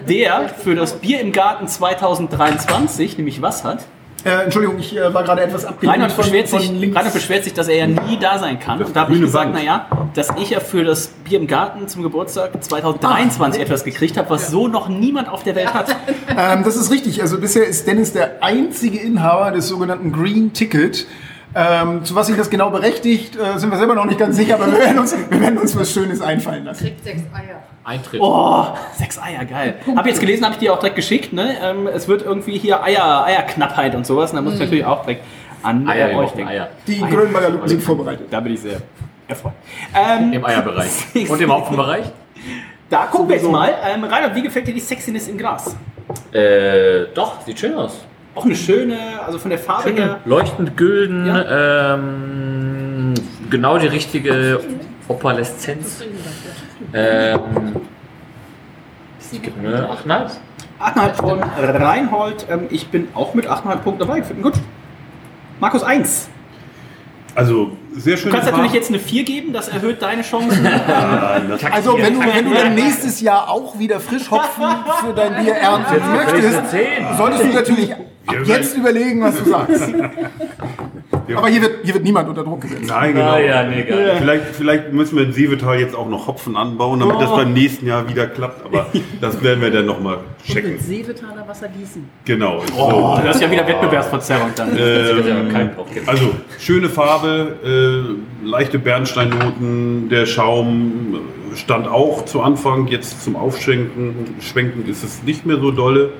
der 0.07 0.49
für 0.49 0.75
das 0.75 0.93
Bier 0.93 1.19
im 1.21 1.31
Garten 1.31 1.67
2023 1.67 3.17
nämlich 3.17 3.41
was 3.41 3.63
hat. 3.63 3.85
Äh, 4.25 4.43
Entschuldigung, 4.45 4.79
ich 4.79 4.97
äh, 4.97 5.13
war 5.13 5.23
gerade 5.23 5.43
etwas 5.43 5.63
abgelenkt. 5.63 5.93
Reinhard 5.95 6.11
von- 6.11 6.23
beschwert, 6.25 6.49
von 6.49 6.59
sich, 6.59 6.71
links. 6.71 6.97
Reinhard 6.97 7.13
beschwert 7.13 7.43
sich, 7.43 7.53
dass 7.53 7.67
er 7.67 7.75
ja 7.77 7.87
nie 7.87 8.17
da 8.19 8.39
sein 8.39 8.59
kann. 8.59 8.81
Und 8.83 8.95
da 8.95 9.01
habe 9.01 9.13
ich 9.13 9.21
gesagt, 9.21 9.53
naja, 9.53 9.85
dass 10.15 10.29
ich 10.41 10.49
ja 10.49 10.59
für 10.59 10.83
das 10.83 11.07
Bier 11.07 11.39
im 11.39 11.47
Garten 11.47 11.87
zum 11.87 12.01
Geburtstag 12.01 12.61
2023 12.61 13.61
etwas 13.61 13.83
gekriegt 13.83 14.17
habe, 14.17 14.29
was 14.31 14.49
so 14.49 14.67
noch 14.67 14.89
niemand 14.89 15.29
auf 15.29 15.43
der 15.43 15.55
Welt 15.55 15.73
hat. 15.73 15.95
Ähm, 16.39 16.63
das 16.63 16.75
ist 16.75 16.91
richtig. 16.91 17.21
Also 17.21 17.39
bisher 17.39 17.65
ist 17.65 17.87
Dennis 17.87 18.13
der 18.13 18.43
einzige 18.43 18.99
Inhaber 18.99 19.49
des 19.51 19.67
sogenannten 19.69 20.11
Green 20.11 20.53
Ticket. 20.53 21.07
Ähm, 21.55 22.03
zu 22.03 22.13
was 22.13 22.27
sich 22.27 22.35
das 22.37 22.51
genau 22.51 22.69
berechtigt, 22.69 23.35
äh, 23.35 23.57
sind 23.57 23.71
wir 23.71 23.77
selber 23.79 23.95
noch 23.95 24.05
nicht 24.05 24.19
ganz 24.19 24.35
sicher, 24.35 24.55
aber 24.55 24.71
wir 24.71 24.77
werden 24.77 24.99
uns, 24.99 25.15
wir 25.29 25.41
werden 25.41 25.57
uns 25.57 25.75
was 25.75 25.91
Schönes 25.91 26.21
einfallen 26.21 26.65
lassen. 26.65 26.83
Kriegt 26.83 27.03
sechs 27.03 27.21
Eier. 27.33 27.63
Eintritt. 27.87 28.19
Oh, 28.21 28.65
sechs 28.93 29.17
Eier, 29.17 29.45
geil. 29.45 29.75
Hab 29.95 30.05
jetzt 30.05 30.19
gelesen, 30.19 30.43
habe 30.43 30.55
ich 30.55 30.59
dir 30.59 30.73
auch 30.73 30.79
direkt 30.79 30.97
geschickt. 30.97 31.31
Ne? 31.31 31.55
Ähm, 31.63 31.87
es 31.87 32.09
wird 32.09 32.21
irgendwie 32.21 32.57
hier 32.57 32.83
Eier, 32.83 33.23
Eierknappheit 33.23 33.95
und 33.95 34.05
sowas. 34.05 34.31
Und 34.31 34.35
da 34.35 34.41
muss 34.41 34.55
ich 34.55 34.59
natürlich 34.59 34.83
auch 34.83 35.03
direkt 35.03 35.23
an 35.63 35.87
Eier, 35.87 36.09
äh, 36.09 36.11
wir 36.11 36.17
euch 36.17 36.31
denken. 36.31 36.51
Eier. 36.51 36.69
Die 36.85 36.99
Grönberger 36.99 37.49
Lupen 37.49 37.69
sind 37.69 37.81
vorbereitet. 37.81 38.27
Da 38.29 38.41
bin 38.41 38.53
ich 38.55 38.59
sehr 38.59 38.81
erfreut. 39.25 39.53
Ähm, 39.95 40.33
Im 40.33 40.43
Eierbereich. 40.43 40.89
Und 41.29 41.39
im 41.39 41.49
Hopfenbereich? 41.49 42.05
da 42.89 43.05
gucken 43.05 43.29
wir 43.29 43.37
jetzt 43.37 43.49
mal. 43.49 43.73
Ähm, 43.89 44.03
Reinhard, 44.03 44.35
wie 44.35 44.41
gefällt 44.41 44.67
dir 44.67 44.73
die 44.73 44.81
Sexiness 44.81 45.29
im 45.29 45.37
Glas? 45.37 45.73
Äh, 46.33 47.05
doch, 47.13 47.39
sieht 47.45 47.57
schön 47.57 47.73
aus. 47.73 48.05
Auch 48.35 48.43
eine 48.43 48.55
schöne, 48.55 48.97
also 49.25 49.39
von 49.39 49.49
der 49.49 49.59
Farbe 49.59 49.91
her. 49.91 50.19
Leuchtend 50.25 50.75
gülden, 50.75 51.25
ähm, 51.49 53.13
genau 53.49 53.77
die 53.77 53.87
richtige 53.87 54.59
Opaleszenz. 55.07 56.03
Ähm, 56.93 57.75
ich 59.31 59.41
gebe 59.41 59.59
eine 59.59 59.89
8,5. 59.89 60.31
8,5 60.79 61.13
von 61.15 61.43
Reinhold. 61.43 62.45
Ähm, 62.49 62.67
ich 62.69 62.87
bin 62.87 63.07
auch 63.13 63.33
mit 63.33 63.47
8,5 63.47 63.75
Punkten 63.77 63.99
dabei. 63.99 64.19
Ich 64.19 64.25
finde 64.25 64.41
ihn 64.41 64.43
gut. 64.43 64.53
Markus 65.59 65.83
1. 65.83 66.29
Also 67.35 67.71
sehr 67.93 68.15
Du 68.15 68.21
schön. 68.21 68.31
kannst 68.31 68.49
natürlich 68.49 68.73
jetzt 68.73 68.89
eine 68.89 68.99
4 68.99 69.23
geben, 69.23 69.53
das 69.53 69.67
erhöht 69.67 70.01
deine 70.01 70.21
Chancen. 70.23 70.67
Also, 71.71 71.97
wenn 71.97 72.13
du, 72.15 72.19
wenn 72.21 72.45
du 72.45 72.53
dann 72.53 72.73
nächstes 72.75 73.21
Jahr 73.21 73.49
auch 73.49 73.77
wieder 73.77 73.99
Frischhopfen 73.99 74.65
für 75.05 75.13
dein 75.13 75.43
Bier 75.43 75.53
ernten 75.55 76.01
möchtest, 76.15 76.61
solltest 77.17 77.43
du 77.43 77.47
natürlich 77.53 77.93
ab 77.93 77.99
jetzt 78.45 78.75
überlegen, 78.75 79.21
was 79.21 79.37
du 79.37 79.49
sagst. 79.49 79.93
Aber 81.35 81.47
hier 81.47 81.61
wird, 81.61 81.79
hier 81.83 81.93
wird 81.93 82.03
niemand 82.03 82.29
unter 82.29 82.43
Druck 82.43 82.61
gesetzt. 82.61 82.83
Nein, 82.87 83.13
genau. 83.13 83.31
Ah, 83.33 83.39
ja, 83.39 83.63
nee, 83.63 83.77
nicht. 83.77 83.87
Vielleicht, 84.19 84.45
vielleicht 84.55 84.93
müssen 84.93 85.17
wir 85.17 85.23
in 85.25 85.33
Seevetal 85.33 85.79
jetzt 85.79 85.95
auch 85.95 86.07
noch 86.07 86.27
Hopfen 86.27 86.55
anbauen, 86.55 86.99
damit 86.99 87.19
das 87.19 87.29
Oh. 87.31 87.35
beim 87.37 87.53
nächsten 87.53 87.85
Jahr 87.87 88.07
wieder 88.09 88.27
klappt. 88.27 88.65
Aber 88.65 88.87
das 89.21 89.41
werden 89.43 89.61
wir 89.61 89.71
dann 89.71 89.85
nochmal 89.85 90.19
checken. 90.45 90.79
Seevetaler 90.79 91.47
Wasser 91.47 91.67
gießen. 91.67 92.07
Genau. 92.25 92.61
Oh, 92.77 93.15
So. 93.17 93.21
das 93.25 93.35
ist 93.37 93.41
ja 93.41 93.51
wieder 93.51 93.67
Wettbewerbsverzerrung 93.67 94.49
dann. 94.55 94.69
Das 94.71 94.79
Ähm, 94.79 95.51
geben. 95.93 96.07
Also 96.07 96.29
schöne 96.59 96.89
Farbe, 96.89 97.55
äh, 98.43 98.45
leichte 98.47 98.79
Bernsteinnoten, 98.79 100.09
der 100.09 100.25
Schaum 100.25 101.19
stand 101.55 101.87
auch 101.87 102.25
zu 102.25 102.41
Anfang, 102.41 102.87
jetzt 102.87 103.23
zum 103.23 103.35
Aufschwenken 103.35 104.35
Schwenken 104.41 104.87
ist 104.89 105.03
es 105.03 105.23
nicht 105.23 105.45
mehr 105.45 105.57
so 105.59 105.71
dolle. 105.71 106.11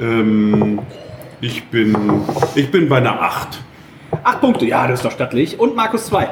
Ähm, 0.00 0.80
ich, 1.40 1.64
bin, 1.64 1.96
ich 2.54 2.70
bin 2.70 2.88
bei 2.88 2.98
einer 2.98 3.20
8. 3.22 3.60
8 4.24 4.40
Punkte, 4.40 4.66
ja, 4.66 4.86
das 4.86 5.00
ist 5.00 5.04
doch 5.04 5.12
stattlich. 5.12 5.58
Und 5.58 5.74
Markus 5.76 6.06
2. 6.06 6.28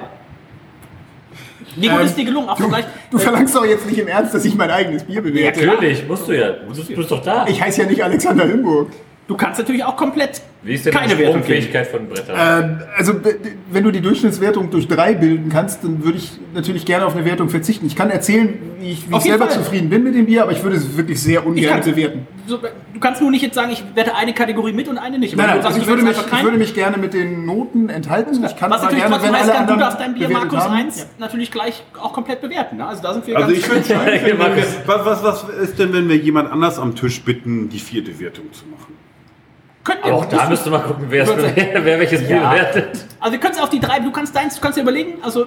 Wie 1.77 1.89
gut 1.89 2.01
Ähm, 2.01 2.07
ist 2.07 2.17
dir 2.17 2.25
gelungen? 2.25 2.49
Ach, 2.51 2.57
Du, 2.57 2.65
vielleicht, 2.65 2.89
du 3.11 3.19
verlangst 3.19 3.55
doch 3.55 3.65
jetzt 3.65 3.87
nicht 3.87 3.99
im 3.99 4.09
Ernst, 4.09 4.35
dass 4.35 4.45
ich 4.45 4.55
mein 4.57 4.71
eigenes 4.71 5.05
Bier 5.05 5.23
bewerte. 5.23 5.65
Natürlich, 5.65 6.07
musst 6.09 6.27
du 6.27 6.33
ja. 6.33 6.51
Du 6.53 6.67
bist, 6.75 6.89
du 6.91 6.97
bist 6.97 7.11
doch 7.11 7.23
da. 7.23 7.47
Ich 7.47 7.63
heiße 7.63 7.83
ja 7.83 7.89
nicht 7.89 8.03
Alexander 8.03 8.45
Limburg. 8.47 8.91
du 9.29 9.37
kannst 9.37 9.59
natürlich 9.61 9.85
auch 9.85 9.97
komplett 9.97 10.41
Wie 10.63 10.75
ist 10.75 10.87
denn 10.87 10.93
keine 10.93 11.15
die. 11.15 11.25
Sprungfähigkeit 11.25 11.87
von 11.87 12.09
Brettern? 12.09 12.37
Ähm, 12.37 12.83
also, 12.97 13.15
wenn 13.71 13.85
du 13.85 13.93
die 13.93 14.01
Durchschnittswertung 14.01 14.71
durch 14.71 14.89
drei 14.89 15.15
bilden 15.15 15.49
kannst, 15.51 15.85
dann 15.85 16.03
würde 16.05 16.19
ich 16.19 16.33
natürlich 16.53 16.85
gerne 16.85 17.07
auf 17.07 17.15
eine 17.15 17.25
Wertung 17.25 17.49
verzichten. 17.49 17.87
Ich 17.87 17.95
kann 17.95 18.11
erzählen, 18.11 18.55
wie 18.81 18.91
ich, 18.91 19.09
wie 19.09 19.17
ich 19.17 19.23
selber 19.23 19.47
Fall. 19.47 19.55
zufrieden 19.55 19.89
bin 19.89 20.03
mit 20.03 20.17
dem 20.17 20.27
Bier, 20.27 20.43
aber 20.43 20.53
ich 20.53 20.63
würde 20.63 20.77
es 20.77 20.97
wirklich 20.97 21.23
sehr 21.23 21.47
ungern 21.47 21.81
kann- 21.81 21.91
bewerten. 21.91 22.27
So, 22.47 22.57
du 22.59 23.01
kannst 23.01 23.21
nur 23.21 23.31
nicht 23.31 23.43
jetzt 23.43 23.55
sagen, 23.55 23.71
ich 23.71 23.85
wette 23.95 24.17
eine 24.17 24.33
Kategorie 24.35 24.73
mit 24.73 24.89
und 24.89 24.99
eine 24.99 25.19
nicht. 25.19 25.37
Nein, 25.37 25.47
nein, 25.47 25.61
du 25.61 25.67
also 25.67 25.79
sagst, 25.79 25.83
ich 25.83 25.89
würde, 25.89 26.03
mich, 26.03 26.17
ich 26.17 26.43
würde 26.43 26.59
mich 26.59 26.75
gerne 26.75 26.97
mit 26.97 27.15
den 27.15 27.45
Noten 27.47 27.89
enthalten. 27.89 28.45
Ich 28.45 28.57
kann 28.57 28.71
Was 28.71 28.83
natürlich 28.83 29.05
gerne, 29.05 29.15
trotzdem 29.15 29.33
wenn 29.33 29.41
heißt, 29.41 29.51
alle 29.51 29.59
kann, 29.67 29.75
du 29.75 29.77
darfst 29.77 30.01
dein 30.01 30.15
Bier 30.15 30.29
Markus 30.29 30.59
haben. 30.61 30.75
1 30.75 31.07
natürlich 31.19 31.51
gleich 31.53 31.85
auch 32.01 32.13
komplett 32.13 32.41
bewerten. 32.41 32.79
Ne? 32.79 32.87
Also 32.87 33.03
da 33.03 33.13
sind 33.13 33.27
wir 33.27 33.37
Also 33.37 33.49
ganz 33.49 33.59
ich 33.59 33.65
schön. 33.65 34.39
was, 34.87 35.05
was, 35.05 35.23
was 35.23 35.49
ist 35.63 35.79
denn, 35.79 35.93
wenn 35.93 36.09
wir 36.09 36.17
jemand 36.17 36.51
anders 36.51 36.79
am 36.79 36.97
Tisch 36.97 37.23
bitten, 37.23 37.69
die 37.69 37.79
vierte 37.79 38.19
Wertung 38.19 38.53
zu 38.53 38.65
machen? 38.67 38.95
Könnt 39.89 40.05
ihr 40.05 40.15
Auch 40.15 40.27
da 40.27 40.49
müsst 40.51 40.67
ihr 40.67 40.71
mal 40.71 40.81
gucken, 40.81 41.07
wer, 41.09 41.27
wer, 41.85 41.99
welches 41.99 42.27
Bier 42.27 42.37
Ja. 42.37 42.51
bewertet. 42.51 43.07
Also 43.21 43.33
wir 43.33 43.41
können 43.41 43.55
es 43.55 43.61
auf 43.61 43.71
die 43.71 43.81
drei, 43.81 44.01
du 44.01 44.11
kannst 44.13 44.37
deins, 44.37 44.55
du 44.57 44.61
kannst 44.61 44.77
dir 44.77 44.83
überlegen, 44.83 45.15
also 45.23 45.47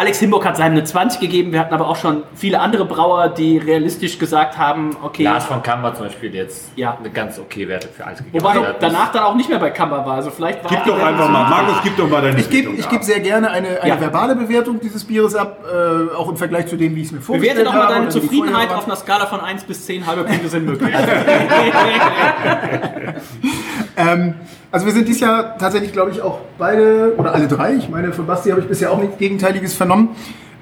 Alex 0.00 0.18
Himburg 0.20 0.46
hat 0.46 0.56
seinem 0.56 0.72
eine 0.72 0.84
20 0.84 1.20
gegeben, 1.20 1.52
wir 1.52 1.60
hatten 1.60 1.74
aber 1.74 1.86
auch 1.86 1.96
schon 1.96 2.22
viele 2.34 2.58
andere 2.60 2.86
Brauer, 2.86 3.28
die 3.28 3.58
realistisch 3.58 4.18
gesagt 4.18 4.56
haben, 4.56 4.96
okay, 5.02 5.24
Lars 5.24 5.44
von 5.44 5.62
Kammer 5.62 5.94
zum 5.94 6.06
Beispiel, 6.06 6.34
jetzt 6.34 6.72
Ja. 6.74 6.96
eine 6.98 7.10
ganz 7.10 7.38
okay 7.38 7.68
Werte 7.68 7.88
für 7.88 8.06
alles 8.06 8.20
gegeben 8.24 8.42
wobei 8.42 8.54
er 8.54 8.72
danach 8.80 9.12
dann 9.12 9.24
auch 9.24 9.34
nicht 9.34 9.50
mehr 9.50 9.58
bei 9.58 9.68
Kamba 9.68 9.98
war, 10.06 10.14
also 10.14 10.30
vielleicht 10.30 10.64
war 10.64 10.70
Gib 10.70 10.84
doch 10.86 10.98
einfach 10.98 11.28
mal, 11.28 11.50
Markus, 11.50 11.74
gib 11.84 11.98
doch 11.98 12.08
mal 12.08 12.22
deine 12.22 12.40
Ich 12.40 12.48
gebe 12.48 12.72
geb 12.72 13.02
sehr 13.04 13.20
gerne 13.20 13.50
eine, 13.50 13.78
eine 13.82 13.88
Ja. 13.90 14.00
verbale 14.00 14.34
Bewertung 14.36 14.80
dieses 14.80 15.04
Bieres 15.04 15.34
ab, 15.34 15.58
äh, 15.70 16.14
auch 16.16 16.30
im 16.30 16.38
Vergleich 16.38 16.66
zu 16.66 16.76
dem, 16.76 16.96
wie 16.96 17.00
ich 17.02 17.08
es 17.08 17.12
mir 17.12 17.20
vorgestellt 17.20 17.58
Bewerte 17.58 17.70
doch 17.70 17.74
mal 17.78 17.82
habe. 17.84 17.94
deine 17.96 18.08
Zufriedenheit 18.08 18.72
auf 18.72 18.86
einer 18.86 18.96
Skala 18.96 19.26
von 19.26 19.40
1 19.40 19.64
bis 19.64 19.84
10, 19.84 20.06
halbe 20.06 20.24
Punkte 20.24 20.48
sind 20.48 20.64
möglich. 20.64 20.94
Ähm, 23.96 24.34
also 24.72 24.86
wir 24.86 24.92
sind 24.92 25.08
dieses 25.08 25.20
Jahr 25.20 25.58
tatsächlich, 25.58 25.92
glaube 25.92 26.10
ich, 26.12 26.22
auch 26.22 26.40
beide 26.58 27.14
oder 27.16 27.34
alle 27.34 27.48
drei, 27.48 27.74
ich 27.74 27.88
meine, 27.88 28.12
von 28.12 28.26
Basti 28.26 28.50
habe 28.50 28.60
ich 28.60 28.68
bisher 28.68 28.90
auch 28.92 29.00
nichts 29.00 29.18
Gegenteiliges 29.18 29.74
vernommen, 29.74 30.10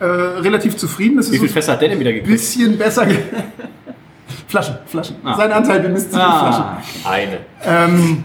äh, 0.00 0.04
relativ 0.04 0.76
zufrieden. 0.76 1.16
Das 1.16 1.26
ist 1.26 1.32
Wie 1.32 1.38
viel 1.38 1.48
Fässer 1.48 1.72
hat 1.72 1.82
der 1.82 1.90
denn 1.90 2.00
wieder 2.00 2.10
ein 2.10 2.16
gekriegt? 2.16 2.32
bisschen 2.38 2.78
besser. 2.78 3.06
Flaschen, 4.48 4.76
Flaschen. 4.86 5.16
Ah. 5.24 5.36
Sein 5.36 5.52
Anteil 5.52 5.80
bemisst 5.80 6.10
sich 6.12 6.20
in 6.20 6.26
Flaschen. 6.26 6.64
Ah, 6.64 7.10
Eine. 7.10 7.38
Ähm, 7.66 8.24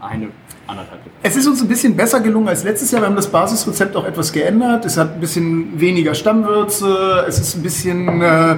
eine, 0.00 0.28
anderthalb. 0.68 1.00
es 1.22 1.36
ist 1.36 1.46
uns 1.46 1.60
ein 1.62 1.68
bisschen 1.68 1.96
besser 1.96 2.20
gelungen 2.20 2.48
als 2.48 2.64
letztes 2.64 2.90
Jahr. 2.90 3.02
Wir 3.02 3.06
haben 3.06 3.16
das 3.16 3.28
Basisrezept 3.28 3.96
auch 3.96 4.04
etwas 4.04 4.32
geändert. 4.32 4.84
Es 4.84 4.96
hat 4.96 5.14
ein 5.14 5.20
bisschen 5.20 5.80
weniger 5.80 6.14
Stammwürze. 6.14 7.24
Es 7.26 7.40
ist 7.40 7.56
ein 7.56 7.62
bisschen 7.62 8.20
äh, 8.20 8.52
äh, 8.52 8.56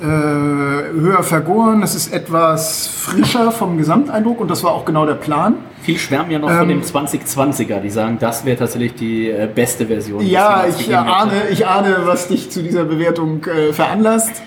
höher 0.00 1.22
vergoren. 1.22 1.82
Es 1.82 1.94
ist 1.94 2.12
etwas 2.12 2.86
frischer 2.86 3.50
vom 3.50 3.78
Gesamteindruck 3.78 4.40
und 4.40 4.50
das 4.50 4.62
war 4.62 4.72
auch 4.72 4.84
genau 4.84 5.04
der 5.06 5.14
Plan. 5.14 5.56
Viele 5.82 5.98
schwärmen 5.98 6.30
ja 6.30 6.38
noch 6.38 6.48
von 6.50 6.70
Ähm, 6.70 6.80
dem 6.80 6.82
2020er, 6.82 7.80
die 7.80 7.90
sagen, 7.90 8.16
das 8.20 8.44
wäre 8.44 8.56
tatsächlich 8.56 8.94
die 8.94 9.30
äh, 9.30 9.48
beste 9.52 9.86
Version. 9.86 10.24
Ja, 10.24 10.66
ich 10.68 10.88
hätte. 10.88 10.98
ahne, 10.98 11.48
ich 11.50 11.66
ahne, 11.66 11.98
was 12.04 12.28
dich 12.28 12.50
zu 12.50 12.62
dieser 12.62 12.84
Bewertung 12.84 13.44
äh, 13.44 13.72
veranlasst. 13.72 14.42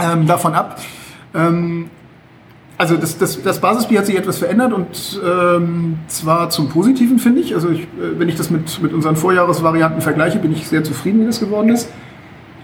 Ähm, 0.00 0.26
davon 0.26 0.54
ab. 0.54 0.78
Ähm, 1.34 1.88
also 2.82 2.96
das, 2.96 3.16
das, 3.16 3.40
das 3.40 3.60
Basisbier 3.60 4.00
hat 4.00 4.06
sich 4.06 4.18
etwas 4.18 4.38
verändert 4.38 4.72
und 4.72 5.20
ähm, 5.24 6.00
zwar 6.08 6.50
zum 6.50 6.68
Positiven, 6.68 7.20
finde 7.20 7.40
ich. 7.40 7.54
Also 7.54 7.70
ich, 7.70 7.82
äh, 7.82 8.18
wenn 8.18 8.28
ich 8.28 8.34
das 8.34 8.50
mit, 8.50 8.82
mit 8.82 8.92
unseren 8.92 9.14
Vorjahresvarianten 9.14 10.00
vergleiche, 10.00 10.40
bin 10.40 10.50
ich 10.50 10.66
sehr 10.66 10.82
zufrieden, 10.82 11.20
wie 11.20 11.26
das 11.26 11.38
geworden 11.38 11.68
ist. 11.68 11.88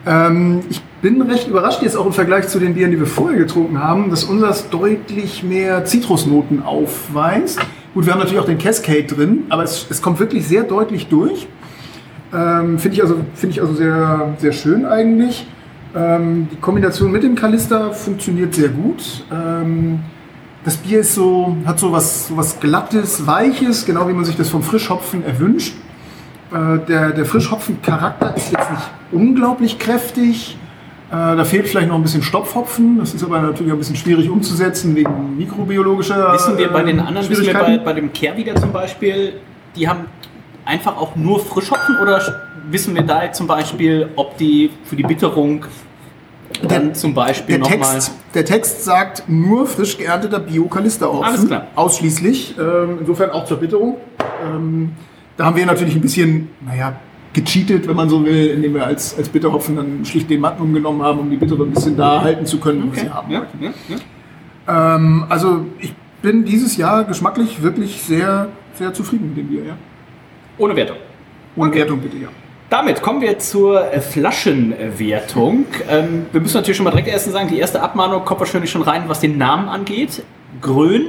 Ähm, 0.04 0.62
ich 0.70 0.82
bin 1.02 1.22
recht 1.22 1.46
überrascht 1.46 1.82
jetzt 1.82 1.96
auch 1.96 2.04
im 2.04 2.12
Vergleich 2.12 2.48
zu 2.48 2.58
den 2.58 2.74
Bieren, 2.74 2.90
die 2.90 2.98
wir 2.98 3.06
vorher 3.06 3.38
getrunken 3.38 3.78
haben, 3.78 4.10
dass 4.10 4.24
unseres 4.24 4.68
deutlich 4.70 5.44
mehr 5.44 5.84
Zitrusnoten 5.84 6.64
aufweist. 6.64 7.60
Gut, 7.94 8.04
wir 8.04 8.12
haben 8.12 8.18
natürlich 8.18 8.40
auch 8.40 8.46
den 8.46 8.58
Cascade 8.58 9.04
drin, 9.04 9.44
aber 9.50 9.62
es, 9.62 9.86
es 9.88 10.02
kommt 10.02 10.18
wirklich 10.18 10.48
sehr 10.48 10.64
deutlich 10.64 11.06
durch. 11.06 11.46
Ähm, 12.34 12.80
Finde 12.80 12.96
ich 12.96 13.02
also, 13.02 13.20
find 13.34 13.52
ich 13.52 13.60
also 13.60 13.72
sehr, 13.72 14.34
sehr 14.38 14.52
schön 14.52 14.84
eigentlich. 14.84 15.46
Ähm, 15.94 16.48
die 16.52 16.56
Kombination 16.56 17.10
mit 17.10 17.22
dem 17.22 17.34
Kalister 17.34 17.92
funktioniert 17.92 18.54
sehr 18.54 18.68
gut. 18.68 19.24
Ähm, 19.32 20.00
das 20.64 20.76
Bier 20.76 21.00
ist 21.00 21.14
so, 21.14 21.56
hat 21.64 21.78
so 21.78 21.92
was, 21.92 22.28
so 22.28 22.36
was 22.36 22.60
Glattes, 22.60 23.26
Weiches, 23.26 23.86
genau 23.86 24.08
wie 24.08 24.12
man 24.12 24.24
sich 24.24 24.36
das 24.36 24.50
vom 24.50 24.62
Frischhopfen 24.62 25.24
erwünscht. 25.24 25.74
Äh, 26.52 26.78
der, 26.86 27.12
der 27.12 27.24
Frischhopfen-Charakter 27.24 28.36
ist 28.36 28.52
jetzt 28.52 28.70
nicht 28.70 28.82
unglaublich 29.12 29.78
kräftig. 29.78 30.58
Äh, 31.10 31.14
da 31.14 31.44
fehlt 31.44 31.68
vielleicht 31.68 31.88
noch 31.88 31.96
ein 31.96 32.02
bisschen 32.02 32.22
Stopfhopfen. 32.22 32.98
Das 32.98 33.14
ist 33.14 33.24
aber 33.24 33.40
natürlich 33.40 33.72
ein 33.72 33.78
bisschen 33.78 33.96
schwierig 33.96 34.28
umzusetzen 34.28 34.94
wegen 34.94 35.38
mikrobiologischer 35.38 36.34
Wissen 36.34 36.58
wir 36.58 36.68
bei 36.68 36.82
den 36.82 36.98
äh, 36.98 37.02
anderen, 37.02 37.28
wissen 37.30 37.46
wir 37.46 37.54
bei, 37.54 37.78
bei 37.78 37.92
dem 37.94 38.12
Kehrwieder 38.12 38.54
zum 38.56 38.72
Beispiel, 38.72 39.34
die 39.74 39.88
haben 39.88 40.04
einfach 40.64 40.96
auch 40.96 41.16
nur 41.16 41.40
Frischhopfen 41.40 41.96
oder 42.02 42.20
wissen 42.70 42.94
wir 42.94 43.02
da 43.02 43.24
jetzt 43.24 43.36
zum 43.36 43.46
Beispiel, 43.46 44.10
ob 44.16 44.36
die 44.36 44.70
für 44.84 44.96
die 44.96 45.02
Bitterung 45.02 45.64
dann 46.66 46.94
zum 46.94 47.14
Beispiel 47.14 47.58
Der 47.58 47.58
nochmal. 47.58 47.92
Text, 47.94 48.12
der 48.34 48.44
Text 48.44 48.84
sagt 48.84 49.24
nur 49.28 49.66
frisch 49.66 49.98
geernteter 49.98 50.40
Bio-Kalisterhopfen. 50.40 51.24
Alles 51.24 51.46
klar. 51.46 51.66
Ausschließlich. 51.74 52.56
Ähm, 52.58 52.98
insofern 53.00 53.30
auch 53.30 53.44
zur 53.44 53.58
Bitterung. 53.58 53.96
Ähm, 54.44 54.92
da 55.36 55.44
haben 55.44 55.56
wir 55.56 55.66
natürlich 55.66 55.94
ein 55.94 56.00
bisschen, 56.00 56.48
naja, 56.66 56.96
gecheatet, 57.32 57.86
wenn 57.86 57.96
man 57.96 58.08
so 58.08 58.24
will, 58.24 58.48
indem 58.48 58.74
wir 58.74 58.86
als, 58.86 59.16
als 59.16 59.28
Bitterhopfen 59.28 59.76
dann 59.76 60.04
schlicht 60.04 60.30
den 60.30 60.40
Matten 60.40 60.72
genommen 60.72 61.02
haben, 61.02 61.20
um 61.20 61.30
die 61.30 61.36
Bittere 61.36 61.62
ein 61.62 61.70
bisschen 61.70 61.96
da 61.96 62.22
halten 62.22 62.46
zu 62.46 62.58
können, 62.58 62.88
wo 62.88 62.94
wir 62.94 63.02
sie 63.02 63.10
haben. 63.10 63.30
Ja, 63.30 63.46
ja, 63.60 63.70
ja. 63.88 64.94
Ähm, 64.96 65.24
also 65.28 65.66
ich 65.78 65.94
bin 66.22 66.44
dieses 66.44 66.76
Jahr 66.76 67.04
geschmacklich 67.04 67.62
wirklich 67.62 68.02
sehr, 68.02 68.48
sehr 68.74 68.92
zufrieden 68.92 69.28
mit 69.28 69.38
dem 69.38 69.46
Bier, 69.48 69.64
ja. 69.64 69.76
Ohne 70.56 70.74
Wertung. 70.74 70.96
Ohne 71.54 71.74
Wertung 71.74 72.00
bitte, 72.00 72.16
ja. 72.16 72.28
Damit 72.70 73.00
kommen 73.00 73.22
wir 73.22 73.38
zur 73.38 73.82
Flaschenwertung. 74.00 75.64
Ähm, 75.88 76.26
wir 76.32 76.40
müssen 76.40 76.56
natürlich 76.56 76.76
schon 76.76 76.84
mal 76.84 76.90
direkt 76.90 77.08
erst 77.08 77.30
sagen, 77.32 77.48
die 77.48 77.58
erste 77.58 77.80
Abmahnung 77.80 78.24
kommt 78.26 78.40
wahrscheinlich 78.40 78.70
schon 78.70 78.82
rein, 78.82 79.04
was 79.06 79.20
den 79.20 79.38
Namen 79.38 79.68
angeht. 79.68 80.22
Grön. 80.60 81.06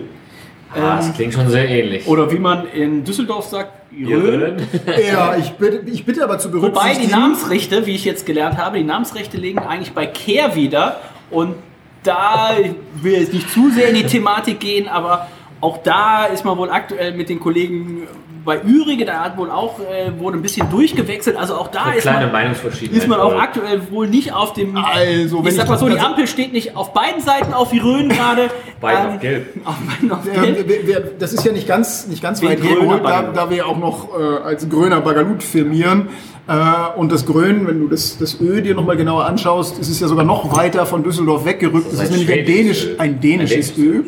Ah, 0.73 0.97
das 0.97 1.13
klingt 1.13 1.33
schon 1.33 1.49
sehr 1.49 1.67
ähnlich. 1.67 2.07
Oder 2.07 2.31
wie 2.31 2.39
man 2.39 2.67
in 2.67 3.03
Düsseldorf 3.03 3.45
sagt, 3.45 3.79
Grön. 3.91 4.57
Ja, 5.11 5.35
ich 5.35 5.51
bitte, 5.53 5.81
ich 5.89 6.05
bitte 6.05 6.23
aber 6.23 6.37
zu 6.37 6.49
Wobei 6.49 6.67
die 6.67 6.71
berücksichtigen... 6.71 7.11
Namensrechte, 7.11 7.85
wie 7.85 7.95
ich 7.95 8.05
jetzt 8.05 8.25
gelernt 8.25 8.57
habe, 8.57 8.77
die 8.77 8.83
Namensrechte 8.83 9.37
liegen 9.37 9.59
eigentlich 9.59 9.93
bei 9.93 10.05
Kehr 10.05 10.55
wieder. 10.55 11.01
Und 11.31 11.55
da 12.03 12.51
ich 12.57 12.71
will 13.03 13.13
jetzt 13.13 13.33
nicht 13.33 13.49
zu 13.49 13.71
sehr 13.71 13.89
in 13.89 13.95
die 13.95 14.03
Thematik 14.03 14.59
gehen, 14.59 14.87
aber 14.87 15.27
auch 15.59 15.79
da 15.83 16.25
ist 16.25 16.45
man 16.45 16.57
wohl 16.57 16.69
aktuell 16.69 17.13
mit 17.13 17.29
den 17.29 17.39
Kollegen 17.39 18.03
bei 18.49 18.61
Ürige, 18.63 19.05
da 19.05 19.23
hat 19.23 19.37
wohl 19.37 19.51
auch, 19.51 19.79
äh, 19.79 20.17
wurde 20.19 20.37
ein 20.37 20.41
bisschen 20.41 20.69
durchgewechselt. 20.71 21.37
Also 21.37 21.53
auch 21.55 21.67
da 21.67 21.91
ist 21.91 22.01
kleine 22.01 22.25
man, 22.25 22.31
Meinungsverschiedenheit. 22.33 23.03
ist 23.03 23.07
man 23.07 23.19
auch 23.19 23.39
aktuell 23.39 23.81
wohl 23.91 24.07
nicht 24.07 24.33
auf 24.33 24.53
dem. 24.53 24.75
Also, 24.75 25.43
wenn 25.43 25.51
ich 25.51 25.55
sag 25.57 25.69
mal 25.69 25.77
so, 25.77 25.87
die 25.87 25.99
Ampel 25.99 26.25
steht 26.27 26.51
nicht 26.51 26.75
auf 26.75 26.93
beiden 26.93 27.21
Seiten 27.21 27.53
auf 27.53 27.71
wie 27.71 27.77
Rhön 27.79 28.09
gerade. 28.09 28.49
Beiden 28.81 29.03
Ähm, 29.09 29.15
auf 29.15 29.19
gelb. 29.21 29.47
Auf 29.65 29.75
beiden 29.87 30.11
auf 30.11 30.19
Ähm, 30.25 30.41
gelb. 30.55 30.67
wir- 30.69 30.87
wir- 30.87 31.11
Das 31.19 31.33
ist 31.33 31.45
ja 31.45 31.51
nicht 31.51 31.67
ganz, 31.67 32.07
nicht 32.07 32.21
ganz 32.23 32.41
weit 32.41 32.63
hergeholt, 32.63 32.99
da, 33.03 33.03
Bagalut. 33.21 33.37
da 33.37 33.49
wir 33.49 33.67
auch 33.67 33.77
noch 33.77 34.09
äh, 34.17 34.23
als 34.45 34.67
Gröner 34.69 35.01
Bagalut 35.01 35.43
firmieren. 35.43 36.07
Äh, 36.47 36.53
und 36.97 37.11
das 37.11 37.25
Grön, 37.25 37.67
wenn 37.67 37.79
du 37.79 37.87
das, 37.89 38.17
das 38.17 38.39
Ö 38.41 38.61
dir 38.61 38.73
nochmal 38.75 38.95
genauer 38.97 39.25
anschaust, 39.25 39.77
ist 39.79 39.89
es 39.89 39.99
ja 39.99 40.07
sogar 40.07 40.23
noch 40.25 40.55
weiter 40.55 40.85
von 40.85 41.03
Düsseldorf 41.03 41.45
weggerückt. 41.45 41.91
Das 41.91 41.99
ein 41.99 42.05
ist 42.05 42.11
nämlich 42.17 42.31
ein, 42.39 42.45
Dänisch, 42.45 42.85
Ö. 42.87 42.95
ein 42.97 43.19
dänisches 43.19 43.69
Ein 43.69 43.75
dänisches 43.75 43.77
Ö. 43.77 44.03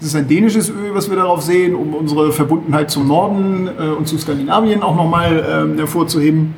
Es 0.00 0.08
ist 0.08 0.16
ein 0.16 0.28
dänisches 0.28 0.68
Ö, 0.68 0.92
was 0.92 1.08
wir 1.08 1.16
darauf 1.16 1.42
sehen, 1.42 1.74
um 1.74 1.94
unsere 1.94 2.30
Verbundenheit 2.30 2.90
zum 2.90 3.08
Norden 3.08 3.68
äh, 3.78 3.88
und 3.88 4.06
zu 4.06 4.18
Skandinavien 4.18 4.82
auch 4.82 4.94
nochmal 4.94 5.44
ähm, 5.48 5.78
hervorzuheben. 5.78 6.54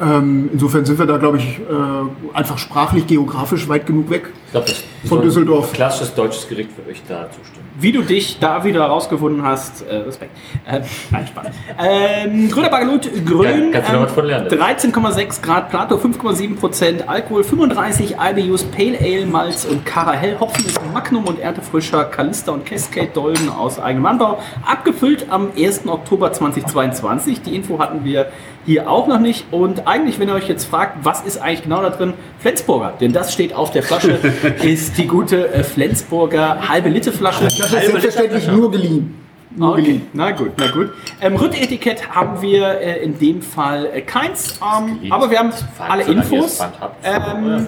Ähm, 0.00 0.50
insofern 0.52 0.84
sind 0.84 0.98
wir 0.98 1.06
da, 1.06 1.16
glaube 1.16 1.38
ich, 1.38 1.60
äh, 1.60 2.36
einfach 2.36 2.58
sprachlich, 2.58 3.06
geografisch 3.06 3.68
weit 3.68 3.86
genug 3.86 4.10
weg. 4.10 4.32
Ich 4.54 4.64
glaube, 4.64 4.68
das 4.68 4.84
Von 5.08 5.08
so 5.08 5.16
ein 5.16 5.22
Düsseldorf. 5.22 5.72
Klassisches 5.72 6.14
deutsches 6.14 6.48
Gericht 6.48 6.76
würde 6.76 6.92
ich 6.92 7.02
da 7.08 7.28
zustimmen. 7.28 7.66
Wie 7.76 7.90
du 7.90 8.02
dich 8.02 8.38
da 8.38 8.62
wieder 8.62 8.82
herausgefunden 8.82 9.42
hast, 9.42 9.82
äh, 9.82 9.96
Respekt. 9.96 10.30
Äh, 10.64 10.82
nein, 11.10 11.26
Spaß. 11.26 11.46
Ähm, 11.76 12.48
Grüner 12.48 12.68
Bagalut, 12.68 13.10
Grün, 13.26 13.72
Ja, 13.72 14.22
lernen. 14.22 14.48
13,6 14.48 15.42
Grad 15.42 15.70
Plato, 15.70 15.96
5,7 15.96 16.54
Prozent 16.54 17.08
Alkohol, 17.08 17.42
35 17.42 18.14
IBUs, 18.16 18.62
Pale 18.62 18.96
Ale, 19.00 19.26
Malz 19.26 19.64
und 19.64 19.84
Karamell. 19.84 20.38
Hopfen 20.38 20.64
ist 20.66 20.78
Magnum 20.92 21.24
und 21.24 21.40
Erntefrischer, 21.40 22.04
Kalista 22.04 22.52
und 22.52 22.64
Cascade 22.64 23.08
Dolden 23.12 23.48
aus 23.48 23.80
eigenem 23.80 24.06
Anbau. 24.06 24.38
Abgefüllt 24.64 25.26
am 25.30 25.48
1. 25.56 25.88
Oktober 25.88 26.32
2022. 26.32 27.42
Die 27.42 27.56
Info 27.56 27.80
hatten 27.80 28.04
wir 28.04 28.28
hier 28.66 28.88
auch 28.88 29.08
noch 29.08 29.18
nicht. 29.18 29.46
Und 29.50 29.86
eigentlich, 29.88 30.18
wenn 30.20 30.28
ihr 30.28 30.34
euch 30.34 30.48
jetzt 30.48 30.64
fragt, 30.64 30.98
was 31.04 31.22
ist 31.22 31.42
eigentlich 31.42 31.64
genau 31.64 31.82
da 31.82 31.90
drin? 31.90 32.14
Flensburger, 32.44 32.92
denn 33.00 33.14
das 33.14 33.32
steht 33.32 33.54
auf 33.54 33.70
der 33.70 33.82
Flasche, 33.82 34.18
ist 34.62 34.98
die 34.98 35.06
gute 35.06 35.48
äh, 35.48 35.64
Flensburger 35.64 36.68
halbe 36.68 36.90
Liter 36.90 37.10
Flasche. 37.10 37.44
Das 37.44 37.58
ist 37.58 37.70
selbstverständlich 37.70 38.46
nur 38.48 38.70
geliehen. 38.70 39.18
Nur 39.56 39.72
Okay, 39.72 39.82
geliehen. 39.82 40.02
na 40.12 40.30
gut, 40.32 40.50
na 40.58 40.70
gut. 40.70 40.90
Ähm, 41.22 41.36
Rücketikett 41.36 42.10
haben 42.10 42.42
wir 42.42 42.80
äh, 42.82 43.02
in 43.02 43.18
dem 43.18 43.40
Fall 43.40 43.86
äh, 43.86 44.02
keins, 44.02 44.60
ähm, 44.60 45.10
aber 45.10 45.30
wir 45.30 45.38
haben 45.38 45.52
alle 45.78 46.02
Infos, 46.02 46.60
ähm, 47.02 47.66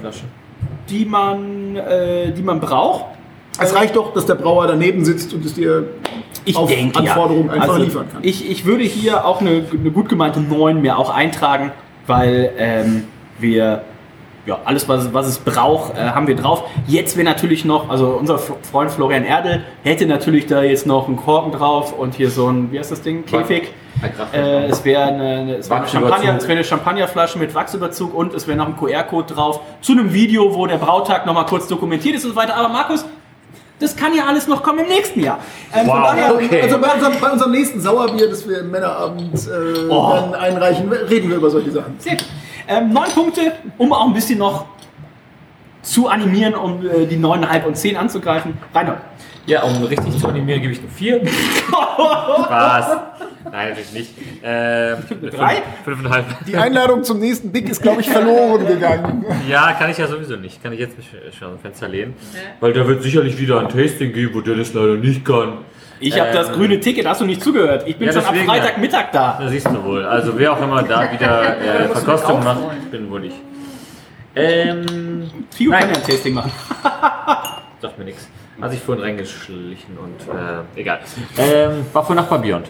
die, 0.91 1.07
man, 1.07 1.77
äh, 1.77 2.33
die 2.33 2.43
man 2.43 2.61
braucht. 2.61 3.07
Es 3.59 3.75
reicht 3.75 3.97
doch, 3.97 4.13
dass 4.13 4.27
der 4.27 4.35
Brauer 4.35 4.67
daneben 4.67 5.07
sitzt 5.07 5.33
und 5.33 5.43
es 5.43 5.55
dir 5.55 5.89
Ich 6.45 6.55
auf 6.55 6.69
denke, 6.69 6.99
Anforderungen 6.99 7.47
ja. 7.47 7.55
einfach 7.55 7.69
also, 7.77 7.83
liefern 7.83 8.09
kann. 8.13 8.23
Ich, 8.23 8.51
ich 8.51 8.67
würde 8.67 8.85
hier 8.85 9.25
auch 9.25 9.41
eine, 9.41 9.65
eine 9.73 9.91
gut 9.91 10.11
gemeinte 10.11 10.41
9 10.41 10.83
mir 10.83 10.99
auch 10.99 11.09
eintragen, 11.09 11.73
weil 12.07 12.53
ähm, 12.59 13.05
wir 13.39 13.83
ja, 14.47 14.61
alles, 14.65 14.89
was, 14.89 15.13
was 15.13 15.27
es 15.27 15.39
braucht, 15.39 15.97
äh, 15.97 16.01
haben 16.01 16.27
wir 16.27 16.37
drauf. 16.37 16.65
Jetzt 16.87 17.17
wäre 17.17 17.25
natürlich 17.25 17.65
noch, 17.65 17.91
also 17.91 18.11
unser 18.11 18.39
Freund 18.39 18.91
Florian 18.91 19.25
Erdel 19.25 19.65
hätte 19.83 20.07
natürlich 20.07 20.47
da 20.47 20.63
jetzt 20.63 20.87
noch 20.87 21.09
einen 21.09 21.17
Korken 21.17 21.53
drauf 21.53 21.93
und 21.93 22.15
hier 22.15 22.31
so 22.31 22.49
ein, 22.49 22.71
wie 22.71 22.79
heißt 22.79 22.93
das 22.93 23.03
Ding, 23.03 23.27
Käfig. 23.27 23.73
Äh, 24.33 24.67
es 24.67 24.85
wäre 24.85 25.05
eine, 25.05 25.57
es 25.57 25.71
wäre 25.71 25.81
eine. 25.81 25.89
Champagner, 25.89 26.37
es 26.37 26.43
wäre 26.45 26.59
eine 26.59 26.65
Champagnerflasche 26.65 27.39
mit 27.39 27.55
Wachsüberzug 27.55 28.15
und 28.15 28.35
es 28.35 28.47
wäre 28.47 28.59
noch 28.59 28.67
ein 28.67 28.77
QR-Code 28.77 29.35
drauf 29.35 29.61
zu 29.81 29.93
einem 29.93 30.13
Video, 30.13 30.55
wo 30.55 30.67
der 30.67 30.77
Brautag 30.77 31.27
nochmal 31.27 31.47
kurz 31.47 31.67
dokumentiert 31.67 32.15
ist 32.15 32.25
und 32.25 32.33
so 32.33 32.37
weiter. 32.37 32.57
Aber 32.57 32.69
Markus, 32.69 33.07
das 33.79 33.95
kann 33.97 34.15
ja 34.15 34.25
alles 34.27 34.47
noch 34.49 34.63
kommen 34.63 34.81
im 34.81 34.89
nächsten 34.89 35.21
Jahr. 35.21 35.39
Ähm, 35.75 35.87
Wow. 35.87 35.99
daher, 36.05 36.35
Okay. 36.35 36.63
Also 36.63 36.79
bei 36.79 36.93
unserem, 36.95 37.21
bei 37.21 37.31
unserem 37.31 37.51
nächsten 37.53 37.81
Sauerbier, 37.81 38.29
das 38.31 38.49
wir 38.49 38.61
im 38.61 38.71
Männerabend 38.71 39.35
äh, 39.47 39.89
Oh. 39.91 40.13
dann 40.15 40.35
einreichen, 40.35 40.91
reden 40.91 41.29
wir 41.31 41.37
über 41.37 41.51
solche 41.51 41.71
Sachen. 41.71 41.95
Sehr 41.99 42.13
gut. 42.17 42.25
Ähm, 42.69 42.93
neun 42.93 43.11
Punkte, 43.15 43.53
um 43.79 43.93
auch 43.93 44.07
ein 44.07 44.15
bisschen 44.15 44.39
noch 44.39 44.65
zu 45.83 46.09
animieren, 46.09 46.55
um 46.55 46.85
äh, 46.85 47.07
die 47.07 47.17
9,5 47.17 47.65
und 47.65 47.77
10 47.77 47.97
anzugreifen. 47.97 48.59
Reinhold. 48.75 48.99
Ja, 49.47 49.63
um 49.63 49.81
richtig 49.85 50.19
zu 50.19 50.27
animieren, 50.27 50.61
gebe 50.61 50.73
ich 50.73 50.81
eine 50.81 50.89
4. 50.89 51.21
Spaß. 52.45 52.87
Nein, 53.51 53.69
natürlich 53.71 53.93
nicht. 53.93 54.11
Ähm, 54.43 54.97
Drei? 55.31 55.55
fünf- 55.57 55.99
Fünfeinhalb. 55.99 56.25
Die 56.47 56.57
Einladung 56.57 57.05
zum 57.05 57.21
nächsten 57.21 57.53
Big 57.53 57.69
ist, 57.69 57.81
glaube 57.83 58.01
ich, 58.01 58.11
verloren 58.11 58.67
gegangen. 58.67 59.25
Ja, 59.49 59.73
kann 59.73 59.91
ich 59.91 59.99
ja 59.99 60.07
sowieso 60.07 60.37
nicht. 60.37 60.63
Kann 60.63 60.73
ich 60.73 60.81
jetzt 60.81 60.97
mich 60.97 61.09
schon 61.39 61.49
aus 61.49 61.55
dem 61.55 61.61
Fenster 61.61 61.89
lehnen. 61.89 62.15
Weil 62.61 62.73
da 62.73 62.87
wird 62.87 63.03
sicherlich 63.03 63.39
wieder 63.39 63.61
ein 63.61 63.69
Tasting 63.69 64.13
geben, 64.13 64.35
wo 64.35 64.41
der 64.41 64.57
das 64.57 64.75
leider 64.75 64.95
nicht 64.97 65.25
kann. 65.25 65.59
Ich 66.01 66.19
habe 66.19 66.29
Ähm, 66.29 66.35
das 66.35 66.53
grüne 66.53 66.79
Ticket, 66.81 67.07
hast 67.07 67.21
du 67.23 67.25
nicht 67.25 67.43
zugehört. 67.43 67.85
Ich 67.87 67.97
bin 67.97 68.09
Ja, 68.09 68.13
schon 68.13 68.25
am 68.25 68.35
deswegen, 68.35 68.51
Freitagmittag 68.51 69.13
da. 69.13 69.39
Da 69.41 69.49
siehst 69.49 69.67
du 69.67 69.83
wohl. 69.83 70.05
Also 70.05 70.39
wer 70.39 70.53
auch 70.53 70.61
immer 70.63 70.83
da 70.83 71.11
wieder 71.13 71.57
äh, 71.61 71.89
Verkostung 71.89 72.45
macht, 72.45 72.91
bin 72.91 73.11
wohl 73.11 73.25
ich. 73.25 73.35
Ähm, 74.35 75.31
Nein. 75.59 75.71
kann 75.71 75.91
ja 75.91 75.97
ein 75.97 76.03
Tasting 76.03 76.35
machen. 76.35 76.53
sagt 77.81 77.99
mir 77.99 78.05
nichts. 78.05 78.29
Hat 78.61 78.71
sich 78.71 78.81
vorhin 78.81 79.05
reingeschlichen 79.05 79.97
und 79.99 80.21
äh, 80.35 80.81
egal. 80.81 81.01
Ähm, 81.39 81.87
war 81.93 82.05
von 82.05 82.17
Nachbar 82.17 82.41
Beyond. 82.41 82.69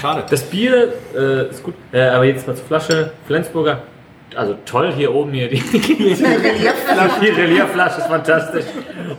Schade. 0.00 0.24
Das 0.28 0.42
Bier 0.42 0.92
äh, 1.14 1.50
ist 1.50 1.62
gut, 1.62 1.74
äh, 1.92 2.00
aber 2.02 2.24
jetzt 2.24 2.46
mal 2.46 2.56
zur 2.56 2.64
Flasche. 2.64 3.12
Flensburger. 3.26 3.82
Also 4.36 4.54
toll 4.64 4.92
hier 4.96 5.12
oben 5.12 5.32
hier. 5.32 5.48
Die, 5.50 5.58
die 5.60 7.28
Reliefflasche 7.28 8.00
ist 8.00 8.06
fantastisch. 8.06 8.64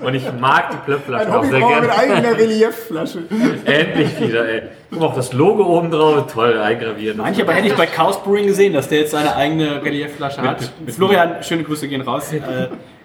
Und 0.02 0.14
ich 0.16 0.24
mag 0.40 0.72
die 0.72 0.78
Plöpfflaschen 0.86 1.32
Ein 1.32 1.38
auch 1.38 1.44
sehr 1.44 1.60
gerne. 1.60 1.82
mit 1.82 1.92
eigener 1.92 2.38
Reliefflasche. 2.38 3.20
Endlich 3.66 4.22
wieder, 4.22 4.48
ey. 4.48 4.62
Guck 4.90 5.00
mal 5.00 5.06
auf 5.08 5.16
das 5.16 5.34
Logo 5.34 5.66
oben 5.66 5.92
drauf. 5.92 6.32
Toll, 6.32 6.58
eingraviert. 6.58 7.18
Manche 7.18 7.42
aber 7.42 7.54
hätte 7.54 7.68
ich 7.68 7.76
bei 7.76 7.88
Chaos 7.88 8.24
Brewing 8.24 8.48
gesehen, 8.48 8.72
dass 8.74 8.88
der 8.88 9.00
jetzt 9.00 9.12
seine 9.12 9.36
eigene 9.36 9.84
Reliefflasche 9.84 10.42
hat. 10.42 10.72
Florian, 10.88 11.44
schöne 11.44 11.64
Grüße 11.64 11.90
gehen 11.90 12.02
raus. 12.02 12.32
Äh, 12.32 12.40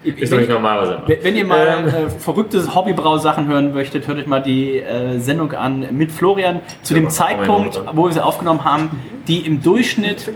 Ist 0.07 0.33
doch 0.33 0.39
nicht 0.39 0.51
normal, 0.51 0.83
was 0.83 0.89
er 0.89 0.99
macht. 0.99 1.09
Wenn 1.23 1.37
ihr 1.37 1.45
mal 1.45 1.89
äh, 1.89 2.11
verrückte 2.11 2.75
Hobbybrausachen 2.75 3.49
hören 3.49 3.75
möchtet, 3.75 4.07
hört 4.07 4.19
euch 4.19 4.27
mal 4.27 4.41
die 4.41 4.79
äh, 4.79 5.19
Sendung 5.19 5.53
an 5.53 5.87
mit 5.91 6.13
Florian 6.13 6.61
zu 6.83 6.95
dem 6.95 7.11
Zeitpunkt, 7.11 7.81
wo 7.93 8.07
wir 8.07 8.13
sie 8.13 8.25
aufgenommen 8.25 8.65
haben, 8.65 8.91
die 9.27 9.41
im 9.41 9.63
Durchschnitt 9.63 10.33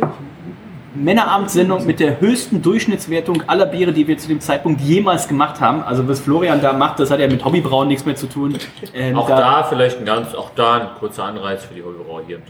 Männerabendsendung 0.95 1.87
mit 1.87 2.01
der 2.01 2.21
höchsten 2.21 2.63
Durchschnittswertung 2.63 3.45
aller 3.47 3.67
Biere, 3.67 3.93
die 3.93 4.09
wir 4.09 4.19
zu 4.19 4.27
dem 4.27 4.41
Zeitpunkt 4.41 4.81
jemals 4.81 5.29
gemacht 5.29 5.61
haben. 5.61 5.83
Also 5.83 6.09
was 6.09 6.19
Florian 6.21 6.61
da 6.61 6.73
macht, 6.73 6.99
das 6.99 7.13
hat 7.13 7.21
ja 7.21 7.29
mit 7.29 7.45
Hobbybrauen 7.45 7.87
nichts 7.87 8.05
mehr 8.05 8.17
zu 8.17 8.27
tun. 8.27 8.59
Ähm, 8.93 9.17
Auch 9.17 9.29
da 9.29 9.63
vielleicht 9.63 9.99
ein 9.99 10.05
ganz, 10.05 10.35
auch 10.35 10.51
da 10.57 10.75
ein 10.75 10.89
kurzer 10.99 11.23
Anreiz 11.25 11.65
für 11.65 11.75
die 11.75 11.83
Hobbybrauer 11.83 12.23
hier. 12.27 12.39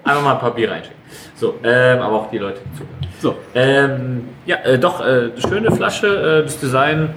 Einfach 0.04 0.22
mal 0.22 0.32
ein 0.32 0.38
paar 0.38 0.54
Bier 0.54 0.70
reinschicken. 0.70 0.98
So, 1.36 1.54
ähm, 1.62 2.00
aber 2.00 2.16
auch 2.16 2.30
die 2.30 2.38
Leute, 2.38 2.60
zuhören. 2.76 3.09
So. 3.20 3.36
Ähm, 3.54 4.28
ja, 4.46 4.56
äh, 4.64 4.78
doch, 4.78 5.04
äh, 5.04 5.30
schöne 5.36 5.70
Flasche, 5.70 6.40
äh, 6.40 6.42
das 6.44 6.58
Design 6.58 7.10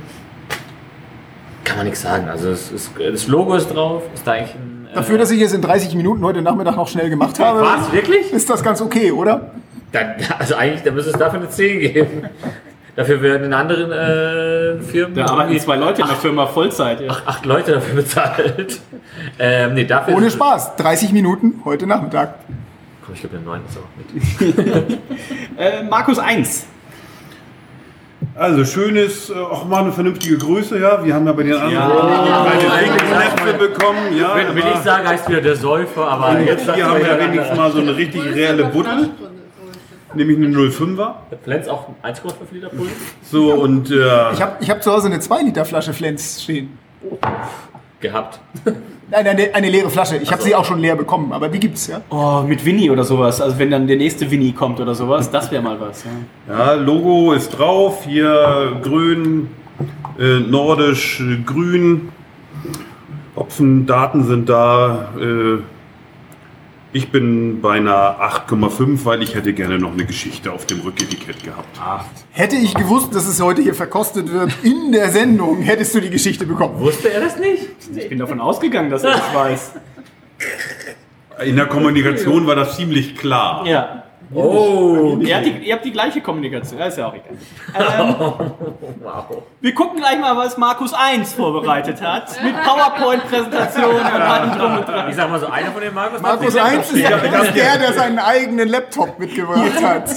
kann 1.64 1.78
man 1.78 1.86
nichts 1.86 2.02
sagen. 2.02 2.28
Also 2.30 2.50
es 2.50 2.72
ist, 2.72 2.92
das 3.00 3.28
Logo 3.28 3.56
ist 3.56 3.74
drauf, 3.74 4.04
ist 4.14 4.28
da 4.28 4.34
eigentlich 4.34 4.56
ein. 4.56 4.88
Äh, 4.92 4.96
Dafür, 4.96 5.18
dass 5.18 5.32
ich 5.32 5.42
es 5.42 5.54
in 5.54 5.62
30 5.62 5.96
Minuten 5.96 6.24
heute 6.24 6.42
Nachmittag 6.42 6.76
noch 6.76 6.88
schnell 6.88 7.10
gemacht 7.10 7.40
habe, 7.40 7.62
Was, 7.62 7.92
wirklich? 7.92 8.32
ist 8.32 8.50
das 8.50 8.62
ganz 8.64 8.82
okay, 8.82 9.12
oder? 9.12 9.52
Dann, 9.92 10.16
also 10.38 10.56
eigentlich, 10.56 10.84
da 10.84 10.92
müsste 10.92 11.12
es 11.12 11.18
dafür 11.18 11.40
eine 11.40 11.50
10 11.50 11.80
geben. 11.80 12.24
Dafür 12.96 13.22
werden 13.24 13.46
in 13.46 13.54
anderen 13.54 13.92
äh, 13.92 14.80
Firmen 14.84 15.16
Da 15.16 15.26
arbeiten 15.26 15.58
zwei 15.60 15.78
Leute 15.78 16.04
in 16.04 16.08
der 16.08 16.18
Firma 16.18 16.46
Vollzeit. 16.46 17.02
Ja. 17.02 17.12
acht 17.26 17.44
Leute 17.44 17.72
dafür 17.72 17.96
bezahlt. 17.96 18.82
ähm, 19.40 19.74
nee, 19.74 19.86
dafür 19.86 20.16
Ohne 20.16 20.30
Spaß. 20.30 20.76
30 20.76 21.12
Minuten 21.12 21.62
heute 21.66 21.88
Nachmittag. 21.88 22.36
Komm, 23.06 23.16
ich 23.16 23.22
glaube, 23.22 23.36
der 23.38 23.46
9 23.46 23.62
ist 23.68 23.78
auch 23.78 23.90
mit. 23.98 25.00
Äh, 25.58 25.84
Markus 25.84 26.18
1. 26.20 26.66
Also 28.36 28.66
schönes, 28.66 29.30
äh, 29.30 29.34
auch 29.34 29.66
mal 29.66 29.84
eine 29.84 29.92
vernünftige 29.92 30.38
Größe, 30.38 30.80
ja. 30.80 31.04
Wir 31.04 31.14
haben 31.14 31.26
ja 31.28 31.34
bei 31.34 31.44
den 31.44 31.54
anderen 31.54 31.74
Ja. 31.74 32.46
eine 32.46 32.64
Ja. 32.64 32.76
Fingerknöpfe 32.80 33.54
bekommen, 33.68 34.18
ja. 34.18 34.36
Wenn, 34.36 34.56
wenn 34.56 34.68
ich 34.74 34.80
sage, 34.84 35.08
heißt 35.08 35.30
wieder 35.30 35.42
der 35.42 35.56
Säufer, 35.56 36.08
aber 36.08 36.40
jetzt 36.40 36.74
Hier 36.74 36.86
haben 36.88 37.00
wir 37.00 37.08
ja 37.08 37.20
wenigstens 37.20 37.58
mal 37.58 37.72
so 37.72 37.80
eine 37.80 37.96
richtig 37.96 38.24
reelle 38.24 38.66
Buddel. 38.66 39.10
Nämlich 40.16 40.38
eine 40.38 40.48
05er. 40.48 41.14
Flens 41.44 41.68
auch 41.68 41.90
1,5 42.04 42.34
Liter 42.52 42.70
Pulver? 42.70 42.92
So 43.24 43.54
und 43.54 43.90
äh, 43.92 44.32
Ich 44.32 44.42
habe 44.42 44.58
ich 44.60 44.70
hab 44.70 44.82
zu 44.84 44.92
Hause 44.92 45.08
eine 45.08 45.20
2 45.20 45.42
Liter 45.42 45.66
Flasche 45.66 45.94
Flens 45.94 46.44
stehen. 46.44 46.78
Gehabt. 48.04 48.42
Nein, 49.10 49.28
eine, 49.28 49.56
eine 49.56 49.70
leere 49.70 49.90
Flasche. 49.90 50.18
Ich 50.18 50.30
habe 50.30 50.42
sie 50.42 50.54
auch 50.54 50.66
schon 50.66 50.80
leer 50.80 50.98
bekommen, 50.98 51.32
aber 51.32 51.48
die 51.48 51.60
gibt's, 51.60 51.88
ja. 51.88 52.02
Oh, 52.10 52.44
mit 52.46 52.66
Winnie 52.66 52.90
oder 52.90 53.06
sowas. 53.06 53.40
Also 53.40 53.58
wenn 53.58 53.72
dann 53.72 53.88
der 53.88 53.96
nächste 53.96 54.30
Winnie 54.30 54.52
kommt 54.52 54.82
oder 54.82 54.94
sowas, 54.94 55.32
das 55.32 55.50
wäre 55.52 55.64
mal 55.64 55.80
was. 55.80 56.04
Ja. 56.04 56.54
ja, 56.54 56.74
Logo 56.74 57.32
ist 57.32 57.58
drauf. 57.58 58.04
Hier 58.04 58.78
grün, 58.82 59.48
äh, 60.20 60.40
nordisch, 60.40 61.24
grün. 61.46 62.10
Hopfendaten 63.38 64.26
sind 64.26 64.50
da. 64.50 65.14
Äh, 65.18 65.60
ich 66.94 67.12
bin 67.12 67.62
bei 67.62 67.74
einer 67.78 68.20
8,5, 68.20 69.04
weil 69.04 69.24
ich 69.24 69.36
hätte 69.36 69.54
gerne 69.54 69.80
noch 69.80 69.92
eine 69.94 70.06
Geschichte 70.06 70.52
auf 70.52 70.66
dem 70.68 70.82
Rücketikett 70.82 71.44
gehabt. 71.44 71.80
Hätte 72.32 72.56
ich 72.56 72.76
gewusst, 72.76 73.16
dass 73.16 73.28
es 73.28 73.42
heute 73.42 73.62
hier 73.62 73.74
verkostet 73.74 74.32
wird 74.32 74.52
in 74.64 74.92
der 74.92 75.10
Sendung, 75.10 75.62
hättest 75.62 75.96
du 75.96 76.00
die 76.00 76.12
Geschichte 76.12 76.46
bekommen. 76.46 76.80
Wusste 76.80 77.12
er 77.12 77.22
das 77.22 77.38
nicht? 77.40 77.68
Ich 77.96 78.10
bin 78.10 78.20
davon 78.20 78.40
ausgegangen, 78.40 78.92
dass 78.92 79.04
er 79.04 79.12
das 79.12 79.34
weiß. 79.34 79.72
In 81.46 81.56
der 81.56 81.66
Kommunikation 81.66 82.46
war 82.46 82.56
das 82.56 82.76
ziemlich 82.78 83.18
klar. 83.18 83.66
Ja. 83.66 84.04
Oh, 84.36 85.18
Ihr, 85.20 85.36
habt 85.36 85.46
die, 85.46 85.52
ihr 85.52 85.74
habt 85.74 85.86
die 85.86 85.92
gleiche 85.92 86.22
Kommunikation, 86.22 86.80
das 86.80 86.90
ist 86.90 86.98
ja 86.98 87.08
auch 87.08 87.14
egal. 87.14 87.24
Ähm, 87.74 88.16
wow. 89.02 89.26
wir 89.60 89.74
gucken 89.74 90.00
gleich 90.00 90.20
mal, 90.20 90.36
was 90.38 90.58
Markus 90.58 90.94
1 90.94 91.34
vorbereitet 91.34 92.02
hat. 92.02 92.30
Mit 92.44 92.54
PowerPoint-Präsentation 92.64 93.96
und 93.96 94.06
allem 94.06 94.58
drum 94.58 94.78
und 94.78 94.88
dran. 94.88 95.10
Ich 95.10 95.16
sag 95.16 95.30
mal 95.30 95.40
so, 95.40 95.48
einer 95.48 95.72
von 95.72 95.82
den 95.82 95.94
Markus. 95.94 96.22
Markus 96.22 96.56
1 96.56 96.92
ist 96.92 97.04
der, 97.04 97.24
ist 97.24 97.56
der, 97.56 97.78
der 97.78 97.94
seinen 97.94 98.20
eigenen 98.20 98.70
Laptop 98.70 99.18
mitgebracht 99.20 99.72
hat. 99.84 100.10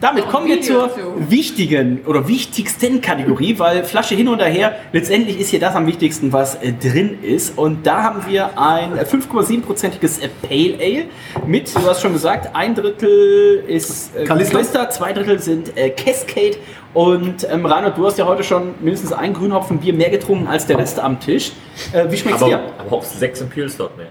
Damit 0.00 0.28
kommen 0.28 0.46
wir 0.46 0.60
zur 0.60 0.90
wichtigen 1.30 2.02
oder 2.04 2.28
wichtigsten 2.28 3.00
Kategorie, 3.00 3.58
weil 3.58 3.84
Flasche 3.84 4.14
hin 4.14 4.28
und 4.28 4.40
her, 4.40 4.76
letztendlich 4.92 5.40
ist 5.40 5.48
hier 5.50 5.60
das 5.60 5.74
am 5.74 5.86
wichtigsten, 5.86 6.32
was 6.32 6.56
äh, 6.56 6.72
drin 6.72 7.22
ist. 7.22 7.56
Und 7.56 7.86
da 7.86 8.02
haben 8.02 8.26
wir 8.26 8.58
ein 8.58 8.92
5,7-prozentiges 8.98 10.20
äh, 10.20 10.28
Pale 10.42 10.76
Ale 10.80 11.04
mit, 11.46 11.74
du 11.74 11.88
hast 11.88 12.02
schon 12.02 12.12
gesagt, 12.12 12.54
ein 12.54 12.74
Drittel 12.74 13.25
ist 13.66 14.16
äh, 14.16 14.24
Kalister. 14.24 14.54
Kalister, 14.54 14.90
zwei 14.90 15.12
Drittel 15.12 15.38
sind 15.38 15.76
äh, 15.76 15.90
Cascade. 15.90 16.56
Und 16.94 17.46
ähm, 17.50 17.66
Reinhard, 17.66 17.98
du 17.98 18.06
hast 18.06 18.18
ja 18.18 18.24
heute 18.24 18.42
schon 18.42 18.74
mindestens 18.80 19.12
ein 19.12 19.34
Grünhopfenbier 19.34 19.92
mehr 19.92 20.08
getrunken 20.08 20.46
als 20.46 20.66
der 20.66 20.78
Rest 20.78 20.98
am 20.98 21.20
Tisch. 21.20 21.52
Äh, 21.92 22.10
wie 22.10 22.16
schmeckt's 22.16 22.42
Aber, 22.42 22.50
dir? 22.50 22.60
aber 22.78 22.96
auch 22.96 23.02
sechs 23.02 23.40
Imperial 23.40 23.68
Stock 23.70 23.90
mehr. 23.96 24.06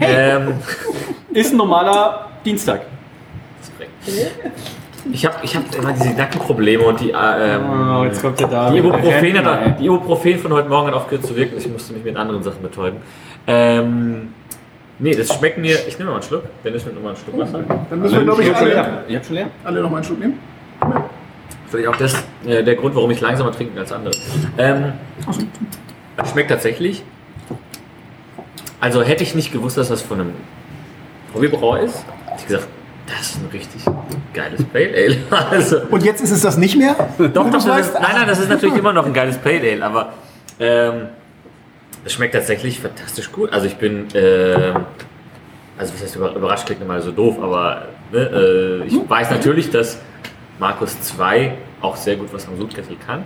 Ähm, 0.00 0.54
Ist 1.34 1.52
ein 1.52 1.58
normaler 1.58 2.30
Dienstag. 2.44 2.82
ich 5.12 5.26
habe 5.26 5.36
ich 5.42 5.56
hab 5.56 5.74
immer 5.74 5.92
diese 5.92 6.10
Nackenprobleme 6.10 6.84
und 6.84 7.00
die, 7.00 7.10
äh, 7.10 7.56
ähm, 7.56 7.96
Oh, 8.00 8.04
jetzt 8.04 8.22
kommt 8.22 8.40
der 8.40 8.48
da. 8.48 8.70
die, 8.70 8.78
Ibuprofen 8.78 9.44
hat, 9.44 9.78
die 9.80 9.84
Ibuprofen 9.84 10.38
von 10.38 10.52
heute 10.54 10.68
Morgen 10.68 10.86
hat 10.88 10.94
aufgehört 10.94 11.26
zu 11.26 11.36
wirken. 11.36 11.56
Ich 11.58 11.68
musste 11.68 11.92
mich 11.92 12.04
mit 12.04 12.16
anderen 12.16 12.42
Sachen 12.42 12.62
betäuben. 12.62 12.98
Ähm, 13.46 14.32
nee, 14.98 15.14
das 15.14 15.32
schmeckt 15.34 15.58
mir. 15.58 15.76
Ich 15.86 15.98
nehme 15.98 16.10
mal 16.10 16.16
einen 16.16 16.24
Schluck. 16.24 16.44
Dennis 16.64 16.84
nimmt 16.84 16.96
nochmal 16.96 17.14
einen 17.14 17.22
Schluck 17.24 17.38
Wasser. 17.38 17.64
Dann 17.90 18.00
müssen 18.00 18.16
wir, 18.16 18.24
glaube 18.24 18.42
ich, 18.42 18.54
alle, 18.54 18.68
leer. 18.70 19.04
Ihr 19.08 19.16
habt 19.16 19.26
schon 19.26 19.34
leer? 19.36 19.50
alle 19.64 19.82
noch 19.82 19.90
mal 19.90 19.96
einen 19.96 20.04
Schluck 20.04 20.20
nehmen. 20.20 20.38
Vielleicht 21.68 21.88
auch 21.88 21.96
das 21.96 22.14
äh, 22.46 22.62
der 22.62 22.74
Grund, 22.74 22.94
warum 22.94 23.10
ich 23.10 23.20
langsamer 23.20 23.52
trinke 23.52 23.78
als 23.78 23.92
andere. 23.92 24.14
Ähm, 24.58 24.92
es 26.16 26.30
schmeckt 26.30 26.50
tatsächlich. 26.50 27.02
Also 28.80 29.02
hätte 29.02 29.22
ich 29.22 29.34
nicht 29.34 29.52
gewusst, 29.52 29.78
dass 29.78 29.88
das 29.88 30.02
von 30.02 30.20
einem 30.20 30.34
Hobbybrauer 31.34 31.80
ist, 31.80 32.04
hätte 32.26 32.40
ich 32.40 32.46
gesagt, 32.46 32.68
das 33.06 33.30
ist 33.30 33.36
ein 33.36 33.48
richtig 33.52 33.84
geiles 34.34 34.64
Pale 34.64 34.92
Ale. 34.94 35.16
Also, 35.50 35.80
Und 35.90 36.04
jetzt 36.04 36.20
ist 36.20 36.30
es 36.30 36.42
das 36.42 36.56
nicht 36.56 36.76
mehr? 36.76 36.94
doch, 37.18 37.32
doch, 37.32 37.64
das 37.64 37.88
ist, 37.88 37.94
nein, 37.94 38.10
nein, 38.14 38.26
das 38.26 38.38
ist 38.38 38.48
natürlich 38.48 38.76
immer 38.76 38.92
noch 38.92 39.06
ein 39.06 39.12
geiles 39.12 39.38
Pale 39.38 39.72
Ale, 39.72 39.84
aber 39.84 40.12
ähm, 40.58 41.08
es 42.04 42.12
schmeckt 42.12 42.34
tatsächlich 42.34 42.80
fantastisch 42.80 43.30
gut. 43.32 43.52
Also 43.52 43.66
ich 43.66 43.76
bin, 43.76 44.06
ähm, 44.14 44.84
also 45.78 45.94
was 45.94 46.02
heißt 46.02 46.16
über- 46.16 46.34
überrascht, 46.34 46.66
klingt 46.66 46.82
immer 46.82 47.00
so 47.00 47.12
doof, 47.12 47.38
aber 47.42 47.86
ne, 48.12 48.18
äh, 48.82 48.86
ich 48.86 48.94
weiß 49.08 49.30
natürlich, 49.30 49.70
dass 49.70 49.98
Markus 50.58 51.00
2 51.00 51.54
auch 51.80 51.96
sehr 51.96 52.16
gut 52.16 52.32
was 52.32 52.46
am 52.48 52.56
Sudkessel 52.56 52.96
kann. 53.06 53.24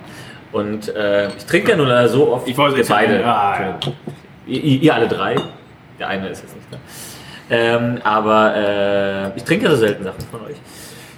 Und 0.52 0.94
äh, 0.94 1.28
ich 1.36 1.44
trinke 1.44 1.70
ja 1.72 1.76
nur 1.76 2.08
so 2.08 2.32
oft 2.32 2.48
Ich 2.48 2.56
wollte 2.56 2.82
beide. 2.88 3.20
Ja, 3.20 3.60
ja. 3.60 3.78
Ihr, 4.46 4.62
ihr 4.62 4.82
ihr 4.82 4.94
alle 4.94 5.08
drei. 5.08 5.34
Der 5.98 6.08
eine 6.08 6.28
ist 6.28 6.42
jetzt 6.42 6.54
nicht 6.54 6.68
da. 6.70 6.78
Ähm, 7.50 7.98
aber 8.04 8.54
äh, 8.56 9.36
ich 9.36 9.44
trinke 9.44 9.68
so 9.70 9.76
selten 9.76 10.04
Sachen 10.04 10.20
von 10.30 10.40
euch. 10.42 10.56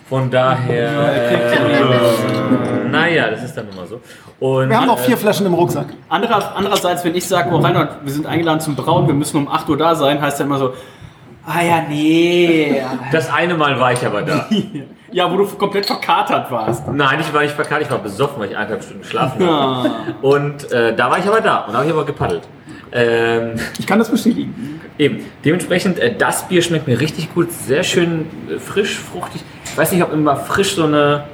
Von 0.08 0.30
daher, 0.30 1.12
äh, 1.12 2.88
naja, 2.90 3.30
das 3.30 3.44
ist 3.44 3.54
dann 3.56 3.68
immer 3.70 3.86
so. 3.86 4.00
Und, 4.40 4.70
Wir 4.70 4.78
haben 4.78 4.86
noch 4.86 5.00
äh, 5.00 5.04
vier 5.04 5.16
Flaschen 5.18 5.44
im 5.46 5.54
Rucksack. 5.54 5.88
Anderer, 6.08 6.54
andererseits, 6.56 7.04
wenn 7.04 7.14
ich 7.14 7.26
sage, 7.26 7.50
oh 7.52 7.58
Reinhard, 7.58 7.98
wir 8.04 8.12
sind 8.12 8.26
eingeladen 8.26 8.60
zum 8.60 8.74
Brauen, 8.74 9.06
wir 9.06 9.14
müssen 9.14 9.36
um 9.36 9.48
8 9.48 9.68
Uhr 9.68 9.76
da 9.76 9.94
sein, 9.94 10.20
heißt 10.20 10.38
ja 10.38 10.46
immer 10.46 10.58
so, 10.58 10.72
ah 11.46 11.62
ja, 11.62 11.82
nee. 11.88 12.80
Das 13.12 13.30
eine 13.32 13.54
Mal 13.54 13.78
war 13.78 13.92
ich 13.92 14.04
aber 14.04 14.22
da. 14.22 14.46
Ja, 15.10 15.32
wo 15.32 15.38
du 15.38 15.46
komplett 15.46 15.86
verkatert 15.86 16.50
warst. 16.50 16.86
Nein, 16.86 17.20
ich 17.20 17.32
war 17.32 17.40
nicht 17.40 17.54
verkehrt, 17.54 17.80
ich 17.80 17.90
war 17.90 17.96
besoffen, 17.96 18.38
weil 18.42 18.50
ich 18.50 18.56
eineinhalb 18.58 18.82
Stunden 18.82 19.00
geschlafen 19.00 19.42
habe. 19.46 19.90
Und 20.20 20.70
äh, 20.70 20.94
da 20.94 21.10
war 21.10 21.18
ich 21.18 21.26
aber 21.26 21.40
da 21.40 21.60
und 21.60 21.72
da 21.72 21.78
habe 21.78 21.86
ich 21.86 21.92
aber 21.94 22.04
gepaddelt. 22.04 22.42
Ähm, 22.92 23.54
Ich 23.78 23.86
kann 23.86 23.98
das 23.98 24.10
bestätigen. 24.10 24.80
Eben. 24.98 25.24
Dementsprechend, 25.46 25.98
äh, 25.98 26.14
das 26.14 26.46
Bier 26.48 26.60
schmeckt 26.60 26.86
mir 26.86 27.00
richtig 27.00 27.32
gut. 27.34 27.50
Sehr 27.52 27.84
schön 27.84 28.26
äh, 28.54 28.58
frisch, 28.58 28.98
fruchtig. 28.98 29.42
Ich 29.70 29.78
weiß 29.78 29.92
nicht, 29.92 30.02
ob 30.02 30.12
immer 30.12 30.36
frisch 30.36 30.74
so 30.74 30.84
eine. 30.84 31.24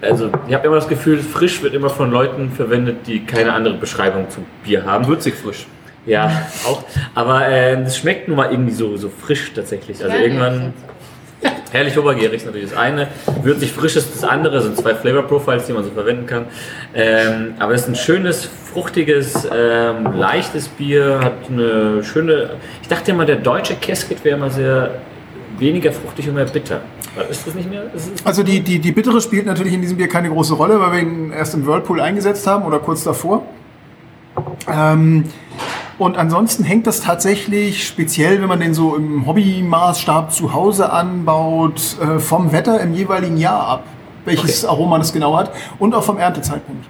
Also, 0.00 0.30
ich 0.46 0.54
habe 0.54 0.66
immer 0.66 0.76
das 0.76 0.88
Gefühl, 0.88 1.18
frisch 1.18 1.62
wird 1.62 1.74
immer 1.74 1.90
von 1.90 2.10
Leuten 2.10 2.50
verwendet, 2.50 3.06
die 3.06 3.24
keine 3.24 3.52
andere 3.52 3.74
Beschreibung 3.74 4.30
zu 4.30 4.40
Bier 4.64 4.84
haben. 4.86 5.06
Würzig 5.06 5.34
frisch. 5.34 5.66
Ja, 6.06 6.46
auch. 6.66 6.84
Aber 7.14 7.46
äh, 7.46 7.74
es 7.82 7.98
schmeckt 7.98 8.28
nun 8.28 8.38
mal 8.38 8.50
irgendwie 8.50 8.72
so, 8.72 8.96
so 8.96 9.10
frisch 9.10 9.52
tatsächlich. 9.54 10.02
Also 10.02 10.16
irgendwann. 10.16 10.72
Herrlich 11.70 11.98
obergierig 11.98 12.36
ist 12.36 12.46
natürlich 12.46 12.70
das 12.70 12.78
eine. 12.78 13.08
Würzig 13.42 13.72
frisch 13.72 13.94
ist 13.94 14.14
das 14.14 14.24
andere. 14.24 14.62
sind 14.62 14.76
zwei 14.76 14.94
Flavor 14.94 15.22
Profiles, 15.24 15.66
die 15.66 15.72
man 15.74 15.84
so 15.84 15.90
verwenden 15.90 16.26
kann. 16.26 16.46
Ähm, 16.94 17.54
aber 17.58 17.74
es 17.74 17.82
ist 17.82 17.88
ein 17.88 17.94
schönes, 17.94 18.48
fruchtiges, 18.72 19.46
ähm, 19.54 20.14
leichtes 20.14 20.68
Bier. 20.68 21.20
Hat 21.22 21.34
eine 21.50 22.02
schöne. 22.02 22.50
Ich 22.80 22.88
dachte 22.88 23.10
immer, 23.10 23.26
der 23.26 23.36
deutsche 23.36 23.74
Casket 23.74 24.24
wäre 24.24 24.38
immer 24.38 24.50
sehr 24.50 24.92
weniger 25.58 25.92
fruchtig 25.92 26.28
und 26.28 26.34
mehr 26.34 26.44
bitter. 26.46 26.80
Ist 27.30 27.46
das 27.46 27.54
nicht 27.54 27.70
mehr? 27.70 27.84
Es 27.94 28.10
Also 28.24 28.42
die, 28.42 28.60
die, 28.60 28.78
die 28.78 28.92
Bittere 28.92 29.20
spielt 29.20 29.46
natürlich 29.46 29.74
in 29.74 29.80
diesem 29.80 29.96
Bier 29.96 30.08
keine 30.08 30.30
große 30.30 30.54
Rolle, 30.54 30.80
weil 30.80 30.92
wir 30.92 31.00
ihn 31.00 31.32
erst 31.32 31.54
im 31.54 31.66
Whirlpool 31.66 32.00
eingesetzt 32.00 32.46
haben 32.46 32.64
oder 32.64 32.78
kurz 32.78 33.04
davor. 33.04 33.42
Ähm, 34.68 35.24
und 35.98 36.16
ansonsten 36.16 36.62
hängt 36.62 36.86
das 36.86 37.00
tatsächlich 37.00 37.86
speziell, 37.86 38.40
wenn 38.40 38.48
man 38.48 38.60
den 38.60 38.72
so 38.72 38.94
im 38.94 39.26
Hobbymaßstab 39.26 40.32
zu 40.32 40.52
Hause 40.52 40.92
anbaut, 40.92 41.96
äh, 42.00 42.20
vom 42.20 42.52
Wetter 42.52 42.80
im 42.80 42.94
jeweiligen 42.94 43.36
Jahr 43.36 43.66
ab, 43.66 43.84
welches 44.24 44.64
Aroma 44.64 44.98
das 44.98 45.12
genau 45.12 45.36
hat 45.36 45.50
und 45.80 45.94
auch 45.94 46.04
vom 46.04 46.18
Erntezeitpunkt. 46.18 46.86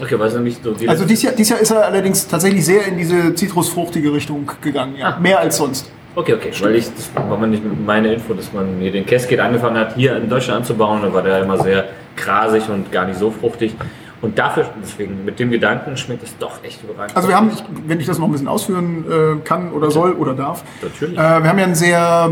okay, 0.00 0.16
weil 0.16 0.28
es 0.28 0.34
nämlich 0.34 0.58
so 0.62 0.74
Also 0.86 1.04
dieses 1.04 1.24
Jahr, 1.24 1.32
dieses 1.32 1.50
Jahr 1.50 1.60
ist 1.60 1.70
er 1.72 1.86
allerdings 1.86 2.28
tatsächlich 2.28 2.64
sehr 2.64 2.86
in 2.86 2.98
diese 2.98 3.34
zitrusfruchtige 3.34 4.12
Richtung 4.12 4.48
gegangen, 4.60 4.94
ja. 4.96 5.16
Ah. 5.16 5.18
mehr 5.18 5.40
als 5.40 5.56
sonst. 5.56 5.90
Okay, 6.14 6.34
okay, 6.34 6.50
weil 6.60 6.76
ich, 6.76 6.92
das 6.94 7.10
war 7.14 7.38
mal 7.38 7.46
nicht 7.46 7.62
meine 7.86 8.12
Info, 8.12 8.34
dass 8.34 8.52
man 8.52 8.78
hier 8.80 8.92
den 8.92 9.06
Cascade 9.06 9.42
angefangen 9.42 9.78
hat, 9.78 9.94
hier 9.94 10.16
in 10.16 10.28
Deutschland 10.28 10.60
anzubauen, 10.60 11.00
da 11.02 11.12
war 11.12 11.22
der 11.22 11.42
immer 11.42 11.58
sehr 11.58 11.86
grasig 12.16 12.68
und 12.68 12.92
gar 12.92 13.06
nicht 13.06 13.18
so 13.18 13.30
fruchtig. 13.30 13.74
Und 14.20 14.38
dafür, 14.38 14.66
deswegen, 14.80 15.24
mit 15.24 15.40
dem 15.40 15.50
Gedanken 15.50 15.96
schmeckt 15.96 16.22
es 16.22 16.36
doch 16.38 16.62
echt 16.62 16.82
überragend. 16.84 17.16
Also 17.16 17.28
wir 17.28 17.36
haben, 17.36 17.50
wenn 17.86 17.98
ich 17.98 18.06
das 18.06 18.18
noch 18.18 18.26
ein 18.26 18.32
bisschen 18.32 18.46
ausführen 18.46 19.04
äh, 19.10 19.40
kann 19.44 19.72
oder 19.72 19.90
soll 19.90 20.12
oder 20.12 20.34
darf, 20.34 20.62
Natürlich. 20.80 21.18
äh, 21.18 21.42
wir 21.42 21.48
haben 21.48 21.58
ja 21.58 21.64
einen 21.64 21.74
sehr, 21.74 22.30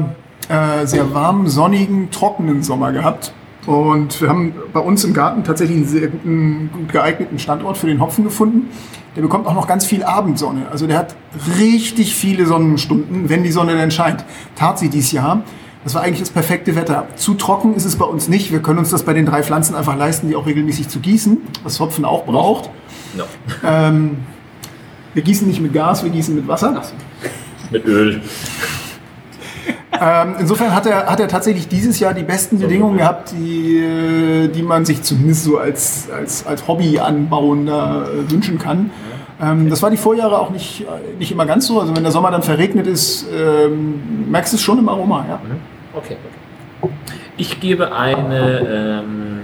äh, 0.49 0.87
sehr 0.87 1.13
warmen, 1.13 1.49
sonnigen, 1.49 2.11
trockenen 2.11 2.63
Sommer 2.63 2.93
gehabt. 2.93 3.33
Und 3.67 4.21
wir 4.21 4.29
haben 4.29 4.55
bei 4.73 4.81
uns 4.81 5.05
im 5.05 5.13
Garten 5.13 5.45
tatsächlich 5.45 5.77
einen 5.77 5.87
sehr 5.87 6.09
guten, 6.09 6.71
gut 6.73 6.93
geeigneten 6.93 7.39
Standort 7.39 7.77
für 7.77 7.87
den 7.87 8.01
Hopfen 8.01 8.25
gefunden. 8.25 8.69
Der 9.17 9.23
bekommt 9.23 9.47
auch 9.47 9.55
noch 9.55 9.67
ganz 9.67 9.85
viel 9.85 10.03
Abendsonne. 10.05 10.67
Also 10.71 10.87
der 10.87 10.99
hat 10.99 11.17
richtig 11.59 12.15
viele 12.15 12.47
Sonnenstunden, 12.47 13.29
wenn 13.29 13.43
die 13.43 13.51
Sonne 13.51 13.75
denn 13.75 13.91
scheint. 13.91 14.25
Tat 14.57 14.79
sie 14.79 14.89
dieses 14.89 15.13
Jahr. 15.13 15.43
Das 15.83 15.95
war 15.95 16.03
eigentlich 16.03 16.21
das 16.21 16.31
perfekte 16.31 16.77
Wetter. 16.77 17.09
Zu 17.17 17.35
trocken 17.35 17.75
ist 17.75 17.87
es 17.87 17.97
bei 17.97 18.05
uns 18.05 18.29
nicht. 18.29 18.53
Wir 18.53 18.61
können 18.61 18.79
uns 18.79 18.91
das 18.91 19.03
bei 19.03 19.15
den 19.15 19.27
drei 19.27 19.43
Pflanzen 19.43 19.75
einfach 19.75 19.97
leisten, 19.97 20.29
die 20.29 20.37
auch 20.37 20.47
regelmäßig 20.47 20.89
zu 20.89 21.01
gießen, 21.01 21.39
was 21.63 21.81
Hopfen 21.81 22.05
auch 22.05 22.27
braucht. 22.27 22.71
No. 23.17 23.25
Ähm, 23.65 24.19
wir 25.15 25.23
gießen 25.23 25.49
nicht 25.49 25.61
mit 25.61 25.73
Gas, 25.73 26.05
wir 26.05 26.11
gießen 26.11 26.35
mit 26.35 26.47
Wasser. 26.47 26.83
Mit 27.71 27.85
Öl. 27.87 28.21
Ähm, 30.01 30.37
insofern 30.39 30.75
hat 30.75 30.87
er, 30.87 31.07
hat 31.07 31.21
er 31.21 31.29
tatsächlich 31.29 31.69
dieses 31.69 32.01
Jahr 32.01 32.15
die 32.15 32.23
besten 32.23 32.59
Bedingungen 32.59 32.99
gehabt, 32.99 33.33
die, 33.33 33.79
äh, 33.79 34.49
die 34.49 34.63
man 34.63 34.85
sich 34.85 35.03
zumindest 35.03 35.45
so 35.45 35.59
als, 35.59 36.09
als, 36.11 36.47
als 36.47 36.67
Hobby-Anbauender 36.67 38.09
äh, 38.09 38.31
wünschen 38.31 38.59
kann. 38.59 38.91
Ähm, 39.43 39.69
das 39.69 39.83
war 39.83 39.91
die 39.91 39.97
Vorjahre 39.97 40.39
auch 40.39 40.51
nicht, 40.51 40.83
äh, 40.83 41.19
nicht 41.19 41.33
immer 41.33 41.47
ganz 41.47 41.67
so. 41.67 41.81
Also 41.81 41.95
wenn 41.95 42.03
der 42.03 42.13
Sommer 42.13 42.31
dann 42.31 42.43
verregnet 42.43 42.87
ist, 42.87 43.27
ähm, 43.35 44.31
merkst 44.31 44.53
du 44.53 44.57
es 44.57 44.63
schon 44.63 44.79
im 44.79 44.89
Aroma. 44.89 45.25
Ja. 45.29 45.41
Okay, 45.95 46.17
okay. 46.81 46.95
Ich 47.37 47.61
gebe 47.61 47.95
eine 47.95 49.03
ähm, 49.03 49.41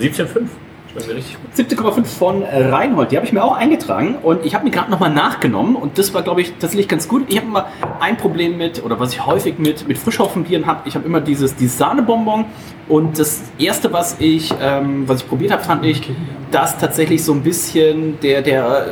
17,5. 0.00 0.48
Schmeckt 0.96 1.08
mir 1.08 1.16
richtig 1.16 1.36
gut. 1.76 1.78
17,5 1.78 2.04
von 2.04 2.42
Reinhold, 2.42 3.12
die 3.12 3.16
habe 3.16 3.26
ich 3.26 3.32
mir 3.32 3.44
auch 3.44 3.54
eingetragen 3.54 4.16
und 4.22 4.44
ich 4.44 4.54
habe 4.54 4.64
mir 4.64 4.70
gerade 4.70 4.90
nochmal 4.90 5.12
nachgenommen 5.12 5.76
und 5.76 5.98
das 5.98 6.14
war, 6.14 6.22
glaube 6.22 6.40
ich, 6.40 6.52
tatsächlich 6.52 6.88
ganz 6.88 7.06
gut. 7.06 7.24
Ich 7.28 7.36
habe 7.36 7.46
immer 7.46 7.66
ein 8.00 8.16
Problem 8.16 8.56
mit, 8.56 8.82
oder 8.82 8.98
was 8.98 9.12
ich 9.12 9.26
häufig 9.26 9.58
mit, 9.58 9.86
mit 9.86 9.98
Frischhopfenbieren 9.98 10.66
habe, 10.66 10.88
ich 10.88 10.94
habe 10.94 11.04
immer 11.04 11.20
dieses, 11.20 11.54
dieses 11.54 11.76
Sahnebonbon 11.76 12.46
und 12.88 13.18
das 13.18 13.42
erste, 13.58 13.92
was 13.92 14.16
ich, 14.20 14.54
ähm, 14.60 15.06
was 15.06 15.22
ich 15.22 15.28
probiert 15.28 15.52
habe, 15.52 15.62
fand 15.62 15.84
ich, 15.84 16.02
dass 16.50 16.78
tatsächlich 16.78 17.24
so 17.24 17.32
ein 17.32 17.42
bisschen 17.42 18.18
der, 18.20 18.40
der, 18.42 18.86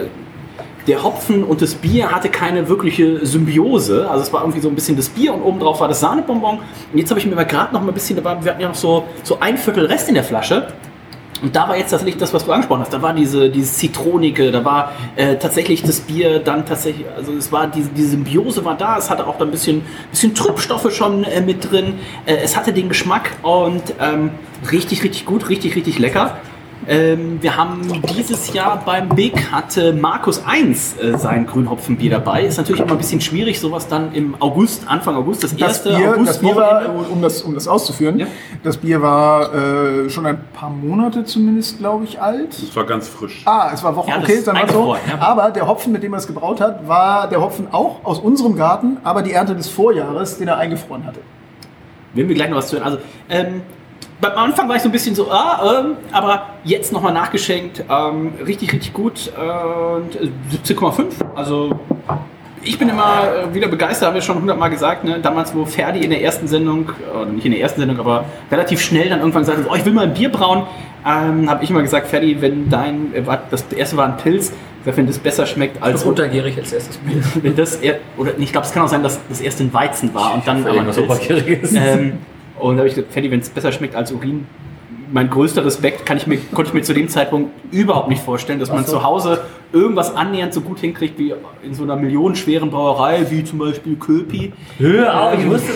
der 0.87 1.03
Hopfen 1.03 1.45
und 1.45 1.63
das 1.63 1.75
Bier 1.75 2.11
hatte 2.11 2.29
keine 2.29 2.69
wirkliche 2.69 3.25
Symbiose. 3.25 4.11
Also 4.11 4.23
es 4.23 4.33
war 4.33 4.43
irgendwie 4.43 4.61
so 4.61 4.69
ein 4.69 4.75
bisschen 4.75 4.97
das 4.97 5.09
Bier 5.09 5.33
und 5.33 5.43
obendrauf 5.43 5.81
war 5.81 5.89
das 5.89 6.01
Sahnebonbon. 6.01 6.59
Und 6.59 6.99
jetzt 6.99 7.11
habe 7.11 7.21
ich 7.21 7.27
mir 7.27 7.33
aber 7.33 7.47
gerade 7.47 7.73
noch 7.73 7.81
mal 7.81 7.89
ein 7.89 7.95
bisschen 7.95 8.17
dabei, 8.17 8.45
wir 8.45 8.53
hatten 8.53 8.61
ja 8.61 8.69
noch 8.69 8.75
so, 8.75 9.05
so 9.23 9.39
ein 9.41 9.57
Viertel 9.57 9.87
Rest 9.87 10.09
in 10.09 10.15
der 10.15 10.25
Flasche. 10.25 10.69
Und 11.43 11.55
da 11.55 11.69
war 11.69 11.77
jetzt 11.77 11.91
tatsächlich 11.91 12.17
das, 12.17 12.33
was 12.33 12.45
du 12.45 12.53
angesprochen 12.53 12.83
hast. 12.83 12.93
Da 12.93 13.03
war 13.03 13.13
diese, 13.13 13.51
dieses 13.51 13.77
Zitronige, 13.77 14.51
da 14.51 14.65
war 14.65 14.93
äh, 15.17 15.37
tatsächlich 15.37 15.83
das 15.83 16.01
Bier 16.01 16.39
dann 16.39 16.65
tatsächlich, 16.65 17.07
also 17.15 17.33
es 17.33 17.51
war 17.53 17.67
diese, 17.67 17.91
diese 17.91 18.11
Symbiose 18.11 18.65
war 18.65 18.77
da, 18.77 18.97
es 18.97 19.11
hatte 19.11 19.27
auch 19.27 19.37
da 19.37 19.45
ein 19.45 19.51
bisschen, 19.51 19.83
bisschen 20.11 20.35
Trübstoffe 20.35 20.95
schon 20.95 21.25
äh, 21.25 21.41
mit 21.41 21.71
drin. 21.71 21.99
Äh, 22.25 22.37
es 22.37 22.57
hatte 22.57 22.73
den 22.73 22.89
Geschmack 22.89 23.33
und 23.43 23.83
ähm, 24.01 24.31
richtig, 24.71 25.03
richtig 25.03 25.27
gut, 25.27 25.49
richtig, 25.49 25.77
richtig 25.77 25.99
lecker. 25.99 26.39
Ähm, 26.87 27.39
wir 27.41 27.57
haben 27.57 27.81
dieses 28.17 28.53
Jahr 28.53 28.83
beim 28.85 29.09
Big 29.09 29.51
hatte 29.53 29.93
Markus 29.93 30.45
1 30.45 30.97
äh, 30.99 31.17
sein 31.19 31.47
Grünhopfenbier 31.47 32.11
dabei. 32.11 32.45
Ist 32.45 32.59
natürlich 32.59 32.81
immer 32.83 32.93
ein 32.93 32.99
bisschen 32.99 33.21
schwierig, 33.21 33.59
sowas 33.61 33.89
dann 33.89 34.13
im 34.13 34.35
August, 34.41 34.87
Anfang 34.87 35.17
August, 35.17 35.45
das, 35.45 35.53
Das 35.53 35.61
erste 35.61 35.95
Bier, 35.97 36.13
August 36.15 36.29
das 36.29 36.39
Bier 36.39 36.57
war, 36.57 36.83
um 37.11 37.23
das, 37.23 37.43
um 37.43 37.55
das 37.55 37.67
auszuführen, 37.69 38.19
Ja. 38.19 38.27
das 38.63 38.77
Bier 38.77 39.01
war 39.01 39.55
äh, 39.55 40.11
schon 40.11 40.27
ein 40.27 40.39
paar 40.53 40.71
Monate 40.71 41.25
zumindest, 41.25 41.79
glaube 41.79 42.05
ich, 42.05 42.21
alt. 42.21 42.51
Das 42.61 42.77
war 42.77 42.85
ganz 42.85 43.09
frisch. 43.09 43.43
Ah, 43.47 43.71
es 43.73 43.83
war 43.83 43.97
Wochen, 43.97 44.11
Ja, 44.11 44.19
okay, 44.19 44.43
dann 44.45 44.57
war 44.57 44.69
so. 44.69 44.95
ja. 44.95 45.19
Aber 45.21 45.51
der 45.51 45.67
Hopfen, 45.67 45.93
mit 45.93 46.03
dem 46.03 46.13
er 46.13 46.19
es 46.19 46.27
gebraut 46.27 46.61
hat, 46.61 46.87
war 46.87 47.29
der 47.29 47.41
Hopfen 47.41 47.69
auch 47.73 48.05
aus 48.05 48.19
unserem 48.19 48.57
Garten, 48.57 48.99
aber 49.05 49.23
die 49.23 49.33
Ernte 49.33 49.55
des 49.55 49.69
Vorjahres, 49.69 50.39
den 50.39 50.49
er 50.49 50.59
eingefroren 50.59 51.07
hatte. 51.07 51.21
Wenn 52.13 52.29
wir 52.29 52.35
gleich 52.35 52.49
noch 52.51 52.59
was 52.59 52.69
zu 52.69 52.77
hören. 52.77 52.85
Also, 52.85 52.99
ähm, 53.29 53.63
beim 54.25 54.39
Anfang 54.39 54.69
war 54.69 54.77
ich 54.77 54.83
so 54.83 54.89
ein 54.89 54.93
bisschen 54.93 55.15
so, 55.15 55.31
ah, 55.31 55.81
ähm, 55.81 55.97
aber 56.11 56.47
jetzt 56.65 56.93
nochmal 56.93 57.13
nachgeschenkt. 57.13 57.85
Ähm, 57.91 58.33
richtig, 58.47 58.73
richtig 58.73 58.95
gut. 58.95 59.31
äh, 59.37 59.97
Und 59.97 60.17
äh, 60.17 60.31
17,5. 60.67 61.13
Also, 61.35 61.79
ich 62.63 62.79
bin 62.79 62.89
immer 62.89 63.51
äh, 63.51 63.55
wieder 63.55 63.69
begeistert, 63.69 64.09
haben 64.09 64.15
wir 64.15 64.23
schon 64.23 64.37
hundertmal 64.37 64.71
gesagt. 64.71 65.05
Ne? 65.05 65.21
Damals, 65.21 65.55
wo 65.55 65.67
Ferdi 65.67 66.01
in 66.01 66.09
der 66.11 66.23
ersten 66.23 66.49
Sendung, 66.49 66.91
oder 67.15 67.27
nicht 67.27 67.45
in 67.45 67.53
der 67.53 67.61
ersten 67.61 67.81
Sendung, 67.81 67.99
aber 68.01 68.25
relativ 68.51 68.81
schnell 68.81 69.11
dann 69.11 69.19
irgendwann 69.19 69.43
gesagt 69.43 69.59
hat, 69.59 69.67
oh, 69.71 69.75
ich 69.75 69.85
will 69.85 69.93
mal 69.93 70.07
ein 70.07 70.15
Bier 70.15 70.33
brauen, 70.33 70.63
ähm, 71.07 71.51
habe 71.51 71.63
ich 71.63 71.69
immer 71.69 71.83
gesagt, 71.83 72.09
Ferdi, 72.09 72.41
wenn 72.41 72.71
dein, 72.71 73.15
äh, 73.15 73.23
das 73.51 73.67
erste 73.77 73.99
war 73.99 74.07
ein 74.07 74.17
Pilz, 74.17 74.53
wenn 74.87 75.07
das 75.07 75.19
besser 75.19 75.45
schmeckt 75.45 75.83
als 75.83 76.01
Das 76.01 76.05
untergierig 76.05 76.57
als 76.57 76.73
erstes 76.73 76.97
Bier. 76.97 77.23
wenn 77.43 77.57
das 77.57 77.79
oder 78.17 78.39
ich 78.39 78.53
glaube, 78.53 78.67
es 78.67 78.73
kann 78.73 78.85
auch 78.85 78.89
sein, 78.89 79.03
dass 79.03 79.21
das 79.29 79.43
erst 79.43 79.61
ein 79.61 79.73
Weizen 79.75 80.15
war 80.15 80.33
und 80.33 80.47
dann 80.47 80.67
aber 80.67 80.81
ein 80.81 81.19
Pilz. 81.19 81.73
Und 82.59 82.77
da 82.77 82.81
habe 82.81 82.89
ich 82.89 82.95
gesagt, 82.95 83.13
Ferdi, 83.13 83.31
wenn 83.31 83.41
es 83.41 83.51
besser 83.51 83.73
schmeckt 83.73 83.95
als 83.95 84.13
Urin, 84.13 84.47
mein 85.15 85.31
größter 85.31 85.65
Respekt 85.65 86.05
kann 86.05 86.17
ich 86.17 86.27
mir, 86.27 86.39
konnte 86.53 86.71
ich 86.71 86.75
mir 86.75 86.83
zu 86.83 86.93
dem 86.93 87.09
Zeitpunkt 87.09 87.53
überhaupt 87.73 88.09
nicht 88.09 88.21
vorstellen, 88.21 88.59
dass 88.59 88.71
man 88.71 88.85
zu 88.85 89.05
Hause 89.05 89.45
irgendwas 89.73 90.15
annähernd 90.15 90.53
so 90.53 90.61
gut 90.61 90.81
hinkriegt 90.81 91.17
wie 91.21 91.33
in 91.63 91.73
so 91.73 91.85
einer 91.85 91.95
millionenschweren 91.95 92.69
Brauerei, 92.69 93.25
wie 93.31 93.45
zum 93.45 93.61
Beispiel 93.61 93.95
Köpi. 93.95 94.53
Hör 94.77 95.23
auf, 95.23 95.39
ich 95.39 95.47
wusste 95.49 95.71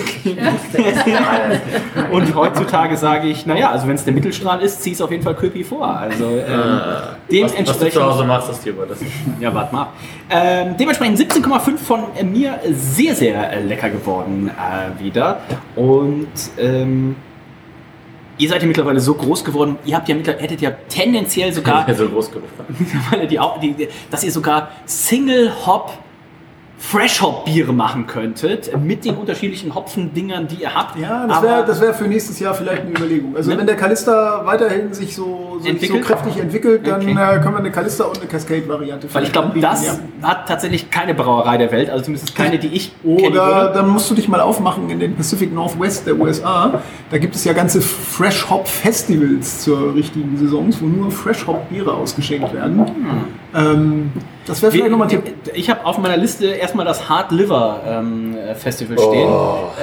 Und 2.11 2.35
heutzutage 2.35 2.97
sage 2.97 3.29
ich, 3.29 3.47
naja, 3.47 3.71
also 3.71 3.87
wenn 3.87 3.95
es 3.95 4.03
der 4.03 4.13
Mittelstrahl 4.13 4.61
ist, 4.61 4.83
zieh 4.83 4.91
es 4.91 5.01
auf 5.01 5.13
jeden 5.13 5.23
Fall 5.23 5.37
Köpi 5.37 5.63
vor. 5.63 5.87
Also 5.87 6.25
ähm, 6.25 6.49
Was, 6.49 6.49
was 6.49 7.13
du 7.29 7.35
dementsprechend. 7.37 7.93
zu 7.93 8.05
Hause 8.05 8.25
machst, 8.25 8.49
das 8.49 8.61
dir 8.61 8.75
das. 8.89 8.99
Ja, 9.39 9.55
warte 9.55 9.73
mal. 9.73 9.89
Ähm, 10.31 10.75
dementsprechend 10.79 11.17
17,5 11.17 11.77
von 11.79 12.01
äh, 12.17 12.25
mir 12.25 12.59
sehr, 12.73 13.15
sehr 13.15 13.53
äh, 13.53 13.63
lecker 13.63 13.91
geworden 13.91 14.51
äh, 14.51 15.03
wieder. 15.03 15.43
Und 15.77 16.27
ähm, 16.59 17.15
ihr 18.39 18.49
seid 18.49 18.63
ja 18.63 18.69
mittlerweile 18.69 19.01
so 19.01 19.15
groß 19.15 19.45
geworden, 19.45 19.77
ihr 19.85 19.97
habt 19.97 20.09
ja 20.09 20.15
mittlerweile, 20.15 20.43
hättet 20.43 20.61
ja 20.61 20.71
tendenziell 20.89 21.53
sogar, 21.53 21.87
Ja, 21.89 21.95
so 21.95 22.09
groß 22.09 22.31
genug. 22.31 22.49
mittlerweile 22.79 23.27
die, 23.27 23.39
die, 23.75 23.89
dass 24.11 24.25
ihr 24.25 24.33
sogar 24.33 24.71
Single 24.87 25.53
Hop 25.67 25.93
Fresh 26.81 27.21
Hop 27.23 27.45
Biere 27.45 27.73
machen 27.73 28.07
könntet 28.07 28.71
mit 28.81 29.05
den 29.05 29.17
unterschiedlichen 29.17 29.75
Hopfendingern, 29.75 30.47
die 30.47 30.63
ihr 30.63 30.73
habt. 30.75 30.97
Ja, 30.99 31.27
das 31.27 31.43
wäre 31.43 31.81
wär 31.81 31.93
für 31.95 32.05
nächstes 32.07 32.39
Jahr 32.39 32.55
vielleicht 32.55 32.83
eine 32.83 32.91
Überlegung. 32.93 33.37
Also 33.37 33.51
Ne? 33.51 33.59
wenn 33.59 33.67
der 33.67 33.75
Kalista 33.77 34.43
weiterhin 34.45 34.95
sich 34.95 35.15
so, 35.17 35.59
so, 35.61 35.87
so 35.87 35.99
kräftig 36.01 36.39
entwickelt, 36.39 36.87
dann 36.87 37.01
Okay. 37.03 37.11
äh, 37.11 37.41
können 37.41 37.55
wir 37.55 37.59
eine 37.59 37.73
Kalista 37.73 38.05
und 38.05 38.19
eine 38.19 38.27
Cascade-Variante 38.29 39.13
Weil 39.13 39.25
ich 39.25 39.33
glaube, 39.33 39.59
das 39.61 39.87
ja. 39.87 39.99
hat 40.23 40.47
tatsächlich 40.47 40.89
keine 40.91 41.15
Brauerei 41.15 41.57
der 41.59 41.73
Welt, 41.73 41.91
also 41.91 42.05
zumindest 42.05 42.37
keine, 42.37 42.59
die 42.61 42.69
ich 42.69 42.93
Oder 43.05 43.33
würde. 43.47 43.71
dann 43.75 43.89
musst 43.89 44.09
du 44.11 44.15
dich 44.15 44.29
mal 44.29 44.41
aufmachen 44.41 44.89
in 44.89 45.01
den 45.01 45.17
Pacific 45.17 45.53
Northwest 45.53 46.07
der 46.07 46.17
USA. 46.19 46.81
Da 47.11 47.19
gibt 47.19 47.35
es 47.35 47.45
ja 47.45 47.55
ganze 47.55 47.81
Fresh 47.81 48.49
Hop 48.51 48.69
Festivals 48.69 49.63
zur 49.65 49.95
richtigen 49.95 50.37
Saisons, 50.39 50.81
wo 50.81 50.87
nur 50.87 51.11
Fresh 51.11 51.45
Hop 51.49 51.69
Biere 51.71 51.93
ausgeschenkt 51.95 52.55
werden. 52.55 52.87
Ähm, 53.55 54.13
das 54.47 54.63
wäre 54.63 54.73
vielleicht 54.73 54.91
nochmal 54.91 55.09
ein 55.09 55.11
Tipp. 55.11 55.35
Ich 55.55 55.69
habe 55.69 55.85
auf 55.85 55.99
meiner 55.99 56.17
Liste 56.17 56.47
erstmal 56.47 56.87
das 56.87 57.09
Hard 57.09 57.33
Liver 57.33 57.81
ähm, 57.87 58.35
Festival 58.55 58.99
stehen, 58.99 59.31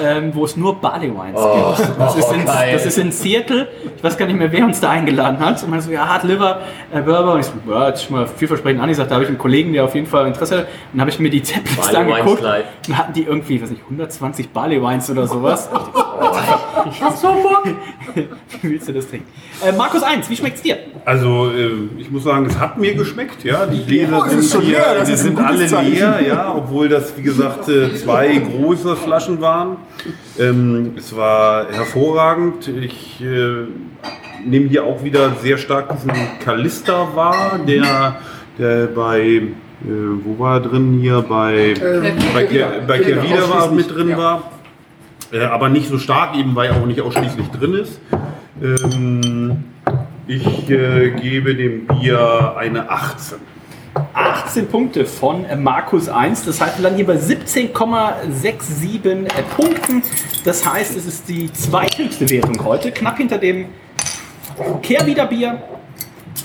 ähm, 0.03 0.31
wo 0.33 0.43
es 0.45 0.57
nur 0.57 0.81
Barley 0.81 1.11
Wines 1.11 1.39
gibt. 1.39 1.99
Das 1.99 2.15
ist, 2.15 2.31
in, 2.31 2.45
geil. 2.45 2.73
das 2.73 2.85
ist 2.85 2.97
in 2.97 3.11
Seattle. 3.11 3.67
Ich 3.95 4.03
weiß 4.03 4.17
gar 4.17 4.25
nicht 4.25 4.37
mehr, 4.37 4.51
wer 4.51 4.65
uns 4.65 4.79
da 4.79 4.89
eingeladen 4.89 5.39
hat. 5.39 5.61
Und 5.63 5.69
man 5.69 5.81
so, 5.81 5.91
ja, 5.91 6.07
Hard 6.07 6.23
Liver 6.23 6.61
äh, 6.91 7.01
Bourbon. 7.01 7.35
Und 7.35 7.39
ich 7.41 7.45
so, 7.45 7.53
ja, 7.71 7.91
das 7.91 8.01
ist 8.01 8.07
schon 8.07 8.15
mal 8.15 8.27
vielversprechend 8.27 8.81
an. 8.81 8.89
Ich 8.89 8.97
sagte, 8.97 9.09
da 9.09 9.15
habe 9.15 9.23
ich 9.23 9.29
einen 9.29 9.37
Kollegen, 9.37 9.71
der 9.71 9.83
auf 9.83 9.93
jeden 9.93 10.07
Fall 10.07 10.25
Interesse 10.25 10.57
hat. 10.57 10.63
Und 10.63 10.69
dann 10.93 11.01
habe 11.01 11.11
ich 11.11 11.19
mir 11.19 11.29
die 11.29 11.43
Wines 11.43 11.95
angeguckt. 11.95 12.43
Und 12.87 12.97
hatten 12.97 13.13
die 13.13 13.23
irgendwie, 13.23 13.61
weiß 13.61 13.69
nicht, 13.69 13.83
120 13.83 14.49
Barley 14.49 14.81
Wines 14.81 15.09
oder 15.11 15.27
sowas. 15.27 15.69
ich 16.89 17.03
hab 17.03 17.15
so 17.15 17.27
Bock. 17.27 17.65
Wie 18.61 18.69
willst 18.69 18.87
du 18.87 18.93
das 18.93 19.07
trinken? 19.07 19.27
Äh, 19.63 19.71
Markus 19.73 20.03
1, 20.03 20.29
wie 20.29 20.35
schmeckt's 20.35 20.61
dir? 20.61 20.77
Also 21.05 21.49
äh, 21.51 21.71
ich 21.97 22.09
muss 22.09 22.23
sagen, 22.23 22.45
es 22.45 22.57
hat 22.57 22.77
mir 22.77 22.95
geschmeckt. 22.95 23.43
Ja, 23.43 23.54
die 23.65 23.83
Gläser 23.85 24.23
Oh, 24.25 24.29
sind 24.41 24.61
hier, 24.61 24.71
leer, 24.77 24.95
das 24.99 25.09
die 25.09 25.15
sind 25.15 25.39
alle 25.39 25.65
Zeichen. 25.67 25.93
leer, 25.93 26.19
ja, 26.27 26.53
obwohl 26.55 26.89
das 26.89 27.13
wie 27.17 27.21
gesagt 27.21 27.67
äh, 27.69 27.93
zwei 27.95 28.37
große 28.37 28.95
Flaschen 28.95 29.41
waren. 29.41 29.77
Ähm, 30.39 30.91
es 30.97 31.15
war 31.15 31.67
hervorragend. 31.71 32.67
Ich 32.67 33.21
äh, 33.21 33.67
nehme 34.45 34.67
hier 34.67 34.83
auch 34.83 35.03
wieder 35.03 35.31
sehr 35.41 35.57
stark 35.57 35.89
diesen 35.95 36.11
Kalista 36.43 37.07
wahr, 37.15 37.59
der, 37.67 38.15
der 38.59 38.87
bei 38.87 39.21
äh, 39.21 39.43
wo 40.23 40.39
war 40.43 40.55
er 40.55 40.59
drin 40.61 40.99
hier 41.01 41.21
bei 41.21 41.73
bei, 42.33 42.43
Ke- 42.45 42.65
bei 42.87 42.97
Kehrwieder, 42.99 43.21
Kehrwieder 43.21 43.49
war 43.49 43.71
mit 43.71 43.93
drin 43.93 44.09
ja. 44.09 44.17
war. 44.17 44.43
Äh, 45.31 45.43
aber 45.45 45.69
nicht 45.69 45.89
so 45.89 45.97
stark, 45.97 46.35
eben 46.37 46.55
weil 46.55 46.69
er 46.69 46.75
auch 46.77 46.85
nicht 46.85 47.01
ausschließlich 47.01 47.47
drin 47.49 47.73
ist. 47.73 47.99
Ähm, 48.61 49.63
ich 50.27 50.69
äh, 50.69 51.11
gebe 51.11 51.55
dem 51.55 51.87
Bier 51.87 52.55
eine 52.57 52.89
18. 52.89 53.37
18 54.13 54.67
Punkte 54.67 55.05
von 55.05 55.45
äh, 55.45 55.55
Markus 55.55 56.09
1. 56.09 56.43
Das 56.45 56.59
heißt, 56.59 56.77
wir 56.77 56.83
landen 56.83 56.97
hier 56.97 57.07
bei 57.07 57.15
17,67 57.15 59.25
äh, 59.25 59.29
Punkten. 59.55 60.03
Das 60.43 60.65
heißt, 60.65 60.97
es 60.97 61.05
ist 61.05 61.29
die 61.29 61.51
zweithöchste 61.53 62.29
Wertung 62.29 62.61
heute, 62.63 62.91
knapp 62.91 63.17
hinter 63.17 63.37
dem 63.37 63.67
Kehrwiederbier. 64.81 65.61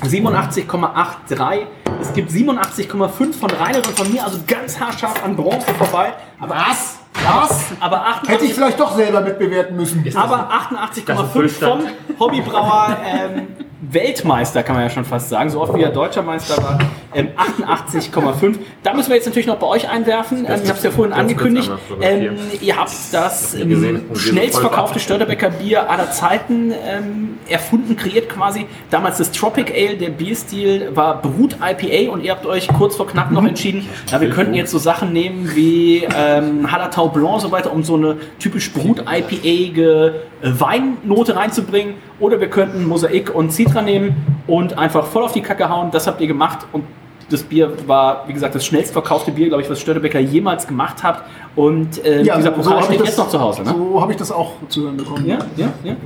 87,83. 0.05 1.66
Es 2.01 2.12
gibt 2.15 2.31
87,5 2.31 3.32
von 3.35 3.51
Rainer 3.51 3.78
und 3.78 3.98
von 3.98 4.11
mir, 4.11 4.24
also 4.24 4.39
ganz 4.47 4.81
haarscharf 4.81 5.23
an 5.24 5.36
Bronze 5.36 5.74
vorbei. 5.74 6.12
Aber 6.39 6.55
Was? 6.55 6.98
Was? 7.24 7.65
Aber 7.81 8.05
Hätte 8.27 8.44
ich 8.44 8.52
88, 8.52 8.55
vielleicht 8.55 8.81
doch 8.81 8.97
selber 8.97 9.20
mitbewerten 9.20 9.77
müssen. 9.77 10.02
aber 10.16 10.48
das 10.70 10.97
ist 10.97 11.09
88,5 11.09 11.27
Füllstand? 11.32 11.82
vom 12.16 12.19
Hobbybrauer 12.19 12.97
ähm, 13.05 13.48
Weltmeister, 13.81 14.62
kann 14.62 14.77
man 14.77 14.85
ja 14.85 14.90
schon 14.90 15.05
fast 15.05 15.28
sagen. 15.28 15.51
So 15.51 15.61
oft 15.61 15.74
wie 15.74 15.82
er 15.82 15.90
deutscher 15.90 16.23
Meister 16.23 16.62
war. 16.62 16.78
Ähm, 17.15 17.28
88,5. 17.36 18.59
Da 18.82 18.94
müssen 18.94 19.09
wir 19.09 19.16
jetzt 19.16 19.27
natürlich 19.27 19.47
noch 19.47 19.57
bei 19.57 19.66
euch 19.66 19.89
einwerfen. 19.89 20.47
Ähm, 20.47 20.61
ich 20.62 20.69
habe 20.69 20.78
es 20.78 20.82
ja 20.82 20.90
vorhin 20.90 21.12
angekündigt. 21.12 21.70
Ähm, 22.01 22.36
ihr 22.61 22.77
habt 22.77 22.93
das 23.12 23.55
ähm, 23.55 24.05
schnellst 24.15 24.59
verkaufte. 24.61 25.01
Störtebecker 25.01 25.51
Bier 25.51 25.90
aller 25.90 26.11
Zeiten 26.11 26.73
ähm, 26.73 27.39
erfunden, 27.48 27.97
kreiert 27.97 28.28
quasi. 28.28 28.66
Damals 28.90 29.19
das 29.19 29.32
Tropic 29.32 29.73
Ale, 29.74 29.97
der 29.97 30.11
Bierstil 30.11 30.94
war 30.94 31.20
Brut 31.23 31.57
IPA 31.61 32.12
und 32.12 32.23
ihr 32.23 32.32
habt 32.32 32.47
euch 32.47 32.69
kurz 32.69 32.97
vor 32.97 33.07
knapp 33.07 33.31
noch 33.31 33.44
entschieden, 33.44 33.89
na, 34.11 34.20
wir 34.20 34.31
könnten 34.31 34.55
jetzt 34.55 34.70
so 34.70 34.78
Sachen 34.78 35.12
nehmen 35.12 35.51
wie 35.55 36.07
ähm, 36.16 36.70
Hallertau 36.70 37.09
Blanc 37.09 37.35
und 37.35 37.40
so 37.40 37.51
weiter, 37.51 37.73
um 37.73 37.82
so 37.82 37.97
eine 37.97 38.19
typisch 38.39 38.73
Brut 38.73 39.01
IPA 39.01 40.20
Weinnote 40.42 41.36
reinzubringen. 41.36 41.94
Oder 42.18 42.40
wir 42.40 42.48
könnten 42.48 42.86
Mosaik 42.86 43.34
und 43.34 43.52
Citra 43.52 43.82
nehmen 43.82 44.16
und 44.46 44.76
einfach 44.78 45.06
voll 45.06 45.22
auf 45.22 45.32
die 45.32 45.42
Kacke 45.42 45.68
hauen. 45.68 45.90
Das 45.90 46.06
habt 46.06 46.20
ihr 46.20 46.26
gemacht 46.26 46.60
und 46.72 46.84
das 47.30 47.44
Bier 47.44 47.72
war, 47.86 48.24
wie 48.26 48.32
gesagt, 48.32 48.56
das 48.56 48.66
schnellst 48.66 48.92
verkaufte 48.92 49.30
Bier, 49.30 49.46
glaube 49.48 49.62
ich, 49.62 49.70
was 49.70 49.80
Störtebecker 49.80 50.18
jemals 50.18 50.66
gemacht 50.66 51.02
hat. 51.04 51.22
Und 51.54 52.04
ähm, 52.04 52.24
dieser 52.24 52.50
Pokal 52.50 52.78
ich 52.80 52.84
steht 52.86 53.00
das- 53.00 53.08
jetzt 53.08 53.18
noch 53.18 53.28
zu 53.28 53.40
Hause. 53.40 53.62
Ne? 53.62 53.74
So 53.76 54.00
habe 54.00 54.10
ich 54.12 54.18
das 54.18 54.32
auch 54.32 54.52
zu 54.68 54.82
hören 54.82 54.96
bekommen. 54.96 55.26
Ja, 55.26 55.38
ja, 55.56 55.68
ja, 55.84 55.92
ja. 55.92 55.96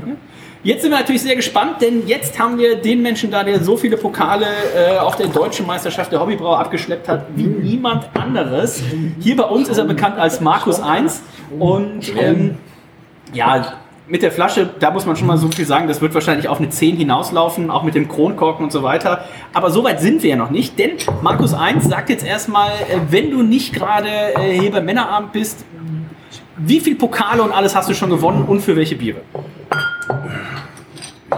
Jetzt 0.63 0.81
sind 0.81 0.93
wir 0.93 0.99
natürlich 0.99 1.21
sehr 1.23 1.37
gespannt, 1.37 1.83
denn 1.83 2.07
jetzt 2.07 2.39
haben 2.39 2.57
wir 2.59 2.77
den 2.77 3.03
Menschen 3.03 3.31
da, 3.31 3.43
der 3.45 3.63
so 3.63 3.77
viele 3.77 3.99
Pokale 3.99 4.47
äh, 4.75 4.97
auf 4.99 5.17
der 5.17 5.27
deutschen 5.27 5.67
Meisterschaft 5.67 6.11
der 6.11 6.21
Hobbybrauer 6.21 6.59
abgeschleppt 6.59 7.07
hat, 7.07 7.27
wie 7.37 7.43
niemand 7.45 8.09
anderes. 8.19 8.83
Hier 9.21 9.37
bei 9.37 9.45
uns 9.45 9.69
ist 9.69 9.77
er 9.77 9.85
bekannt 9.85 10.17
als 10.19 10.41
Markus 10.41 10.81
1 10.81 11.23
und 11.59 12.01
ähm, 12.19 12.57
ja, 13.35 13.75
mit 14.07 14.23
der 14.23 14.31
Flasche, 14.31 14.69
da 14.81 14.91
muss 14.91 15.07
man 15.07 15.17
schon 15.17 15.27
mal 15.27 15.39
so 15.39 15.49
viel 15.49 15.65
sagen, 15.65 15.89
das 15.89 16.01
wird 16.01 16.13
wahrscheinlich 16.13 16.49
auf 16.49 16.59
eine 16.59 16.69
10 16.69 16.97
hinauslaufen, 16.97 17.71
auch 17.71 17.83
mit 17.83 17.95
dem 17.95 18.09
Kronkorken 18.09 18.65
und 18.65 18.71
so 18.71 18.83
weiter. 18.83 19.25
Aber 19.55 19.71
so 19.71 19.83
weit 19.83 20.01
sind 20.01 20.23
wir 20.23 20.31
ja 20.31 20.37
noch 20.37 20.51
nicht, 20.51 20.79
denn 20.79 20.93
Markus 21.23 21.55
1 21.55 21.89
sagt 21.89 22.11
jetzt 22.11 22.27
erstmal, 22.27 22.71
äh, 22.71 22.99
wenn 23.11 23.31
du 23.31 23.43
nicht 23.43 23.73
gerade 23.73 24.09
äh, 24.09 24.59
hier 24.59 24.71
beim 24.71 24.85
Männerabend 24.85 25.33
bist, 25.33 25.65
wie 26.57 26.81
viel 26.81 26.97
Pokale 26.97 27.43
und 27.43 27.53
alles 27.53 27.75
hast 27.75 27.89
du 27.89 27.95
schon 27.95 28.11
gewonnen 28.11 28.45
und 28.45 28.61
für 28.61 28.77
welche 28.77 28.97
Biere? 28.97 29.23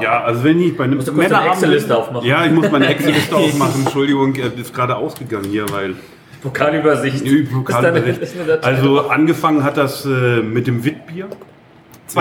Ja, 0.01 0.25
also 0.25 0.45
wenn 0.45 0.61
ich 0.61 0.77
bei 0.77 0.85
einem 0.85 0.97
Musst 0.97 1.09
du 1.09 1.15
kurz 1.15 1.29
deine 1.29 1.49
Excel-Liste 1.49 1.97
aufmachen. 1.97 2.29
Ja, 2.29 2.45
ich 2.45 2.53
muss 2.53 2.71
meine 2.71 2.87
Excel-Liste 2.89 3.35
aufmachen. 3.37 3.83
Entschuldigung, 3.85 4.35
er 4.35 4.53
ist 4.59 4.75
gerade 4.75 4.97
ausgegangen 4.97 5.47
hier, 5.51 5.65
weil 5.71 5.95
Pokalübersicht. 6.43 7.25
Eine 7.25 8.45
Datei. 8.47 8.69
Also 8.69 9.09
angefangen 9.09 9.65
hat 9.65 9.77
das 9.77 10.05
äh, 10.05 10.43
mit 10.43 10.67
dem 10.67 10.85
Witbier. 10.85 11.29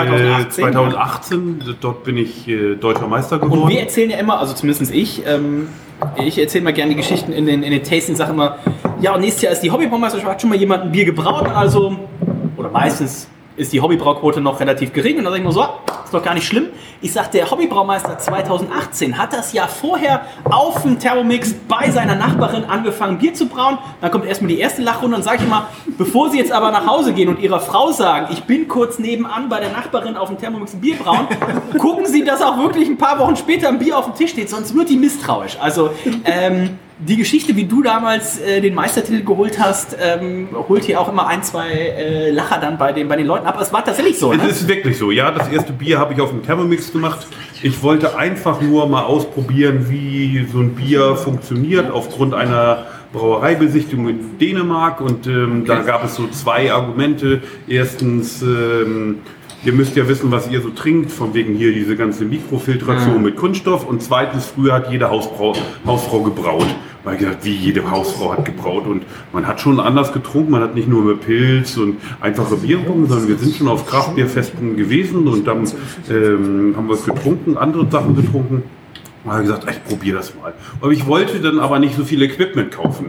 2018. 0.04 0.46
Äh, 0.46 0.48
2018, 0.50 1.76
dort 1.80 2.04
bin 2.04 2.16
ich 2.16 2.46
äh, 2.48 2.74
deutscher 2.74 3.06
Meister 3.06 3.40
Und 3.42 3.50
geworden. 3.50 3.70
wir 3.70 3.80
erzählen 3.80 4.10
ja 4.10 4.18
immer, 4.18 4.38
also 4.38 4.54
zumindest 4.54 4.92
ich, 4.94 5.22
ähm, 5.26 5.68
ich 6.22 6.38
erzähle 6.38 6.64
mal 6.64 6.72
gerne 6.72 6.90
die 6.90 6.96
Geschichten 6.96 7.32
in 7.32 7.46
den, 7.46 7.62
in 7.62 7.70
den 7.70 7.82
Tastings, 7.82 8.18
sage 8.18 8.32
immer, 8.32 8.58
ja, 9.00 9.14
und 9.14 9.20
nächstes 9.20 9.42
Jahr 9.42 9.52
ist 9.52 9.60
die 9.60 9.70
Hobbybraumeisterschaft, 9.70 10.30
hat 10.30 10.40
schon 10.40 10.50
mal 10.50 10.58
jemand 10.58 10.84
ein 10.84 10.92
Bier 10.92 11.04
gebraut, 11.04 11.48
also, 11.48 11.96
oder 12.56 12.70
meistens 12.70 13.28
ist 13.56 13.72
die 13.72 13.80
Hobbybrauquote 13.80 14.40
noch 14.40 14.60
relativ 14.60 14.92
gering 14.92 15.18
und 15.18 15.24
dann 15.24 15.32
sage 15.32 15.38
ich 15.38 15.44
nur 15.44 15.52
so, 15.52 15.66
ist 16.04 16.14
doch 16.14 16.22
gar 16.22 16.34
nicht 16.34 16.46
schlimm. 16.46 16.68
Ich 17.00 17.12
sage, 17.12 17.28
der 17.32 17.50
Hobbybraumeister 17.50 18.18
2018 18.18 19.18
hat 19.18 19.32
das 19.32 19.52
Jahr 19.52 19.68
vorher 19.68 20.22
auf 20.44 20.82
dem 20.82 20.98
Thermomix 20.98 21.54
bei 21.68 21.90
seiner 21.90 22.14
Nachbarin 22.14 22.64
angefangen, 22.64 23.18
Bier 23.18 23.34
zu 23.34 23.46
brauen. 23.46 23.78
Dann 24.00 24.10
kommt 24.10 24.24
erstmal 24.24 24.48
die 24.48 24.58
erste 24.58 24.82
Lachrunde 24.82 25.16
und 25.16 25.22
sage 25.22 25.38
ich 25.38 25.44
immer, 25.44 25.68
bevor 25.98 26.30
Sie 26.30 26.38
jetzt 26.38 26.52
aber 26.52 26.70
nach 26.70 26.86
Hause 26.86 27.12
gehen 27.12 27.28
und 27.28 27.40
Ihrer 27.40 27.60
Frau 27.60 27.92
sagen, 27.92 28.28
ich 28.30 28.44
bin 28.44 28.68
kurz 28.68 28.98
nebenan 28.98 29.48
bei 29.48 29.60
der 29.60 29.70
Nachbarin 29.70 30.16
auf 30.16 30.28
dem 30.28 30.38
Thermomix 30.38 30.74
ein 30.74 30.80
Bier 30.80 30.96
brauen, 30.96 31.26
gucken 31.78 32.06
Sie, 32.06 32.24
dass 32.24 32.42
auch 32.42 32.58
wirklich 32.58 32.88
ein 32.88 32.98
paar 32.98 33.18
Wochen 33.18 33.36
später 33.36 33.68
ein 33.68 33.78
Bier 33.78 33.98
auf 33.98 34.04
dem 34.06 34.14
Tisch 34.14 34.30
steht, 34.30 34.48
sonst 34.48 34.74
wird 34.74 34.88
die 34.88 34.96
misstrauisch. 34.96 35.58
Also 35.60 35.90
ähm, 36.24 36.78
die 36.98 37.16
Geschichte, 37.16 37.54
wie 37.56 37.64
du 37.64 37.82
damals 37.82 38.40
äh, 38.40 38.60
den 38.60 38.74
Meistertitel 38.74 39.22
geholt 39.22 39.58
hast, 39.58 39.96
ähm, 40.00 40.48
holt 40.68 40.84
hier 40.84 40.98
auch 40.98 41.10
immer 41.10 41.26
ein, 41.26 41.42
zwei 41.42 41.70
äh, 41.70 42.30
Lacher 42.30 42.58
dann 42.58 42.78
bei 42.78 42.92
den, 42.92 43.06
bei 43.08 43.16
den 43.16 43.26
Leuten 43.26 43.46
ab. 43.46 43.58
Es 43.60 43.72
war 43.72 43.84
tatsächlich 43.84 44.18
so, 44.18 44.32
Es 44.32 44.38
ne? 44.38 44.48
ist 44.48 44.66
wirklich 44.66 44.96
so, 44.96 45.10
ja. 45.10 45.30
Das 45.30 45.48
erste 45.48 45.72
Bier 45.72 45.98
habe 45.98 46.14
ich 46.14 46.20
auf 46.20 46.30
dem 46.30 46.42
Thermomix 46.42 46.90
gemacht. 46.92 47.26
Ich 47.62 47.82
wollte 47.82 48.16
einfach 48.16 48.62
nur 48.62 48.86
mal 48.86 49.02
ausprobieren, 49.02 49.90
wie 49.90 50.46
so 50.50 50.60
ein 50.60 50.74
Bier 50.74 51.16
funktioniert, 51.16 51.90
aufgrund 51.90 52.32
einer 52.32 52.86
Brauereibesichtigung 53.12 54.08
in 54.08 54.38
Dänemark. 54.38 55.02
Und 55.02 55.26
ähm, 55.26 55.66
da 55.66 55.82
gab 55.82 56.02
es 56.04 56.14
so 56.14 56.28
zwei 56.28 56.72
Argumente. 56.72 57.42
Erstens, 57.68 58.40
ähm, 58.40 59.18
ihr 59.66 59.72
müsst 59.72 59.96
ja 59.96 60.06
wissen, 60.08 60.30
was 60.30 60.48
ihr 60.48 60.62
so 60.62 60.70
trinkt, 60.70 61.10
von 61.10 61.34
wegen 61.34 61.54
hier 61.54 61.72
diese 61.72 61.96
ganze 61.96 62.24
Mikrofiltration 62.24 63.22
mit 63.22 63.36
Kunststoff. 63.36 63.84
Und 63.84 64.00
zweitens, 64.00 64.46
früher 64.46 64.74
hat 64.74 64.92
jede 64.92 65.10
Hausbrau 65.10 65.54
Hausfrau 65.84 66.22
gebraut. 66.22 66.68
Weil 67.02 67.16
gesagt, 67.16 67.44
wie 67.44 67.54
jede 67.54 67.88
Hausfrau 67.90 68.32
hat 68.32 68.44
gebraut. 68.44 68.86
Und 68.86 69.02
man 69.32 69.46
hat 69.46 69.60
schon 69.60 69.80
anders 69.80 70.12
getrunken. 70.12 70.52
Man 70.52 70.62
hat 70.62 70.74
nicht 70.74 70.88
nur 70.88 71.02
mit 71.02 71.20
Pilz 71.20 71.76
und 71.76 71.96
einfache 72.20 72.56
Bier 72.56 72.78
getrunken, 72.78 73.06
sondern 73.06 73.28
wir 73.28 73.38
sind 73.38 73.56
schon 73.56 73.68
auf 73.68 73.86
Kraftbierfesten 73.86 74.76
gewesen 74.76 75.26
und 75.26 75.46
dann 75.46 75.64
ähm, 76.10 76.74
haben 76.76 76.88
wir 76.88 76.94
es 76.94 77.04
getrunken, 77.04 77.56
andere 77.56 77.90
Sachen 77.90 78.16
getrunken. 78.16 78.62
Da 79.24 79.32
habe 79.32 79.42
gesagt, 79.42 79.66
ich 79.68 79.84
probiere 79.84 80.18
das 80.18 80.34
mal. 80.36 80.54
Aber 80.80 80.92
ich 80.92 81.06
wollte 81.06 81.40
dann 81.40 81.58
aber 81.58 81.80
nicht 81.80 81.96
so 81.96 82.04
viel 82.04 82.22
Equipment 82.22 82.70
kaufen. 82.70 83.06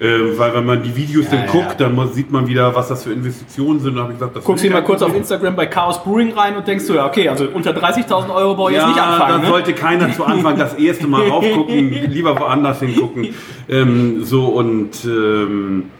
Äh, 0.00 0.38
weil 0.38 0.54
wenn 0.54 0.64
man 0.64 0.82
die 0.84 0.94
Videos 0.94 1.28
dann 1.28 1.46
guckt, 1.48 1.80
dann 1.80 1.92
muss- 1.96 2.14
sieht 2.14 2.30
man 2.30 2.46
wieder, 2.46 2.72
was 2.74 2.86
das 2.86 3.02
für 3.02 3.12
Investitionen 3.12 3.80
sind. 3.80 3.98
Habe 3.98 4.12
ich 4.12 4.18
gesagt, 4.18 4.36
das 4.36 4.44
Guckst 4.44 4.64
du 4.64 4.70
mal 4.70 4.84
kurz 4.84 5.02
auf 5.02 5.12
Instagram 5.12 5.56
bei 5.56 5.66
Chaos 5.66 6.02
Brewing 6.04 6.32
rein 6.34 6.56
und 6.56 6.68
denkst 6.68 6.86
du, 6.86 6.94
ja, 6.94 7.06
okay, 7.06 7.28
also 7.28 7.46
unter 7.52 7.72
30.000 7.72 8.32
Euro 8.32 8.54
brauche 8.54 8.70
ich 8.70 8.76
ja, 8.76 8.86
jetzt 8.86 8.94
nicht 8.96 9.04
anfangen. 9.04 9.32
da 9.32 9.38
Ne? 9.38 9.46
sollte 9.48 9.72
keiner 9.72 10.12
zu 10.12 10.24
Anfang 10.24 10.56
das 10.56 10.74
erste 10.74 11.08
Mal 11.08 11.22
raufgucken, 11.28 11.90
lieber 12.10 12.38
woanders 12.38 12.78
hingucken. 12.78 13.28
Ähm, 13.68 14.22
so 14.24 14.44
und 14.46 15.04
ähm, 15.04 15.90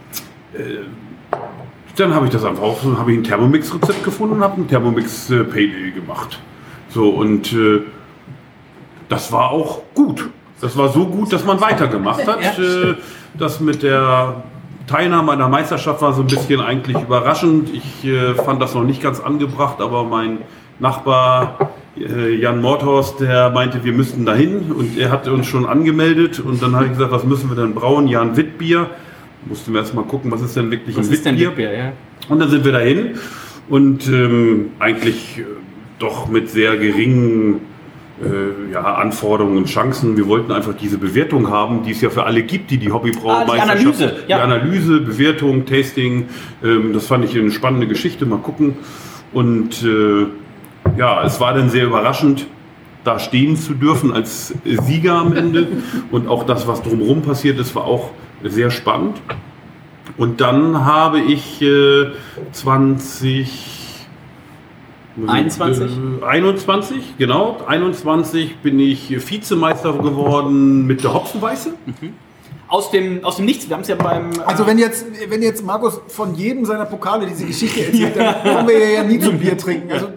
äh, 0.54 0.58
dann 1.96 2.14
habe 2.14 2.26
ich 2.26 2.30
das 2.32 2.44
einfach 2.44 2.62
auch, 2.62 2.78
habe 2.98 3.10
ich 3.10 3.18
ein 3.18 3.24
Thermomix-Rezept 3.24 4.04
gefunden 4.04 4.36
und 4.36 4.42
habe 4.42 4.60
ein 4.60 4.68
Thermomix 4.68 5.28
äh, 5.30 5.42
Pale 5.42 5.90
gemacht. 5.92 6.38
So 6.90 7.08
und 7.10 7.52
äh, 7.52 7.80
das 9.08 9.32
war 9.32 9.50
auch 9.50 9.82
gut. 9.94 10.28
Das 10.60 10.76
war 10.76 10.88
so 10.88 11.06
gut, 11.06 11.32
dass 11.32 11.44
man 11.44 11.60
weitergemacht 11.60 12.24
hat. 12.26 12.58
Äh, 12.58 12.94
das 13.34 13.60
mit 13.60 13.82
der 13.82 14.42
Teilnahme 14.86 15.32
an 15.32 15.38
der 15.38 15.48
Meisterschaft 15.48 16.00
war 16.02 16.12
so 16.14 16.22
ein 16.22 16.26
bisschen 16.26 16.60
eigentlich 16.60 16.96
überraschend. 17.00 17.70
Ich 17.72 18.04
äh, 18.04 18.34
fand 18.34 18.60
das 18.60 18.74
noch 18.74 18.84
nicht 18.84 19.02
ganz 19.02 19.20
angebracht, 19.20 19.80
aber 19.80 20.04
mein 20.04 20.38
Nachbar 20.80 21.72
äh, 21.96 22.34
Jan 22.34 22.60
Mordhorst, 22.60 23.20
der 23.20 23.50
meinte, 23.50 23.84
wir 23.84 23.92
müssten 23.92 24.24
dahin 24.24 24.72
und 24.72 24.96
er 24.98 25.10
hatte 25.10 25.32
uns 25.32 25.46
schon 25.46 25.66
angemeldet 25.66 26.40
und 26.40 26.62
dann 26.62 26.74
habe 26.74 26.86
ich 26.86 26.92
gesagt, 26.92 27.12
was 27.12 27.24
müssen 27.24 27.50
wir 27.50 27.56
denn 27.56 27.74
brauen? 27.74 28.08
Ja, 28.08 28.22
ein 28.22 28.36
Wittbier. 28.36 28.88
Mussten 29.46 29.72
wir 29.72 29.80
erstmal 29.80 30.04
gucken, 30.04 30.30
was 30.30 30.40
ist 30.42 30.56
denn 30.56 30.70
wirklich 30.70 30.96
Was 30.96 31.08
ein 31.08 31.12
ist 31.12 31.24
denn 31.24 31.34
Wittbier? 31.38 31.50
Witbier, 31.50 31.78
ja? 31.78 31.92
Und 32.28 32.40
dann 32.40 32.50
sind 32.50 32.64
wir 32.64 32.72
dahin 32.72 33.14
und 33.68 34.06
ähm, 34.08 34.70
eigentlich 34.78 35.38
äh, 35.38 35.44
doch 35.98 36.28
mit 36.28 36.50
sehr 36.50 36.76
geringen 36.76 37.60
äh, 38.22 38.72
ja, 38.72 38.82
Anforderungen 38.82 39.58
und 39.58 39.66
Chancen. 39.66 40.16
Wir 40.16 40.26
wollten 40.26 40.50
einfach 40.50 40.74
diese 40.74 40.98
Bewertung 40.98 41.50
haben, 41.50 41.82
die 41.84 41.92
es 41.92 42.00
ja 42.00 42.10
für 42.10 42.24
alle 42.24 42.42
gibt, 42.42 42.70
die 42.70 42.78
die 42.78 42.90
Hobbybraumeisterschaft. 42.90 43.70
Ah, 43.70 43.74
die 43.74 43.80
Analyse, 43.80 44.16
ja. 44.26 44.36
Die 44.38 44.42
Analyse, 44.42 45.00
Bewertung, 45.00 45.66
Tasting. 45.66 46.28
Ähm, 46.64 46.92
das 46.92 47.06
fand 47.06 47.24
ich 47.24 47.36
eine 47.38 47.50
spannende 47.50 47.86
Geschichte. 47.86 48.26
Mal 48.26 48.38
gucken. 48.38 48.76
Und 49.32 49.84
äh, 49.84 50.26
ja, 50.98 51.22
es 51.24 51.40
war 51.40 51.54
dann 51.54 51.70
sehr 51.70 51.84
überraschend, 51.84 52.46
da 53.04 53.18
stehen 53.18 53.56
zu 53.56 53.74
dürfen 53.74 54.12
als 54.12 54.54
Sieger 54.64 55.14
am 55.14 55.34
Ende. 55.34 55.68
Und 56.10 56.28
auch 56.28 56.44
das, 56.44 56.66
was 56.66 56.82
drumherum 56.82 57.22
passiert 57.22 57.58
ist, 57.58 57.74
war 57.74 57.84
auch 57.84 58.10
sehr 58.42 58.70
spannend. 58.70 59.20
Und 60.16 60.40
dann 60.40 60.84
habe 60.84 61.20
ich 61.20 61.62
äh, 61.62 62.06
20. 62.52 63.77
21? 65.26 65.90
Äh, 66.22 66.24
21, 66.24 67.14
genau. 67.18 67.58
21 67.66 68.58
bin 68.58 68.78
ich 68.78 69.10
Vizemeister 69.30 69.92
geworden 69.92 70.86
mit 70.86 71.02
der 71.02 71.14
Hopfenweiße. 71.14 71.70
Aus 72.68 72.90
dem, 72.90 73.24
aus 73.24 73.36
dem 73.36 73.46
Nichts, 73.46 73.66
wir 73.68 73.74
haben 73.76 73.82
es 73.82 73.88
ja 73.88 73.94
beim... 73.96 74.30
äh, 74.32 74.40
Also 74.44 74.66
wenn 74.66 74.78
jetzt, 74.78 75.06
wenn 75.28 75.42
jetzt 75.42 75.64
Markus 75.64 76.00
von 76.08 76.34
jedem 76.34 76.64
seiner 76.66 76.84
Pokale 76.84 77.26
diese 77.26 77.46
Geschichte 77.46 77.86
erzählt, 77.86 78.16
dann 78.16 78.42
kommen 78.42 78.68
wir 78.68 78.92
ja 78.92 79.02
nie 79.02 79.18
zum 79.18 79.38
Bier 79.38 79.56
trinken. 79.56 79.90
Also 79.90 80.08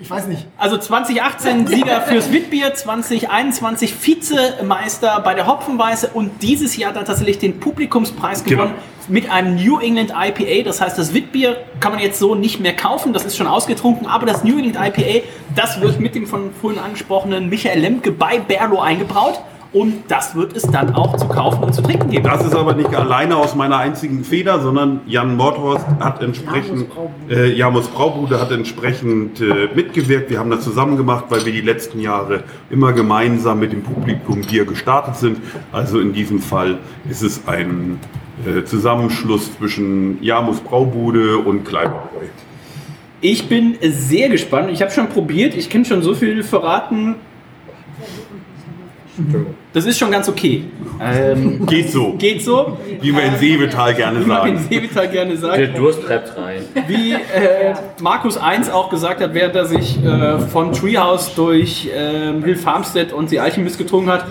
ich 0.00 0.08
weiß 0.10 0.26
nicht. 0.26 0.46
Also 0.56 0.78
2018 0.78 1.66
Sieger 1.66 2.00
fürs 2.02 2.32
Witbier, 2.32 2.72
2021 2.74 3.94
Vizemeister 4.00 5.20
bei 5.20 5.34
der 5.34 5.46
Hopfenweiße 5.46 6.10
und 6.14 6.42
dieses 6.42 6.76
Jahr 6.76 6.92
dann 6.92 7.04
tatsächlich 7.04 7.38
den 7.38 7.58
Publikumspreis 7.60 8.44
Genau. 8.44 8.62
gewonnen 8.64 8.78
mit 9.08 9.30
einem 9.30 9.56
New 9.56 9.78
England 9.78 10.12
IPA. 10.14 10.64
Das 10.64 10.80
heißt, 10.80 10.98
das 10.98 11.14
Witbier 11.14 11.56
kann 11.80 11.92
man 11.92 12.00
jetzt 12.00 12.18
so 12.18 12.34
nicht 12.34 12.60
mehr 12.60 12.76
kaufen, 12.76 13.12
das 13.12 13.24
ist 13.24 13.36
schon 13.36 13.46
ausgetrunken, 13.46 14.06
aber 14.06 14.26
das 14.26 14.44
New 14.44 14.58
England 14.58 14.76
IPA, 14.76 15.26
das 15.56 15.80
wird 15.80 15.98
mit 15.98 16.14
dem 16.14 16.26
von 16.26 16.50
vorhin 16.60 16.78
angesprochenen 16.78 17.48
Michael 17.48 17.80
Lemke 17.80 18.12
bei 18.12 18.38
Berlo 18.38 18.80
eingebraut 18.80 19.40
und 19.78 20.02
das 20.08 20.34
wird 20.34 20.56
es 20.56 20.64
dann 20.64 20.92
auch 20.94 21.16
zu 21.16 21.28
kaufen 21.28 21.62
und 21.62 21.72
zu 21.72 21.82
trinken 21.82 22.10
geben. 22.10 22.24
Das 22.24 22.44
ist 22.44 22.56
aber 22.56 22.74
nicht 22.74 22.92
alleine 22.92 23.36
aus 23.36 23.54
meiner 23.54 23.76
einzigen 23.76 24.24
Feder, 24.24 24.60
sondern 24.60 25.02
Jan 25.06 25.36
Mordhorst 25.36 25.86
hat 26.00 26.20
entsprechend, 26.20 26.86
äh, 27.30 27.52
Jamus 27.52 27.86
Braubude 27.86 28.40
hat 28.40 28.50
entsprechend 28.50 29.40
äh, 29.40 29.68
mitgewirkt. 29.72 30.30
Wir 30.30 30.40
haben 30.40 30.50
das 30.50 30.64
zusammen 30.64 30.96
gemacht, 30.96 31.26
weil 31.28 31.46
wir 31.46 31.52
die 31.52 31.60
letzten 31.60 32.00
Jahre 32.00 32.42
immer 32.70 32.92
gemeinsam 32.92 33.60
mit 33.60 33.70
dem 33.70 33.84
Publikum 33.84 34.42
hier 34.42 34.64
gestartet 34.64 35.14
sind. 35.14 35.38
Also 35.70 36.00
in 36.00 36.12
diesem 36.12 36.40
Fall 36.40 36.78
ist 37.08 37.22
es 37.22 37.46
ein 37.46 38.00
äh, 38.44 38.64
Zusammenschluss 38.64 39.56
zwischen 39.58 40.20
Jamus 40.24 40.58
Braubude 40.58 41.38
und 41.38 41.64
Kleiberbräu. 41.64 42.26
Ich 43.20 43.48
bin 43.48 43.76
sehr 43.80 44.28
gespannt. 44.28 44.70
Ich 44.72 44.82
habe 44.82 44.90
schon 44.90 45.08
probiert. 45.08 45.54
Ich 45.54 45.70
kann 45.70 45.84
schon 45.84 46.02
so 46.02 46.14
viel 46.14 46.42
verraten. 46.42 47.14
Das 49.72 49.84
ist 49.84 49.98
schon 49.98 50.10
ganz 50.10 50.28
okay. 50.28 50.64
Ähm, 51.00 51.66
Geht 51.66 51.90
so, 51.90 52.12
geht 52.14 52.42
so. 52.42 52.78
wie 53.00 53.14
wir 53.14 53.22
in 53.22 53.36
Seebetal 53.36 53.94
gerne 53.94 54.20
Wie 54.20 54.24
man 54.28 54.48
in 54.48 54.56
sagen. 54.58 54.68
Seevital 54.70 55.08
gerne 55.08 55.30
Der 55.30 55.38
sagt. 55.38 55.78
Durst 55.78 56.02
treibt 56.04 56.36
rein. 56.36 56.62
Wie 56.86 57.12
äh, 57.12 57.74
Markus 58.00 58.36
1 58.38 58.70
auch 58.70 58.88
gesagt 58.90 59.20
hat, 59.20 59.34
während 59.34 59.54
er 59.54 59.66
sich 59.66 60.02
äh, 60.04 60.38
von 60.40 60.72
Treehouse 60.72 61.34
durch 61.34 61.88
ähm, 61.94 62.42
Hill 62.44 62.56
Farmstead 62.56 63.12
und 63.12 63.28
The 63.30 63.40
Alchemist 63.40 63.78
getrunken 63.78 64.10
hat. 64.10 64.24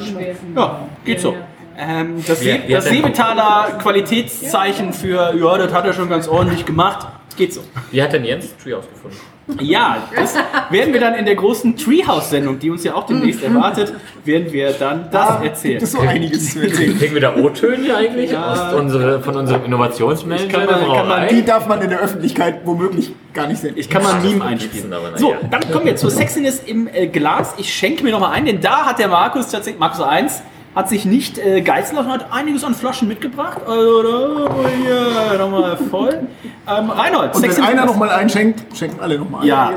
Ja, 0.55 0.87
geht 1.05 1.19
so. 1.21 1.35
Ähm, 1.77 2.15
das 2.27 2.41
Wie- 2.41 2.45
wie 2.47 2.51
hat 2.53 2.61
das 2.71 2.83
der- 2.85 2.93
Seevitaler 2.93 3.77
Qualitätszeichen 3.81 4.93
für, 4.93 5.33
ja, 5.39 5.57
das 5.57 5.71
hat 5.73 5.85
er 5.85 5.93
schon 5.93 6.09
ganz 6.09 6.27
ordentlich 6.27 6.65
gemacht. 6.65 7.07
Geht 7.37 7.53
so. 7.53 7.61
Wie 7.91 8.01
hat 8.01 8.13
denn 8.13 8.25
Jens 8.25 8.55
Treehouse 8.57 8.85
gefunden? 8.89 9.17
Ja, 9.61 10.03
das 10.15 10.35
werden 10.69 10.93
wir 10.93 10.99
dann 10.99 11.13
in 11.15 11.25
der 11.25 11.35
großen 11.35 11.77
Treehouse-Sendung, 11.77 12.59
die 12.59 12.69
uns 12.69 12.83
ja 12.83 12.95
auch 12.95 13.05
demnächst 13.05 13.41
erwartet, 13.43 13.93
werden 14.25 14.51
wir 14.51 14.71
dann 14.73 15.09
das 15.09 15.41
erzählen. 15.41 15.73
Gibt 15.79 15.83
es 15.83 15.91
so 15.93 15.99
einiges 15.99 16.51
zu 16.53 16.61
erzählen. 16.61 16.97
Kriegen 16.97 17.13
wir 17.13 17.21
da 17.21 17.35
O-Töne 17.35 17.95
eigentlich 17.95 18.31
Ja. 18.31 18.51
aus 18.71 18.73
unsere, 18.73 19.21
von 19.21 19.37
unserem 19.37 19.63
Innovationsmanager 19.63 20.65
kann 20.65 20.81
man- 20.81 20.97
kann 20.97 21.07
man? 21.07 21.27
Die 21.29 21.45
darf 21.45 21.65
man 21.67 21.81
in 21.81 21.89
der 21.89 21.99
Öffentlichkeit 21.99 22.61
womöglich 22.65 23.13
gar 23.33 23.47
nicht 23.47 23.61
sehen. 23.61 23.73
Ich 23.77 23.89
kann 23.89 24.03
mal 24.03 24.15
ein 24.15 24.23
Meme 24.23 24.43
einspielen. 24.43 24.93
So, 25.15 25.33
dann 25.49 25.71
kommen 25.71 25.85
wir 25.85 25.95
zur 25.95 26.11
Sexiness 26.11 26.61
im 26.65 26.89
äh, 26.93 27.07
Glas. 27.07 27.53
Ich 27.57 27.73
schenke 27.73 28.03
mir 28.03 28.11
nochmal 28.11 28.33
ein, 28.33 28.45
denn 28.45 28.59
da 28.59 28.85
hat 28.85 28.99
der 28.99 29.07
Markus 29.07 29.49
tatsächlich, 29.49 29.79
Markus 29.79 30.01
1, 30.01 30.41
hat 30.75 30.89
sich 30.89 31.05
nicht 31.05 31.37
äh, 31.37 31.61
geizen 31.61 31.95
lassen, 31.95 32.11
hat 32.11 32.31
einiges 32.31 32.63
an 32.63 32.75
Flaschen 32.75 33.07
mitgebracht. 33.07 33.61
Also, 33.65 34.03
da, 34.03 35.29
ja, 35.31 35.37
nochmal 35.37 35.77
voll. 35.77 36.27
Ähm, 36.67 36.89
Reinhold, 36.89 37.35
Und 37.35 37.41
wenn 37.41 37.63
einer 37.63 37.85
nochmal 37.85 38.09
einschenkt, 38.09 38.77
schenken 38.77 38.99
alle 38.99 39.17
nochmal 39.17 39.41
ein. 39.41 39.47
Ja, 39.47 39.71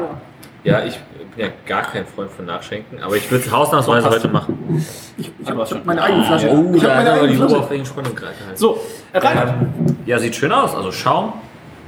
Ja, 0.62 0.85
ich 0.85 0.99
bin 1.35 1.47
ja 1.47 1.53
gar 1.67 1.83
kein 1.83 2.07
Freund 2.07 2.31
von 2.31 2.45
Nachschenken, 2.45 3.03
aber 3.03 3.17
ich 3.17 3.31
würde 3.31 3.45
es 3.47 3.53
ausnahmsweise 3.53 4.11
heute 4.11 4.29
machen. 4.29 4.85
Ich 5.17 5.31
habe 5.47 5.81
meine 5.85 6.03
eigene 6.03 6.25
Flasche. 6.25 6.51
Oh, 6.51 6.75
ich 6.75 6.85
habe 6.85 6.95
meine 6.97 7.12
eigene 7.12 7.29
die 7.29 7.37
Flasche. 7.37 7.57
Auf 7.57 7.71
und 7.71 8.17
Greif 8.17 8.39
gehalten. 8.39 8.57
So, 8.57 8.81
äh, 9.12 9.19
Rainer. 9.19 9.55
Ähm, 9.61 9.97
ja, 10.07 10.19
sieht 10.19 10.37
schön 10.37 10.53
aus. 10.53 10.75
Also 10.75 10.93
Schaum, 10.93 11.33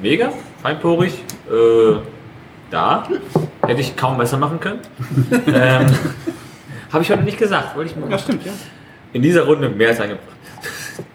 mega, 0.00 0.30
feinporig. 0.62 1.22
Äh, 1.50 1.96
da 2.70 3.06
hätte 3.66 3.80
ich 3.80 3.94
kaum 3.96 4.16
besser 4.16 4.38
machen 4.38 4.58
können. 4.58 4.80
ähm, 5.46 5.86
Habe 6.92 7.02
ich 7.02 7.10
heute 7.10 7.22
nicht 7.22 7.38
gesagt, 7.38 7.76
wollte 7.76 7.90
ich 7.90 7.96
mal. 7.96 8.10
Ja, 8.10 8.18
stimmt, 8.18 8.44
ja. 8.44 8.52
In 9.12 9.22
dieser 9.22 9.44
Runde 9.44 9.68
mehr 9.68 9.88
als 9.88 10.00
eingebracht. 10.00 10.28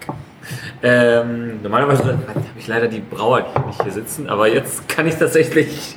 ähm, 0.82 1.60
normalerweise 1.62 2.04
habe 2.04 2.44
ich 2.58 2.66
leider 2.66 2.88
die 2.88 3.00
Brauer 3.00 3.46
nicht 3.66 3.82
hier 3.82 3.92
sitzen, 3.92 4.28
aber 4.28 4.48
jetzt 4.48 4.88
kann 4.88 5.06
ich 5.06 5.16
tatsächlich, 5.16 5.96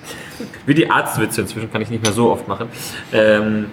wie 0.65 0.73
die 0.73 0.89
Arztwitze 0.89 1.41
inzwischen 1.41 1.71
kann 1.71 1.81
ich 1.81 1.89
nicht 1.89 2.03
mehr 2.03 2.13
so 2.13 2.31
oft 2.31 2.47
machen. 2.47 2.69
Ähm, 3.13 3.67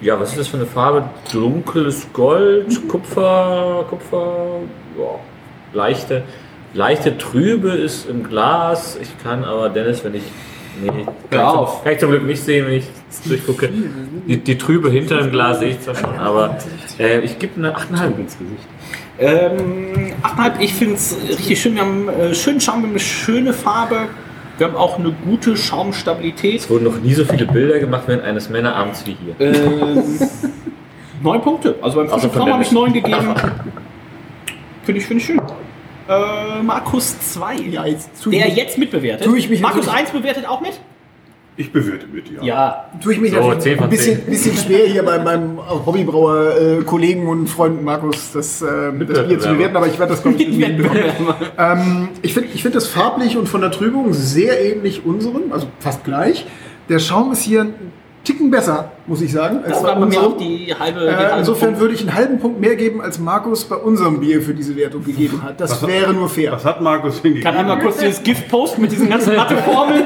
ja, 0.00 0.20
was 0.20 0.30
ist 0.30 0.38
das 0.38 0.48
für 0.48 0.58
eine 0.58 0.66
Farbe? 0.66 1.08
Dunkles 1.32 2.06
Gold, 2.12 2.86
Kupfer, 2.88 3.84
Kupfer, 3.88 4.60
ja, 4.98 5.18
leichte, 5.72 6.22
leichte 6.74 7.18
Trübe 7.18 7.70
ist 7.70 8.08
im 8.08 8.22
Glas. 8.22 8.96
Ich 9.00 9.18
kann 9.22 9.44
aber, 9.44 9.68
Dennis, 9.68 10.04
wenn 10.04 10.14
ich. 10.14 10.24
Nee, 10.82 11.06
Hör 11.30 11.48
auf. 11.58 11.74
zum, 11.76 11.84
kann 11.84 11.92
ich 11.92 11.98
zum 11.98 12.10
Glück 12.10 12.24
nicht 12.24 12.42
sehen, 12.42 12.66
wenn 12.66 12.74
ich 12.74 12.84
durchgucke. 13.24 13.70
Die, 14.26 14.36
die 14.38 14.58
Trübe 14.58 14.90
hinter 14.90 15.18
dem 15.18 15.30
Glas 15.30 15.60
sehe 15.60 15.70
ich 15.70 15.80
zwar 15.80 15.94
schon, 15.94 16.14
aber 16.18 16.58
äh, 16.98 17.20
ich 17.20 17.38
gebe 17.38 17.56
eine 17.56 17.74
8,5 17.76 18.18
ins 18.18 18.38
Gesicht. 18.38 18.68
Ähm, 19.18 20.12
8,5, 20.22 20.52
ich 20.60 20.74
finde 20.74 20.94
es 20.94 21.16
richtig 21.28 21.60
schön. 21.60 21.74
Wir 21.74 21.82
haben 21.82 22.08
äh, 22.08 22.34
schönen 22.34 22.60
Schaum, 22.60 22.80
wir 22.80 22.82
haben 22.84 22.90
eine 22.90 22.98
schöne 23.00 23.52
Farbe. 23.52 24.08
Wir 24.58 24.66
haben 24.68 24.76
auch 24.76 24.98
eine 24.98 25.12
gute 25.24 25.56
Schaumstabilität. 25.56 26.60
Es 26.60 26.70
wurden 26.70 26.84
noch 26.84 26.98
nie 26.98 27.12
so 27.14 27.24
viele 27.24 27.46
Bilder 27.46 27.78
gemacht 27.78 28.04
während 28.06 28.24
eines 28.24 28.48
Männerabends 28.48 29.06
wie 29.06 29.16
hier. 29.22 29.38
Äh, 29.38 30.02
neun 31.22 31.40
Punkte. 31.42 31.76
Also 31.82 31.96
beim 31.98 32.06
Also 32.10 32.28
frischen 32.28 32.40
Traum 32.40 32.52
habe 32.52 32.62
ich 32.62 32.72
neun 32.72 32.92
gegeben. 32.92 33.34
Finde 34.84 35.00
ich, 35.00 35.06
finde 35.06 35.20
ich 35.22 35.26
schön. 35.26 35.40
Äh, 36.08 36.62
Markus 36.62 37.16
2. 37.32 37.54
Ja, 37.70 37.84
jetzt 37.86 38.22
tue 38.22 38.32
der 38.32 38.42
ich 38.46 38.54
mich, 38.54 38.56
jetzt 38.56 38.78
mitbewertet. 38.78 39.26
Tue 39.26 39.38
ich 39.38 39.48
mich 39.48 39.60
Markus 39.60 39.86
natürlich- 39.86 40.00
1 40.08 40.10
bewertet 40.12 40.46
auch 40.48 40.60
mit? 40.60 40.78
Ich 41.58 41.72
bewerte 41.72 42.06
mit, 42.06 42.30
ja. 42.30 42.42
Ja. 42.42 42.84
tue 43.02 43.14
ich 43.14 43.20
mich 43.20 43.30
So, 43.30 43.38
natürlich 43.38 43.60
10 43.62 43.76
von 43.76 43.84
ein 43.84 43.90
bisschen, 43.90 44.16
10. 44.18 44.26
bisschen 44.26 44.56
schwer 44.58 44.86
hier 44.88 45.02
bei 45.02 45.18
meinem 45.18 45.58
Hobbybrauer-Kollegen 45.86 47.26
und 47.28 47.46
Freund 47.48 47.82
Markus 47.82 48.32
das, 48.32 48.60
äh, 48.60 48.66
das 49.08 49.26
Bier 49.26 49.38
zu 49.40 49.48
bewerten, 49.48 49.74
aber 49.76 49.86
ich 49.86 49.98
werde 49.98 50.12
das, 50.12 50.22
glaube 50.22 50.36
ich, 50.36 50.48
irgendwie 50.48 50.86
ähm, 51.58 52.08
Ich 52.20 52.34
finde 52.34 52.50
ich 52.52 52.62
find 52.62 52.74
das 52.74 52.86
farblich 52.88 53.38
und 53.38 53.48
von 53.48 53.62
der 53.62 53.70
Trübung 53.70 54.12
sehr 54.12 54.62
ähnlich 54.62 55.06
unserem, 55.06 55.50
also 55.50 55.66
fast 55.80 56.04
gleich. 56.04 56.46
Der 56.90 56.98
Schaum 56.98 57.32
ist 57.32 57.42
hier 57.42 57.62
ein 57.62 57.74
Ticken 58.26 58.50
besser, 58.50 58.90
muss 59.06 59.20
ich 59.22 59.30
sagen. 59.30 59.60
Das 59.66 59.80
bei 59.80 59.88
war 59.88 60.00
bei 60.00 60.06
mir 60.06 60.20
auch 60.20 60.36
die 60.36 60.74
halbe. 60.76 60.98
die 61.00 61.06
Äh, 61.06 61.38
insofern 61.38 61.68
Punkt. 61.68 61.80
würde 61.80 61.94
ich 61.94 62.00
einen 62.00 62.14
halben 62.14 62.38
Punkt 62.40 62.60
mehr 62.60 62.74
geben, 62.74 63.00
als 63.00 63.20
Markus 63.20 63.64
bei 63.64 63.76
unserem 63.76 64.18
Bier 64.18 64.42
für 64.42 64.52
diese 64.52 64.74
Wertung 64.74 65.04
gegeben 65.04 65.40
hat. 65.44 65.60
Das 65.60 65.70
Was- 65.82 65.86
wäre 65.88 66.12
nur 66.12 66.28
fair. 66.28 66.50
Was 66.52 66.64
hat 66.64 66.80
Markus 66.80 67.14
kann 67.22 67.22
hingegeben? 67.22 67.56
einmal 67.56 67.78
kurz 67.78 67.98
dieses 67.98 68.20
Gift 68.22 68.48
posten 68.48 68.82
mit 68.82 68.90
diesen 68.90 69.08
ganzen 69.08 69.36
Matheformeln. 69.36 70.04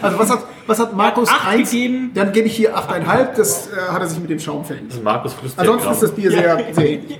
Also 0.00 0.18
was 0.20 0.30
hat, 0.30 0.44
was 0.68 0.78
hat 0.78 0.96
Markus 0.96 1.28
acht 1.28 1.48
1 1.48 1.70
gegeben. 1.70 2.10
Dann 2.14 2.32
gebe 2.32 2.46
ich 2.46 2.54
hier 2.56 2.76
8,5. 2.76 3.34
Das 3.36 3.68
äh, 3.68 3.90
hat 3.92 4.00
er 4.00 4.06
sich 4.08 4.20
mit 4.20 4.30
dem 4.30 4.38
Schaum. 4.38 4.62
Das 4.68 4.96
ist 4.96 5.02
Markus. 5.02 5.34
Ansonsten 5.56 5.90
ist 5.90 6.02
das 6.04 6.12
Bier 6.12 6.30
sehr, 6.30 6.60
sehr 6.72 6.90
ähnlich. 6.90 7.18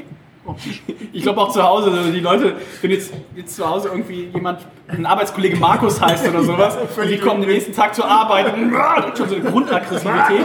Ich 1.12 1.22
glaube 1.22 1.40
auch 1.40 1.52
zu 1.52 1.62
Hause, 1.62 1.90
also 1.92 2.10
die 2.10 2.18
Leute, 2.18 2.54
wenn 2.80 2.90
jetzt, 2.90 3.12
jetzt 3.36 3.54
zu 3.54 3.68
Hause 3.68 3.88
irgendwie 3.88 4.28
jemand, 4.34 4.58
ein 4.88 5.06
Arbeitskollege 5.06 5.56
Markus 5.56 6.00
heißt 6.00 6.26
oder 6.28 6.42
sowas, 6.42 6.76
und 6.96 7.08
die 7.08 7.18
kommen 7.18 7.40
den 7.42 7.50
nächsten 7.50 7.72
Tag 7.72 7.94
zur 7.94 8.06
Arbeit 8.06 8.52
und 8.52 8.74
ah, 8.74 9.12
schon 9.16 9.28
so 9.28 9.36
eine 9.36 9.44
Grundaggressivität. 9.44 10.44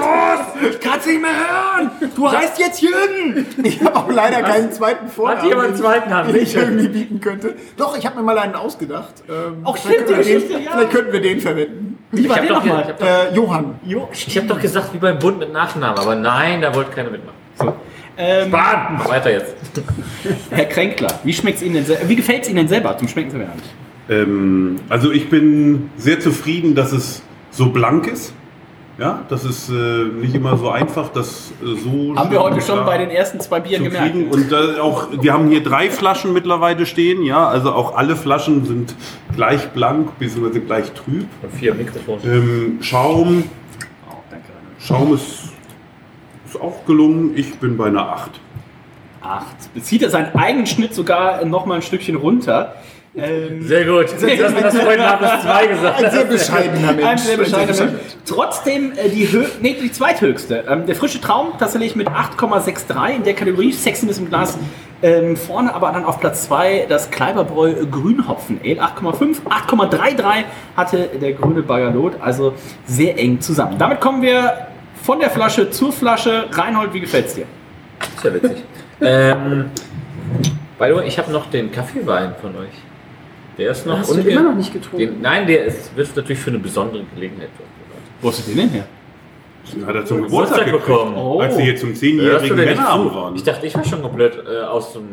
Ich 0.71 0.79
kann 0.79 0.99
es 0.99 1.05
nicht 1.07 1.21
mehr 1.21 1.31
hören! 1.31 1.91
Du 2.15 2.31
heißt 2.31 2.59
jetzt 2.59 2.79
Jürgen! 2.81 3.45
Ich 3.63 3.83
habe 3.83 3.95
auch 3.95 4.11
leider 4.11 4.43
keinen 4.43 4.71
zweiten 4.71 5.07
Vornamen, 5.07 5.41
Hat 5.41 5.47
jemand 5.47 5.67
einen 5.69 5.77
zweiten 5.77 6.09
Namen? 6.11 6.31
den 6.33 6.43
ich 6.43 6.55
irgendwie 6.55 6.87
bieten 6.89 7.19
könnte. 7.19 7.55
Doch, 7.75 7.97
ich 7.97 8.05
habe 8.05 8.17
mir 8.17 8.23
mal 8.23 8.37
einen 8.37 8.55
ausgedacht. 8.55 9.23
Ähm, 9.27 9.61
Auch 9.65 9.77
vielleicht 9.77 10.01
stimmt, 10.01 10.09
die 10.11 10.15
Geschichte, 10.31 10.53
den, 10.53 10.63
ja. 10.63 10.71
Vielleicht 10.73 10.91
könnten 10.91 11.13
wir 11.13 11.21
den 11.21 11.41
verwenden. 11.41 11.97
Wie 12.11 12.29
war 12.29 12.37
Ich 12.41 12.47
der 12.47 12.53
nochmal? 12.53 12.81
ich 12.83 12.87
hab 12.89 12.99
doch, 12.99 13.07
Äh, 13.07 13.35
Johann. 13.35 13.79
ich 14.13 14.37
hab 14.37 14.47
doch 14.47 14.59
gesagt, 14.61 14.93
wie 14.93 14.99
beim 14.99 15.17
Bund 15.17 15.39
mit 15.39 15.51
Nachnamen, 15.51 15.97
aber 15.97 16.13
nein, 16.15 16.61
da 16.61 16.73
wollte 16.75 16.91
keiner 16.91 17.09
mitmachen. 17.09 17.73
Ähm, 18.17 18.51
Bahn! 18.51 18.99
Weiter 19.05 19.31
jetzt. 19.31 19.55
Herr 20.49 20.65
Kränkler, 20.65 21.19
wie 21.23 21.33
schmeckt's 21.33 21.61
Ihnen 21.61 21.85
denn? 21.85 21.97
Wie 22.07 22.15
gefällt 22.15 22.43
es 22.43 22.49
Ihnen 22.49 22.57
denn 22.57 22.67
selber 22.67 22.97
zum 22.97 23.07
Schmecken 23.07 23.31
selber? 23.31 23.47
Ähm, 24.09 24.77
also 24.89 25.11
ich 25.11 25.29
bin 25.29 25.89
sehr 25.97 26.19
zufrieden, 26.19 26.73
dass 26.75 26.91
es 26.91 27.21
so 27.51 27.69
blank 27.69 28.07
ist. 28.07 28.33
Ja, 28.97 29.23
das 29.29 29.45
ist 29.45 29.69
äh, 29.69 29.73
nicht 30.05 30.33
immer 30.33 30.57
so 30.57 30.69
einfach, 30.69 31.09
das 31.09 31.51
äh, 31.61 31.75
so. 31.75 32.15
Haben 32.15 32.31
wir 32.31 32.41
heute 32.41 32.59
schon 32.61 32.83
bei 32.83 32.97
den 32.97 33.11
ersten 33.11 33.39
zwei 33.39 33.59
Bieren 33.59 33.83
gemerkt. 33.83 34.11
kriegen. 34.11 34.31
Und 34.31 34.51
äh, 34.51 34.79
auch, 34.79 35.09
wir 35.21 35.33
haben 35.33 35.49
hier 35.49 35.61
drei 35.61 35.91
Flaschen 35.91 36.33
mittlerweile 36.33 36.87
stehen, 36.87 37.21
ja, 37.21 37.47
also 37.47 37.73
auch 37.73 37.95
alle 37.95 38.15
Flaschen 38.15 38.65
sind 38.65 38.95
gleich 39.35 39.67
blank 39.69 40.17
bzw. 40.17 40.61
gleich 40.61 40.91
trüb. 40.93 41.27
Und 41.43 41.53
vier 41.53 41.75
Mikrofone. 41.75 42.21
Ähm, 42.25 42.77
Schaum, 42.81 43.43
Oh, 44.09 44.15
danke. 44.31 44.47
Schaum 44.79 45.13
ist, 45.13 45.49
ist 46.57 46.61
auch 46.63 46.85
gelungen. 46.85 47.33
Ich 47.35 47.55
bin 47.55 47.77
bei 47.77 47.87
einer 47.87 48.07
8. 48.09 48.31
Acht. 49.21 49.73
Bezieht 49.73 50.03
er 50.03 50.09
seinen 50.09 50.35
eigenen 50.35 50.67
Schnitt 50.67 50.93
sogar 50.93 51.43
noch 51.45 51.65
mal 51.65 51.75
ein 51.75 51.81
Stückchen 51.81 52.15
runter. 52.15 52.75
Ähm, 53.15 53.63
Sehr 53.63 53.83
gut. 53.85 54.05
Das 54.13 54.21
hat 54.21 54.63
das 54.63 54.77
vorhin 54.77 54.99
Markus 54.99 55.41
2 55.41 55.67
gesagt. 55.67 56.03
Ein 56.03 56.11
sehr 56.11 56.25
bescheidener 56.25 56.93
Mensch. 56.93 57.05
Ein 57.05 57.17
sehr 57.17 57.37
bescheidener 57.37 57.85
Mensch. 57.85 58.01
Trotzdem 58.27 58.91
äh, 58.91 59.09
die, 59.09 59.31
Hö 59.31 59.45
nee, 59.59 59.75
die 59.81 59.91
zweithöchste. 59.91 60.65
Ähm, 60.69 60.85
der 60.85 60.95
frische 60.95 61.19
Traum 61.19 61.53
tatsächlich 61.57 61.95
mit 61.95 62.07
8,63 62.07 63.15
in 63.15 63.23
der 63.23 63.33
Kategorie 63.33 63.71
Sexiness 63.71 64.19
im 64.19 64.29
Glas. 64.29 64.57
Ähm, 65.01 65.35
vorne 65.35 65.73
aber 65.73 65.91
dann 65.91 66.05
auf 66.05 66.19
Platz 66.19 66.45
2 66.45 66.85
das 66.89 67.09
Kleiberbräu 67.09 67.73
Grünhopfen 67.89 68.59
Ale 68.63 68.81
8,5. 68.83 69.37
8,33 69.49 70.43
hatte 70.75 71.09
der 71.19 71.33
grüne 71.33 71.63
Bagalot. 71.63 72.13
Also 72.21 72.53
sehr 72.85 73.17
eng 73.17 73.41
zusammen. 73.41 73.77
Damit 73.79 73.99
kommen 73.99 74.21
wir 74.21 74.66
von 75.03 75.19
der 75.19 75.29
Flasche 75.29 75.69
zur 75.71 75.91
Flasche. 75.91 76.45
Reinhold, 76.51 76.93
wie 76.93 76.99
gefällt's 77.01 77.35
dir? 77.35 77.45
Ist 78.15 78.23
ja 78.23 78.33
witzig. 78.33 78.57
ähm, 79.01 79.65
by 80.79 80.85
the 80.89 80.95
way, 80.95 81.07
ich 81.07 81.17
habe 81.17 81.31
noch 81.31 81.49
den 81.49 81.71
Kaffeewein 81.71 82.33
von 82.41 82.55
euch. 82.57 82.69
Der 83.57 83.71
ist 83.71 83.85
noch 83.87 83.99
Hast 83.99 84.11
du 84.11 84.15
unge- 84.15 84.27
immer 84.27 84.43
noch 84.43 84.55
nicht 84.55 84.71
getrunken? 84.71 84.97
Den, 84.97 85.21
nein, 85.21 85.47
der 85.47 85.65
ist, 85.65 85.95
wird 85.95 86.15
natürlich 86.15 86.39
für 86.39 86.51
eine 86.51 86.59
besondere 86.59 87.03
Gelegenheit. 87.15 87.49
Wo 88.21 88.29
hast 88.29 88.45
du 88.47 88.51
den 88.51 88.57
denn 88.57 88.69
her? 88.69 88.85
Hat 89.85 89.95
er 89.95 90.05
zum 90.05 90.23
Geburtstag 90.23 90.65
Geburtstag 90.65 90.87
bekommen. 90.87 91.15
Oh. 91.17 91.39
als 91.39 91.55
sie 91.55 91.63
hier 91.63 91.75
zum 91.75 91.89
Hörst 91.89 92.03
10-jährigen 92.03 92.49
du 92.49 92.55
denn 92.55 92.65
nicht 92.69 92.77
Männerabend 92.77 93.09
zu? 93.09 93.15
waren. 93.15 93.35
Ich 93.35 93.43
dachte, 93.43 93.65
ich 93.65 93.75
war 93.75 93.83
schon 93.83 94.01
komplett 94.01 94.35
äh, 94.35 94.63
aus 94.63 94.93
dem, 94.93 95.09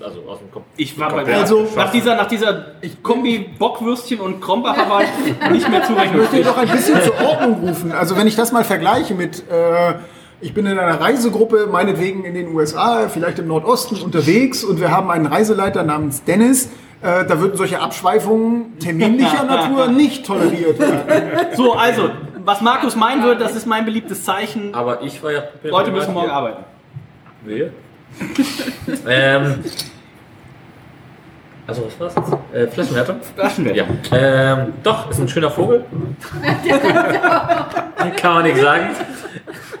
also 0.00 0.20
aus 0.28 0.38
dem 0.38 0.50
Kopf. 0.50 0.64
Ich 0.76 0.98
war 0.98 1.10
bei 1.10 1.34
Also, 1.34 1.66
nach 1.76 1.90
dieser, 1.90 2.16
nach 2.16 2.26
dieser 2.26 2.66
Kombi 3.02 3.50
Bockwürstchen 3.58 4.20
und 4.20 4.40
Krombacher 4.40 4.88
war 4.88 5.02
ich 5.02 5.08
nicht 5.50 5.68
mehr 5.68 5.82
Ich 5.82 6.12
möchte 6.12 6.42
doch 6.42 6.56
ein 6.56 6.68
bisschen 6.68 7.00
zur 7.02 7.20
Ordnung 7.20 7.68
rufen. 7.68 7.92
Also 7.92 8.16
wenn 8.16 8.26
ich 8.26 8.36
das 8.36 8.52
mal 8.52 8.64
vergleiche 8.64 9.14
mit, 9.14 9.44
äh, 9.50 9.94
ich 10.40 10.54
bin 10.54 10.66
in 10.66 10.78
einer 10.78 11.00
Reisegruppe, 11.00 11.68
meinetwegen 11.70 12.24
in 12.24 12.34
den 12.34 12.54
USA, 12.54 13.08
vielleicht 13.08 13.38
im 13.38 13.46
Nordosten 13.46 13.96
unterwegs 13.96 14.64
und 14.64 14.80
wir 14.80 14.90
haben 14.90 15.10
einen 15.10 15.26
Reiseleiter 15.26 15.82
namens 15.82 16.24
Dennis. 16.24 16.68
Äh, 17.02 17.24
da 17.26 17.40
würden 17.40 17.56
solche 17.56 17.80
Abschweifungen 17.80 18.78
terminlicher 18.78 19.42
Natur 19.48 19.88
nicht 19.88 20.24
toleriert 20.24 20.78
werden. 20.78 21.00
So, 21.56 21.72
also, 21.72 22.10
was 22.44 22.60
Markus 22.60 22.96
meinen 22.96 23.22
wird, 23.24 23.40
das 23.40 23.54
ist 23.54 23.66
mein 23.66 23.84
beliebtes 23.84 24.24
Zeichen. 24.24 24.74
Aber 24.74 25.02
ich 25.02 25.22
war 25.22 25.32
ja. 25.32 25.42
Leute 25.62 25.90
müssen 25.90 26.14
morgen 26.14 26.30
arbeiten. 26.30 26.64
Wir? 27.44 27.72
ähm. 29.08 29.64
Also 31.66 31.86
was 31.86 32.00
war's 32.00 32.14
jetzt? 32.16 32.54
Äh, 32.54 32.66
Flaschenwertung? 32.66 33.16
Flaschenwertung. 33.34 33.98
Ja. 34.10 34.18
Ähm, 34.18 34.72
doch, 34.82 35.08
ist 35.10 35.20
ein 35.20 35.28
schöner 35.28 35.50
Vogel. 35.50 35.84
Kann 38.16 38.34
man 38.34 38.42
nicht 38.42 38.60
sagen. 38.60 38.90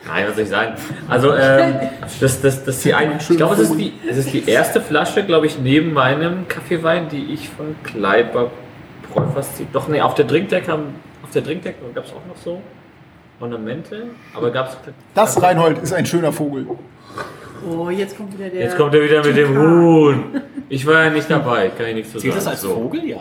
Nein, 0.06 0.24
was 0.26 0.34
soll 0.34 0.44
ich 0.44 0.50
sagen? 0.50 0.74
Also, 1.08 1.34
ähm, 1.34 1.74
das, 2.20 2.40
das, 2.40 2.64
das 2.64 2.76
ist 2.76 2.84
die 2.84 2.94
eine. 2.94 3.16
Ich 3.16 3.36
glaube, 3.36 3.54
es 3.54 3.60
ist 3.62 3.76
die, 3.76 3.92
es 4.08 4.16
ist 4.16 4.32
die 4.32 4.48
erste 4.48 4.80
Flasche, 4.80 5.24
glaube 5.24 5.46
ich, 5.46 5.58
neben 5.58 5.92
meinem 5.92 6.46
Kaffeewein, 6.48 7.08
die 7.08 7.32
ich 7.32 7.48
von 7.48 7.74
Kleiber 7.82 8.50
Bräufers 9.12 9.48
Doch, 9.72 9.88
nee, 9.88 10.00
auf 10.00 10.14
der 10.14 10.24
Drinkdeck 10.24 10.68
haben. 10.68 10.94
Der 11.34 11.42
Drinkdeck 11.42 11.76
gab 11.94 12.04
es 12.04 12.10
auch 12.12 12.26
noch 12.26 12.36
so 12.36 12.60
Ornamente, 13.40 14.04
aber 14.34 14.50
gab 14.50 14.68
es. 14.68 14.76
Das, 15.14 15.42
Reinhold, 15.42 15.78
ist 15.78 15.92
ein 15.92 16.06
schöner 16.06 16.32
Vogel. 16.32 16.66
Oh, 17.68 17.90
jetzt 17.90 18.16
kommt 18.16 18.36
wieder 18.36 18.48
der. 18.48 18.62
Jetzt 18.62 18.76
kommt 18.76 18.94
er 18.94 19.02
wieder 19.02 19.24
mit 19.24 19.36
dem 19.36 19.56
Huhn. 19.56 20.24
Ich 20.68 20.86
war 20.86 21.04
ja 21.04 21.10
nicht 21.10 21.30
dabei, 21.30 21.68
kann 21.68 21.86
ich 21.86 21.94
nichts 21.94 22.12
zu 22.12 22.18
sagen. 22.18 22.32
Zählt 22.32 22.36
das 22.36 22.46
als 22.48 22.60
So. 22.62 22.74
Vogel? 22.74 23.04
Ja. 23.04 23.18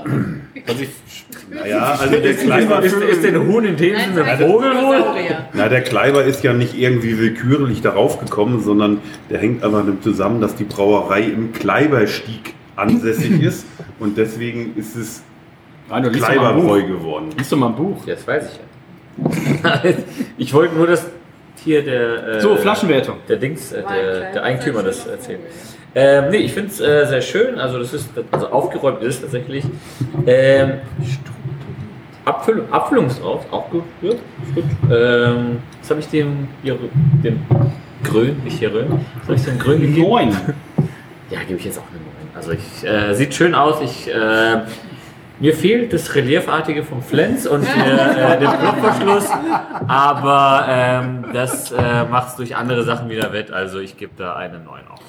Also 0.67 0.83
ich, 0.83 0.89
Naja, 1.49 1.97
also 1.99 2.15
der 2.17 2.33
Kleiber, 2.33 2.81
Ist, 2.81 2.95
ist 2.95 3.23
denn 3.23 3.47
Huhn 3.47 3.65
in 3.65 3.75
dem 3.77 3.95
Sinne 3.97 4.23
ein 4.23 4.39
Vogel 4.39 4.71
wohl? 4.75 5.03
Na, 5.53 5.69
der 5.69 5.81
Kleiber 5.81 6.23
ist 6.23 6.43
ja 6.43 6.53
nicht 6.53 6.77
irgendwie 6.77 7.17
willkürlich 7.19 7.81
darauf 7.81 8.19
gekommen, 8.19 8.61
sondern 8.61 8.99
der 9.29 9.39
hängt 9.39 9.63
einfach 9.63 9.85
damit 9.85 10.03
zusammen, 10.03 10.39
dass 10.41 10.55
die 10.55 10.63
Brauerei 10.65 11.21
im 11.21 11.51
Kleiberstieg 11.51 12.53
ansässig 12.75 13.41
ist 13.41 13.65
und 13.99 14.17
deswegen 14.17 14.75
ist 14.75 14.95
es 14.95 15.23
Du 15.99 16.07
ein 16.09 16.11
Kleiberbräu 16.11 16.81
Buch. 16.81 16.87
geworden. 16.87 17.29
Liest 17.37 17.51
doch 17.51 17.57
mal 17.57 17.67
ein 17.67 17.75
Buch. 17.75 17.97
Das 18.05 18.25
weiß 18.27 18.51
ich 18.51 18.57
ja. 18.57 19.81
ich 20.37 20.53
wollte 20.53 20.75
nur, 20.75 20.87
dass 20.87 21.05
hier 21.63 21.83
der. 21.83 22.27
Äh, 22.37 22.39
So, 22.41 22.55
Flaschenwertung. 22.55 23.17
Der 23.27 23.37
Dings, 23.37 23.71
äh, 23.71 23.83
der, 23.83 24.31
der 24.31 24.43
Eigentümer 24.43 24.83
das 24.83 25.05
erzählt. 25.05 25.39
Ähm, 25.93 26.25
nee, 26.31 26.37
ich 26.37 26.53
finde 26.53 26.69
es 26.69 26.79
äh, 26.79 27.05
sehr 27.05 27.21
schön. 27.21 27.59
Also, 27.59 27.77
das 27.79 27.93
ist, 27.93 28.09
also 28.31 28.47
aufgeräumt 28.47 29.03
ist 29.03 29.21
tatsächlich. 29.21 29.65
Ähm, 30.25 30.73
Abfüllung, 32.23 32.71
Abfüllungsdrauf, 32.71 33.45
auch 33.51 33.69
gut. 33.69 33.83
Ja, 34.01 34.11
gut. 34.55 34.63
Ähm, 34.91 35.57
was 35.81 35.89
habe 35.89 35.99
ich 35.99 36.07
dem, 36.07 36.47
hier, 36.63 36.77
dem 37.23 37.41
Grün, 38.03 38.41
nicht 38.43 38.59
hier 38.59 38.73
Röhm, 38.73 39.01
was 39.19 39.27
habe 39.27 39.35
ich 39.35 39.43
dem 39.45 39.59
Grün 39.59 39.81
gegeben? 39.81 40.07
Neun. 40.07 40.37
Ja, 41.29 41.39
gebe 41.47 41.57
ich 41.59 41.63
jetzt 41.63 41.79
auch 41.79 41.83
eine 41.89 41.99
9. 41.99 42.05
Also, 42.35 42.51
ich, 42.51 42.85
äh, 42.85 43.13
sieht 43.13 43.33
schön 43.33 43.55
aus. 43.55 43.79
Ich, 43.81 44.09
äh, 44.13 44.61
mir 45.41 45.55
fehlt 45.55 45.91
das 45.91 46.13
Reliefartige 46.15 46.83
vom 46.83 47.01
Flens 47.01 47.47
und 47.47 47.65
der, 47.65 48.35
äh, 48.35 48.39
den 48.39 48.49
Blockverschluss, 48.49 49.27
aber 49.87 50.65
ähm, 50.69 51.25
das 51.33 51.71
äh, 51.71 52.05
macht 52.05 52.29
es 52.29 52.35
durch 52.35 52.55
andere 52.55 52.83
Sachen 52.83 53.09
wieder 53.09 53.33
wett. 53.33 53.51
Also 53.51 53.79
ich 53.79 53.97
gebe 53.97 54.13
da 54.15 54.35
eine 54.35 54.59
9 54.59 54.81
auch. 54.87 55.01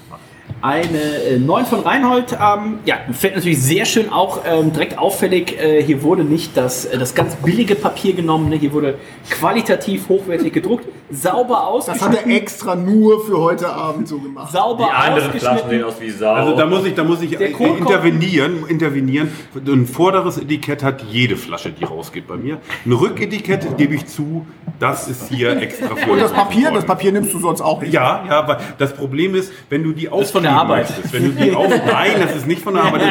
Eine 0.63 1.01
äh, 1.01 1.39
9 1.41 1.67
von 1.67 1.81
Reinhold. 1.81 2.33
Ähm, 2.33 2.79
ja, 2.85 2.99
fällt 3.13 3.35
natürlich 3.35 3.61
sehr 3.61 3.85
schön 3.85 4.13
auch 4.13 4.43
ähm, 4.47 4.73
direkt 4.73 4.97
auffällig. 4.97 5.61
Äh, 5.61 5.83
hier 5.83 6.05
wurde 6.05 6.23
nicht 6.23 6.57
das, 6.57 6.85
äh, 6.85 6.99
das 6.99 7.17
ganz 7.17 7.35
billige 7.35 7.75
Papier 7.75 8.15
genommen. 8.15 8.49
Ne? 8.49 8.57
Hier 8.57 8.73
wurde 8.73 8.95
qualitativ 9.29 10.09
hochwertig 10.09 10.53
gedruckt. 10.53 10.87
Sauber 11.11 11.81
Das 11.85 12.01
hat 12.01 12.15
er 12.15 12.27
extra 12.29 12.77
nur 12.77 13.25
für 13.27 13.39
heute 13.39 13.69
Abend 13.69 14.07
so 14.07 14.19
gemacht. 14.19 14.53
Sauber 14.53 14.89
Die 14.89 14.97
anderen 14.97 15.33
Flaschen 15.33 15.69
sehen 15.69 15.85
aus 15.85 16.01
wie 16.01 16.11
Sau. 16.11 16.33
Also 16.33 16.57
da 16.57 16.65
muss 16.65 16.87
ich, 16.87 16.95
da 16.95 17.05
muss 17.05 17.21
ich 17.23 17.39
äh, 17.39 17.47
intervenieren, 17.47 18.65
intervenieren. 18.69 19.33
Ein 19.67 19.87
vorderes 19.87 20.39
Etikett 20.39 20.83
hat 20.85 21.03
jede 21.03 21.37
Flasche, 21.37 21.71
die 21.71 21.85
rausgeht 21.85 22.29
bei 22.29 22.37
mir. 22.37 22.59
Ein 22.87 22.93
Rücketikett 22.93 23.77
gebe 23.77 23.97
ich 23.97 24.07
zu, 24.07 24.47
das 24.79 25.09
ist 25.09 25.29
hier 25.29 25.61
extra 25.61 25.97
für 25.97 26.11
Und 26.11 26.21
das 26.21 26.33
Papier, 26.33 26.71
das 26.71 26.87
Papier 26.87 27.13
nimmst 27.13 27.35
du 27.35 27.41
sonst 27.41 27.61
auch 27.61 27.81
nicht. 27.81 27.93
Ja, 27.93 28.25
ja, 28.27 28.39
aber 28.39 28.59
das 28.79 28.95
Problem 28.95 29.35
ist, 29.35 29.53
wenn 29.69 29.83
du 29.83 29.93
die 29.93 30.09
von 30.09 30.45
der 30.53 30.61
Arbeit. 30.61 30.89
möchtest, 30.91 31.13
wenn 31.13 31.25
du 31.37 31.43
die 31.45 31.53
auf, 31.53 31.69
nein, 31.87 32.11
das 32.21 32.37
ist 32.37 32.47
nicht 32.47 32.63
von 32.63 32.75
der 32.75 32.85
Arbeit. 32.85 33.03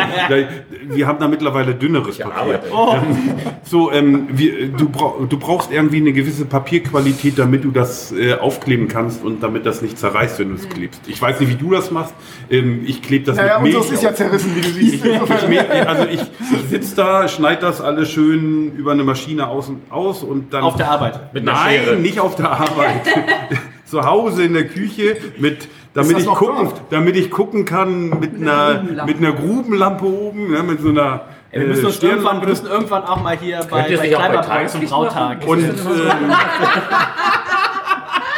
Wir 0.83 1.07
haben 1.07 1.19
da 1.19 1.27
mittlerweile 1.27 1.75
dünneres 1.75 2.17
Papier. 2.17 2.59
Oh. 2.73 2.93
Ähm, 2.95 3.17
So, 3.63 3.91
ähm, 3.91 4.27
wir, 4.31 4.67
du, 4.69 4.89
brauch, 4.89 5.27
du 5.27 5.37
brauchst 5.37 5.71
irgendwie 5.71 5.97
eine 5.97 6.11
gewisse 6.13 6.45
Papierqualität, 6.45 7.37
damit 7.39 7.63
du 7.63 7.71
das 7.71 8.11
äh, 8.11 8.33
aufkleben 8.33 8.87
kannst 8.87 9.23
und 9.23 9.41
damit 9.43 9.65
das 9.65 9.81
nicht 9.81 9.97
zerreißt, 9.97 10.39
wenn 10.39 10.49
du 10.49 10.55
es 10.55 10.67
klebst. 10.67 11.01
Ich 11.07 11.21
weiß 11.21 11.39
nicht, 11.39 11.49
wie 11.49 11.55
du 11.55 11.71
das 11.71 11.91
machst. 11.91 12.13
Ähm, 12.49 12.83
ich 12.85 13.01
klebe 13.01 13.25
das 13.25 13.37
Naja, 13.37 13.55
mit 13.59 13.63
Milch. 13.63 13.75
unseres 13.77 13.95
ist 13.99 14.03
ja 14.03 14.13
zerrissen, 14.13 14.55
wie 14.55 14.61
du 14.61 14.69
siehst. 14.69 15.05
Ich, 15.05 15.05
ich, 15.05 15.87
also 15.87 16.05
ich, 16.05 16.21
ich 16.21 16.69
sitze 16.69 16.95
da, 16.95 17.27
schneide 17.27 17.61
das 17.61 17.79
alles 17.81 18.09
schön 18.11 18.73
über 18.75 18.91
eine 18.91 19.03
Maschine 19.03 19.47
aus 19.47 19.69
und 19.69 19.89
aus 19.91 20.23
und 20.23 20.53
dann 20.53 20.63
Auf 20.63 20.75
der 20.75 20.89
Arbeit. 20.91 21.33
Mit 21.33 21.43
einer 21.47 21.53
Nein, 21.57 21.79
Schere. 21.83 21.95
nicht 21.97 22.19
auf 22.19 22.35
der 22.35 22.51
Arbeit. 22.51 23.01
Zu 23.85 24.05
Hause 24.05 24.43
in 24.43 24.53
der 24.53 24.67
Küche 24.67 25.17
mit 25.37 25.67
damit 25.93 26.19
ich 26.19 26.25
gucken, 26.25 26.69
Craft? 26.69 26.81
damit 26.89 27.15
ich 27.15 27.31
gucken 27.31 27.65
kann 27.65 28.19
mit 28.19 28.35
einer 28.35 28.75
Grubenlampe. 28.75 29.13
mit 29.13 29.17
einer 29.17 29.31
Grubenlampe 29.33 30.05
oben, 30.05 30.51
ne, 30.51 30.63
mit 30.63 30.81
so 30.81 30.89
einer 30.89 31.21
Ey, 31.51 31.61
wir, 31.61 31.67
müssen 31.67 31.83
äh, 31.83 31.87
uns 31.87 32.01
irgendwann, 32.01 32.39
wir 32.39 32.47
müssen 32.47 32.67
irgendwann 32.67 33.03
auch 33.03 33.21
mal 33.21 33.37
hier 33.37 33.59
bei, 33.69 33.95
bei 33.97 34.07
Kleiderpreis 34.07 34.71
zum 34.71 34.85
Brautag. 34.85 35.45
und 35.45 35.59
ähm, 35.63 35.75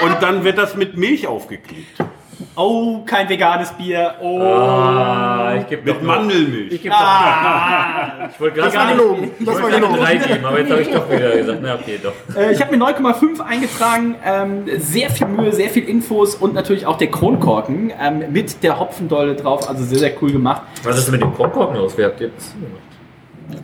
und 0.03 0.21
dann 0.21 0.43
wird 0.43 0.57
das 0.57 0.75
mit 0.75 0.97
Milch 0.97 1.27
aufgeklebt. 1.27 2.03
Oh, 2.55 2.99
kein 3.05 3.27
veganes 3.29 3.71
Bier. 3.71 4.15
Oh. 4.21 4.39
Ah, 4.41 5.55
ich 5.59 5.67
gebe 5.67 5.91
Mit 5.91 6.03
Mandelmilch. 6.03 6.73
Ich 6.73 6.81
gebe 6.81 6.93
doch. 6.93 8.29
Ich 8.31 8.39
wollte 8.39 8.61
Das 8.61 8.73
gerade 8.73 8.95
gelogen. 8.95 9.31
Das 9.39 9.55
war 9.61 9.65
eine 9.67 9.75
gelogen. 9.75 9.97
3 9.97 10.15
geben, 10.17 10.45
aber 10.45 10.59
jetzt 10.59 10.71
habe 10.71 10.81
ich 10.81 10.89
doch 10.91 11.11
wieder 11.11 11.37
gesagt, 11.37 11.59
na 11.61 11.75
okay, 11.75 11.99
doch. 12.01 12.13
Äh, 12.35 12.51
ich 12.53 12.61
habe 12.61 12.75
mir 12.75 12.83
9,5 12.83 13.39
eingetragen. 13.41 14.15
Ähm, 14.25 14.63
sehr 14.77 15.09
viel 15.09 15.27
Mühe, 15.27 15.51
sehr 15.51 15.69
viel 15.69 15.87
Infos 15.87 16.35
und 16.35 16.53
natürlich 16.53 16.85
auch 16.85 16.97
der 16.97 17.11
Kronkorken 17.11 17.91
ähm, 17.99 18.23
mit 18.31 18.63
der 18.63 18.79
Hopfendolle 18.79 19.35
drauf. 19.35 19.69
Also 19.69 19.83
sehr, 19.83 19.99
sehr 19.99 20.11
cool 20.21 20.31
gemacht. 20.31 20.61
Was 20.83 20.97
ist 20.97 21.11
mit 21.11 21.21
dem 21.21 21.33
Kronkorken 21.35 21.77
los? 21.77 21.93
Wer 21.95 22.07
habt 22.07 22.21
ihr 22.21 22.29
das 22.35 22.53
gemacht? 22.53 22.92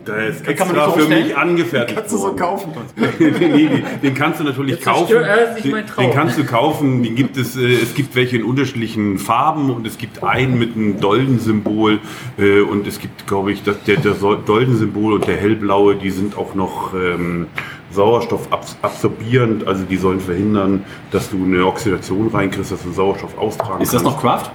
Der 0.06 0.28
ist 0.28 0.44
kann 0.44 0.68
man 0.68 0.76
extra 0.76 0.86
nicht 0.86 0.94
so 0.94 1.00
für 1.00 1.08
mich 1.08 1.36
angefertigt. 1.36 1.98
Kannst 1.98 2.14
du 2.14 2.18
so 2.18 2.32
kaufen. 2.34 2.72
nee, 3.18 3.30
nee, 3.40 3.82
den 4.02 4.14
kannst 4.14 4.40
du 4.40 4.44
natürlich 4.44 4.76
Jetzt 4.76 4.84
kaufen. 4.84 5.16
Den, 5.62 5.70
mein 5.70 5.86
Traum. 5.86 6.04
den 6.04 6.14
kannst 6.14 6.38
du 6.38 6.44
kaufen. 6.44 7.02
Den 7.02 7.14
gibt 7.14 7.36
es, 7.36 7.56
äh, 7.56 7.74
es 7.74 7.94
gibt 7.94 8.14
welche 8.14 8.36
in 8.36 8.44
unterschiedlichen 8.44 9.18
Farben 9.18 9.70
und 9.70 9.86
es 9.86 9.98
gibt 9.98 10.22
einen 10.22 10.58
mit 10.58 10.76
einem 10.76 11.00
Doldensymbol 11.00 11.98
äh, 12.38 12.60
und 12.60 12.86
es 12.86 12.98
gibt, 12.98 13.26
glaube 13.26 13.52
ich, 13.52 13.62
das, 13.62 13.82
der, 13.84 13.96
der 13.96 14.12
Doldensymbol 14.14 15.14
und 15.14 15.26
der 15.26 15.36
hellblaue, 15.36 15.96
die 15.96 16.10
sind 16.10 16.36
auch 16.36 16.54
noch 16.54 16.94
ähm, 16.94 17.46
Sauerstoff 17.90 18.48
absorbierend, 18.82 19.66
also 19.66 19.84
die 19.84 19.96
sollen 19.96 20.20
verhindern, 20.20 20.84
dass 21.10 21.30
du 21.30 21.42
eine 21.44 21.66
Oxidation 21.66 22.28
reinkriegst, 22.28 22.70
dass 22.70 22.82
du 22.82 22.92
Sauerstoff 22.92 23.36
austragen 23.36 23.82
Ist 23.82 23.92
das 23.92 24.02
kannst. 24.02 24.16
noch 24.16 24.22
Craft? 24.22 24.50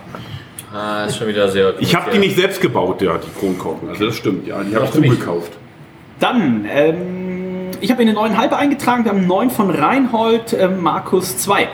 Ah, 0.76 1.06
ist 1.06 1.18
schon 1.18 1.28
wieder 1.28 1.50
sehr. 1.50 1.76
Ich 1.80 1.96
habe 1.96 2.12
die 2.12 2.18
nicht 2.18 2.36
selbst 2.36 2.60
gebaut, 2.60 3.02
ja, 3.02 3.18
die 3.18 3.40
Kronkorken. 3.40 3.88
Also 3.88 4.08
das 4.08 4.16
stimmt, 4.16 4.46
ja, 4.46 4.62
die 4.62 4.76
habe 4.76 4.86
ich 4.86 4.92
zugekauft. 4.92 5.54
Dann, 6.20 6.66
ähm, 6.70 7.72
ich 7.80 7.90
habe 7.92 8.04
mir 8.04 8.12
eine 8.12 8.36
9,5 8.36 8.52
eingetragen. 8.52 9.06
Wir 9.06 9.12
haben 9.12 9.26
9 9.26 9.52
von 9.52 9.70
Reinhold, 9.70 10.54
ähm, 10.60 10.82
Markus 10.82 11.38
2. 11.38 11.70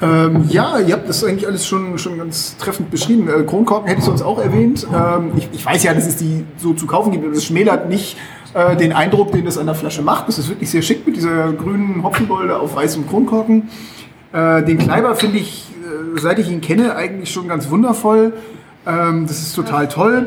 Ähm, 0.00 0.44
ja, 0.48 0.78
ihr 0.78 0.94
habt 0.94 1.08
das 1.08 1.24
eigentlich 1.24 1.46
alles 1.46 1.66
schon, 1.66 1.98
schon 1.98 2.18
ganz 2.18 2.56
treffend 2.56 2.90
beschrieben. 2.90 3.28
Äh, 3.28 3.42
Kronkorken 3.42 3.88
hätte 3.88 4.00
ich 4.00 4.04
sonst 4.04 4.22
auch 4.22 4.38
erwähnt. 4.38 4.86
Ähm, 4.94 5.32
ich, 5.36 5.48
ich 5.52 5.66
weiß 5.66 5.82
ja, 5.82 5.92
dass 5.92 6.06
es 6.06 6.16
die 6.16 6.44
so 6.56 6.72
zu 6.74 6.86
kaufen 6.86 7.10
gibt, 7.10 7.24
aber 7.24 7.34
das 7.34 7.44
schmälert 7.44 7.88
nicht 7.88 8.16
äh, 8.54 8.76
den 8.76 8.92
Eindruck, 8.92 9.32
den 9.32 9.44
das 9.44 9.58
an 9.58 9.66
der 9.66 9.74
Flasche 9.74 10.02
macht. 10.02 10.28
Das 10.28 10.38
ist 10.38 10.48
wirklich 10.48 10.70
sehr 10.70 10.82
schick 10.82 11.04
mit 11.04 11.16
dieser 11.16 11.52
grünen 11.52 12.04
Hopfenbolde 12.04 12.58
auf 12.58 12.76
weißem 12.76 13.08
Kronkorken. 13.08 13.68
Äh, 14.34 14.62
den 14.64 14.78
Kleiber 14.78 15.14
finde 15.14 15.38
ich, 15.38 15.68
äh, 16.16 16.18
seit 16.20 16.38
ich 16.40 16.50
ihn 16.50 16.60
kenne, 16.60 16.96
eigentlich 16.96 17.30
schon 17.32 17.48
ganz 17.48 17.70
wundervoll. 17.70 18.32
Ähm, 18.86 19.26
das 19.26 19.38
ist 19.40 19.54
total 19.54 19.88
toll 19.88 20.26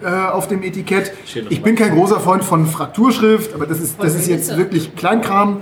äh, 0.00 0.06
auf 0.30 0.46
dem 0.46 0.62
Etikett. 0.62 1.12
Ich 1.48 1.60
bin 1.62 1.74
kein 1.74 1.92
großer 1.92 2.20
Freund 2.20 2.44
von 2.44 2.64
Frakturschrift, 2.66 3.52
aber 3.52 3.66
das 3.66 3.80
ist, 3.80 3.96
das 4.00 4.14
ist 4.14 4.28
jetzt 4.28 4.56
wirklich 4.56 4.94
Kleinkram. 4.94 5.56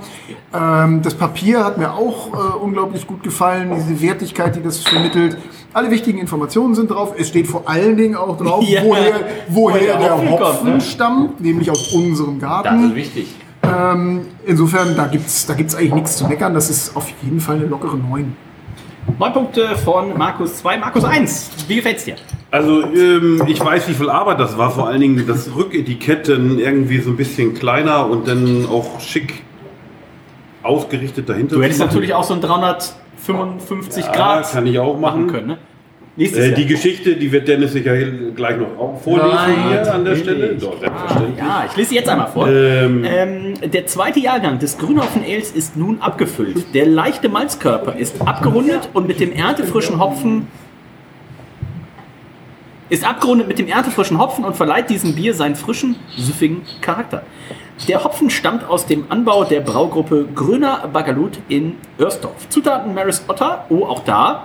Ähm, 0.53 1.01
das 1.01 1.15
Papier 1.15 1.65
hat 1.65 1.79
mir 1.79 1.93
auch 1.93 2.27
äh, 2.33 2.57
unglaublich 2.63 3.07
gut 3.07 3.23
gefallen, 3.23 3.71
diese 3.75 3.99
Wertigkeit, 3.99 4.55
die 4.55 4.61
das 4.61 4.77
vermittelt. 4.79 5.37
Alle 5.73 5.89
wichtigen 5.89 6.19
Informationen 6.19 6.75
sind 6.75 6.91
drauf. 6.91 7.15
Es 7.17 7.29
steht 7.29 7.47
vor 7.47 7.63
allen 7.67 7.97
Dingen 7.97 8.15
auch 8.15 8.37
drauf, 8.37 8.63
Ja. 8.67 8.83
woher, 8.83 9.21
woher 9.47 9.81
Woher 9.81 9.97
der 9.97 10.13
Hopfen 10.17 10.37
kommt, 10.37 10.63
ne? 10.65 10.81
stammt, 10.81 11.41
nämlich 11.41 11.71
aus 11.71 11.93
unserem 11.93 12.39
Das 12.39 12.47
Garten. 12.63 12.89
ist 12.89 12.95
wichtig. 12.95 13.35
Ähm, 13.65 14.27
insofern, 14.45 14.95
da 14.95 15.07
gibt 15.07 15.27
es 15.27 15.45
da 15.45 15.53
gibt's 15.53 15.75
eigentlich 15.75 15.93
nichts 15.93 16.17
zu 16.17 16.27
meckern. 16.27 16.53
Das 16.53 16.69
ist 16.69 16.95
auf 16.95 17.07
jeden 17.21 17.39
Fall 17.39 17.57
eine 17.57 17.65
lockere 17.65 17.97
9. 17.97 18.35
9 19.19 19.33
Punkte 19.33 19.75
von 19.77 20.17
Markus 20.17 20.57
2. 20.57 20.77
Markus 20.77 21.03
1. 21.03 21.51
Wie 21.67 21.75
gefällt's 21.75 22.05
dir? 22.05 22.15
Also 22.51 22.83
ähm, 22.83 23.43
ich 23.47 23.59
weiß, 23.63 23.87
wie 23.87 23.93
viel 23.93 24.09
Arbeit 24.09 24.39
das 24.39 24.57
war. 24.57 24.71
Vor 24.71 24.87
allen 24.87 25.01
Dingen 25.01 25.25
das 25.27 25.55
Rücketikett 25.55 26.27
dann 26.27 26.57
irgendwie 26.57 26.99
so 26.99 27.11
ein 27.11 27.17
bisschen 27.17 27.53
kleiner 27.53 28.09
und 28.09 28.27
dann 28.27 28.65
auch 28.65 28.99
schick 28.99 29.43
ausgerichtet 30.63 31.29
dahinter. 31.29 31.55
Du 31.55 31.63
hättest 31.63 31.79
natürlich 31.79 32.13
auch 32.13 32.23
so 32.23 32.33
ein 32.33 32.41
355 32.41 34.05
ja, 34.05 34.11
Grad 34.11 34.51
kann 34.51 34.65
ich 34.65 34.79
auch 34.79 34.99
machen 34.99 35.25
machen. 35.25 35.31
können. 35.31 35.47
Ne? 35.47 35.57
Nächstes 36.17 36.39
Äh, 36.39 36.47
Jahr. 36.47 36.55
die 36.55 36.65
Geschichte, 36.65 37.15
die 37.17 37.29
wird 37.31 37.47
Dennis 37.47 37.73
sicher 37.73 37.93
gleich 38.35 38.57
noch 38.57 39.01
vorlesen 39.01 39.29
Nein, 39.35 39.67
hier 39.69 39.93
an 39.93 40.05
der. 40.05 40.15
Stelle. 40.15 40.55
Doch, 40.55 40.79
selbstverständlich. 40.79 41.37
ja, 41.37 41.65
ich 41.69 41.75
lese 41.75 41.89
sie 41.89 41.95
jetzt 41.95 42.07
einmal 42.09 42.27
vor. 42.27 42.47
Ähm, 42.47 43.03
Ähm, 43.03 43.53
der 43.71 43.85
zweite 43.87 44.19
Jahrgang 44.21 44.57
des 44.59 44.77
Grünhopfen 44.77 45.23
Ales 45.23 45.51
ist 45.51 45.75
nun 45.75 45.99
abgefüllt. 45.99 46.73
Der 46.73 46.85
leichte 46.85 47.27
Malzkörper 47.27 47.95
ist 47.97 48.21
abgerundet 48.25 48.87
und 48.93 49.07
mit 49.07 49.19
dem 49.19 49.33
erntefrischen 49.33 49.99
Hopfen 49.99 50.47
ist 52.87 53.03
abgerundet 53.07 53.47
mit 53.47 53.57
dem 53.59 53.67
erntefrischen 53.67 54.19
Hopfen 54.19 54.45
und 54.45 54.55
verleiht 54.55 54.89
diesem 54.89 55.15
Bier 55.15 55.33
seinen 55.33 55.55
frischen, 55.55 55.95
süffigen 56.17 56.61
Charakter. 56.81 57.23
Der 57.89 58.03
Hopfen 58.03 58.29
stammt 58.29 58.63
aus 58.69 58.85
dem 58.85 59.05
Anbau 59.09 59.43
der 59.43 59.59
Braugruppe 59.61 60.27
Grüner 60.33 60.87
Bagalut 60.93 61.39
in 61.49 61.73
Örsdorf. 61.99 62.47
Zutaten 62.47 62.93
Maris 62.93 63.23
Otter, 63.27 63.65
oh 63.69 63.83
auch 63.85 64.03
da, 64.05 64.43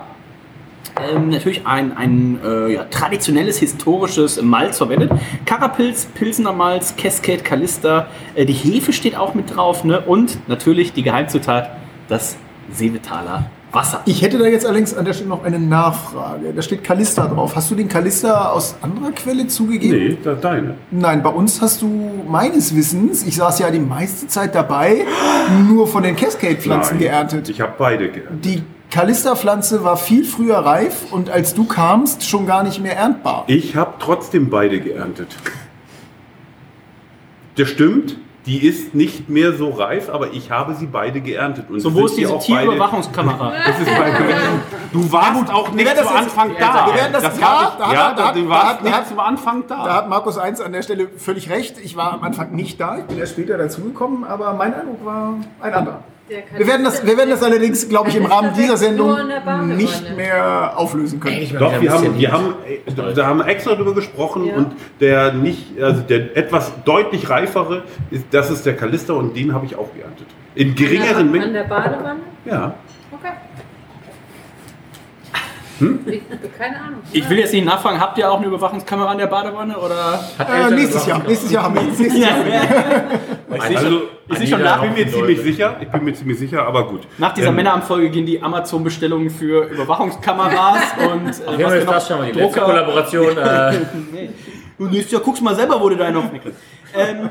ähm, 0.99 1.29
natürlich 1.29 1.65
ein, 1.65 1.95
ein 1.95 2.39
äh, 2.43 2.73
ja, 2.73 2.83
traditionelles 2.85 3.59
historisches 3.59 4.41
Malz 4.41 4.77
verwendet. 4.77 5.11
Karapilz, 5.45 6.05
Pilsener 6.05 6.53
Malz, 6.53 6.95
Cascade, 6.95 7.43
Kalister. 7.43 8.07
Äh, 8.35 8.45
die 8.45 8.53
Hefe 8.53 8.93
steht 8.93 9.15
auch 9.15 9.33
mit 9.33 9.55
drauf. 9.55 9.83
Ne? 9.83 10.01
Und 10.01 10.47
natürlich 10.47 10.93
die 10.93 11.03
Geheimzutat, 11.03 11.71
das 12.07 12.37
Seevetaler 12.71 13.49
Wasser. 13.73 14.01
Ich 14.05 14.21
hätte 14.21 14.37
da 14.37 14.45
jetzt 14.45 14.65
allerdings 14.65 14.93
an 14.93 15.05
der 15.05 15.13
Stelle 15.13 15.29
noch 15.29 15.43
eine 15.43 15.59
Nachfrage. 15.59 16.53
Da 16.53 16.61
steht 16.61 16.83
Kalista 16.83 17.27
drauf. 17.27 17.55
Hast 17.55 17.71
du 17.71 17.75
den 17.75 17.87
Kalista 17.87 18.49
aus 18.49 18.75
anderer 18.81 19.11
Quelle 19.11 19.47
zugegeben? 19.47 20.17
nee, 20.23 20.35
deine. 20.41 20.75
Nein, 20.91 21.23
bei 21.23 21.29
uns 21.29 21.61
hast 21.61 21.81
du 21.81 22.23
meines 22.27 22.75
Wissens, 22.75 23.25
ich 23.25 23.35
saß 23.35 23.59
ja 23.59 23.71
die 23.71 23.79
meiste 23.79 24.27
Zeit 24.27 24.55
dabei, 24.55 25.05
nur 25.69 25.87
von 25.87 26.03
den 26.03 26.15
Cascade-Pflanzen 26.15 26.99
geerntet. 26.99 27.49
Ich 27.49 27.61
habe 27.61 27.73
beide 27.77 28.09
geerntet. 28.09 28.45
Die 28.45 28.63
Kalista-Pflanze 28.91 29.83
war 29.83 29.95
viel 29.97 30.25
früher 30.25 30.57
reif 30.57 31.11
und 31.11 31.29
als 31.29 31.53
du 31.53 31.65
kamst, 31.65 32.23
schon 32.27 32.45
gar 32.45 32.61
nicht 32.63 32.81
mehr 32.81 32.95
erntbar. 32.97 33.45
Ich 33.47 33.75
habe 33.75 33.93
trotzdem 33.99 34.49
beide 34.49 34.79
geerntet. 34.81 35.29
Das 37.57 37.69
stimmt. 37.69 38.17
Die 38.47 38.57
ist 38.67 38.95
nicht 38.95 39.29
mehr 39.29 39.53
so 39.53 39.69
reif, 39.69 40.09
aber 40.09 40.33
ich 40.33 40.49
habe 40.49 40.73
sie 40.73 40.87
beide 40.87 41.21
geerntet. 41.21 41.69
Und 41.69 41.79
So, 41.79 41.93
wo 41.93 42.07
ist 42.07 42.17
diese 42.17 42.37
Tierüberwachungskamera? 42.39 43.53
Das 43.67 43.79
ist 43.79 43.85
bei, 43.85 44.11
du 44.91 45.11
warst 45.11 45.53
auch 45.53 45.69
nicht 45.71 45.85
werden 45.85 45.97
das 45.99 46.07
zu 46.07 46.13
jetzt- 46.15 46.23
Anfang 46.23 46.51
da. 46.59 46.87
wir 46.87 46.93
werden 46.95 47.13
das- 47.13 47.23
das 47.23 47.39
da 47.39 47.61
hat- 47.79 47.93
ja, 47.93 48.13
da 48.13 48.31
du 48.31 48.41
da 48.43 48.49
warst 48.49 48.81
nicht 48.83 48.95
da 48.97 49.05
zum 49.05 49.19
Anfang 49.19 49.63
da. 49.67 49.85
Da 49.85 49.93
hat 49.97 50.09
Markus 50.09 50.39
1 50.39 50.59
an 50.59 50.71
der 50.73 50.81
Stelle 50.81 51.07
völlig 51.17 51.51
recht. 51.51 51.75
Ich 51.83 51.95
war 51.95 52.13
am 52.13 52.23
Anfang 52.23 52.51
nicht 52.53 52.81
da, 52.81 52.97
ich 52.97 53.03
bin 53.05 53.19
erst 53.19 53.33
später 53.33 53.59
dazugekommen, 53.59 54.23
aber 54.23 54.53
mein 54.55 54.73
Eindruck 54.73 55.05
war 55.05 55.35
ein 55.61 55.73
anderer. 55.75 56.03
Wir 56.57 56.67
werden 56.67 56.83
das, 56.83 57.05
wir 57.05 57.17
werden 57.17 57.29
das 57.29 57.43
allerdings, 57.43 57.87
glaube 57.89 58.09
ich, 58.09 58.15
im 58.15 58.25
Rahmen 58.33 58.53
dieser 58.53 58.77
Sendung 58.77 59.17
nicht 59.75 60.15
mehr 60.15 60.73
auflösen 60.77 61.19
können. 61.19 61.37
Doch, 61.59 61.81
wir 61.81 61.91
haben, 61.91 62.17
wir 62.17 62.31
haben, 62.31 62.53
äh, 62.67 63.13
da 63.13 63.25
haben 63.27 63.39
wir 63.39 63.47
extra 63.47 63.75
drüber 63.75 63.93
gesprochen 63.93 64.45
Ja. 64.45 64.55
und 64.55 64.73
der 64.99 65.33
nicht, 65.33 65.81
also 65.81 66.01
der 66.01 66.37
etwas 66.37 66.71
deutlich 66.85 67.29
reifere, 67.29 67.83
ist, 68.11 68.25
das 68.31 68.49
ist 68.49 68.65
der 68.65 68.75
Kalister 68.75 69.15
und 69.15 69.35
den 69.35 69.53
habe 69.53 69.65
ich 69.65 69.75
auch 69.75 69.93
geerntet. 69.93 70.27
In 70.55 70.75
geringeren 70.75 71.15
An 71.27 71.31
Mengen. 71.31 71.53
der 71.53 71.63
Badewanne? 71.63 72.19
Ja. 72.45 72.73
Hm? 75.81 75.99
Ich, 76.05 76.21
keine 76.57 76.75
Ahnung. 76.79 76.99
Ich 77.11 77.29
will 77.29 77.39
jetzt 77.39 77.53
nicht 77.53 77.65
nachfragen, 77.65 77.99
habt 77.99 78.17
ihr 78.17 78.31
auch 78.31 78.37
eine 78.37 78.47
Überwachungskamera 78.47 79.11
an 79.11 79.17
der 79.17 79.27
Badewanne 79.27 79.77
oder? 79.77 80.23
Äh, 80.39 80.71
nächstes 80.71 81.05
Jahr, 81.05 81.21
nächstes 81.27 81.51
Jahr 81.51 81.63
haben 81.63 81.75
wir. 81.75 81.81
Also, 83.51 84.03
schon 84.29 84.43
ich 84.43 84.49
nach, 84.57 84.81
bin 84.81 84.93
mir 84.93 85.11
ziemlich 85.11 85.41
sicher, 85.41 85.75
ich 85.81 85.89
bin 85.89 86.05
mir 86.05 86.13
ziemlich 86.13 86.39
sicher, 86.39 86.65
aber 86.65 86.87
gut. 86.87 87.01
nach 87.17 87.33
dieser 87.33 87.49
Ähm, 87.49 87.55
Männeramtfolge 87.55 88.09
gehen 88.09 88.25
die 88.25 88.41
Amazon-Bestellungen 88.41 89.29
für 89.29 89.65
Überwachungskameras 89.65 90.81
und 91.11 91.59
äh, 91.59 91.63
haben 91.63 91.73
wir 91.73 91.85
das 91.85 92.07
schon 92.07 92.17
mal 92.17 92.31
die 92.31 92.39
letzte 92.39 92.61
Kollaboration. 92.61 93.37
Äh, 93.37 93.73
Du 94.77 94.87
nächstes 94.87 95.11
Jahr 95.11 95.21
guckst 95.21 95.43
mal 95.43 95.55
selber, 95.55 95.79
wo 95.79 95.89
du 95.89 95.95
deinen 95.95 96.17
aufwickelst. 96.17 96.57
Ähm, 96.95 97.29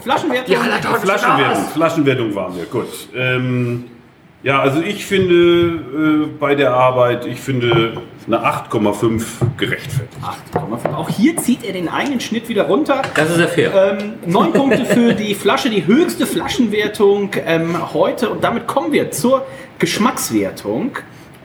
Flaschenwertung. 0.00 0.54
Flaschenwertung, 1.00 1.64
Flaschenwertung 1.74 2.34
waren 2.36 2.56
wir, 2.56 2.66
gut. 2.66 2.86
Ähm, 3.16 3.84
ja, 4.42 4.60
also 4.60 4.80
ich 4.80 5.04
finde 5.04 5.34
äh, 5.34 6.26
bei 6.38 6.54
der 6.54 6.72
Arbeit, 6.72 7.26
ich 7.26 7.40
finde 7.40 8.00
eine 8.26 8.38
8,5 8.44 9.22
gerechtfertigt. 9.56 10.16
Auch 10.94 11.08
hier 11.08 11.36
zieht 11.38 11.64
er 11.64 11.72
den 11.72 11.88
einen 11.88 12.20
Schnitt 12.20 12.48
wieder 12.48 12.64
runter. 12.64 13.02
das 13.14 13.30
ist 13.30 13.36
sehr 13.36 13.48
fair. 13.48 13.98
Ähm, 13.98 14.14
neun 14.26 14.52
Punkte 14.52 14.84
für 14.84 15.14
die 15.14 15.34
Flasche, 15.34 15.70
die 15.70 15.86
höchste 15.86 16.26
Flaschenwertung 16.26 17.30
ähm, 17.46 17.92
heute. 17.94 18.28
Und 18.28 18.44
damit 18.44 18.66
kommen 18.66 18.92
wir 18.92 19.10
zur 19.10 19.46
Geschmackswertung. 19.78 20.92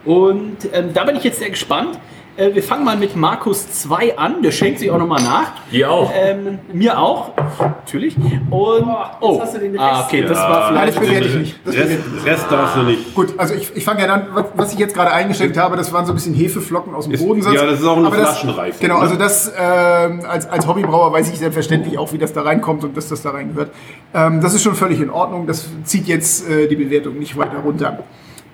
Und 0.05 0.57
ähm, 0.73 0.93
da 0.93 1.05
bin 1.05 1.15
ich 1.15 1.23
jetzt 1.23 1.39
sehr 1.39 1.49
gespannt. 1.49 1.97
Äh, 2.35 2.55
wir 2.55 2.63
fangen 2.63 2.83
mal 2.83 2.97
mit 2.97 3.15
Markus 3.15 3.69
2 3.83 4.17
an. 4.17 4.41
Der 4.41 4.49
schenkt 4.51 4.79
sich 4.79 4.89
auch 4.89 4.97
nochmal 4.97 5.21
nach. 5.21 5.51
Die 5.71 5.85
auch. 5.85 6.11
Ähm, 6.15 6.57
mir 6.71 6.97
auch, 6.97 7.31
natürlich. 7.59 8.15
Und 8.17 8.87
oh, 9.21 9.39
hast 9.39 9.53
du 9.53 9.59
den 9.59 9.77
ah, 9.77 9.97
Rest. 9.97 10.07
okay, 10.07 10.21
das 10.23 10.37
Ja, 10.39 10.49
war 10.49 10.71
Nein, 10.71 10.91
vielleicht. 10.91 10.95
das 10.97 11.03
bewerte 11.07 11.27
ich 11.27 11.35
nicht. 11.35 11.59
Das 11.63 11.75
Rest, 11.75 11.97
Rest 12.25 12.45
darfst 12.51 12.75
du 12.77 12.81
nicht. 12.83 13.13
Gut, 13.13 13.33
also 13.37 13.53
ich, 13.53 13.75
ich 13.75 13.83
fange 13.85 14.01
ja 14.01 14.07
dann, 14.07 14.27
was, 14.33 14.45
was 14.55 14.73
ich 14.73 14.79
jetzt 14.79 14.95
gerade 14.95 15.11
eingeschenkt 15.11 15.57
habe, 15.57 15.77
das 15.77 15.93
waren 15.93 16.05
so 16.07 16.11
ein 16.11 16.15
bisschen 16.15 16.33
Hefeflocken 16.33 16.95
aus 16.95 17.05
dem 17.05 17.13
Ist- 17.13 17.23
Bodensatz. 17.23 17.53
ja, 17.53 17.65
das 17.67 17.79
ist 17.79 17.85
auch 17.85 17.97
eine 17.97 18.07
Aber 18.07 18.17
das- 18.17 18.39
Flaschenreifung, 18.39 18.79
Genau, 18.81 18.95
ne? 18.95 19.01
also 19.01 19.15
das 19.15 19.53
ähm, 19.55 20.21
als, 20.27 20.49
als 20.49 20.67
Hobbybrauer 20.67 21.13
weiß 21.13 21.29
ich 21.31 21.37
selbstverständlich 21.37 21.99
auch, 21.99 22.13
wie 22.13 22.17
das 22.17 22.33
da 22.33 22.41
reinkommt 22.41 22.83
und 22.83 22.97
dass 22.97 23.09
das 23.09 23.21
da 23.21 23.29
reingehört. 23.29 23.69
Ähm, 24.15 24.41
das 24.41 24.55
ist 24.55 24.63
schon 24.63 24.73
völlig 24.73 24.99
in 24.99 25.11
Ordnung. 25.11 25.45
Das 25.45 25.67
zieht 25.83 26.07
jetzt 26.07 26.49
äh, 26.49 26.67
die 26.67 26.75
Bewertung 26.77 27.19
nicht 27.19 27.37
weiter 27.37 27.57
runter. 27.63 27.99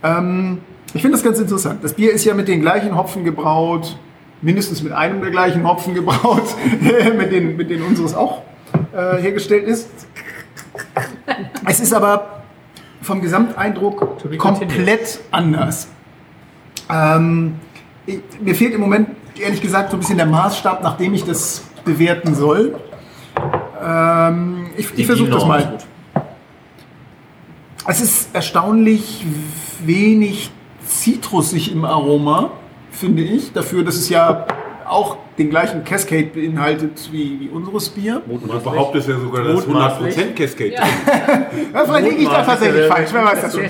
Ähm, 0.04 0.60
ich 0.94 1.02
finde 1.02 1.18
das 1.18 1.24
ganz 1.24 1.40
interessant. 1.40 1.84
Das 1.84 1.94
Bier 1.94 2.12
ist 2.12 2.26
ja 2.26 2.34
mit 2.34 2.48
den 2.48 2.62
gleichen 2.62 2.96
Hopfen 2.96 3.24
gebraut, 3.24 3.98
mindestens 4.42 4.82
mit 4.82 4.92
einem 4.92 5.22
der 5.22 5.32
gleichen 5.32 5.68
Hopfen 5.68 5.94
gebraut, 5.94 6.44
mit, 7.18 7.32
denen, 7.32 7.58
mit 7.58 7.70
denen 7.70 7.84
unseres 7.84 8.16
auch 8.16 8.42
äh, 8.94 9.18
hergestellt 9.22 9.68
ist. 9.68 9.90
Es 11.66 11.80
ist 11.80 11.94
aber 11.94 12.44
vom 13.02 13.22
Gesamteindruck 13.22 14.18
komplett 14.38 15.20
anders. 15.32 15.90
Ähm, 16.90 17.56
ich, 18.06 18.22
mir 18.40 18.56
fehlt 18.56 18.74
im 18.74 18.82
Moment 18.82 19.10
ehrlich 19.40 19.62
gesagt 19.62 19.92
so 19.92 19.98
ein 19.98 20.00
bisschen 20.00 20.18
der 20.18 20.26
Maßstab, 20.26 20.84
nach 20.84 20.98
dem 20.98 21.14
ich 21.14 21.24
das 21.24 21.64
bewerten 21.86 22.36
soll. 22.36 22.80
Ähm, 23.82 24.68
ich 24.76 24.98
ich 24.98 25.06
versuche 25.06 25.30
das 25.30 25.46
mal. 25.46 25.78
Es 27.88 28.02
ist 28.02 28.30
erstaunlich 28.34 29.26
wenig 29.84 30.52
zitrusig 30.90 31.72
im 31.72 31.86
Aroma, 31.86 32.52
finde 32.92 33.22
ich. 33.24 33.54
Dafür, 33.54 33.84
dass 33.84 33.96
es 33.96 34.10
ja 34.10 34.46
auch 34.88 35.18
den 35.40 35.50
gleichen 35.50 35.84
Cascade 35.84 36.26
beinhaltet 36.34 37.10
wie, 37.12 37.40
wie 37.40 37.50
unseres 37.50 37.90
Bier. 37.90 38.22
Und 38.28 38.44
du 38.44 38.48
behauptest 38.60 39.08
ja 39.08 39.16
sogar, 39.18 39.44
dass 39.44 39.66
100% 39.66 40.34
Cascade 40.36 40.74
Ja. 40.74 40.84
Ja, 41.74 41.86
vielleicht 41.86 42.10
liege 42.10 42.22
ich 42.24 42.28
da 42.30 42.44
tatsächlich 42.44 42.86
falsch. 42.88 43.10
Wer 43.14 43.24
weiß 43.26 43.42
das 43.42 43.54
schon. 43.54 43.64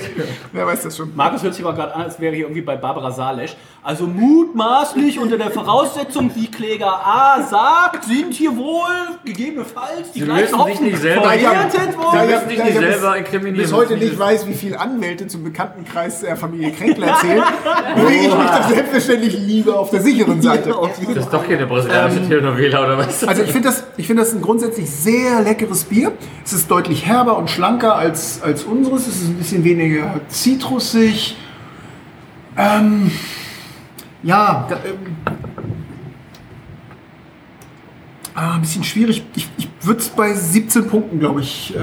Wer 0.52 0.66
weiß 0.68 0.82
das 0.84 0.98
schon. 0.98 1.12
Markus 1.16 1.44
hört 1.44 1.54
sich 1.54 1.64
aber 1.66 1.76
gerade 1.76 1.96
an, 1.96 2.02
als 2.04 2.20
wäre 2.20 2.34
hier 2.36 2.46
irgendwie 2.46 2.62
bei 2.62 2.76
Barbara 2.76 3.12
Salesch. 3.12 3.56
Also 3.84 4.08
mutmaßlich 4.08 5.20
unter 5.20 5.38
der 5.38 5.52
Voraussetzung, 5.52 6.32
wie 6.36 6.48
Kläger 6.48 6.88
A 7.06 7.42
sagt, 7.44 8.04
sind 8.06 8.34
hier 8.34 8.56
wohl 8.58 8.84
gegebenenfalls 9.24 10.12
die 10.14 10.20
Sie 10.20 10.26
gleichen 10.26 10.42
müssen 10.44 10.58
sich 10.66 10.74
Hopfen 10.74 10.86
nicht 10.88 10.98
selber- 11.02 11.24
verwertet 11.30 11.98
worden. 11.98 12.20
ich- 12.24 12.30
müssen 12.36 12.50
dich 12.50 12.58
da 12.58 12.64
nicht 12.66 12.78
selber 12.78 13.18
inkriminieren, 13.18 13.58
bis 13.58 13.74
heute 13.74 13.98
nicht 13.98 14.20
weiß, 14.20 14.48
wie 14.48 14.54
viele 14.54 14.80
Anwälte 14.80 15.28
zum 15.28 15.44
Bekanntenkreis 15.44 16.22
der 16.22 16.36
Familie 16.36 16.72
Kränkler 16.72 17.08
erzählen, 17.08 17.44
bewege 17.96 18.28
ich 18.28 18.36
mich 18.36 18.50
da 18.50 18.64
selbstverständlich 18.64 19.38
lieber 19.38 19.80
auf 19.80 19.90
der 19.92 20.02
sicheren 20.02 20.42
Seite. 20.42 20.70
Das 21.14 21.26
ist 21.26 21.34
doch 21.34 21.46
hier 21.46 21.59
eine 21.60 21.68
brasilianische 21.68 22.28
Telenovela 22.28 22.84
oder 22.84 22.98
was? 22.98 23.24
Also 23.24 23.44
ich 23.44 23.52
finde 23.52 23.70
das, 23.70 23.84
ich 23.98 24.08
finde 24.08 24.24
das 24.24 24.34
ein 24.34 24.42
grundsätzlich 24.42 24.90
sehr 24.90 25.42
leckeres 25.42 25.84
Bier. 25.84 26.14
Es 26.44 26.54
ist 26.54 26.72
deutlich 26.72 27.06
herber 27.06 27.38
und 27.38 27.50
schlanker 27.50 27.96
als, 27.96 28.42
als 28.42 28.64
unseres. 28.64 29.08
Es 29.08 29.22
ist 29.22 29.30
ein 29.30 29.36
bisschen 29.36 29.64
weniger 29.64 30.20
zitrusig. 30.30 31.36
Ähm, 32.58 33.12
ja, 34.24 34.68
da, 34.70 34.76
ähm, 34.78 35.16
ah, 38.36 38.56
ein 38.56 38.62
bisschen 38.62 38.84
schwierig. 38.84 39.24
Ich, 39.36 39.50
ich 39.58 39.70
würde 39.82 40.00
es 40.00 40.10
bei 40.10 40.34
17 40.34 40.88
Punkten, 40.88 41.20
glaube 41.20 41.42
ich, 41.42 41.76
äh, 41.76 41.80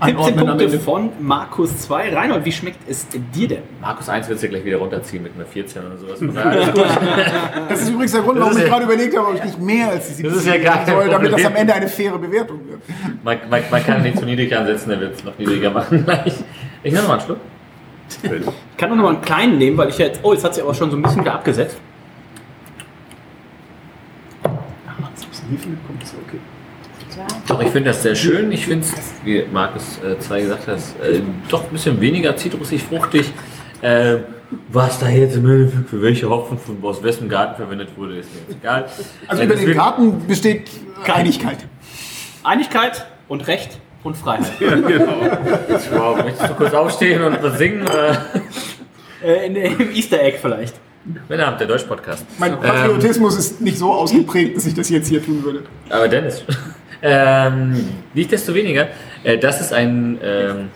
17 0.00 0.08
einordnen 0.16 0.38
am 0.40 0.46
Punkte 0.46 0.64
Ende. 0.66 0.78
von 0.80 1.10
Markus 1.20 1.78
2. 1.80 2.14
Reinhold, 2.14 2.44
wie 2.44 2.52
schmeckt 2.52 2.88
es 2.88 3.06
dir 3.34 3.48
denn? 3.48 3.62
Markus 3.80 4.08
1 4.08 4.28
wird 4.28 4.40
ja 4.42 4.48
gleich 4.48 4.64
wieder 4.64 4.76
runterziehen 4.78 5.22
mit 5.22 5.34
einer 5.34 5.44
14 5.44 5.82
oder 5.86 5.96
sowas. 5.96 6.20
Das 7.68 7.82
ist 7.82 7.88
übrigens 7.90 8.12
der 8.12 8.22
Grund, 8.22 8.38
warum 8.38 8.52
ist 8.52 8.58
ich 8.58 8.64
ja- 8.64 8.68
gerade 8.70 8.84
überlegt 8.84 9.16
habe, 9.16 9.28
ob 9.28 9.34
ich 9.34 9.44
nicht 9.44 9.60
mehr 9.60 9.88
als 9.90 10.06
die 10.08 10.14
17 10.14 10.38
ist 10.38 10.46
ja 10.46 10.56
gar 10.58 10.86
soll, 10.86 11.08
damit 11.08 11.32
das 11.32 11.44
am 11.44 11.56
Ende 11.56 11.74
eine 11.74 11.88
faire 11.88 12.18
Bewertung 12.18 12.60
wird. 12.68 12.80
Man, 13.24 13.38
man, 13.50 13.62
man 13.70 13.84
kann 13.84 14.02
nicht 14.02 14.18
zu 14.18 14.24
niedrig 14.24 14.56
ansetzen, 14.56 14.90
der 14.90 15.00
wird 15.00 15.14
es 15.16 15.24
noch 15.24 15.36
niedriger 15.38 15.70
machen 15.70 16.04
gleich. 16.04 16.34
Ich 16.82 16.92
nehme 16.92 17.02
noch 17.02 17.08
mal 17.08 17.14
einen 17.18 17.22
Schluck. 17.24 17.38
Ich 18.22 18.76
kann 18.78 18.88
nur 18.88 18.96
noch 18.98 19.04
mal 19.04 19.14
einen 19.14 19.22
kleinen 19.22 19.58
nehmen, 19.58 19.76
weil 19.76 19.88
ich 19.90 19.98
jetzt. 19.98 20.20
Oh, 20.22 20.32
jetzt 20.32 20.44
hat 20.44 20.54
sie 20.54 20.62
aber 20.62 20.72
schon 20.74 20.90
so 20.90 20.96
ein 20.96 21.02
bisschen 21.02 21.20
wieder 21.20 21.34
abgesetzt. 21.34 21.76
Doch, 27.46 27.60
ich 27.62 27.68
finde 27.68 27.90
das 27.90 28.02
sehr 28.02 28.14
schön. 28.14 28.52
Ich 28.52 28.66
finde 28.66 28.84
es, 28.86 28.94
wie 29.24 29.44
Markus 29.52 29.98
2 30.20 30.40
gesagt 30.42 30.66
hat, 30.68 30.78
äh, 31.02 31.20
doch 31.48 31.64
ein 31.64 31.70
bisschen 31.70 32.00
weniger 32.00 32.36
zitrusig, 32.36 32.82
fruchtig. 32.82 33.32
Äh, 33.80 34.16
was 34.68 34.98
da 34.98 35.08
jetzt 35.08 35.36
im 35.36 35.48
Endeffekt 35.48 35.90
für 35.90 36.00
welche 36.02 36.28
Hopfen 36.28 36.58
von, 36.58 36.78
aus 36.82 37.02
wessen 37.02 37.28
Garten 37.28 37.56
verwendet 37.56 37.90
wurde, 37.96 38.16
ist 38.16 38.28
mir 38.34 38.40
jetzt 38.48 38.58
egal. 38.62 38.86
Also 39.26 39.42
Äh, 39.42 39.46
über 39.46 39.54
den 39.56 39.74
Garten 39.74 40.26
besteht 40.26 40.70
Einigkeit. 41.06 41.58
Einigkeit 42.42 43.06
und 43.28 43.46
Recht 43.46 43.78
und 44.04 44.16
Freiheit. 44.16 44.52
Wow, 45.92 46.22
möchtest 46.22 46.50
du 46.50 46.54
kurz 46.54 46.74
aufstehen 46.74 47.22
und 47.22 47.42
was 47.42 47.58
singen? 47.58 47.82
Oder? 47.82 48.24
äh, 49.24 49.46
in, 49.46 49.56
Im 49.56 49.90
Easter 49.92 50.20
Egg 50.22 50.38
vielleicht. 50.40 50.74
Männerabend, 51.28 51.60
der 51.60 51.68
Deutsch-Podcast. 51.68 52.24
Mein 52.38 52.58
Patriotismus 52.60 53.36
ist 53.38 53.60
nicht 53.60 53.78
so 53.78 53.92
ausgeprägt, 53.92 54.56
dass 54.56 54.66
ich 54.66 54.74
das 54.74 54.88
jetzt 54.90 55.08
hier 55.08 55.24
tun 55.24 55.42
würde. 55.42 55.62
Aber 55.88 56.08
Dennis. 56.08 56.42
Ähm, 57.02 57.88
nichtsdestoweniger, 58.14 58.88
äh, 59.24 59.38
das 59.38 59.60
ist 59.60 59.72
ein. 59.72 60.18
Ähm, 60.22 60.68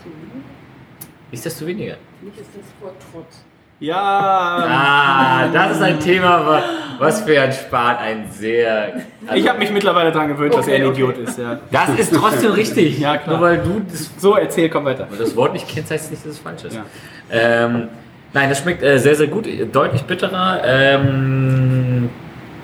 nichtsdestoweniger. 1.31 1.97
Nicht 2.23 2.39
ist 2.39 2.51
das 2.55 2.65
vor 2.81 2.93
Trotz. 3.13 3.45
Ja. 3.81 3.97
Ah, 3.99 5.49
das 5.53 5.73
ist 5.77 5.83
ein 5.83 5.99
Thema, 5.99 6.47
wa- 6.47 6.63
was 7.01 7.23
für 7.23 7.41
ein 7.41 7.53
Spart 7.53 8.01
ein 8.01 8.27
sehr. 8.31 8.93
Ich 9.35 9.49
habe 9.49 9.59
mich 9.59 9.73
mittlerweile 9.73 10.13
daran 10.13 10.29
gewöhnt, 10.29 10.55
dass 10.55 10.69
er 10.69 10.77
ein 10.77 10.83
Okay, 10.85 10.93
Idiot 10.93 11.19
ist. 11.19 11.37
Ja. 11.39 11.59
Das 11.73 11.89
ist 11.99 12.15
trotzdem 12.15 12.53
richtig. 12.53 13.01
Ja, 13.01 13.17
klar. 13.17 13.39
Nur 13.39 13.49
weil 13.49 13.59
du 13.59 13.81
das, 13.91 14.09
So, 14.19 14.37
erzähl, 14.37 14.69
komm 14.69 14.85
weiter. 14.85 15.09
das 15.19 15.35
Wort 15.35 15.53
nicht 15.55 15.67
kennst, 15.67 15.91
heißt 15.91 16.13
nicht, 16.13 16.25
dass 16.25 16.33
es 16.35 16.39
falsch 16.39 16.63
ist. 16.63 16.77
Ja. 16.77 16.85
Ähm, 17.31 17.89
nein, 18.33 18.49
das 18.51 18.61
schmeckt 18.61 18.85
äh, 18.85 18.99
sehr, 18.99 19.17
sehr 19.17 19.27
gut, 19.27 19.49
deutlich 19.73 20.03
bitterer. 20.05 20.61
Ähm, 20.65 22.09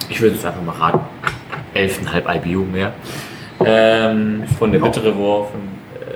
ich 0.09 0.21
würde 0.21 0.37
es 0.37 0.45
einfach 0.45 0.63
mal 0.63 0.77
raten. 0.77 1.01
11,5 1.75 2.47
IBU 2.47 2.63
mehr. 2.65 2.93
Ähm, 3.65 4.45
von 4.59 4.73
der 4.73 4.79
bittere 4.79 5.15
Wurf. 5.17 5.49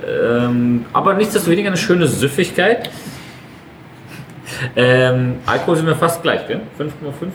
Ähm, 0.07 0.85
aber 0.93 1.13
nichtsdestoweniger 1.13 1.67
eine 1.69 1.77
schöne 1.77 2.07
Süffigkeit. 2.07 2.89
Ähm, 4.75 5.35
Alkohol 5.45 5.77
sind 5.77 5.87
wir 5.87 5.95
fast 5.95 6.21
gleich, 6.21 6.47
gell? 6.47 6.61
5,5 6.79 6.85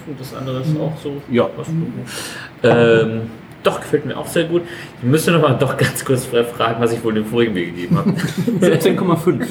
und 0.07 0.21
das 0.21 0.35
andere 0.35 0.61
ist 0.61 0.79
auch 0.79 0.97
so. 1.03 1.21
Ja. 1.31 1.49
Ähm, 2.63 3.23
Doch, 3.63 3.81
gefällt 3.81 4.07
mir 4.07 4.17
auch 4.17 4.27
sehr 4.27 4.45
gut. 4.45 4.63
Ich 4.99 5.05
müsste 5.05 5.33
noch 5.33 5.43
mal 5.43 5.55
doch 5.55 5.77
ganz 5.77 6.05
kurz 6.05 6.27
fragen, 6.27 6.81
was 6.81 6.93
ich 6.93 7.03
wohl 7.03 7.15
dem 7.15 7.27
vorigen 7.27 7.55
Bier 7.55 7.67
gegeben 7.67 7.99
habe. 7.99 8.11
17,5. 8.61 9.47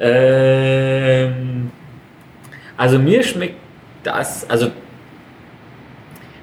ähm, 0.00 1.70
also 2.76 2.98
mir 2.98 3.22
schmeckt 3.22 3.56
das, 4.02 4.48
also 4.48 4.70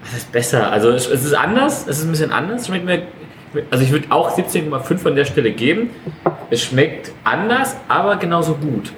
was 0.07 0.19
ist 0.19 0.31
besser? 0.31 0.71
Also 0.71 0.89
es, 0.89 1.07
es 1.07 1.25
ist 1.25 1.33
anders, 1.33 1.85
es 1.87 1.99
ist 1.99 2.05
ein 2.05 2.11
bisschen 2.11 2.31
anders. 2.31 2.67
Schmeckt 2.67 2.85
mir, 2.85 3.03
also 3.69 3.83
ich 3.83 3.91
würde 3.91 4.07
auch 4.09 4.37
17,5 4.37 5.07
an 5.07 5.15
der 5.15 5.25
Stelle 5.25 5.51
geben. 5.51 5.89
Es 6.49 6.63
schmeckt 6.63 7.11
anders, 7.23 7.75
aber 7.87 8.15
genauso 8.15 8.53
gut. 8.55 8.93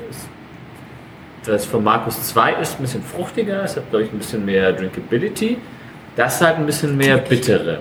Das 1.45 1.65
von 1.65 1.83
Markus 1.83 2.21
2 2.27 2.53
ist 2.53 2.79
ein 2.79 2.83
bisschen 2.83 3.01
fruchtiger, 3.01 3.63
es 3.63 3.75
hat 3.75 3.89
glaube 3.89 4.05
ich 4.05 4.11
ein 4.11 4.19
bisschen 4.19 4.45
mehr 4.45 4.71
Drinkability. 4.73 5.57
Das 6.15 6.41
hat 6.41 6.57
ein 6.57 6.65
bisschen 6.65 6.95
mehr 6.95 7.17
bittere. 7.17 7.79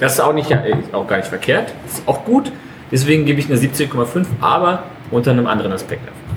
Das 0.00 0.14
ist 0.14 0.20
auch, 0.20 0.32
nicht, 0.32 0.50
ist 0.50 0.92
auch 0.92 1.06
gar 1.06 1.18
nicht 1.18 1.28
verkehrt, 1.28 1.72
das 1.84 1.98
ist 1.98 2.08
auch 2.08 2.24
gut. 2.24 2.50
Deswegen 2.90 3.24
gebe 3.24 3.38
ich 3.38 3.46
eine 3.46 3.56
17,5, 3.56 4.26
aber 4.40 4.84
unter 5.10 5.30
einem 5.30 5.46
anderen 5.46 5.72
Aspekt 5.72 6.02
einfach. 6.02 6.36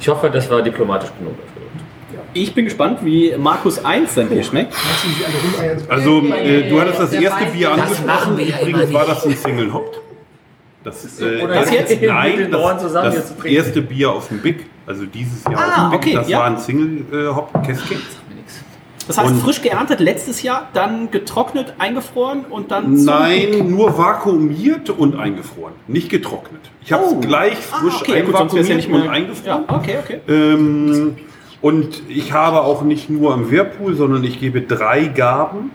Ich 0.00 0.08
hoffe, 0.08 0.30
das 0.30 0.48
war 0.50 0.62
diplomatisch 0.62 1.10
genug. 1.18 1.34
Ich 2.34 2.52
bin 2.52 2.64
gespannt, 2.64 2.98
wie 3.04 3.34
Markus 3.38 3.84
1 3.84 4.14
sein 4.14 4.28
Bier 4.28 4.42
schmeckt. 4.42 4.74
Also, 5.88 6.20
äh, 6.26 6.68
du 6.68 6.80
hattest 6.80 6.98
das 7.00 7.12
erste 7.12 7.44
Bier 7.46 7.70
Das 7.76 7.80
angesprochen. 7.80 8.38
Übrigens 8.38 8.92
war 8.92 9.06
das 9.06 9.24
ein 9.24 9.36
Single 9.36 9.72
Hop. 9.72 10.00
Das, 10.82 11.20
äh, 11.20 11.42
Oder 11.42 11.54
das, 11.54 11.70
jetzt 11.72 12.02
nein, 12.02 12.48
das, 12.50 12.82
zusammen 12.82 13.14
das 13.14 13.44
erste 13.44 13.80
Bier 13.80 14.10
aus 14.10 14.28
dem 14.28 14.38
Big, 14.40 14.66
also 14.86 15.06
dieses 15.06 15.42
Jahr 15.44 15.54
Ah, 15.56 15.66
aus 15.68 15.74
dem 15.76 15.90
Big, 15.92 15.98
okay, 16.00 16.14
das 16.16 16.28
ja. 16.28 16.38
war 16.40 16.44
ein 16.46 16.58
Single 16.58 17.04
äh, 17.10 17.28
Hop 17.34 17.50
Cascade. 17.54 18.00
Das 19.06 19.16
heißt, 19.18 19.30
Und- 19.32 19.40
frisch 19.42 19.62
geerntet 19.62 20.00
letztes 20.00 20.42
Jahr, 20.42 20.68
dann 20.74 21.10
getrocknet, 21.10 21.74
eingefroren 21.78 22.44
und 22.50 22.70
dann 22.70 22.96
zum- 22.96 23.06
Nein, 23.06 23.70
nur 23.70 23.96
vakuumiert 23.96 24.90
und 24.90 25.16
eingefroren, 25.18 25.74
nicht 25.86 26.08
getrocknet. 26.10 26.60
Ich 26.84 26.92
habe 26.92 27.04
es 27.04 27.12
Oh. 27.12 27.20
gleich 27.20 27.56
Ah, 27.70 27.76
frisch 27.78 28.00
okay, 28.02 28.24
sonst 28.30 28.54
wär's 28.54 28.68
einvakuumiert 28.70 28.88
ja 28.88 28.94
und 28.94 29.08
eingefroren. 29.08 29.64
Ja, 29.68 29.76
okay, 29.76 29.96
okay. 30.02 30.20
Ähm, 30.28 31.16
und 31.64 32.02
ich 32.10 32.34
habe 32.34 32.60
auch 32.60 32.82
nicht 32.82 33.08
nur 33.08 33.32
am 33.32 33.50
Whirlpool, 33.50 33.94
sondern 33.94 34.22
ich 34.22 34.38
gebe 34.38 34.60
drei 34.60 35.04
Gaben, 35.06 35.70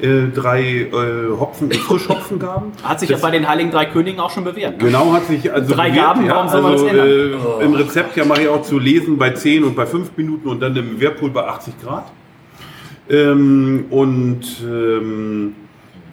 äh, 0.00 0.28
drei 0.34 0.62
äh, 0.62 0.88
Hopfen, 1.38 1.70
Frischhopfengaben. 1.70 2.72
Hat 2.82 3.00
sich 3.00 3.10
ja 3.10 3.16
Das- 3.16 3.20
bei 3.22 3.30
den 3.30 3.46
Heiligen 3.46 3.70
Drei 3.70 3.84
Königen 3.84 4.20
auch 4.20 4.30
schon 4.30 4.44
bewährt. 4.44 4.78
Genau, 4.78 5.12
hat 5.12 5.26
sich 5.26 5.52
also 5.52 5.74
Drei 5.74 5.90
bewährt, 5.90 6.06
Gaben, 6.06 6.24
ja, 6.24 6.34
warum 6.34 6.48
soll 6.48 6.62
man 6.62 6.72
also, 6.72 6.84
das 6.86 6.92
ändern? 6.94 7.60
Äh, 7.60 7.64
Im 7.66 7.74
Rezept 7.74 8.16
ja 8.16 8.24
mache 8.24 8.40
ich 8.40 8.48
auch 8.48 8.62
zu 8.62 8.78
lesen 8.78 9.18
bei 9.18 9.28
10 9.32 9.64
und 9.64 9.76
bei 9.76 9.84
5 9.84 10.12
Minuten 10.16 10.48
und 10.48 10.60
dann 10.62 10.74
im 10.74 10.98
Whirlpool 10.98 11.28
bei 11.28 11.44
80 11.46 11.74
Grad. 11.82 12.10
Ähm, 13.10 13.84
und 13.90 14.40
ähm, 14.64 15.54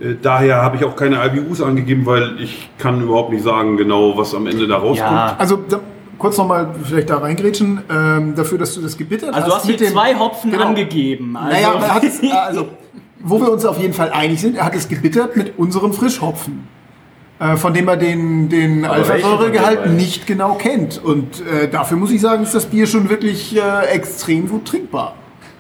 äh, 0.01 0.15
daher 0.21 0.61
habe 0.61 0.75
ich 0.75 0.83
auch 0.83 0.97
keine 0.97 1.25
IBUs 1.25 1.61
angegeben, 1.61 2.05
weil 2.05 2.41
ich 2.41 2.69
kann 2.77 3.01
überhaupt 3.01 3.31
nicht 3.31 3.45
sagen 3.45 3.77
genau, 3.77 4.17
was 4.17 4.35
am 4.35 4.45
Ende 4.45 4.67
da 4.67 4.75
rauskommt. 4.75 5.09
Ja. 5.09 5.35
Also 5.39 5.57
da, 5.69 5.79
kurz 6.17 6.37
nochmal 6.37 6.67
vielleicht 6.83 7.09
da 7.09 7.17
reingrätschen, 7.17 7.81
ähm, 7.89 8.35
dafür, 8.35 8.57
dass 8.57 8.73
du 8.75 8.81
das 8.81 8.97
gebittert 8.97 9.33
Also 9.33 9.47
du 9.49 9.55
hast 9.55 9.65
hier 9.65 9.71
mit 9.73 9.81
dem- 9.81 9.91
zwei 9.93 10.15
Hopfen 10.17 10.51
Genau. 10.51 10.65
angegeben. 10.65 11.35
Also 11.37 11.49
Naja, 11.51 11.71
aber 11.73 11.85
er 11.85 11.93
hat 11.95 12.03
es, 12.03 12.19
also, 12.47 12.67
wo 13.19 13.39
wir 13.41 13.51
uns 13.51 13.65
auf 13.65 13.79
jeden 13.79 13.93
Fall 13.93 14.11
einig 14.11 14.39
sind, 14.41 14.55
er 14.57 14.65
hat 14.65 14.75
es 14.75 14.87
gebittert 14.87 15.35
mit 15.35 15.57
unserem 15.57 15.93
Frischhopfen. 15.93 16.67
Äh, 17.37 17.57
von 17.57 17.73
dem 17.73 17.87
er 17.89 17.97
den, 17.97 18.47
den 18.47 18.85
Alpha-Säuregehalt 18.85 19.89
nicht 19.91 20.25
genau 20.25 20.53
kennt. 20.53 21.03
Und 21.03 21.41
äh, 21.45 21.67
dafür 21.67 21.97
muss 21.97 22.11
ich 22.11 22.21
sagen, 22.21 22.43
ist 22.43 22.55
das 22.55 22.65
Bier 22.65 22.87
schon 22.87 23.09
wirklich 23.09 23.53
äh, 23.57 23.87
extrem 23.87 24.47
gut 24.47 24.65
trinkbar. 24.65 25.15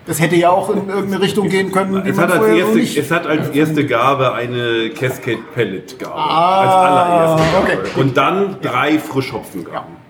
Das 0.07 0.21
hätte 0.21 0.35
ja 0.37 0.51
auch 0.51 0.69
in 0.69 0.87
irgendeine 0.87 1.19
Richtung 1.21 1.49
gehen 1.49 1.71
können, 1.73 2.01
die 2.03 2.11
Es 2.11 2.15
man 2.15 2.29
hat, 2.29 2.39
als 2.39 2.47
erste, 2.47 2.75
nicht. 2.77 2.95
es 2.97 3.11
hat 3.11 3.25
als 3.27 3.49
erste 3.49 3.85
Gabe 3.87 4.33
eine 4.33 4.91
Cascade 4.91 5.39
Pellet 5.53 5.97
Gabe. 5.99 6.13
Ah, 6.15 6.61
als 6.61 6.73
allererste 6.75 7.43
Gabe. 7.51 7.81
okay. 7.89 8.01
Und 8.01 8.15
dann 8.15 8.55
drei 8.61 8.99
Frischhopfengaben. 8.99 9.73
Ja. 9.73 10.04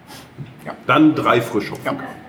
Dann 0.88 1.16
drei 1.16 1.42
Frischhopfengaben. 1.42 2.26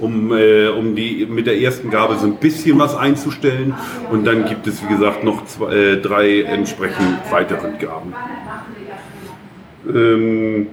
Um, 0.00 0.32
äh, 0.32 0.66
um 0.68 0.96
die 0.96 1.24
mit 1.24 1.46
der 1.46 1.60
ersten 1.60 1.88
Gabe 1.88 2.16
so 2.16 2.26
ein 2.26 2.36
bisschen 2.36 2.78
was 2.80 2.96
einzustellen. 2.96 3.74
Und 4.10 4.26
dann 4.26 4.44
gibt 4.44 4.66
es, 4.66 4.82
wie 4.82 4.88
gesagt, 4.88 5.22
noch 5.22 5.46
zwei, 5.46 5.72
äh, 5.72 5.96
drei 6.00 6.42
entsprechend 6.42 7.18
weiteren 7.30 7.78
Gaben. 7.78 8.12
Ähm, 9.88 10.66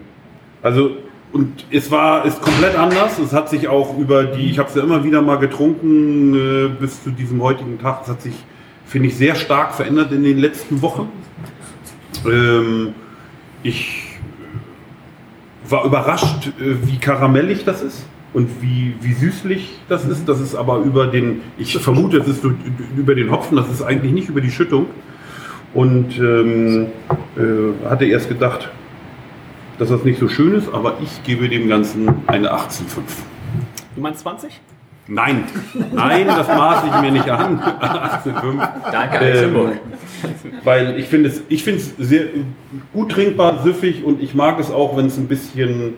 also, 0.64 0.98
und 1.34 1.66
es 1.72 1.92
war 1.92 2.26
ist 2.26 2.42
komplett 2.42 2.76
anders. 2.76 3.20
Es 3.20 3.32
hat 3.32 3.50
sich 3.50 3.68
auch 3.68 3.98
über 3.98 4.24
die, 4.24 4.50
ich 4.50 4.60
habe 4.60 4.70
es 4.70 4.76
ja 4.76 4.84
immer 4.84 5.04
wieder 5.04 5.22
mal 5.22 5.38
getrunken 5.38 6.34
äh, 6.34 6.68
bis 6.68 7.04
zu 7.04 7.12
diesem 7.12 7.42
heutigen 7.44 7.80
Tag. 7.80 8.02
Es 8.04 8.10
hat 8.10 8.22
sich, 8.24 8.36
finde 8.86 9.10
ich, 9.10 9.16
sehr 9.16 9.36
stark 9.36 9.76
verändert 9.76 10.12
in 10.12 10.24
den 10.24 10.40
letzten 10.40 10.82
Wochen. 10.82 11.10
Ähm, 12.26 12.94
ich 13.64 14.11
war 15.72 15.86
überrascht, 15.86 16.48
äh, 16.60 16.76
wie 16.84 16.98
karamellig 16.98 17.64
das 17.66 17.82
ist 17.82 18.06
und 18.34 18.62
wie, 18.62 18.96
wie 19.02 19.14
süßlich 19.14 19.80
das 19.90 20.06
ist. 20.06 20.28
Das 20.28 20.40
ist 20.40 20.56
aber 20.56 20.78
über 20.80 21.08
den, 21.08 21.42
ich 21.58 21.78
vermute, 21.78 22.18
es 22.18 22.28
ist 22.28 22.44
über 22.96 23.16
den 23.16 23.32
Hopfen, 23.32 23.58
das 23.58 23.70
ist 23.70 23.82
eigentlich 23.82 24.12
nicht 24.12 24.30
über 24.30 24.42
die 24.42 24.52
Schüttung. 24.52 24.88
Und 25.74 26.20
ähm, 26.20 26.88
äh, 27.38 27.88
hatte 27.88 28.06
erst 28.06 28.28
gedacht, 28.28 28.70
dass 29.80 29.90
das 29.90 30.04
nicht 30.04 30.20
so 30.20 30.28
schön 30.28 30.54
ist, 30.54 30.72
aber 30.74 30.98
ich 31.02 31.24
gebe 31.24 31.48
dem 31.48 31.70
Ganzen 31.70 32.10
eine 32.28 32.54
18,5. 32.54 32.84
Du 33.96 34.02
meinst 34.02 34.20
20? 34.22 34.60
Nein, 35.14 35.44
nein, 35.92 36.26
das 36.26 36.48
maße 36.48 36.88
ich 36.88 37.02
mir 37.02 37.12
nicht 37.12 37.30
an. 37.30 37.60
18,5. 37.60 38.70
Danke, 38.94 39.18
Ähm. 39.18 39.56
Weil 40.64 40.98
ich 40.98 41.08
finde 41.08 41.28
es, 41.28 41.42
ich 41.50 41.66
finde 41.66 41.82
es 41.82 41.94
sehr 41.98 42.28
gut 42.94 43.12
trinkbar, 43.12 43.62
süffig 43.62 44.06
und 44.06 44.22
ich 44.22 44.36
mag 44.36 44.58
es 44.58 44.72
auch, 44.72 44.96
wenn 44.96 45.08
es 45.08 45.18
ein 45.18 45.28
bisschen 45.28 45.96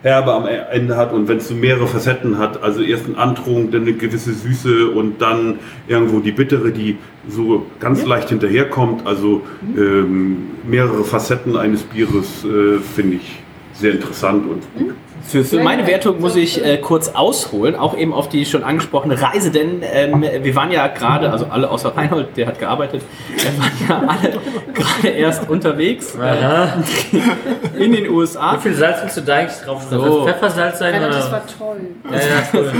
Herbe 0.00 0.32
am 0.32 0.46
Ende 0.46 0.96
hat 0.96 1.12
und 1.12 1.28
wenn 1.28 1.38
es 1.38 1.48
so 1.48 1.54
mehrere 1.54 1.86
Facetten 1.86 2.38
hat. 2.38 2.62
Also 2.62 2.80
erst 2.80 3.06
ein 3.06 3.16
Antrunk, 3.16 3.72
dann 3.72 3.82
eine 3.82 3.92
gewisse 3.92 4.32
Süße 4.32 4.92
und 4.92 5.20
dann 5.20 5.58
irgendwo 5.86 6.20
die 6.20 6.32
bittere, 6.32 6.72
die 6.72 6.96
so 7.28 7.66
ganz 7.80 8.06
leicht 8.06 8.30
hinterherkommt. 8.30 9.06
Also 9.06 9.42
ähm, 9.76 10.52
mehrere 10.66 11.04
Facetten 11.04 11.58
eines 11.58 11.82
Bieres 11.82 12.44
äh, 12.44 12.78
finde 12.78 13.16
ich 13.16 13.43
sehr 13.74 13.92
interessant 13.92 14.48
und 14.48 14.62
gut. 14.78 14.94
Für, 15.26 15.42
für 15.42 15.60
meine 15.60 15.86
Wertung 15.86 16.20
muss 16.20 16.36
ich 16.36 16.62
äh, 16.62 16.76
kurz 16.76 17.08
ausholen, 17.08 17.76
auch 17.76 17.96
eben 17.96 18.12
auf 18.12 18.28
die 18.28 18.44
schon 18.44 18.62
angesprochene 18.62 19.20
Reise, 19.20 19.50
denn 19.50 19.82
ähm, 19.82 20.22
wir 20.42 20.54
waren 20.54 20.70
ja 20.70 20.86
gerade, 20.88 21.30
also 21.32 21.46
alle 21.46 21.70
außer 21.70 21.96
Reinhold, 21.96 22.36
der 22.36 22.46
hat 22.48 22.58
gearbeitet, 22.58 23.00
wir 23.34 23.58
waren 23.58 23.72
ja 23.88 24.06
alle 24.06 24.38
gerade 24.74 25.08
erst 25.08 25.48
unterwegs 25.48 26.14
äh, 26.14 27.82
in 27.82 27.92
den 27.92 28.10
USA. 28.10 28.56
Wie 28.56 28.60
viel 28.60 28.74
Salz 28.74 28.98
willst 29.02 29.16
du 29.16 29.20
da 29.22 29.36
eigentlich 29.36 29.58
drauf? 29.64 29.82
Soll 29.88 29.98
So. 30.00 30.24
das 30.26 30.34
Pfeffersalz 30.34 30.78
sein? 30.78 30.94
Oder? 30.98 31.08
das 31.08 31.32
war 31.32 31.42
toll. 31.46 31.76
Ja, 32.10 32.16
ja, 32.18 32.22
cool. 32.52 32.72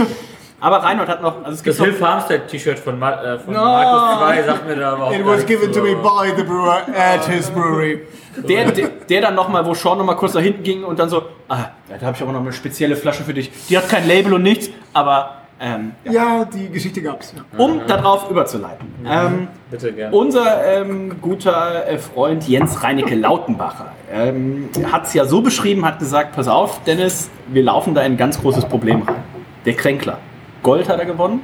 Aber 0.60 0.76
Reinhold 0.78 1.08
hat 1.08 1.22
noch, 1.22 1.38
also 1.44 1.50
es 1.50 1.56
Das 1.56 1.64
gibt 1.64 1.78
noch, 1.78 1.84
Hill 1.86 1.94
Farmstead 1.94 2.48
T-Shirt 2.48 2.78
von, 2.78 2.98
Ma 2.98 3.22
äh, 3.22 3.38
von 3.38 3.52
No. 3.54 3.60
Markus 3.60 4.18
2 4.18 4.42
sagt 4.44 4.66
mir 4.68 4.76
da 4.76 4.92
aber 4.92 5.04
auch 5.04 5.12
It 5.12 5.24
was 5.26 5.44
given 5.46 5.72
zu. 5.72 5.80
to 5.80 5.84
me 5.86 5.94
by 5.94 6.30
the 6.36 6.42
brewer 6.42 6.82
at 6.94 7.24
his 7.26 7.50
brewery. 7.50 8.02
Der, 8.36 8.70
der, 8.72 8.88
der 9.08 9.20
dann 9.20 9.34
nochmal, 9.34 9.64
wo 9.66 9.74
Sean 9.74 9.98
nochmal 9.98 10.16
kurz 10.16 10.34
nach 10.34 10.42
hinten 10.42 10.62
ging 10.62 10.84
und 10.84 10.98
dann 10.98 11.08
so, 11.08 11.22
ah, 11.48 11.56
ja, 11.90 11.98
da 11.98 12.06
habe 12.06 12.16
ich 12.16 12.22
aber 12.22 12.32
noch 12.32 12.40
eine 12.40 12.52
spezielle 12.52 12.96
Flasche 12.96 13.24
für 13.24 13.34
dich. 13.34 13.50
Die 13.68 13.76
hat 13.76 13.88
kein 13.88 14.06
Label 14.06 14.34
und 14.34 14.42
nichts, 14.42 14.70
aber 14.92 15.36
ähm, 15.60 15.92
Ja, 16.10 16.44
die 16.44 16.68
Geschichte 16.68 17.00
gab's. 17.00 17.32
Ja. 17.36 17.58
um 17.64 17.80
darauf 17.86 18.30
überzuleiten. 18.30 18.88
Ähm, 19.06 19.48
Bitte 19.70 19.92
gerne. 19.92 20.14
Unser 20.16 20.64
ähm, 20.64 21.20
guter 21.20 21.86
äh, 21.88 21.98
Freund 21.98 22.46
Jens 22.48 22.82
Reinecke 22.82 23.14
Lautenbacher 23.14 23.92
ähm, 24.12 24.68
hat 24.90 25.06
es 25.06 25.14
ja 25.14 25.24
so 25.24 25.42
beschrieben, 25.42 25.84
hat 25.84 25.98
gesagt, 26.00 26.34
pass 26.34 26.48
auf, 26.48 26.82
Dennis, 26.84 27.30
wir 27.48 27.62
laufen 27.62 27.94
da 27.94 28.02
in 28.02 28.12
ein 28.12 28.16
ganz 28.16 28.40
großes 28.40 28.64
Problem 28.66 29.02
rein. 29.02 29.22
Der 29.64 29.74
Kränkler. 29.74 30.18
Gold 30.62 30.88
hat 30.88 30.98
er 30.98 31.06
gewonnen. 31.06 31.40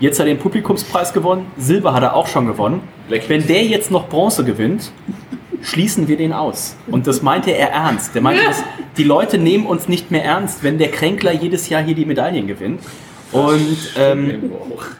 Jetzt 0.00 0.18
hat 0.18 0.26
er 0.26 0.34
den 0.34 0.40
Publikumspreis 0.40 1.12
gewonnen. 1.12 1.46
Silber 1.56 1.92
hat 1.94 2.02
er 2.02 2.14
auch 2.16 2.26
schon 2.26 2.46
gewonnen. 2.46 2.82
Wenn 3.08 3.46
der 3.46 3.64
jetzt 3.64 3.90
noch 3.90 4.08
Bronze 4.08 4.44
gewinnt, 4.44 4.90
schließen 5.62 6.08
wir 6.08 6.16
den 6.16 6.32
aus. 6.32 6.76
Und 6.88 7.06
das 7.06 7.22
meinte 7.22 7.50
er 7.52 7.70
ernst. 7.70 8.14
Der 8.14 8.22
meinte, 8.22 8.44
dass 8.44 8.62
die 8.96 9.04
Leute 9.04 9.38
nehmen 9.38 9.66
uns 9.66 9.88
nicht 9.88 10.10
mehr 10.10 10.24
ernst, 10.24 10.62
wenn 10.62 10.78
der 10.78 10.90
Kränkler 10.90 11.32
jedes 11.32 11.68
Jahr 11.68 11.82
hier 11.82 11.94
die 11.94 12.04
Medaillen 12.04 12.46
gewinnt. 12.46 12.80
Und 13.32 13.78
ähm, 13.96 14.52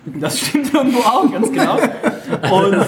das 0.06 0.40
stimmt 0.40 0.72
irgendwo 0.72 1.00
auch, 1.00 1.30
ganz 1.30 1.52
genau. 1.52 1.76
Und 2.50 2.86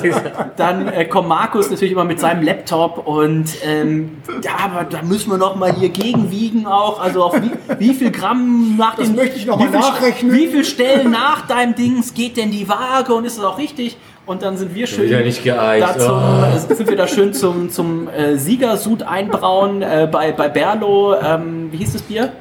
dann 0.56 0.88
äh, 0.88 1.04
kommt 1.04 1.28
Markus 1.28 1.68
natürlich 1.68 1.92
immer 1.92 2.04
mit 2.04 2.18
seinem 2.18 2.42
Laptop 2.42 3.06
und 3.06 3.50
ähm, 3.62 4.22
ja, 4.42 4.52
aber 4.64 4.84
da 4.84 5.02
müssen 5.02 5.30
wir 5.30 5.36
noch 5.36 5.54
mal 5.56 5.74
hier 5.74 5.90
gegenwiegen 5.90 6.66
auch. 6.66 6.98
Also 6.98 7.24
auf 7.24 7.34
wie, 7.42 7.50
wie 7.78 7.92
viel 7.92 8.10
Gramm 8.10 8.76
nach 8.78 8.96
Das 8.96 9.12
möchte 9.12 9.36
ich 9.36 9.44
noch 9.44 9.58
mal 9.58 9.68
nachrechnen. 9.68 10.32
Wie 10.32 10.46
viel 10.46 10.64
Stellen 10.64 11.10
nach 11.10 11.46
deinem 11.46 11.74
Dings 11.74 12.14
geht 12.14 12.38
denn 12.38 12.50
die 12.50 12.66
Waage 12.66 13.12
und 13.12 13.26
ist 13.26 13.36
das 13.36 13.44
auch 13.44 13.58
richtig? 13.58 13.98
Und 14.26 14.42
dann 14.42 14.56
sind 14.56 14.74
wir 14.74 14.86
schön 14.86 15.04
wieder 15.04 15.20
nicht 15.20 15.44
geeicht. 15.44 15.86
da 15.86 15.98
zum, 15.98 16.12
Oh. 16.16 16.72
äh, 16.72 16.74
sind 16.74 16.88
wir 16.88 16.96
da 16.96 17.06
schön 17.06 17.34
zum, 17.34 17.70
zum 17.70 18.08
äh, 18.08 18.36
Siegersud 18.38 19.02
einbrauen 19.02 19.82
äh, 19.82 20.08
bei, 20.10 20.32
bei 20.32 20.48
Berlo. 20.48 21.14
Ähm, 21.20 21.68
wie 21.70 21.76
hieß 21.78 21.92
das 21.92 22.02
Bier? 22.02 22.32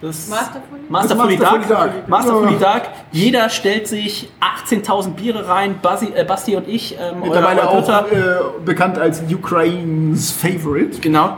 Das 0.00 0.28
Masterfully? 0.28 0.80
Masterfully 0.88 1.36
Das 1.36 1.52
Masterfully 1.52 1.68
Dark. 1.68 1.68
Dark. 1.68 2.08
Masterfully. 2.08 2.58
Dark. 2.58 2.88
Jeder 3.12 3.50
stellt 3.50 3.86
sich 3.86 4.30
18.000 4.66 5.10
Biere 5.10 5.46
rein. 5.46 5.78
Basti, 5.82 6.12
äh, 6.14 6.24
Basti 6.24 6.56
und 6.56 6.66
ich. 6.68 6.96
Ähm, 6.98 7.20
Mittlerweile 7.22 7.68
auch 7.68 7.86
äh, 8.10 8.36
bekannt 8.64 8.98
als 8.98 9.22
Ukraines 9.30 10.30
Favorite. 10.30 11.00
Genau. 11.00 11.36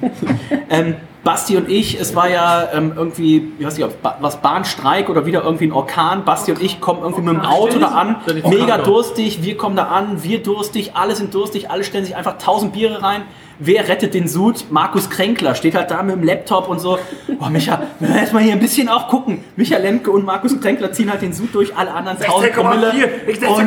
ähm, 0.68 0.96
Basti 1.24 1.56
und 1.56 1.68
ich, 1.68 1.98
es 1.98 2.14
war 2.14 2.28
ja 2.28 2.68
ähm, 2.72 2.92
irgendwie, 2.94 3.52
ich 3.58 3.66
weiß 3.66 3.78
nicht, 3.78 3.88
was 4.20 4.36
Bahnstreik 4.42 5.08
oder 5.08 5.26
wieder 5.26 5.42
irgendwie 5.42 5.66
ein 5.66 5.72
Orkan. 5.72 6.24
Basti 6.24 6.52
und 6.52 6.62
ich 6.62 6.80
kommen 6.80 7.02
irgendwie 7.02 7.22
mit 7.22 7.34
dem 7.34 7.40
Auto 7.40 7.80
da 7.80 7.88
an, 7.88 8.16
mega 8.48 8.78
durstig, 8.78 9.42
wir 9.42 9.56
kommen 9.56 9.74
da 9.74 9.86
an, 9.86 10.22
wir 10.22 10.40
durstig, 10.40 10.92
alle 10.94 11.16
sind 11.16 11.34
durstig, 11.34 11.68
alle 11.68 11.82
stellen 11.82 12.04
sich 12.04 12.14
einfach 12.14 12.34
1000 12.34 12.72
Biere 12.72 13.02
rein. 13.02 13.22
Wer 13.58 13.88
rettet 13.88 14.14
den 14.14 14.28
Sud? 14.28 14.66
Markus 14.70 15.08
Kränkler 15.08 15.54
steht 15.54 15.74
halt 15.74 15.90
da 15.90 16.02
mit 16.02 16.16
dem 16.16 16.22
Laptop 16.24 16.68
und 16.68 16.78
so. 16.78 16.98
Boah, 17.38 17.48
Micha, 17.50 17.80
wir 17.98 18.08
müssen 18.08 18.18
erstmal 18.20 18.42
hier 18.42 18.52
ein 18.52 18.58
bisschen 18.60 18.88
auch 18.88 19.08
gucken. 19.08 19.44
Micha 19.56 19.78
Lemke 19.78 20.10
und 20.10 20.24
Markus 20.24 20.60
Kränkler 20.60 20.92
ziehen 20.92 21.10
halt 21.10 21.22
den 21.22 21.32
Sud 21.32 21.54
durch, 21.54 21.74
alle 21.76 21.92
anderen 21.92 22.18
1000 22.18 22.52
Promille. 22.52 22.92
Ich 23.26 23.40
Und- 23.48 23.66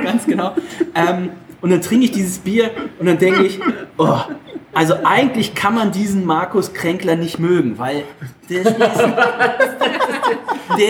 Ganz 0.04 0.24
genau. 0.26 0.52
Ähm, 0.94 1.30
und 1.62 1.70
dann 1.70 1.80
trinke 1.80 2.04
ich 2.04 2.12
dieses 2.12 2.38
Bier 2.38 2.70
und 2.98 3.06
dann 3.06 3.16
denke 3.18 3.44
ich, 3.44 3.58
oh, 3.96 4.18
also 4.74 4.94
eigentlich 5.04 5.54
kann 5.54 5.74
man 5.74 5.92
diesen 5.92 6.26
Markus 6.26 6.74
Kränkler 6.74 7.16
nicht 7.16 7.38
mögen, 7.38 7.78
weil 7.78 8.04
der, 8.48 8.64
der 8.64 8.74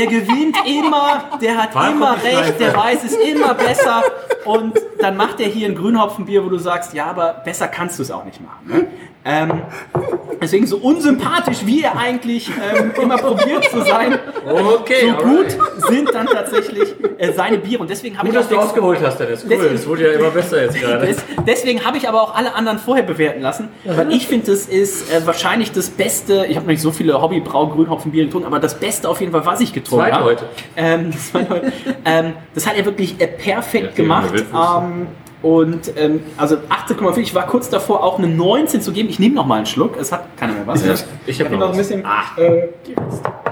gewinnt 0.07 0.57
immer, 0.67 1.25
der 1.41 1.63
hat 1.63 1.75
Warum 1.75 1.97
immer 1.97 2.17
recht, 2.23 2.59
der 2.59 2.77
weiß 2.77 3.05
es 3.05 3.15
immer 3.15 3.55
besser 3.55 4.03
und 4.45 4.75
dann 5.01 5.17
macht 5.17 5.41
er 5.41 5.49
hier 5.49 5.69
ein 5.69 5.75
Grünhopfenbier, 5.75 6.45
wo 6.45 6.49
du 6.49 6.59
sagst, 6.59 6.95
ja, 6.95 7.07
aber 7.07 7.43
besser 7.45 7.69
kannst 7.69 7.99
du 7.99 8.03
es 8.03 8.11
auch 8.11 8.25
nicht 8.25 8.41
machen. 8.41 8.67
Ne? 8.67 8.87
Ähm, 9.25 9.63
deswegen 10.41 10.67
so 10.67 10.79
unsympathisch, 10.79 11.59
wie 11.65 11.83
er 11.83 11.97
eigentlich 11.97 12.49
ähm, 12.51 12.93
immer 13.01 13.17
probiert 13.17 13.65
zu 13.71 13.81
sein, 13.83 14.19
Okay, 14.45 14.95
so 15.03 15.09
alright. 15.11 15.59
gut 15.59 15.87
sind 15.89 16.13
dann 16.13 16.27
tatsächlich 16.27 16.95
äh, 17.19 17.33
seine 17.33 17.59
Biere 17.59 17.83
und 17.83 17.91
deswegen 17.91 18.19
habe 18.19 18.27
Gut, 18.27 18.35
ich 18.35 18.41
dass 18.41 18.49
du 18.49 18.59
auch 18.59 18.65
ausgeholt 18.65 18.99
hast, 19.01 19.19
Dennis. 19.21 19.43
Cool, 19.45 19.51
Deswegen- 19.51 19.75
es 19.77 19.87
wurde 19.87 20.13
ja 20.13 20.19
immer 20.19 20.31
besser 20.31 20.63
jetzt 20.63 20.75
gerade. 20.81 21.07
Des, 21.07 21.19
deswegen 21.47 21.85
habe 21.85 21.97
ich 21.99 22.09
aber 22.09 22.21
auch 22.21 22.35
alle 22.35 22.53
anderen 22.55 22.79
vorher 22.81 23.05
bewerten 23.05 23.41
lassen, 23.43 23.69
weil 23.85 24.11
ich 24.13 24.27
finde, 24.27 24.51
das 24.51 24.67
ist 24.67 25.13
äh, 25.13 25.25
wahrscheinlich 25.25 25.71
das 25.71 25.89
Beste. 25.91 26.47
Ich 26.49 26.57
habe 26.57 26.67
noch 26.67 26.73
nicht 26.73 26.83
so 26.83 26.91
viele 26.91 27.21
Hobbybrau 27.23 27.69
Grünhopfenbier 27.69 28.25
getrunken, 28.25 28.47
aber 28.49 28.59
das 28.59 28.79
Beste 28.81 29.09
auf 29.09 29.21
jeden 29.21 29.31
Fall, 29.33 29.47
was 29.47 29.61
ich 29.61 29.73
getrunken 29.73 30.13
habe. 30.13 30.25
heute. 30.25 30.45
Ähm, 30.77 31.11
das, 31.13 31.33
war 31.33 31.49
heute. 31.49 31.73
ähm, 32.05 32.33
das 32.55 32.67
hat 32.67 32.77
er 32.77 32.85
wirklich 32.85 33.21
äh, 33.21 33.29
perfekt 33.29 33.91
Ja, 33.91 34.03
gemacht. 34.03 34.35
Und 35.43 35.93
ähm, 35.97 36.23
also 36.37 36.57
18,5, 36.57 37.19
ich 37.19 37.35
war 37.35 37.47
kurz 37.47 37.69
davor 37.69 38.05
auch 38.05 38.19
eine 38.19 38.29
19 38.29 38.81
zu 38.81 38.93
geben. 38.93 39.09
Ich 39.09 39.19
nehme 39.19 39.35
noch 39.35 39.47
mal 39.47 39.57
einen 39.57 39.67
Schluck. 39.67 39.97
Es 39.99 40.13
hat 40.13 40.37
keiner 40.37 40.53
mehr 40.53 40.67
was. 40.67 40.87
Ja, 40.87 40.95
ich 41.27 41.41
habe 41.41 41.55
Ich 41.55 41.59
noch 41.59 41.67
noch 41.67 41.71
ein 41.73 41.77
bisschen 41.77 42.01
äh, 42.01 42.05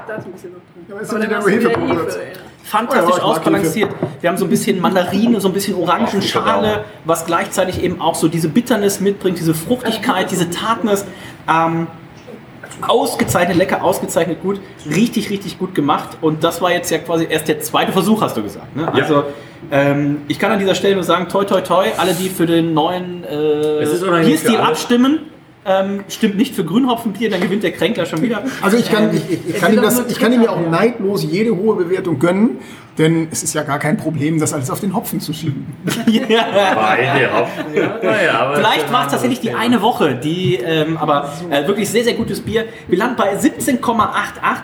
Da 0.07 0.15
ist 0.15 0.27
ein 0.27 0.33
bisschen 0.33 0.53
noch 0.53 0.61
drin. 0.89 1.09
Aber 1.09 1.19
dann 1.19 1.49
Hefe 1.49 1.71
pur. 1.71 1.89
Hefe, 1.89 2.19
ja. 2.19 2.41
fantastisch 2.63 3.15
Oh 3.15 3.19
ja, 3.19 3.23
ausbalanciert. 3.25 3.91
Wir 4.21 4.31
haben 4.31 4.37
so 4.37 4.45
ein 4.45 4.51
bisschen 4.51 4.81
Mandarine, 4.81 5.41
so 5.41 5.49
ein 5.49 5.55
bisschen 5.55 5.77
Orangenschale, 5.77 6.85
was 7.05 7.27
gleichzeitig 7.27 7.83
eben 7.83 8.01
auch 8.01 8.15
so 8.15 8.29
diese 8.29 8.49
Bitternis 8.49 9.01
mitbringt, 9.01 9.39
diese 9.39 9.55
Fruchtigkeit, 9.55 10.31
diese 10.31 10.49
Tartness. 10.51 11.05
Ähm, 11.49 11.89
ausgezeichnet 12.83 13.57
lecker, 13.57 13.83
ausgezeichnet 13.83 14.43
gut, 14.43 14.61
richtig, 14.87 15.31
richtig 15.31 15.59
gut 15.59 15.75
gemacht. 15.75 16.19
Und 16.21 16.45
das 16.45 16.63
war 16.63 16.73
jetzt 16.73 16.91
ja 16.91 16.99
quasi 16.99 17.27
erst 17.29 17.49
der 17.49 17.61
zweite 17.61 17.93
Versuch, 17.93 18.23
hast 18.23 18.37
du 18.37 18.43
gesagt. 18.43 18.75
Ne? 18.77 18.91
Also 18.93 19.25
ähm, 19.71 20.19
ich 20.29 20.39
kann 20.39 20.53
an 20.53 20.59
dieser 20.59 20.75
Stelle 20.75 20.95
nur 20.95 21.05
sagen, 21.05 21.29
toi, 21.29 21.45
toi, 21.45 21.61
toi, 21.61 21.87
alle, 21.97 22.15
die 22.15 22.29
für 22.29 22.47
den 22.47 22.75
neuen 22.75 23.25
äh, 23.25 23.87
Bierstil 24.25 24.57
abstimmen. 24.57 25.21
Ähm, 25.67 26.05
stimmt 26.09 26.37
nicht 26.37 26.55
für 26.55 26.65
Grünhopfenbier, 26.65 27.29
dann 27.29 27.43
gewinnt 27.43 27.63
der 27.63 27.73
Kränkler 27.73 28.07
schon 28.07 28.23
wieder. 28.23 28.43
Also 28.63 28.79
ich 28.79 28.91
kann, 28.91 29.15
ich, 29.15 29.31
ich, 29.31 29.39
ich 29.47 29.61
kann, 29.61 29.75
ihm, 29.75 29.83
das, 29.83 30.07
ich 30.09 30.19
kann 30.19 30.33
ihm 30.33 30.43
ja 30.43 30.51
auch 30.51 30.71
neidlos 30.71 31.23
jede 31.23 31.55
hohe 31.55 31.77
Bewertung 31.77 32.19
gönnen, 32.19 32.59
denn 32.99 33.29
es 33.31 33.43
ist 33.43 33.55
ja 33.55 33.63
gar 33.63 33.79
kein 33.79 33.97
Problem, 33.97 34.39
das 34.39 34.53
alles 34.53 34.71
auf 34.71 34.81
den 34.81 34.95
Hopfen 34.95 35.21
zu 35.21 35.33
schieben. 35.33 35.67
ja. 36.07 37.41
Hopfen. 37.41 37.75
Ja, 37.75 37.99
naja, 38.03 38.53
Vielleicht 38.55 38.93
war 38.93 39.07
es 39.07 39.13
tatsächlich 39.13 39.41
die 39.41 39.53
eine 39.53 39.81
Woche, 39.81 40.17
die, 40.17 40.57
ähm, 40.57 40.97
aber 40.97 41.33
äh, 41.51 41.67
wirklich 41.67 41.89
sehr, 41.89 42.05
sehr 42.05 42.15
gutes 42.15 42.41
Bier. 42.41 42.67
Wir 42.89 42.99
landen 42.99 43.17
bei 43.17 43.37
17,88. 43.37 44.11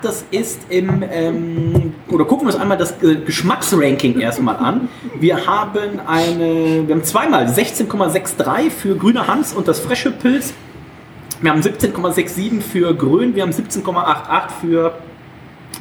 Das 0.03 0.25
ist 0.31 0.61
im, 0.69 1.03
ähm, 1.11 1.95
oder 2.11 2.25
gucken 2.25 2.47
wir 2.47 2.53
uns 2.53 2.61
einmal 2.61 2.77
das 2.77 2.93
äh, 3.03 3.17
Geschmacksranking 3.25 4.21
erstmal 4.21 4.57
an. 4.57 4.89
Wir 5.19 5.47
haben 5.47 6.01
eine, 6.07 6.87
wir 6.87 6.95
haben 6.95 7.05
zweimal 7.05 7.47
16,63 7.47 8.71
für 8.71 8.97
Grüner 8.97 9.27
Hans 9.27 9.55
und 9.55 9.69
das 9.69 9.81
Frische 9.81 10.11
Pilz. 10.11 10.53
Wir 11.41 11.51
haben 11.51 11.61
17,67 11.61 12.61
für 12.61 12.95
Grün, 12.95 13.35
wir 13.35 13.43
haben 13.43 13.53
17,88 13.53 14.49
für 14.61 14.99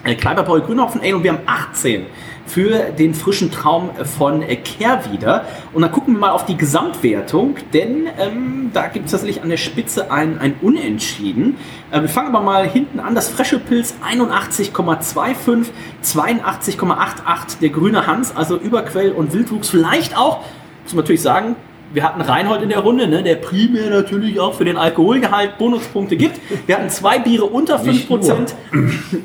äh, 0.04 0.16
Kleiberbräu 0.16 0.62
Grünhopfen 0.62 1.02
Ale 1.02 1.16
und 1.16 1.24
wir 1.24 1.32
haben 1.32 1.44
18 1.46 2.06
für 2.46 2.92
den 2.92 3.14
frischen 3.14 3.52
Traum 3.52 3.90
von 4.18 4.42
äh, 4.42 4.56
Kehrwieder. 4.56 5.46
Und 5.74 5.82
dann 5.82 5.92
gucken 5.92 6.14
wir 6.14 6.20
mal 6.20 6.32
auf 6.32 6.46
die 6.46 6.58
Gesamtwertung, 6.58 7.56
denn 7.74 8.08
ähm, 8.20 8.72
da 8.74 8.88
gibt 8.88 9.06
es 9.06 9.12
tatsächlich 9.12 9.42
an 9.42 9.50
der 9.50 9.58
Spitze 9.58 10.12
ein, 10.12 10.38
ein 10.40 10.56
Unentschieden. 10.62 11.58
Äh, 11.92 12.02
wir 12.02 12.10
fangen 12.10 12.36
aber 12.36 12.44
mal 12.44 12.68
hinten 12.68 13.00
an. 13.00 13.16
Das 13.16 13.30
Frische 13.30 13.60
Pilz 13.60 13.96
81,25, 14.08 15.68
82,88 16.04 17.60
der 17.62 17.70
Grüne 17.70 18.08
Hans, 18.08 18.36
also 18.36 18.58
Überquell 18.58 19.12
und 19.12 19.34
Wildwuchs. 19.34 19.70
Vielleicht 19.70 20.18
auch, 20.18 20.44
muss 20.84 20.94
man 20.94 21.04
natürlich 21.04 21.22
sagen, 21.22 21.56
wir 21.94 22.04
hatten 22.04 22.22
Reinhold 22.22 22.62
in 22.62 22.70
der 22.70 22.80
Runde, 22.80 23.08
ne, 23.08 23.24
der 23.24 23.36
primär 23.36 23.90
natürlich 23.90 24.40
auch 24.40 24.54
für 24.54 24.66
den 24.66 24.78
Alkoholgehalt 24.78 25.58
Bonuspunkte 25.58 26.18
gibt. 26.18 26.40
Wir 26.68 26.78
hatten 26.78 26.90
zwei 26.90 27.20
Biere 27.20 27.46
unter 27.46 27.80
5%, 27.82 28.54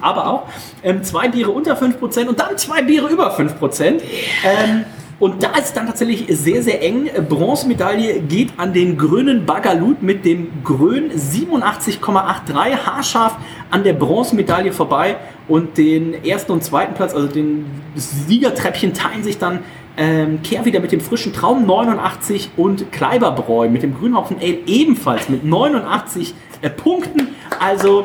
aber 0.01 0.27
auch 0.29 0.43
ähm, 0.83 1.03
zwei 1.03 1.29
Biere 1.29 1.51
unter 1.51 1.75
5% 1.75 2.27
und 2.27 2.39
dann 2.39 2.57
zwei 2.57 2.83
Biere 2.83 3.09
über 3.09 3.37
5%. 3.37 4.01
Ähm, 4.45 4.85
und 5.21 5.43
da 5.43 5.51
ist 5.51 5.67
es 5.67 5.73
dann 5.75 5.87
tatsächlich 5.87 6.25
sehr, 6.31 6.63
sehr 6.63 6.83
eng. 6.83 7.11
Bronzemedaille 7.29 8.21
geht 8.21 8.53
an 8.57 8.73
den 8.73 8.97
grünen 8.97 9.45
Bagalut 9.45 10.03
mit 10.03 10.25
dem 10.25 10.65
Grün 10.65 11.13
87,83 11.13 12.87
haarscharf 12.87 13.37
an 13.71 13.85
der 13.85 13.93
Bronzemedaille 13.93 14.73
vorbei. 14.73 15.17
Und 15.47 15.77
den 15.77 16.25
ersten 16.25 16.53
und 16.53 16.65
zweiten 16.65 16.95
Platz, 16.95 17.13
also 17.13 17.27
den 17.27 17.67
das 17.95 18.29
Siegertreppchen, 18.29 18.95
teilen 18.95 19.23
sich 19.23 19.37
dann 19.37 19.59
ähm, 19.97 20.43
Kehr 20.43 20.65
wieder 20.65 20.81
mit 20.81 20.93
dem 20.93 21.01
frischen 21.01 21.33
Traum 21.33 21.67
89 21.67 22.53
und 22.57 22.93
Kleiberbräu 22.93 23.69
mit 23.69 23.83
dem 23.83 23.97
Grünhopfen 23.97 24.39
Ale 24.39 24.59
ebenfalls 24.67 25.29
mit 25.29 25.45
89 25.45 26.35
äh, 26.63 26.71
Punkten. 26.71 27.29
Also 27.59 28.05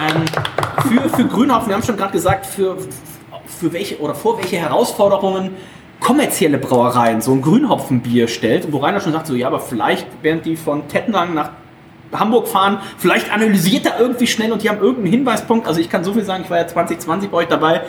ähm, 0.00 0.24
für, 0.88 1.08
für 1.08 1.24
Grünhopfen, 1.26 1.68
wir 1.68 1.76
haben 1.76 1.82
schon 1.82 1.96
gerade 1.96 2.12
gesagt, 2.12 2.46
für, 2.46 2.78
für 3.46 3.72
welche 3.72 3.98
oder 3.98 4.14
vor 4.14 4.38
welche 4.38 4.56
Herausforderungen 4.56 5.50
kommerzielle 6.00 6.58
Brauereien 6.58 7.20
so 7.22 7.32
ein 7.32 7.42
Grünhopfenbier 7.42 8.28
stellt. 8.28 8.66
Und 8.66 8.72
wo 8.72 8.78
Rainer 8.78 9.00
schon 9.00 9.12
sagt, 9.12 9.26
so 9.26 9.34
ja, 9.34 9.46
aber 9.46 9.60
vielleicht 9.60 10.06
während 10.22 10.44
die 10.44 10.56
von 10.56 10.86
Tettenlang 10.88 11.34
nach 11.34 11.50
Hamburg 12.12 12.46
fahren, 12.46 12.78
vielleicht 12.98 13.32
analysiert 13.32 13.86
er 13.86 13.98
irgendwie 13.98 14.26
schnell 14.26 14.52
und 14.52 14.62
die 14.62 14.68
haben 14.68 14.78
irgendeinen 14.78 15.12
Hinweispunkt. 15.12 15.66
Also 15.66 15.80
ich 15.80 15.88
kann 15.88 16.04
so 16.04 16.12
viel 16.12 16.24
sagen, 16.24 16.44
ich 16.44 16.50
war 16.50 16.58
ja 16.58 16.66
2020 16.66 17.30
bei 17.30 17.38
euch 17.38 17.48
dabei. 17.48 17.82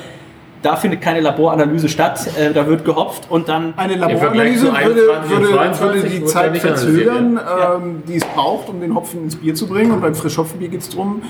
Da 0.66 0.76
findet 0.76 1.00
keine 1.00 1.20
Laboranalyse 1.20 1.88
statt, 1.90 2.28
äh, 2.40 2.52
da 2.52 2.66
wird 2.66 2.86
gehopft 2.86 3.30
und 3.30 3.48
dann 3.48 3.76
Eine 3.78 3.98
Laboranalyse 3.98 4.64
würde, 4.64 4.78
21 4.78 5.12
und 5.12 5.30
würde, 5.30 5.54
22 5.54 6.02
würde 6.02 6.10
die 6.10 6.26
Zeit 6.26 6.58
verzögern, 6.58 7.40
ähm, 7.40 8.04
die 8.08 8.16
es 8.16 8.26
braucht, 8.26 8.70
um 8.70 8.82
den 8.82 8.96
Hopfen 8.96 9.26
ins 9.26 9.36
Bier 9.36 9.54
zu 9.54 9.68
bringen. 9.68 9.92
Und 9.92 10.02
beim 10.02 10.16
Frischhopfenbier 10.16 10.70
geht 10.70 10.82
es 10.82 10.90
darum, 10.90 11.22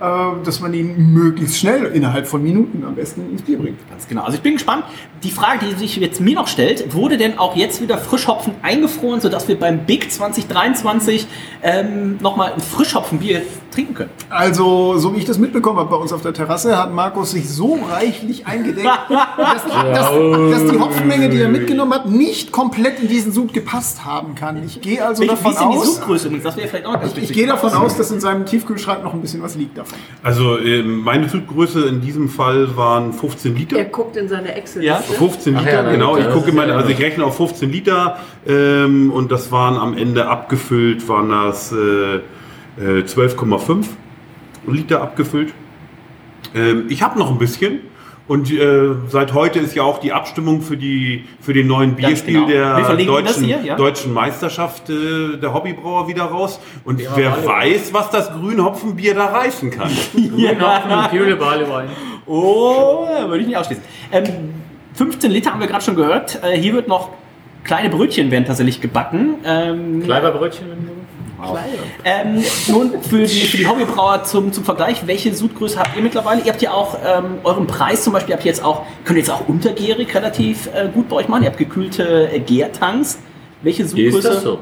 äh, 0.00 0.04
dass 0.42 0.60
man 0.60 0.72
ihn 0.72 1.12
möglichst 1.12 1.58
schnell, 1.58 1.84
innerhalb 1.86 2.26
von 2.26 2.42
Minuten 2.42 2.82
am 2.86 2.94
besten 2.94 3.30
ins 3.30 3.42
Bier 3.42 3.58
bringt. 3.58 3.78
Ganz 3.90 4.08
genau. 4.08 4.22
Also 4.22 4.36
ich 4.36 4.42
bin 4.42 4.54
gespannt. 4.54 4.84
Die 5.22 5.30
Frage, 5.30 5.66
die 5.66 5.74
sich 5.74 5.96
jetzt 5.96 6.22
mir 6.22 6.36
noch 6.36 6.46
stellt, 6.46 6.94
wurde 6.94 7.18
denn 7.18 7.38
auch 7.38 7.56
jetzt 7.56 7.82
wieder 7.82 7.98
Frischhopfen 7.98 8.54
eingefroren, 8.62 9.20
sodass 9.20 9.48
wir 9.48 9.58
beim 9.58 9.84
Big 9.84 10.10
2023 10.10 11.26
ähm, 11.62 12.16
nochmal 12.22 12.54
ein 12.54 12.60
Frischhopfenbier 12.60 13.42
trinken 13.70 13.94
können? 13.94 14.10
Also, 14.30 14.96
so 14.98 15.14
wie 15.14 15.18
ich 15.18 15.24
das 15.24 15.38
mitbekommen 15.38 15.78
habe 15.78 15.90
bei 15.90 15.96
uns 15.96 16.12
auf 16.12 16.22
der 16.22 16.32
Terrasse, 16.32 16.76
hat 16.78 16.92
Markus 16.92 17.30
sich 17.32 17.48
so 17.48 17.78
reichlich 17.90 18.46
eingedeckt, 18.46 18.86
dass, 19.08 19.64
dass, 19.64 20.10
dass 20.12 20.70
die 20.72 20.78
Hopfenmenge, 20.78 21.28
die 21.28 21.40
er 21.40 21.48
mitgenommen 21.48 21.92
hat, 21.94 22.08
nicht 22.08 22.52
komplett 22.52 23.00
in 23.00 23.08
diesen 23.08 23.32
Sud 23.32 23.52
gepasst 23.52 24.04
haben 24.04 24.34
kann. 24.34 24.62
Ich 24.64 24.80
gehe 24.80 25.04
also 25.04 25.22
wie 25.22 25.26
davon 25.26 25.52
die 25.52 25.58
aus, 25.78 25.96
Suchgröße 25.96 26.26
übrigens? 26.28 26.44
Das 26.44 26.56
wäre 26.56 26.68
vielleicht 26.68 26.86
auch 26.86 26.94
ganz 26.94 27.12
ich 27.12 27.16
wichtig. 27.16 27.36
gehe 27.36 27.46
davon 27.46 27.72
aus, 27.72 27.96
dass 27.96 28.10
in 28.10 28.20
seinem 28.20 28.46
Tiefkühlschrank 28.46 29.02
noch 29.04 29.14
ein 29.14 29.20
bisschen 29.20 29.42
was 29.42 29.54
liegt 29.56 29.76
davon. 29.78 29.98
Also 30.22 30.58
äh, 30.58 30.82
meine 30.82 31.28
Zuggröße 31.28 31.86
in 31.86 32.00
diesem 32.00 32.28
Fall 32.28 32.76
waren 32.76 33.12
15 33.12 33.54
Liter. 33.56 33.76
Er 33.78 33.84
guckt 33.86 34.16
in 34.16 34.28
seine 34.28 34.54
excel 34.54 34.82
Ja? 34.84 34.96
15 34.96 35.56
Ach 35.56 35.60
Liter, 35.60 35.72
ja, 35.72 35.82
na 35.82 35.90
genau. 35.92 36.16
Ich 36.16 36.28
gucke 36.30 36.52
meine, 36.52 36.72
ja- 36.72 36.78
also 36.78 36.88
ich 36.90 36.98
rechne 37.00 37.24
auf 37.24 37.36
15 37.36 37.70
Liter 37.70 38.18
ähm, 38.46 39.10
und 39.12 39.30
das 39.32 39.50
waren 39.52 39.76
am 39.76 39.96
Ende 39.96 40.26
abgefüllt, 40.28 41.08
waren 41.08 41.28
das 41.30 41.72
äh, 41.72 42.20
äh, 42.78 43.02
12,5 43.02 43.86
Liter 44.66 45.02
abgefüllt. 45.02 45.52
Ähm, 46.54 46.86
ich 46.88 47.02
habe 47.02 47.18
noch 47.18 47.30
ein 47.30 47.38
bisschen 47.38 47.80
Und 48.28 48.52
äh, 48.52 48.90
seit 49.08 49.32
heute 49.32 49.58
ist 49.58 49.74
ja 49.74 49.82
auch 49.82 50.00
die 50.00 50.12
Abstimmung 50.12 50.60
für, 50.60 50.76
die, 50.76 51.24
für 51.40 51.54
den 51.54 51.66
neuen 51.66 51.96
Ganz 51.96 52.22
Bierstil 52.22 52.34
genau. 52.34 52.46
Der 52.46 52.96
deutschen, 53.06 53.44
hier, 53.44 53.60
ja. 53.62 53.74
deutschen 53.74 54.12
Meisterschaft 54.12 54.90
äh, 54.90 55.38
der 55.40 55.54
Hobbybrauer 55.54 56.08
wieder 56.08 56.24
raus. 56.24 56.60
Und 56.84 57.00
Ja, 57.00 57.10
wer 57.14 57.46
weiß, 57.46 57.94
was 57.94 58.10
das 58.10 58.30
Grünhopfenbier 58.30 59.14
da 59.14 59.26
reißen 59.26 59.70
kann. 59.70 59.90
Wine. 61.66 61.88
Oh, 62.26 63.06
würde 63.26 63.40
ich 63.40 63.46
nicht 63.46 63.56
ausschließen. 63.56 63.82
Ähm, 64.12 64.26
15 64.92 65.30
Liter 65.30 65.52
haben 65.52 65.60
wir 65.60 65.66
gerade 65.66 65.84
schon 65.84 65.96
gehört. 65.96 66.38
Äh, 66.44 66.58
hier 66.58 66.74
wird 66.74 66.86
noch 66.86 67.08
kleine 67.64 67.88
Brötchen 67.88 68.30
werden 68.30 68.44
tatsächlich 68.44 68.82
gebacken. 68.82 69.36
Ähm, 69.44 70.02
Kleiberbrötchen. 70.02 70.97
Ähm, 72.04 72.42
nun 72.68 73.00
für 73.02 73.18
die, 73.18 73.26
für 73.26 73.56
die 73.56 73.66
Hobbybrauer 73.66 74.24
zum, 74.24 74.52
zum 74.52 74.64
Vergleich, 74.64 75.06
welche 75.06 75.34
Sudgröße 75.34 75.78
habt 75.78 75.96
ihr 75.96 76.02
mittlerweile? 76.02 76.42
Ihr 76.42 76.52
habt 76.52 76.62
ja 76.62 76.72
auch 76.72 76.98
ähm, 77.04 77.38
euren 77.44 77.66
Preis 77.66 78.04
zum 78.04 78.12
Beispiel, 78.12 78.34
habt 78.34 78.44
ihr 78.44 78.50
jetzt 78.50 78.64
auch, 78.64 78.82
könnt 79.04 79.18
ihr 79.18 79.22
jetzt 79.22 79.30
auch 79.30 79.48
untergärig 79.48 80.14
relativ 80.14 80.68
äh, 80.74 80.88
gut 80.92 81.08
bei 81.08 81.16
euch 81.16 81.28
machen. 81.28 81.42
Ihr 81.42 81.48
habt 81.48 81.58
gekühlte 81.58 82.30
äh, 82.32 82.40
Gärtanks. 82.40 83.18
Welche 83.62 83.84
Ist 83.84 83.90
Sudgröße? 83.90 84.28
das 84.28 84.42
so? 84.42 84.58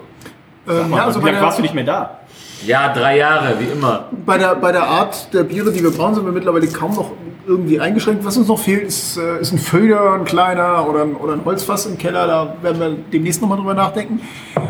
Ähm, 0.69 0.93
ja, 0.93 1.05
also 1.05 1.20
Wie 1.23 1.27
lange 1.27 1.40
warst 1.40 1.59
du 1.59 1.62
nicht 1.62 1.74
mehr 1.74 1.85
da? 1.85 2.20
Ja, 2.65 2.93
drei 2.93 3.19
Jahre, 3.19 3.55
wie 3.61 3.66
immer. 3.66 4.09
bei, 4.24 4.39
der, 4.39 4.57
bei 4.57 4.73
der 4.73 4.85
Art 4.85 5.32
der 5.32 5.44
Biere, 5.44 5.70
die 5.73 5.82
wir 5.82 5.90
brauen, 5.90 6.15
sind 6.15 6.24
wir 6.24 6.32
mittlerweile 6.32 6.66
kaum 6.69 6.94
noch 6.94 7.12
irgendwie 7.47 7.81
eingeschränkt. 7.81 8.24
Was 8.24 8.36
uns 8.36 8.48
noch 8.48 8.59
fehlt, 8.59 8.85
ist, 8.85 9.16
äh, 9.16 9.40
ist 9.40 9.52
ein 9.52 9.59
Föder, 9.59 10.14
ein 10.14 10.24
kleiner 10.24 10.89
oder 10.89 11.02
ein, 11.02 11.14
oder 11.14 11.35
ein 11.35 11.44
Holzfass 11.44 11.86
im 11.86 11.98
Keller. 11.98 12.27
Da 12.27 12.56
werden 12.62 12.81
wir 12.81 12.90
demnächst 13.12 13.40
nochmal 13.40 13.59
drüber 13.59 13.74
nachdenken. 13.74 14.20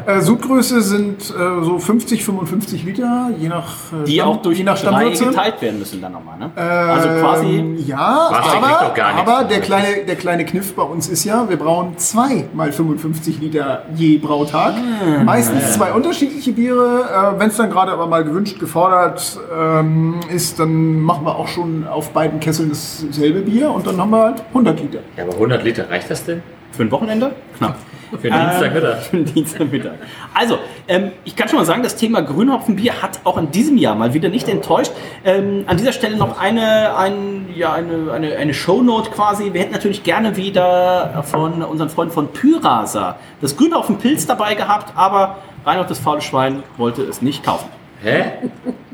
Äh, 0.06 0.20
Sudgröße 0.20 0.80
sind 0.82 1.22
äh, 1.30 1.64
so 1.64 1.78
50, 1.78 2.24
55 2.24 2.84
Liter, 2.84 3.30
je 3.38 3.48
nach, 3.48 3.92
äh, 3.92 4.04
Die 4.04 4.14
Stamm- 4.16 4.28
auch 4.28 4.42
durch 4.42 4.58
je 4.58 4.64
nach 4.64 4.78
drei 4.80 5.10
geteilt 5.10 5.60
werden 5.62 5.78
müssen 5.78 6.00
dann 6.00 6.12
nochmal, 6.12 6.38
ne? 6.38 6.50
also 6.56 7.08
quasi 7.08 7.76
ja, 7.86 8.30
aber, 8.30 8.86
doch 8.86 8.94
gar 8.94 9.14
nichts. 9.14 9.28
aber 9.30 9.44
der, 9.44 9.60
kleine, 9.60 10.04
der 10.06 10.16
kleine 10.16 10.44
Kniff 10.44 10.74
bei 10.74 10.82
uns 10.82 11.08
ist 11.08 11.24
ja, 11.24 11.48
wir 11.48 11.56
brauen 11.56 11.96
zwei 11.98 12.48
mal 12.54 12.72
55 12.72 13.40
Liter 13.40 13.82
je 13.94 14.18
Brautag. 14.18 14.74
Ah. 14.76 15.22
Meistens 15.24 15.72
zwei 15.74 15.92
unterschiedliche 15.92 16.52
Biere. 16.52 17.34
Äh, 17.36 17.40
Wenn 17.40 17.48
es 17.48 17.56
dann 17.56 17.70
gerade 17.70 17.92
aber 17.92 18.06
mal 18.06 18.24
gewünscht, 18.24 18.58
gefordert 18.58 19.38
ähm, 19.56 20.20
ist, 20.32 20.58
dann 20.58 21.00
machen 21.00 21.24
wir 21.24 21.36
auch 21.36 21.48
schon 21.48 21.86
auf 21.86 22.10
beiden 22.10 22.40
Kesseln 22.40 22.65
dasselbe 22.68 23.40
Bier 23.40 23.70
und 23.70 23.86
dann 23.86 24.00
haben 24.00 24.10
wir 24.10 24.22
halt 24.22 24.42
100 24.48 24.80
Liter. 24.80 24.98
Ja, 25.16 25.24
aber 25.24 25.34
100 25.34 25.64
Liter, 25.64 25.90
reicht 25.90 26.10
das 26.10 26.24
denn? 26.24 26.42
für 26.76 26.84
ein 26.84 26.90
Wochenende? 26.90 27.32
Knapp. 27.56 27.76
Für 28.20 28.30
den 28.30 28.38
Dienstagmittag. 28.38 28.98
Für 29.10 29.16
den 29.16 29.24
Dienstagmittag. 29.24 29.94
Also, 30.32 30.58
ähm, 30.86 31.10
ich 31.24 31.34
kann 31.34 31.48
schon 31.48 31.58
mal 31.58 31.64
sagen, 31.64 31.82
das 31.82 31.96
Thema 31.96 32.20
Grünhopfenbier 32.20 33.02
hat 33.02 33.18
auch 33.24 33.36
in 33.36 33.50
diesem 33.50 33.76
Jahr 33.76 33.96
mal 33.96 34.14
wieder 34.14 34.28
nicht 34.28 34.48
enttäuscht. 34.48 34.92
Ähm, 35.24 35.64
an 35.66 35.76
dieser 35.76 35.90
Stelle 35.90 36.16
noch 36.16 36.38
eine, 36.38 36.96
ein, 36.96 37.48
ja, 37.56 37.72
eine, 37.72 38.12
eine, 38.12 38.36
eine 38.36 38.54
Shownote 38.54 39.10
quasi. 39.10 39.52
Wir 39.52 39.60
hätten 39.60 39.72
natürlich 39.72 40.04
gerne 40.04 40.36
wieder 40.36 41.24
von 41.26 41.64
unseren 41.64 41.88
Freunden 41.88 42.14
von 42.14 42.28
Pyrasa 42.28 43.16
das 43.40 43.56
Grünhopfenpilz 43.56 44.26
dabei 44.26 44.54
gehabt, 44.54 44.92
aber 44.96 45.38
Reinhold 45.64 45.90
das 45.90 45.98
faule 45.98 46.20
Schwein 46.20 46.62
wollte 46.76 47.02
es 47.02 47.22
nicht 47.22 47.42
kaufen. 47.44 47.68
Hä? 48.04 48.24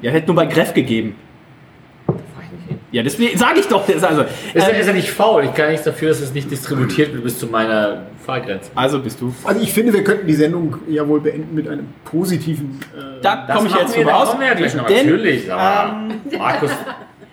Ja, 0.01 0.11
hätte 0.11 0.29
nur 0.29 0.37
bei 0.37 0.47
Greff 0.47 0.73
gegeben. 0.73 1.17
Ja, 2.93 3.03
deswegen 3.03 3.37
sage 3.39 3.61
ich 3.61 3.67
doch. 3.69 3.85
das 3.87 4.05
Also, 4.05 4.23
Ist, 4.23 4.29
er, 4.55 4.75
ähm, 4.75 4.81
ist 4.81 4.87
er 4.87 4.95
nicht 4.95 5.11
faul? 5.11 5.45
Ich 5.45 5.55
kann 5.55 5.71
nichts 5.71 5.85
dafür, 5.85 6.11
dass 6.11 6.21
es 6.21 6.33
nicht 6.33 6.51
distributiert 6.51 7.13
wird 7.13 7.25
bis 7.25 7.39
zu 7.39 7.47
meiner 7.47 8.03
Fahrgrenze. 8.25 8.71
also 8.75 9.01
bist 9.01 9.21
du. 9.21 9.35
Also 9.45 9.61
ich 9.61 9.73
finde, 9.73 9.93
wir 9.93 10.05
könnten 10.05 10.27
die 10.27 10.35
Sendung 10.35 10.77
ja 10.89 11.07
wohl 11.09 11.21
beenden 11.21 11.55
mit 11.55 11.67
einem 11.69 11.89
positiven... 12.05 12.79
Äh, 12.97 13.21
Da 13.23 13.49
komme 13.57 13.69
ich 13.69 13.75
jetzt 13.75 13.97
drüber 13.97 14.15
aus. 14.17 14.29
kommen 14.29 14.41
wir 14.43 14.49
ja 14.49 14.55
gleich 14.55 14.75
noch. 14.75 14.87
Denn, 14.87 15.07
Natürlich, 15.07 15.53
aber 15.53 15.97
ähm, 16.11 16.39
Markus, 16.39 16.71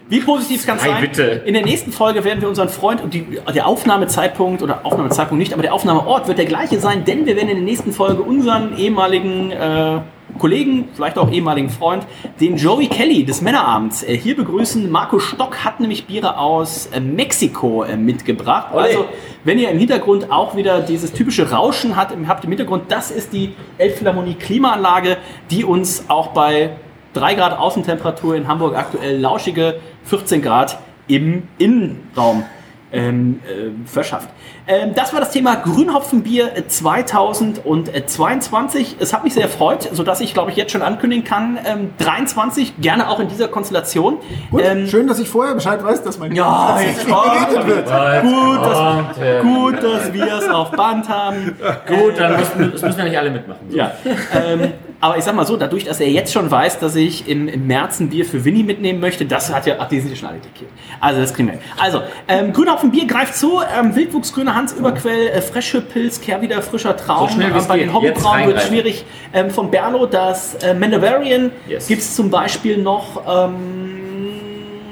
Wie 0.09 0.21
positiv 0.21 0.65
kann 0.65 0.77
es 0.77 0.81
Sei 0.83 0.89
sein? 0.89 1.01
bitte. 1.01 1.21
In 1.45 1.53
der 1.53 1.63
nächsten 1.63 1.91
Folge 1.91 2.23
werden 2.23 2.41
wir 2.41 2.49
unseren 2.49 2.69
Freund 2.69 2.99
und 3.03 3.13
die, 3.13 3.27
der 3.53 3.67
Aufnahmezeitpunkt 3.67 4.63
oder 4.63 4.83
Aufnahmezeitpunkt 4.83 5.37
nicht, 5.39 5.53
aber 5.53 5.61
der 5.61 5.71
Aufnahmeort 5.71 6.27
wird 6.27 6.39
der 6.39 6.45
gleiche 6.47 6.79
sein, 6.79 7.05
denn 7.05 7.27
wir 7.27 7.35
werden 7.35 7.49
in 7.49 7.57
der 7.57 7.65
nächsten 7.65 7.93
Folge 7.93 8.23
unseren 8.23 8.75
ehemaligen 8.75 9.51
äh, 9.51 9.99
Kollegen, 10.39 10.89
vielleicht 10.93 11.17
auch 11.17 11.31
ehemaligen 11.31 11.69
Freund, 11.69 12.07
den 12.39 12.57
Joey 12.57 12.87
Kelly 12.87 13.23
des 13.23 13.41
Männerabends 13.41 14.01
äh, 14.03 14.17
hier 14.17 14.35
begrüßen. 14.35 14.89
Marco 14.89 15.19
Stock 15.19 15.63
hat 15.63 15.79
nämlich 15.79 16.07
Biere 16.07 16.37
aus 16.37 16.87
äh, 16.87 16.99
Mexiko 16.99 17.83
äh, 17.83 17.95
mitgebracht. 17.95 18.73
Ole. 18.73 18.81
Also, 18.81 19.05
wenn 19.43 19.59
ihr 19.59 19.69
im 19.69 19.77
Hintergrund 19.77 20.31
auch 20.31 20.55
wieder 20.55 20.81
dieses 20.81 21.13
typische 21.13 21.51
Rauschen 21.51 21.95
hat, 21.95 22.13
habt 22.27 22.43
im 22.43 22.49
Hintergrund, 22.49 22.85
das 22.89 23.11
ist 23.11 23.31
die 23.33 23.53
Elbphilharmonie 23.77 24.33
Klimaanlage, 24.33 25.17
die 25.51 25.63
uns 25.63 26.05
auch 26.07 26.29
bei 26.29 26.71
3 27.13 27.35
Grad 27.35 27.59
Außentemperatur 27.59 28.35
in 28.35 28.47
Hamburg 28.47 28.75
aktuell 28.75 29.19
lauschige 29.19 29.79
14 30.05 30.41
Grad 30.41 30.79
im 31.07 31.43
Innenraum 31.57 32.43
ähm, 32.91 33.39
äh, 33.45 33.69
verschafft. 33.87 34.29
Ähm, 34.67 34.93
das 34.95 35.13
war 35.13 35.19
das 35.19 35.31
Thema 35.31 35.55
Grünhopfenbier 35.55 36.49
2022. 36.67 38.97
Es 38.99 39.13
hat 39.13 39.23
mich 39.23 39.33
sehr 39.33 39.43
erfreut, 39.43 39.89
sodass 39.91 40.21
ich, 40.21 40.33
glaube 40.33 40.51
ich, 40.51 40.57
jetzt 40.57 40.71
schon 40.71 40.81
ankündigen 40.81 41.23
kann, 41.23 41.59
ähm, 41.65 41.91
23, 41.99 42.77
gerne 42.79 43.09
auch 43.09 43.19
in 43.19 43.27
dieser 43.27 43.47
Konstellation. 43.47 44.17
Gut, 44.51 44.61
Ähm, 44.63 44.87
schön, 44.87 45.07
dass 45.07 45.19
ich 45.19 45.29
vorher 45.29 45.53
Bescheid 45.55 45.83
weiß, 45.83 46.03
dass 46.03 46.17
mein 46.19 46.33
ja, 46.33 46.73
dass 46.73 46.83
jetzt 46.83 47.05
geredet 47.05 47.67
wird. 47.67 47.85
Gut, 48.23 48.65
dass, 48.65 49.17
äh, 49.17 49.41
gut, 49.41 49.83
dass 49.83 50.13
wir 50.13 50.37
es 50.37 50.49
auf 50.49 50.71
Band 50.71 51.07
haben. 51.09 51.55
gut, 51.87 52.13
dann 52.17 52.37
müssen, 52.37 52.71
das 52.71 52.81
müssen 52.81 52.99
ja 52.99 53.05
nicht 53.05 53.17
alle 53.17 53.31
mitmachen. 53.31 53.67
So. 53.69 53.77
Ja, 53.77 53.91
ähm, 54.33 54.73
aber 55.01 55.17
ich 55.17 55.23
sag 55.23 55.33
mal 55.33 55.45
so, 55.45 55.55
dadurch, 55.55 55.85
dass 55.85 56.01
er 56.01 56.09
jetzt 56.09 56.33
schon 56.33 56.51
weiß, 56.51 56.79
dass 56.79 56.95
ich 56.95 57.27
im, 57.29 57.47
im 57.47 57.67
März 57.67 58.01
ein 58.01 58.09
Bier 58.09 58.25
für 58.25 58.43
Winnie 58.43 58.63
mitnehmen 58.63 58.99
möchte, 58.99 59.25
das 59.25 59.53
hat 59.53 59.65
ja, 59.65 59.75
ach, 59.79 59.87
die 59.87 60.01
sind 60.01 60.09
ja 60.09 60.15
schon 60.17 60.27
alle 60.27 60.39
dickiert. 60.39 60.69
Also, 60.99 61.21
das 61.21 61.33
kriegen 61.33 61.47
wir. 61.49 61.59
Also, 61.81 62.01
ähm, 62.27 62.51
Grünhopfenbier 62.51 63.07
greift 63.07 63.35
zu, 63.35 63.61
ähm, 63.61 63.95
Wildwuchsgrüner 63.95 64.53
Hans 64.53 64.73
Überquell, 64.73 65.29
äh, 65.29 65.41
frische 65.41 65.79
Pilz, 65.79 66.19
Kehrwieder, 66.19 66.61
frischer 66.61 66.97
Traum. 66.97 67.29
So 67.29 67.35
schnell 67.35 67.51
bei 67.51 67.77
geht. 67.77 67.87
den 67.87 67.93
Hobbybrauen 67.93 68.47
wird 68.47 68.61
schwierig. 68.63 69.05
Ähm, 69.33 69.49
von 69.51 69.71
Berlo 69.71 70.05
das 70.05 70.55
äh, 70.55 70.73
Mandalorian 70.73 71.51
Yes. 71.67 71.87
gibt 71.87 72.01
es 72.01 72.15
zum 72.15 72.29
Beispiel 72.29 72.77
noch. 72.77 73.21
Ähm, 73.25 73.99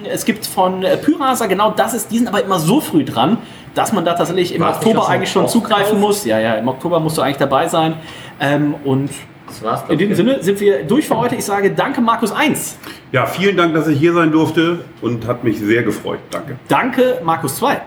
es 0.09 0.23
gibt 0.23 0.45
von 0.45 0.83
äh, 0.83 0.95
Pyrasa, 0.95 1.47
genau 1.47 1.71
das 1.71 1.93
ist, 1.93 2.11
die 2.11 2.19
sind 2.19 2.29
aber 2.29 2.41
immer 2.41 2.59
so 2.59 2.79
früh 2.79 3.03
dran, 3.03 3.39
dass 3.75 3.91
man 3.91 4.05
da 4.05 4.13
tatsächlich 4.13 4.55
im 4.55 4.61
nicht 4.61 4.75
Oktober 4.75 5.09
eigentlich 5.09 5.31
schon 5.31 5.49
zugreifen 5.49 5.99
muss. 5.99 6.23
Ja, 6.23 6.39
ja, 6.39 6.53
im 6.53 6.67
Oktober 6.69 7.01
musst 7.01 7.17
du 7.17 7.21
eigentlich 7.21 7.37
dabei 7.37 7.67
sein. 7.67 7.95
Ähm, 8.39 8.75
und 8.85 9.09
Das 9.47 9.63
war's. 9.63 9.83
in 9.89 9.97
diesem 9.97 10.15
Sinne 10.15 10.43
sind 10.43 10.59
wir 10.59 10.83
durch 10.83 11.07
für 11.07 11.17
heute. 11.17 11.35
Ich 11.35 11.45
sage 11.45 11.71
danke 11.71 12.01
Markus 12.01 12.31
1. 12.31 12.77
Ja, 13.11 13.25
vielen 13.25 13.57
Dank, 13.57 13.73
dass 13.73 13.87
ich 13.87 13.97
hier 13.97 14.13
sein 14.13 14.31
durfte 14.31 14.79
und 15.01 15.25
hat 15.25 15.43
mich 15.43 15.59
sehr 15.59 15.83
gefreut. 15.83 16.19
Danke. 16.31 16.57
Danke 16.67 17.21
Markus 17.23 17.55
2. 17.57 17.81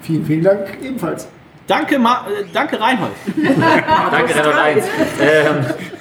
Vielen, 0.00 0.24
vielen 0.24 0.44
Dank 0.44 0.78
ebenfalls. 0.82 1.28
Danke, 1.66 1.98
Ma 1.98 2.26
äh, 2.28 2.44
danke 2.52 2.78
Reinhold. 2.78 3.12
Danke, 3.36 4.34
Rennhold 4.34 4.56
1. 4.56 4.84
Ähm, 5.20 5.54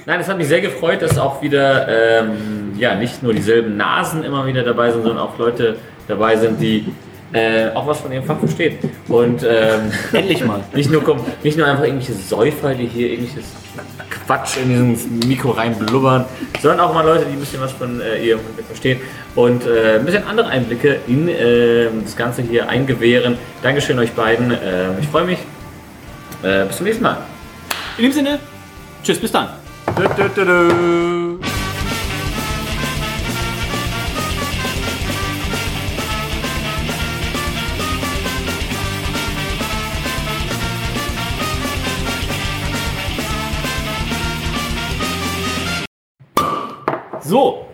nein, 0.05 0.19
es 0.19 0.27
hat 0.27 0.37
mich 0.37 0.47
sehr 0.47 0.59
gefreut, 0.59 1.01
dass 1.01 1.17
auch 1.17 1.41
wieder 1.41 1.87
ähm, 1.87 2.73
ja, 2.77 2.95
nicht 2.95 3.23
nur 3.23 3.33
dieselben 3.33 3.77
Nasen 3.77 4.25
immer 4.25 4.45
wieder 4.45 4.63
dabei 4.63 4.91
sind, 4.91 5.03
sondern 5.03 5.19
auch 5.19 5.37
Leute 5.37 5.77
dabei 6.07 6.35
sind, 6.35 6.59
die 6.59 6.91
äh, 7.31 7.69
auch 7.73 7.87
was 7.87 8.01
von 8.01 8.11
ihrem 8.11 8.25
Fach 8.25 8.39
verstehen. 8.39 8.77
Und 9.07 9.43
ähm, 9.43 9.91
Endlich 10.11 10.45
mal. 10.45 10.61
nicht, 10.73 10.91
nur, 10.91 11.01
nicht 11.43 11.57
nur 11.57 11.65
einfach 11.65 11.85
irgendwelche 11.85 12.13
Säufer, 12.13 12.73
die 12.73 12.87
hier 12.87 13.11
irgendwelches 13.11 13.45
Quatsch 14.25 14.57
in 14.57 14.69
dieses 14.69 15.07
Mikro 15.27 15.51
reinblubbern, 15.51 16.25
sondern 16.61 16.79
auch 16.81 16.93
mal 16.93 17.05
Leute, 17.05 17.25
die 17.25 17.33
ein 17.33 17.39
bisschen 17.39 17.61
was 17.61 17.71
von 17.71 18.01
äh, 18.01 18.25
ihrem 18.25 18.39
Handwerk 18.45 18.67
verstehen 18.67 19.01
und 19.35 19.65
äh, 19.65 19.95
ein 19.95 20.05
bisschen 20.05 20.25
andere 20.27 20.47
Einblicke 20.47 20.99
in 21.07 21.27
äh, 21.27 21.87
das 22.03 22.15
Ganze 22.15 22.41
hier 22.41 22.69
eingewähren. 22.69 23.37
Dankeschön 23.61 23.99
euch 23.99 24.11
beiden. 24.11 24.51
Äh, 24.51 24.99
ich 24.99 25.07
freue 25.07 25.25
mich. 25.25 25.39
Äh, 26.43 26.65
bis 26.65 26.77
zum 26.77 26.85
nächsten 26.85 27.03
Mal. 27.03 27.17
In 27.97 28.03
dem 28.03 28.11
Sinne, 28.11 28.39
tschüss, 29.03 29.19
bis 29.19 29.31
dann. 29.31 29.49
Dö, 29.97 30.07
dö, 30.17 30.29
dö, 30.35 31.22
So, 47.33 47.65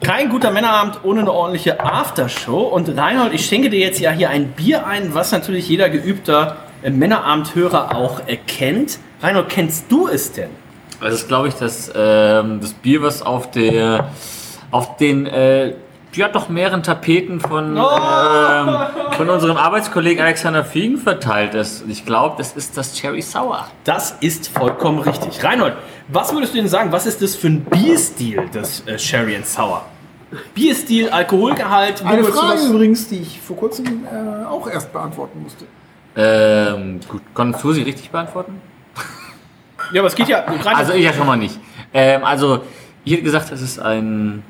kein 0.00 0.28
guter 0.28 0.50
Männerabend 0.50 1.04
ohne 1.04 1.20
eine 1.20 1.30
ordentliche 1.30 1.78
Aftershow. 1.78 2.62
Und 2.62 2.88
Reinhold, 2.98 3.32
ich 3.32 3.46
schenke 3.46 3.70
dir 3.70 3.78
jetzt 3.78 4.00
ja 4.00 4.10
hier 4.10 4.28
ein 4.28 4.48
Bier 4.48 4.84
ein, 4.84 5.14
was 5.14 5.30
natürlich 5.30 5.68
jeder 5.68 5.88
geübter 5.88 6.56
äh, 6.82 6.90
Männerabendhörer 6.90 7.94
auch 7.94 8.26
erkennt. 8.26 8.98
Reinhold, 9.20 9.50
kennst 9.50 9.84
du 9.88 10.08
es 10.08 10.32
denn? 10.32 10.50
Das 11.00 11.14
ist, 11.14 11.28
glaube 11.28 11.46
ich, 11.46 11.54
das, 11.54 11.92
ähm, 11.94 12.58
das 12.60 12.72
Bier, 12.72 13.02
was 13.02 13.22
auf 13.22 13.52
der 13.52 14.08
auf 14.72 14.96
den 14.96 15.26
äh, 15.26 15.74
ja 16.16 16.28
doch 16.28 16.48
mehreren 16.48 16.82
Tapeten 16.82 17.40
von, 17.40 17.76
ähm, 17.76 18.76
von 19.16 19.30
unserem 19.30 19.56
Arbeitskollegen 19.56 20.22
Alexander 20.22 20.64
Fiegen 20.64 20.98
verteilt 20.98 21.54
ist. 21.54 21.82
Und 21.84 21.90
ich 21.90 22.04
glaube, 22.04 22.36
das 22.38 22.52
ist 22.52 22.76
das 22.76 22.94
Cherry 22.94 23.22
Sour. 23.22 23.66
Das 23.84 24.16
ist 24.20 24.48
vollkommen 24.48 24.98
richtig. 24.98 25.42
Reinhold, 25.42 25.74
was 26.08 26.32
würdest 26.32 26.54
du 26.54 26.58
denn 26.58 26.68
sagen, 26.68 26.92
was 26.92 27.06
ist 27.06 27.22
das 27.22 27.34
für 27.34 27.48
ein 27.48 27.64
Bierstil, 27.64 28.48
das 28.52 28.86
äh, 28.86 28.98
Sherry 28.98 29.36
and 29.36 29.46
Sour? 29.46 29.84
Bierstil, 30.54 31.10
Alkoholgehalt. 31.10 32.04
Eine 32.04 32.24
Frage 32.24 32.62
übrigens, 32.62 33.08
die 33.08 33.20
ich 33.20 33.40
vor 33.40 33.56
kurzem 33.56 34.04
äh, 34.04 34.46
auch 34.46 34.68
erst 34.68 34.92
beantworten 34.92 35.42
musste. 35.42 35.66
Ähm, 36.16 37.00
gut, 37.08 37.22
konntest 37.34 37.64
du 37.64 37.72
sie 37.72 37.82
richtig 37.82 38.10
beantworten? 38.10 38.60
Ja, 39.92 40.00
aber 40.00 40.08
es 40.08 40.14
geht 40.14 40.28
ja 40.28 40.40
gerade. 40.40 40.76
Also 40.76 40.92
ich 40.92 41.04
ja 41.04 41.12
schon 41.12 41.26
mal 41.26 41.36
nicht. 41.36 41.58
Ähm, 41.92 42.24
also, 42.24 42.60
ich 43.04 43.12
hätte 43.12 43.22
gesagt, 43.22 43.50
es 43.52 43.60
ist 43.60 43.78
ein. 43.78 44.42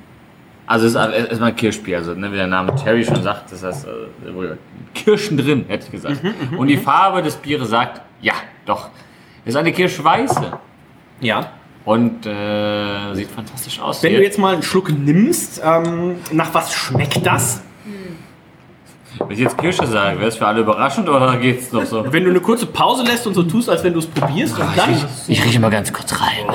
Also 0.73 0.87
es 0.87 0.95
ist 0.95 1.29
erstmal 1.29 1.51
ein 1.51 1.57
Kirschbier, 1.57 1.99
also 1.99 2.15
ne, 2.15 2.33
wie 2.33 2.37
der 2.37 2.47
Name 2.47 2.75
Terry 2.75 3.05
schon 3.05 3.23
sagt, 3.23 3.53
das 3.53 3.63
heißt 3.63 3.87
äh, 3.87 4.57
Kirschen 4.95 5.37
drin, 5.37 5.67
hätte 5.69 5.85
ich 5.85 5.93
gesagt. 5.93 6.23
Und 6.57 6.67
die 6.67 6.79
Farbe 6.79 7.21
des 7.23 7.37
Bieres 7.37 7.69
sagt, 7.69 8.01
ja, 8.23 8.33
doch. 8.65 8.89
Es 9.45 9.51
ist 9.51 9.57
eine 9.57 9.71
Kirschweiße. 9.71 10.59
ja. 11.21 11.51
Und 11.85 12.25
äh, 12.25 13.13
sieht 13.13 13.31
fantastisch 13.31 13.81
aus. 13.81 14.03
Wenn 14.03 14.15
du 14.15 14.23
jetzt 14.23 14.39
mal 14.39 14.55
einen 14.55 14.63
Schluck 14.63 14.91
nimmst, 14.91 15.61
ähm, 15.63 16.17
nach 16.31 16.55
was 16.55 16.73
schmeckt 16.73 17.27
das? 17.27 17.61
Wenn 19.19 19.31
ich 19.31 19.41
jetzt 19.41 19.59
Kirsche 19.59 19.87
sage, 19.87 20.21
wäre 20.21 20.29
es 20.29 20.37
für 20.37 20.47
alle 20.47 20.61
überraschend 20.61 21.07
oder 21.07 21.37
geht's 21.37 21.71
noch 21.71 21.85
so? 21.85 22.11
Wenn 22.11 22.25
du 22.25 22.31
eine 22.31 22.41
kurze 22.41 22.65
Pause 22.65 23.05
lässt 23.05 23.27
und 23.27 23.35
so 23.35 23.43
tust, 23.43 23.69
als 23.69 23.85
wenn 23.85 23.93
du 23.93 23.99
es 23.99 24.07
probierst 24.07 24.59
und 24.59 24.69
dann. 24.75 24.97
Ich 25.29 25.45
rieche 25.45 25.61
mal 25.61 25.71
ganz 25.71 25.93
kurz 25.93 26.19
rein. 26.19 26.47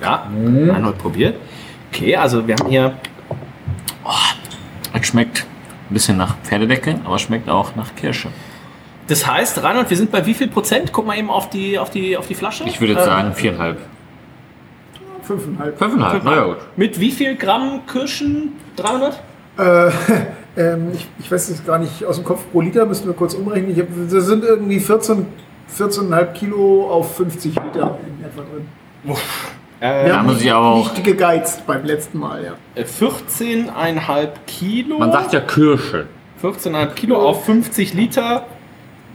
Ja, 0.00 0.28
Reinhold 0.30 0.98
probiert. 0.98 1.34
Okay, 1.96 2.14
also 2.14 2.46
wir 2.46 2.56
haben 2.56 2.68
hier. 2.68 2.92
Es 4.92 5.06
schmeckt 5.06 5.46
ein 5.88 5.94
bisschen 5.94 6.18
nach 6.18 6.36
Pferdedecke, 6.42 7.00
aber 7.04 7.18
schmeckt 7.18 7.48
auch 7.48 7.74
nach 7.74 7.94
Kirsche. 7.94 8.28
Das 9.06 9.26
heißt, 9.26 9.62
Reinhold, 9.62 9.88
wir 9.88 9.96
sind 9.96 10.10
bei 10.10 10.26
wie 10.26 10.34
viel 10.34 10.48
Prozent? 10.48 10.92
Guck 10.92 11.06
mal 11.06 11.16
eben 11.16 11.30
auf 11.30 11.48
die, 11.48 11.78
auf 11.78 11.88
die, 11.88 12.18
auf 12.18 12.26
die 12.26 12.34
Flasche. 12.34 12.64
Ich 12.64 12.80
würde 12.80 12.92
jetzt 12.92 13.04
Äh, 13.04 13.06
sagen 13.06 13.34
viereinhalb. 13.34 13.78
Fünfeinhalb. 15.22 15.78
Fünfeinhalb, 15.78 16.22
naja 16.24 16.44
gut. 16.44 16.56
Mit 16.76 17.00
wie 17.00 17.10
viel 17.10 17.34
Gramm 17.34 17.86
Kirschen? 17.86 18.52
300? 18.76 19.22
Äh, 19.58 19.90
ähm, 20.60 20.90
ich, 20.92 21.08
ich 21.18 21.32
weiß 21.32 21.48
es 21.48 21.64
gar 21.64 21.78
nicht 21.78 22.04
aus 22.04 22.16
dem 22.16 22.24
Kopf 22.24 22.42
pro 22.52 22.60
Liter, 22.60 22.84
müssen 22.84 23.06
wir 23.06 23.14
kurz 23.14 23.32
umrechnen. 23.32 23.72
Ich 23.72 23.78
hab, 23.78 23.86
das 24.10 24.26
sind 24.26 24.44
irgendwie 24.44 24.80
14, 24.80 25.24
14,5 25.74 26.32
Kilo 26.32 26.90
auf 26.90 27.16
50 27.16 27.54
Liter 27.54 27.98
in 28.06 28.24
etwa 28.24 28.42
drin. 28.42 28.66
Äh, 29.80 30.08
Da 30.08 30.22
muss 30.22 30.40
ich 30.40 30.52
aber 30.52 30.66
auch. 30.66 30.90
Nicht 30.92 31.04
gegeizt 31.04 31.66
beim 31.66 31.84
letzten 31.84 32.18
Mal, 32.18 32.44
ja. 32.44 32.82
14,5 32.82 34.28
Kilo. 34.46 34.98
Man 34.98 35.12
sagt 35.12 35.32
ja 35.32 35.40
Kirsche. 35.40 36.06
14,5 36.42 36.86
Kilo 36.94 37.16
auf 37.28 37.44
50 37.44 37.94
Liter. 37.94 38.46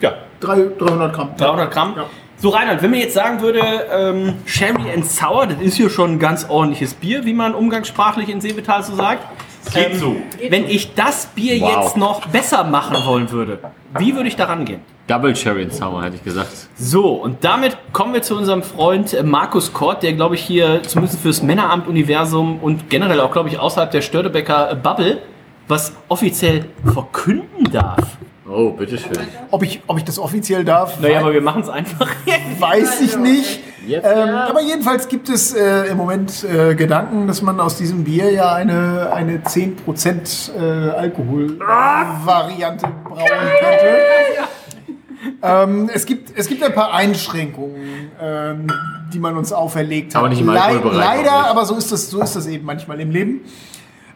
Ja, 0.01 0.13
Drei, 0.39 0.67
300 0.77 1.13
Gramm. 1.13 1.29
300 1.37 1.71
Gramm. 1.71 1.93
Ja. 1.97 2.05
So, 2.37 2.49
Reinhard, 2.49 2.81
wenn 2.81 2.89
man 2.89 2.99
jetzt 2.99 3.13
sagen 3.13 3.41
würde, 3.41 3.61
ähm, 3.91 4.33
Sherry 4.45 4.91
and 4.95 5.05
Sour, 5.05 5.45
das 5.45 5.59
ist 5.61 5.75
hier 5.77 5.91
schon 5.91 6.13
ein 6.13 6.19
ganz 6.19 6.47
ordentliches 6.49 6.95
Bier, 6.95 7.23
wie 7.25 7.33
man 7.33 7.53
umgangssprachlich 7.53 8.29
in 8.29 8.41
Seebetal 8.41 8.81
so 8.81 8.95
sagt. 8.95 9.23
Geht 9.75 9.97
so. 9.97 10.15
Wenn 10.49 10.65
ich 10.67 10.95
das 10.95 11.27
Bier 11.27 11.61
Wow. 11.61 11.83
jetzt 11.83 11.97
noch 11.97 12.25
besser 12.27 12.63
machen 12.63 12.97
wollen 13.05 13.31
würde, 13.31 13.59
wie 13.99 14.15
würde 14.15 14.27
ich 14.27 14.35
daran 14.35 14.65
gehen? 14.65 14.81
Double 15.07 15.33
Cherry 15.33 15.63
and 15.63 15.73
Sour, 15.73 16.03
hätte 16.03 16.15
ich 16.15 16.23
gesagt. 16.23 16.49
So, 16.77 17.09
und 17.15 17.43
damit 17.43 17.77
kommen 17.91 18.13
wir 18.13 18.21
zu 18.21 18.35
unserem 18.37 18.63
Freund 18.63 19.13
äh, 19.13 19.23
Markus 19.23 19.73
Kort, 19.73 20.03
der, 20.03 20.13
glaube 20.13 20.35
ich, 20.35 20.41
hier 20.41 20.83
zumindest 20.83 21.19
fürs 21.19 21.41
Männeramt-Universum 21.43 22.59
und 22.61 22.89
generell 22.89 23.19
auch, 23.19 23.31
glaube 23.31 23.49
ich, 23.49 23.59
außerhalb 23.59 23.91
der 23.91 24.01
Störtebecker 24.01 24.71
äh, 24.71 24.75
Bubble 24.75 25.21
was 25.67 25.93
offiziell 26.09 26.65
verkünden 26.93 27.71
darf. 27.71 28.17
Oh, 28.49 28.71
bitteschön. 28.71 29.11
Ob 29.51 29.63
ich, 29.63 29.79
ob 29.87 29.97
ich 29.97 30.03
das 30.03 30.19
offiziell 30.19 30.65
darf, 30.65 30.99
Naja, 30.99 31.21
aber 31.21 31.31
wir 31.33 31.41
machen 31.41 31.61
es 31.61 31.69
einfach. 31.69 32.09
weiß 32.59 32.99
ich 33.01 33.15
nicht. 33.17 33.61
Jetzt, 33.87 34.05
Ähm, 34.05 34.27
ja. 34.27 34.47
aber 34.49 34.61
jedenfalls 34.61 35.07
gibt 35.07 35.29
es 35.29 35.53
äh, 35.53 35.85
im 35.85 35.97
Moment 35.97 36.43
äh, 36.43 36.75
Gedanken, 36.75 37.27
dass 37.27 37.41
man 37.41 37.59
aus 37.61 37.77
diesem 37.77 38.03
Bier 38.03 38.29
ja 38.31 38.53
eine, 38.53 39.11
eine 39.13 39.37
10% 39.37 40.51
äh, 40.53 40.89
Alkohol-Variante 40.91 42.87
brauen 43.05 43.17
könnte. 43.17 43.97
Ähm, 45.41 45.89
es, 45.93 46.05
gibt, 46.05 46.37
es 46.37 46.47
gibt 46.47 46.63
ein 46.63 46.73
paar 46.73 46.93
Einschränkungen, 46.93 48.11
ähm, 48.21 48.67
die 49.13 49.19
man 49.19 49.37
uns 49.37 49.53
auferlegt 49.53 50.15
hat. 50.15 50.19
Aber 50.19 50.29
nicht 50.29 50.41
im 50.41 50.49
auch 50.49 50.93
Leider, 50.93 51.31
aber 51.31 51.65
so 51.65 51.75
ist, 51.75 51.91
das, 51.91 52.09
so 52.09 52.21
ist 52.21 52.35
das 52.35 52.47
eben 52.47 52.65
manchmal 52.65 52.99
im 52.99 53.11
Leben. 53.11 53.41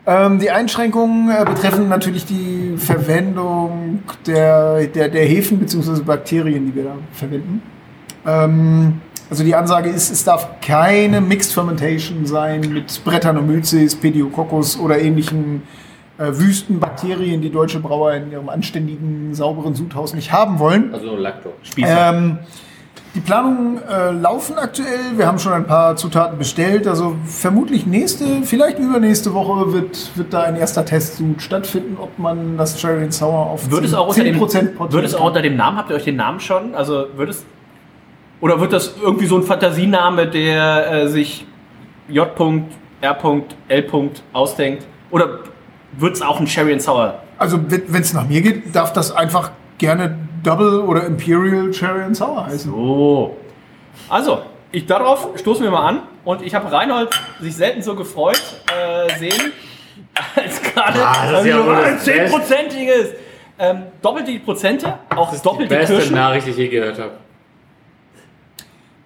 Ähm, 0.08 0.40
die 0.40 0.52
Einschränkungen 0.52 1.30
äh, 1.30 1.46
betreffen 1.46 1.90
natürlich 1.90 2.26
die 2.26 2.76
Verwendung 2.78 4.04
der, 4.28 4.86
der, 4.88 5.10
der 5.10 5.26
Hefen 5.26 5.60
bzw. 5.60 6.02
Bakterien, 6.04 6.68
die 6.68 6.76
wir 6.76 6.84
da 6.84 6.96
verwenden. 7.12 7.64
Ähm, 8.26 9.02
also 9.30 9.44
die 9.44 9.56
Ansage 9.56 9.90
ist, 9.90 10.12
es 10.12 10.24
darf 10.24 10.62
keine 10.62 11.22
Mixed 11.22 11.54
Fermentation 11.54 12.26
sein 12.28 12.62
mit 12.72 13.04
Brettanomyces, 13.04 13.96
Pediococcus 13.96 14.80
oder 14.80 15.00
ähnlichen 15.00 15.64
äh, 16.18 16.28
Wüstenbakterien, 16.28 17.42
die 17.42 17.52
deutsche 17.52 17.80
Brauer 17.80 18.14
in 18.14 18.32
ihrem 18.32 18.50
anständigen, 18.50 19.34
sauberen 19.34 19.76
Sudhaus 19.76 20.14
nicht 20.14 20.32
haben 20.32 20.60
wollen. 20.60 20.94
Also 20.94 21.16
Lacto. 21.16 21.54
Ähm, 21.78 22.40
die 23.16 23.22
Planungen 23.22 23.82
äh, 23.82 24.12
laufen 24.12 24.58
aktuell. 24.58 25.18
Wir 25.18 25.26
haben 25.26 25.40
schon 25.40 25.54
ein 25.54 25.66
paar 25.66 25.96
Zutaten 25.96 26.38
bestellt. 26.38 26.86
Also 26.86 27.16
vermutlich 27.26 27.86
nächste, 27.86 28.44
vielleicht 28.44 28.78
übernächste 28.78 29.34
Woche 29.34 29.72
wird, 29.72 30.18
wird 30.18 30.34
da 30.34 30.44
ein 30.44 30.58
erster 30.58 30.84
Testsud 30.86 31.42
stattfinden, 31.42 31.98
ob 32.00 32.20
man 32.20 32.58
das 32.58 32.78
Cherry 32.78 33.04
and 33.04 33.14
Sour 33.14 33.52
auf 33.52 33.72
Wird 33.72 33.86
es 33.86 33.94
auch 33.94 34.10
unter 34.10 34.24
dem, 34.24 34.38
10% 34.38 34.92
wird 34.92 35.06
es 35.06 35.16
auch 35.16 35.28
unter 35.28 35.42
dem 35.42 35.56
Namen, 35.56 35.78
habt 35.78 35.90
ihr 35.90 35.96
euch 35.96 36.04
den 36.04 36.18
Namen 36.18 36.42
schon? 36.42 36.76
Also 36.76 37.06
wird 37.16 37.30
es. 37.30 37.46
Oder 38.42 38.60
wird 38.60 38.74
das 38.74 38.96
irgendwie 39.02 39.28
so 39.28 39.38
ein 39.38 39.44
Fantasiename, 39.44 40.28
der 40.28 40.92
äh, 40.92 41.08
sich 41.08 41.46
J.R.L. 42.10 43.86
ausdenkt? 44.34 44.86
Oder 45.10 45.40
wird 45.98 46.16
es 46.16 46.22
auch 46.22 46.40
ein 46.40 46.48
Sherry 46.48 46.74
and 46.74 46.82
Sour? 46.82 47.16
Also 47.38 47.60
wenn 47.70 48.02
es 48.02 48.14
nach 48.14 48.28
mir 48.28 48.42
geht, 48.42 48.76
darf 48.76 48.94
das 48.94 49.12
einfach 49.12 49.52
gerne 49.78 50.18
Double 50.44 50.82
oder 50.82 51.06
Imperial 51.06 51.72
Cherry 51.72 52.04
and 52.04 52.16
Sour 52.16 52.46
heißen. 52.46 52.74
Oh. 52.74 53.36
Also, 54.10 54.42
ich, 54.72 54.86
darauf 54.86 55.30
stoßen 55.36 55.64
wir 55.64 55.72
mal 55.72 55.88
an. 55.88 56.00
Und 56.24 56.42
ich 56.42 56.56
habe 56.56 56.72
Reinhold 56.72 57.10
sich 57.40 57.56
selten 57.56 57.82
so 57.82 57.96
gefreut 57.96 58.42
äh, 58.68 59.18
sehen, 59.20 59.54
als 60.36 60.62
gerade 60.62 61.06
Ah, 61.06 61.32
das 61.32 61.42
ist 61.42 61.48
ja 61.48 61.62
ein 61.62 61.96
das 61.96 62.04
zehnprozentiges. 62.04 63.10
Ähm, 63.58 63.84
doppelt 64.02 64.28
die 64.28 64.40
Prozente, 64.40 64.96
auch 65.16 65.34
doppelt 65.42 65.70
die 65.70 65.76
Beste 65.76 65.96
Kirschen. 65.96 66.16
Nachricht, 66.16 66.48
die 66.48 66.52
ich 66.52 66.58
je 66.58 66.68
gehört 66.68 67.00
habe. 67.00 67.12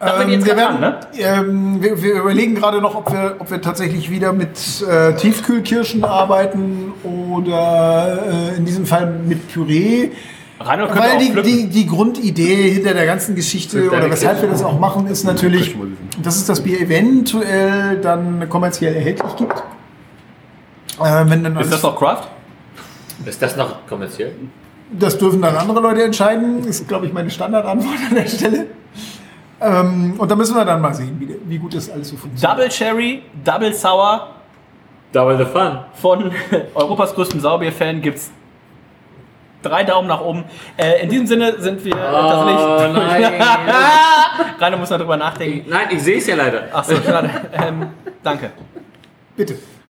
Jetzt 0.02 0.46
wir, 0.46 0.56
werden, 0.56 0.80
dran, 0.80 0.96
ähm, 1.18 1.84
wir, 1.84 2.02
wir 2.02 2.14
überlegen 2.22 2.56
gerade 2.56 2.80
noch, 2.80 2.96
ob 2.96 3.12
wir, 3.12 3.36
ob 3.38 3.52
wir 3.52 3.62
tatsächlich 3.62 4.10
wieder 4.10 4.32
mit 4.32 4.82
äh, 4.82 5.14
Tiefkühlkirschen 5.16 6.06
arbeiten 6.06 6.94
oder 7.04 8.54
äh, 8.54 8.58
in 8.58 8.64
diesem 8.64 8.86
Fall 8.86 9.12
mit 9.28 9.52
Püree. 9.52 10.12
Weil 10.58 11.18
die, 11.20 11.42
die, 11.42 11.68
die 11.68 11.86
Grundidee 11.86 12.72
hinter 12.72 12.94
der 12.94 13.06
ganzen 13.06 13.36
Geschichte 13.36 13.90
oder 13.90 14.10
weshalb 14.10 14.42
wir 14.42 14.50
das 14.50 14.64
auch 14.64 14.80
machen, 14.80 15.08
ist 15.08 15.26
natürlich, 15.26 15.76
dass 16.22 16.38
es 16.38 16.46
das 16.46 16.62
Bier 16.62 16.80
eventuell 16.80 17.98
dann 17.98 18.48
kommerziell 18.48 18.96
erhältlich 18.96 19.36
gibt. 19.36 19.64
Äh, 21.02 21.30
wenn 21.30 21.44
dann 21.44 21.58
Ist 21.58 21.74
das 21.74 21.84
noch 21.84 21.98
Craft? 21.98 22.28
Ist 23.26 23.42
das 23.42 23.58
noch 23.58 23.86
kommerziell? 23.86 24.32
Das 24.92 25.18
dürfen 25.18 25.42
dann 25.42 25.56
andere 25.58 25.82
Leute 25.82 26.04
entscheiden. 26.04 26.64
Ist, 26.66 26.88
glaube 26.88 27.06
ich, 27.06 27.14
meine 27.14 27.30
Standardantwort 27.30 27.98
an 28.10 28.16
der 28.16 28.28
Stelle. 28.28 28.66
Ähm, 29.62 30.16
und 30.18 30.30
da 30.32 30.36
müssen 30.36 30.56
wir 30.56 30.64
dann 30.66 30.80
mal 30.82 30.94
sehen, 30.94 31.16
wie, 31.20 31.36
wie 31.50 31.58
gut 31.58 31.74
das 31.76 31.90
alles 31.90 32.10
so 32.10 32.18
funktioniert. 32.18 32.52
Double 32.60 32.70
Cherry, 32.70 33.24
Double 33.44 33.74
Sour 33.74 34.28
Double 35.12 35.38
the 35.38 35.46
fun. 35.46 35.80
von 35.96 36.32
Europas 36.76 37.14
größtem 37.16 37.40
Sauerbier-Fan 37.40 38.02
gibt's 38.02 38.32
drei 39.64 39.84
Daumen 39.84 40.08
nach 40.08 40.22
oben. 40.22 40.44
Äh, 40.78 41.04
in 41.04 41.10
diesem 41.10 41.28
Sinne 41.28 41.60
sind 41.60 41.84
wir 41.84 41.94
Oh, 41.96 41.98
tatsächlich. 41.98 42.96
nein. 42.96 43.42
Rainer 44.60 44.78
muss 44.78 44.90
noch 44.90 44.98
drüber 45.00 45.18
nachdenken. 45.18 45.70
Nein, 45.70 45.88
ich 45.92 46.02
sehe 46.04 46.18
es 46.18 46.28
ja 46.28 46.36
leider. 46.36 46.64
Achso, 46.74 46.96
schade. 47.06 47.30
Ähm, 47.54 47.88
danke. 48.24 48.52
Bitte. 49.36 49.58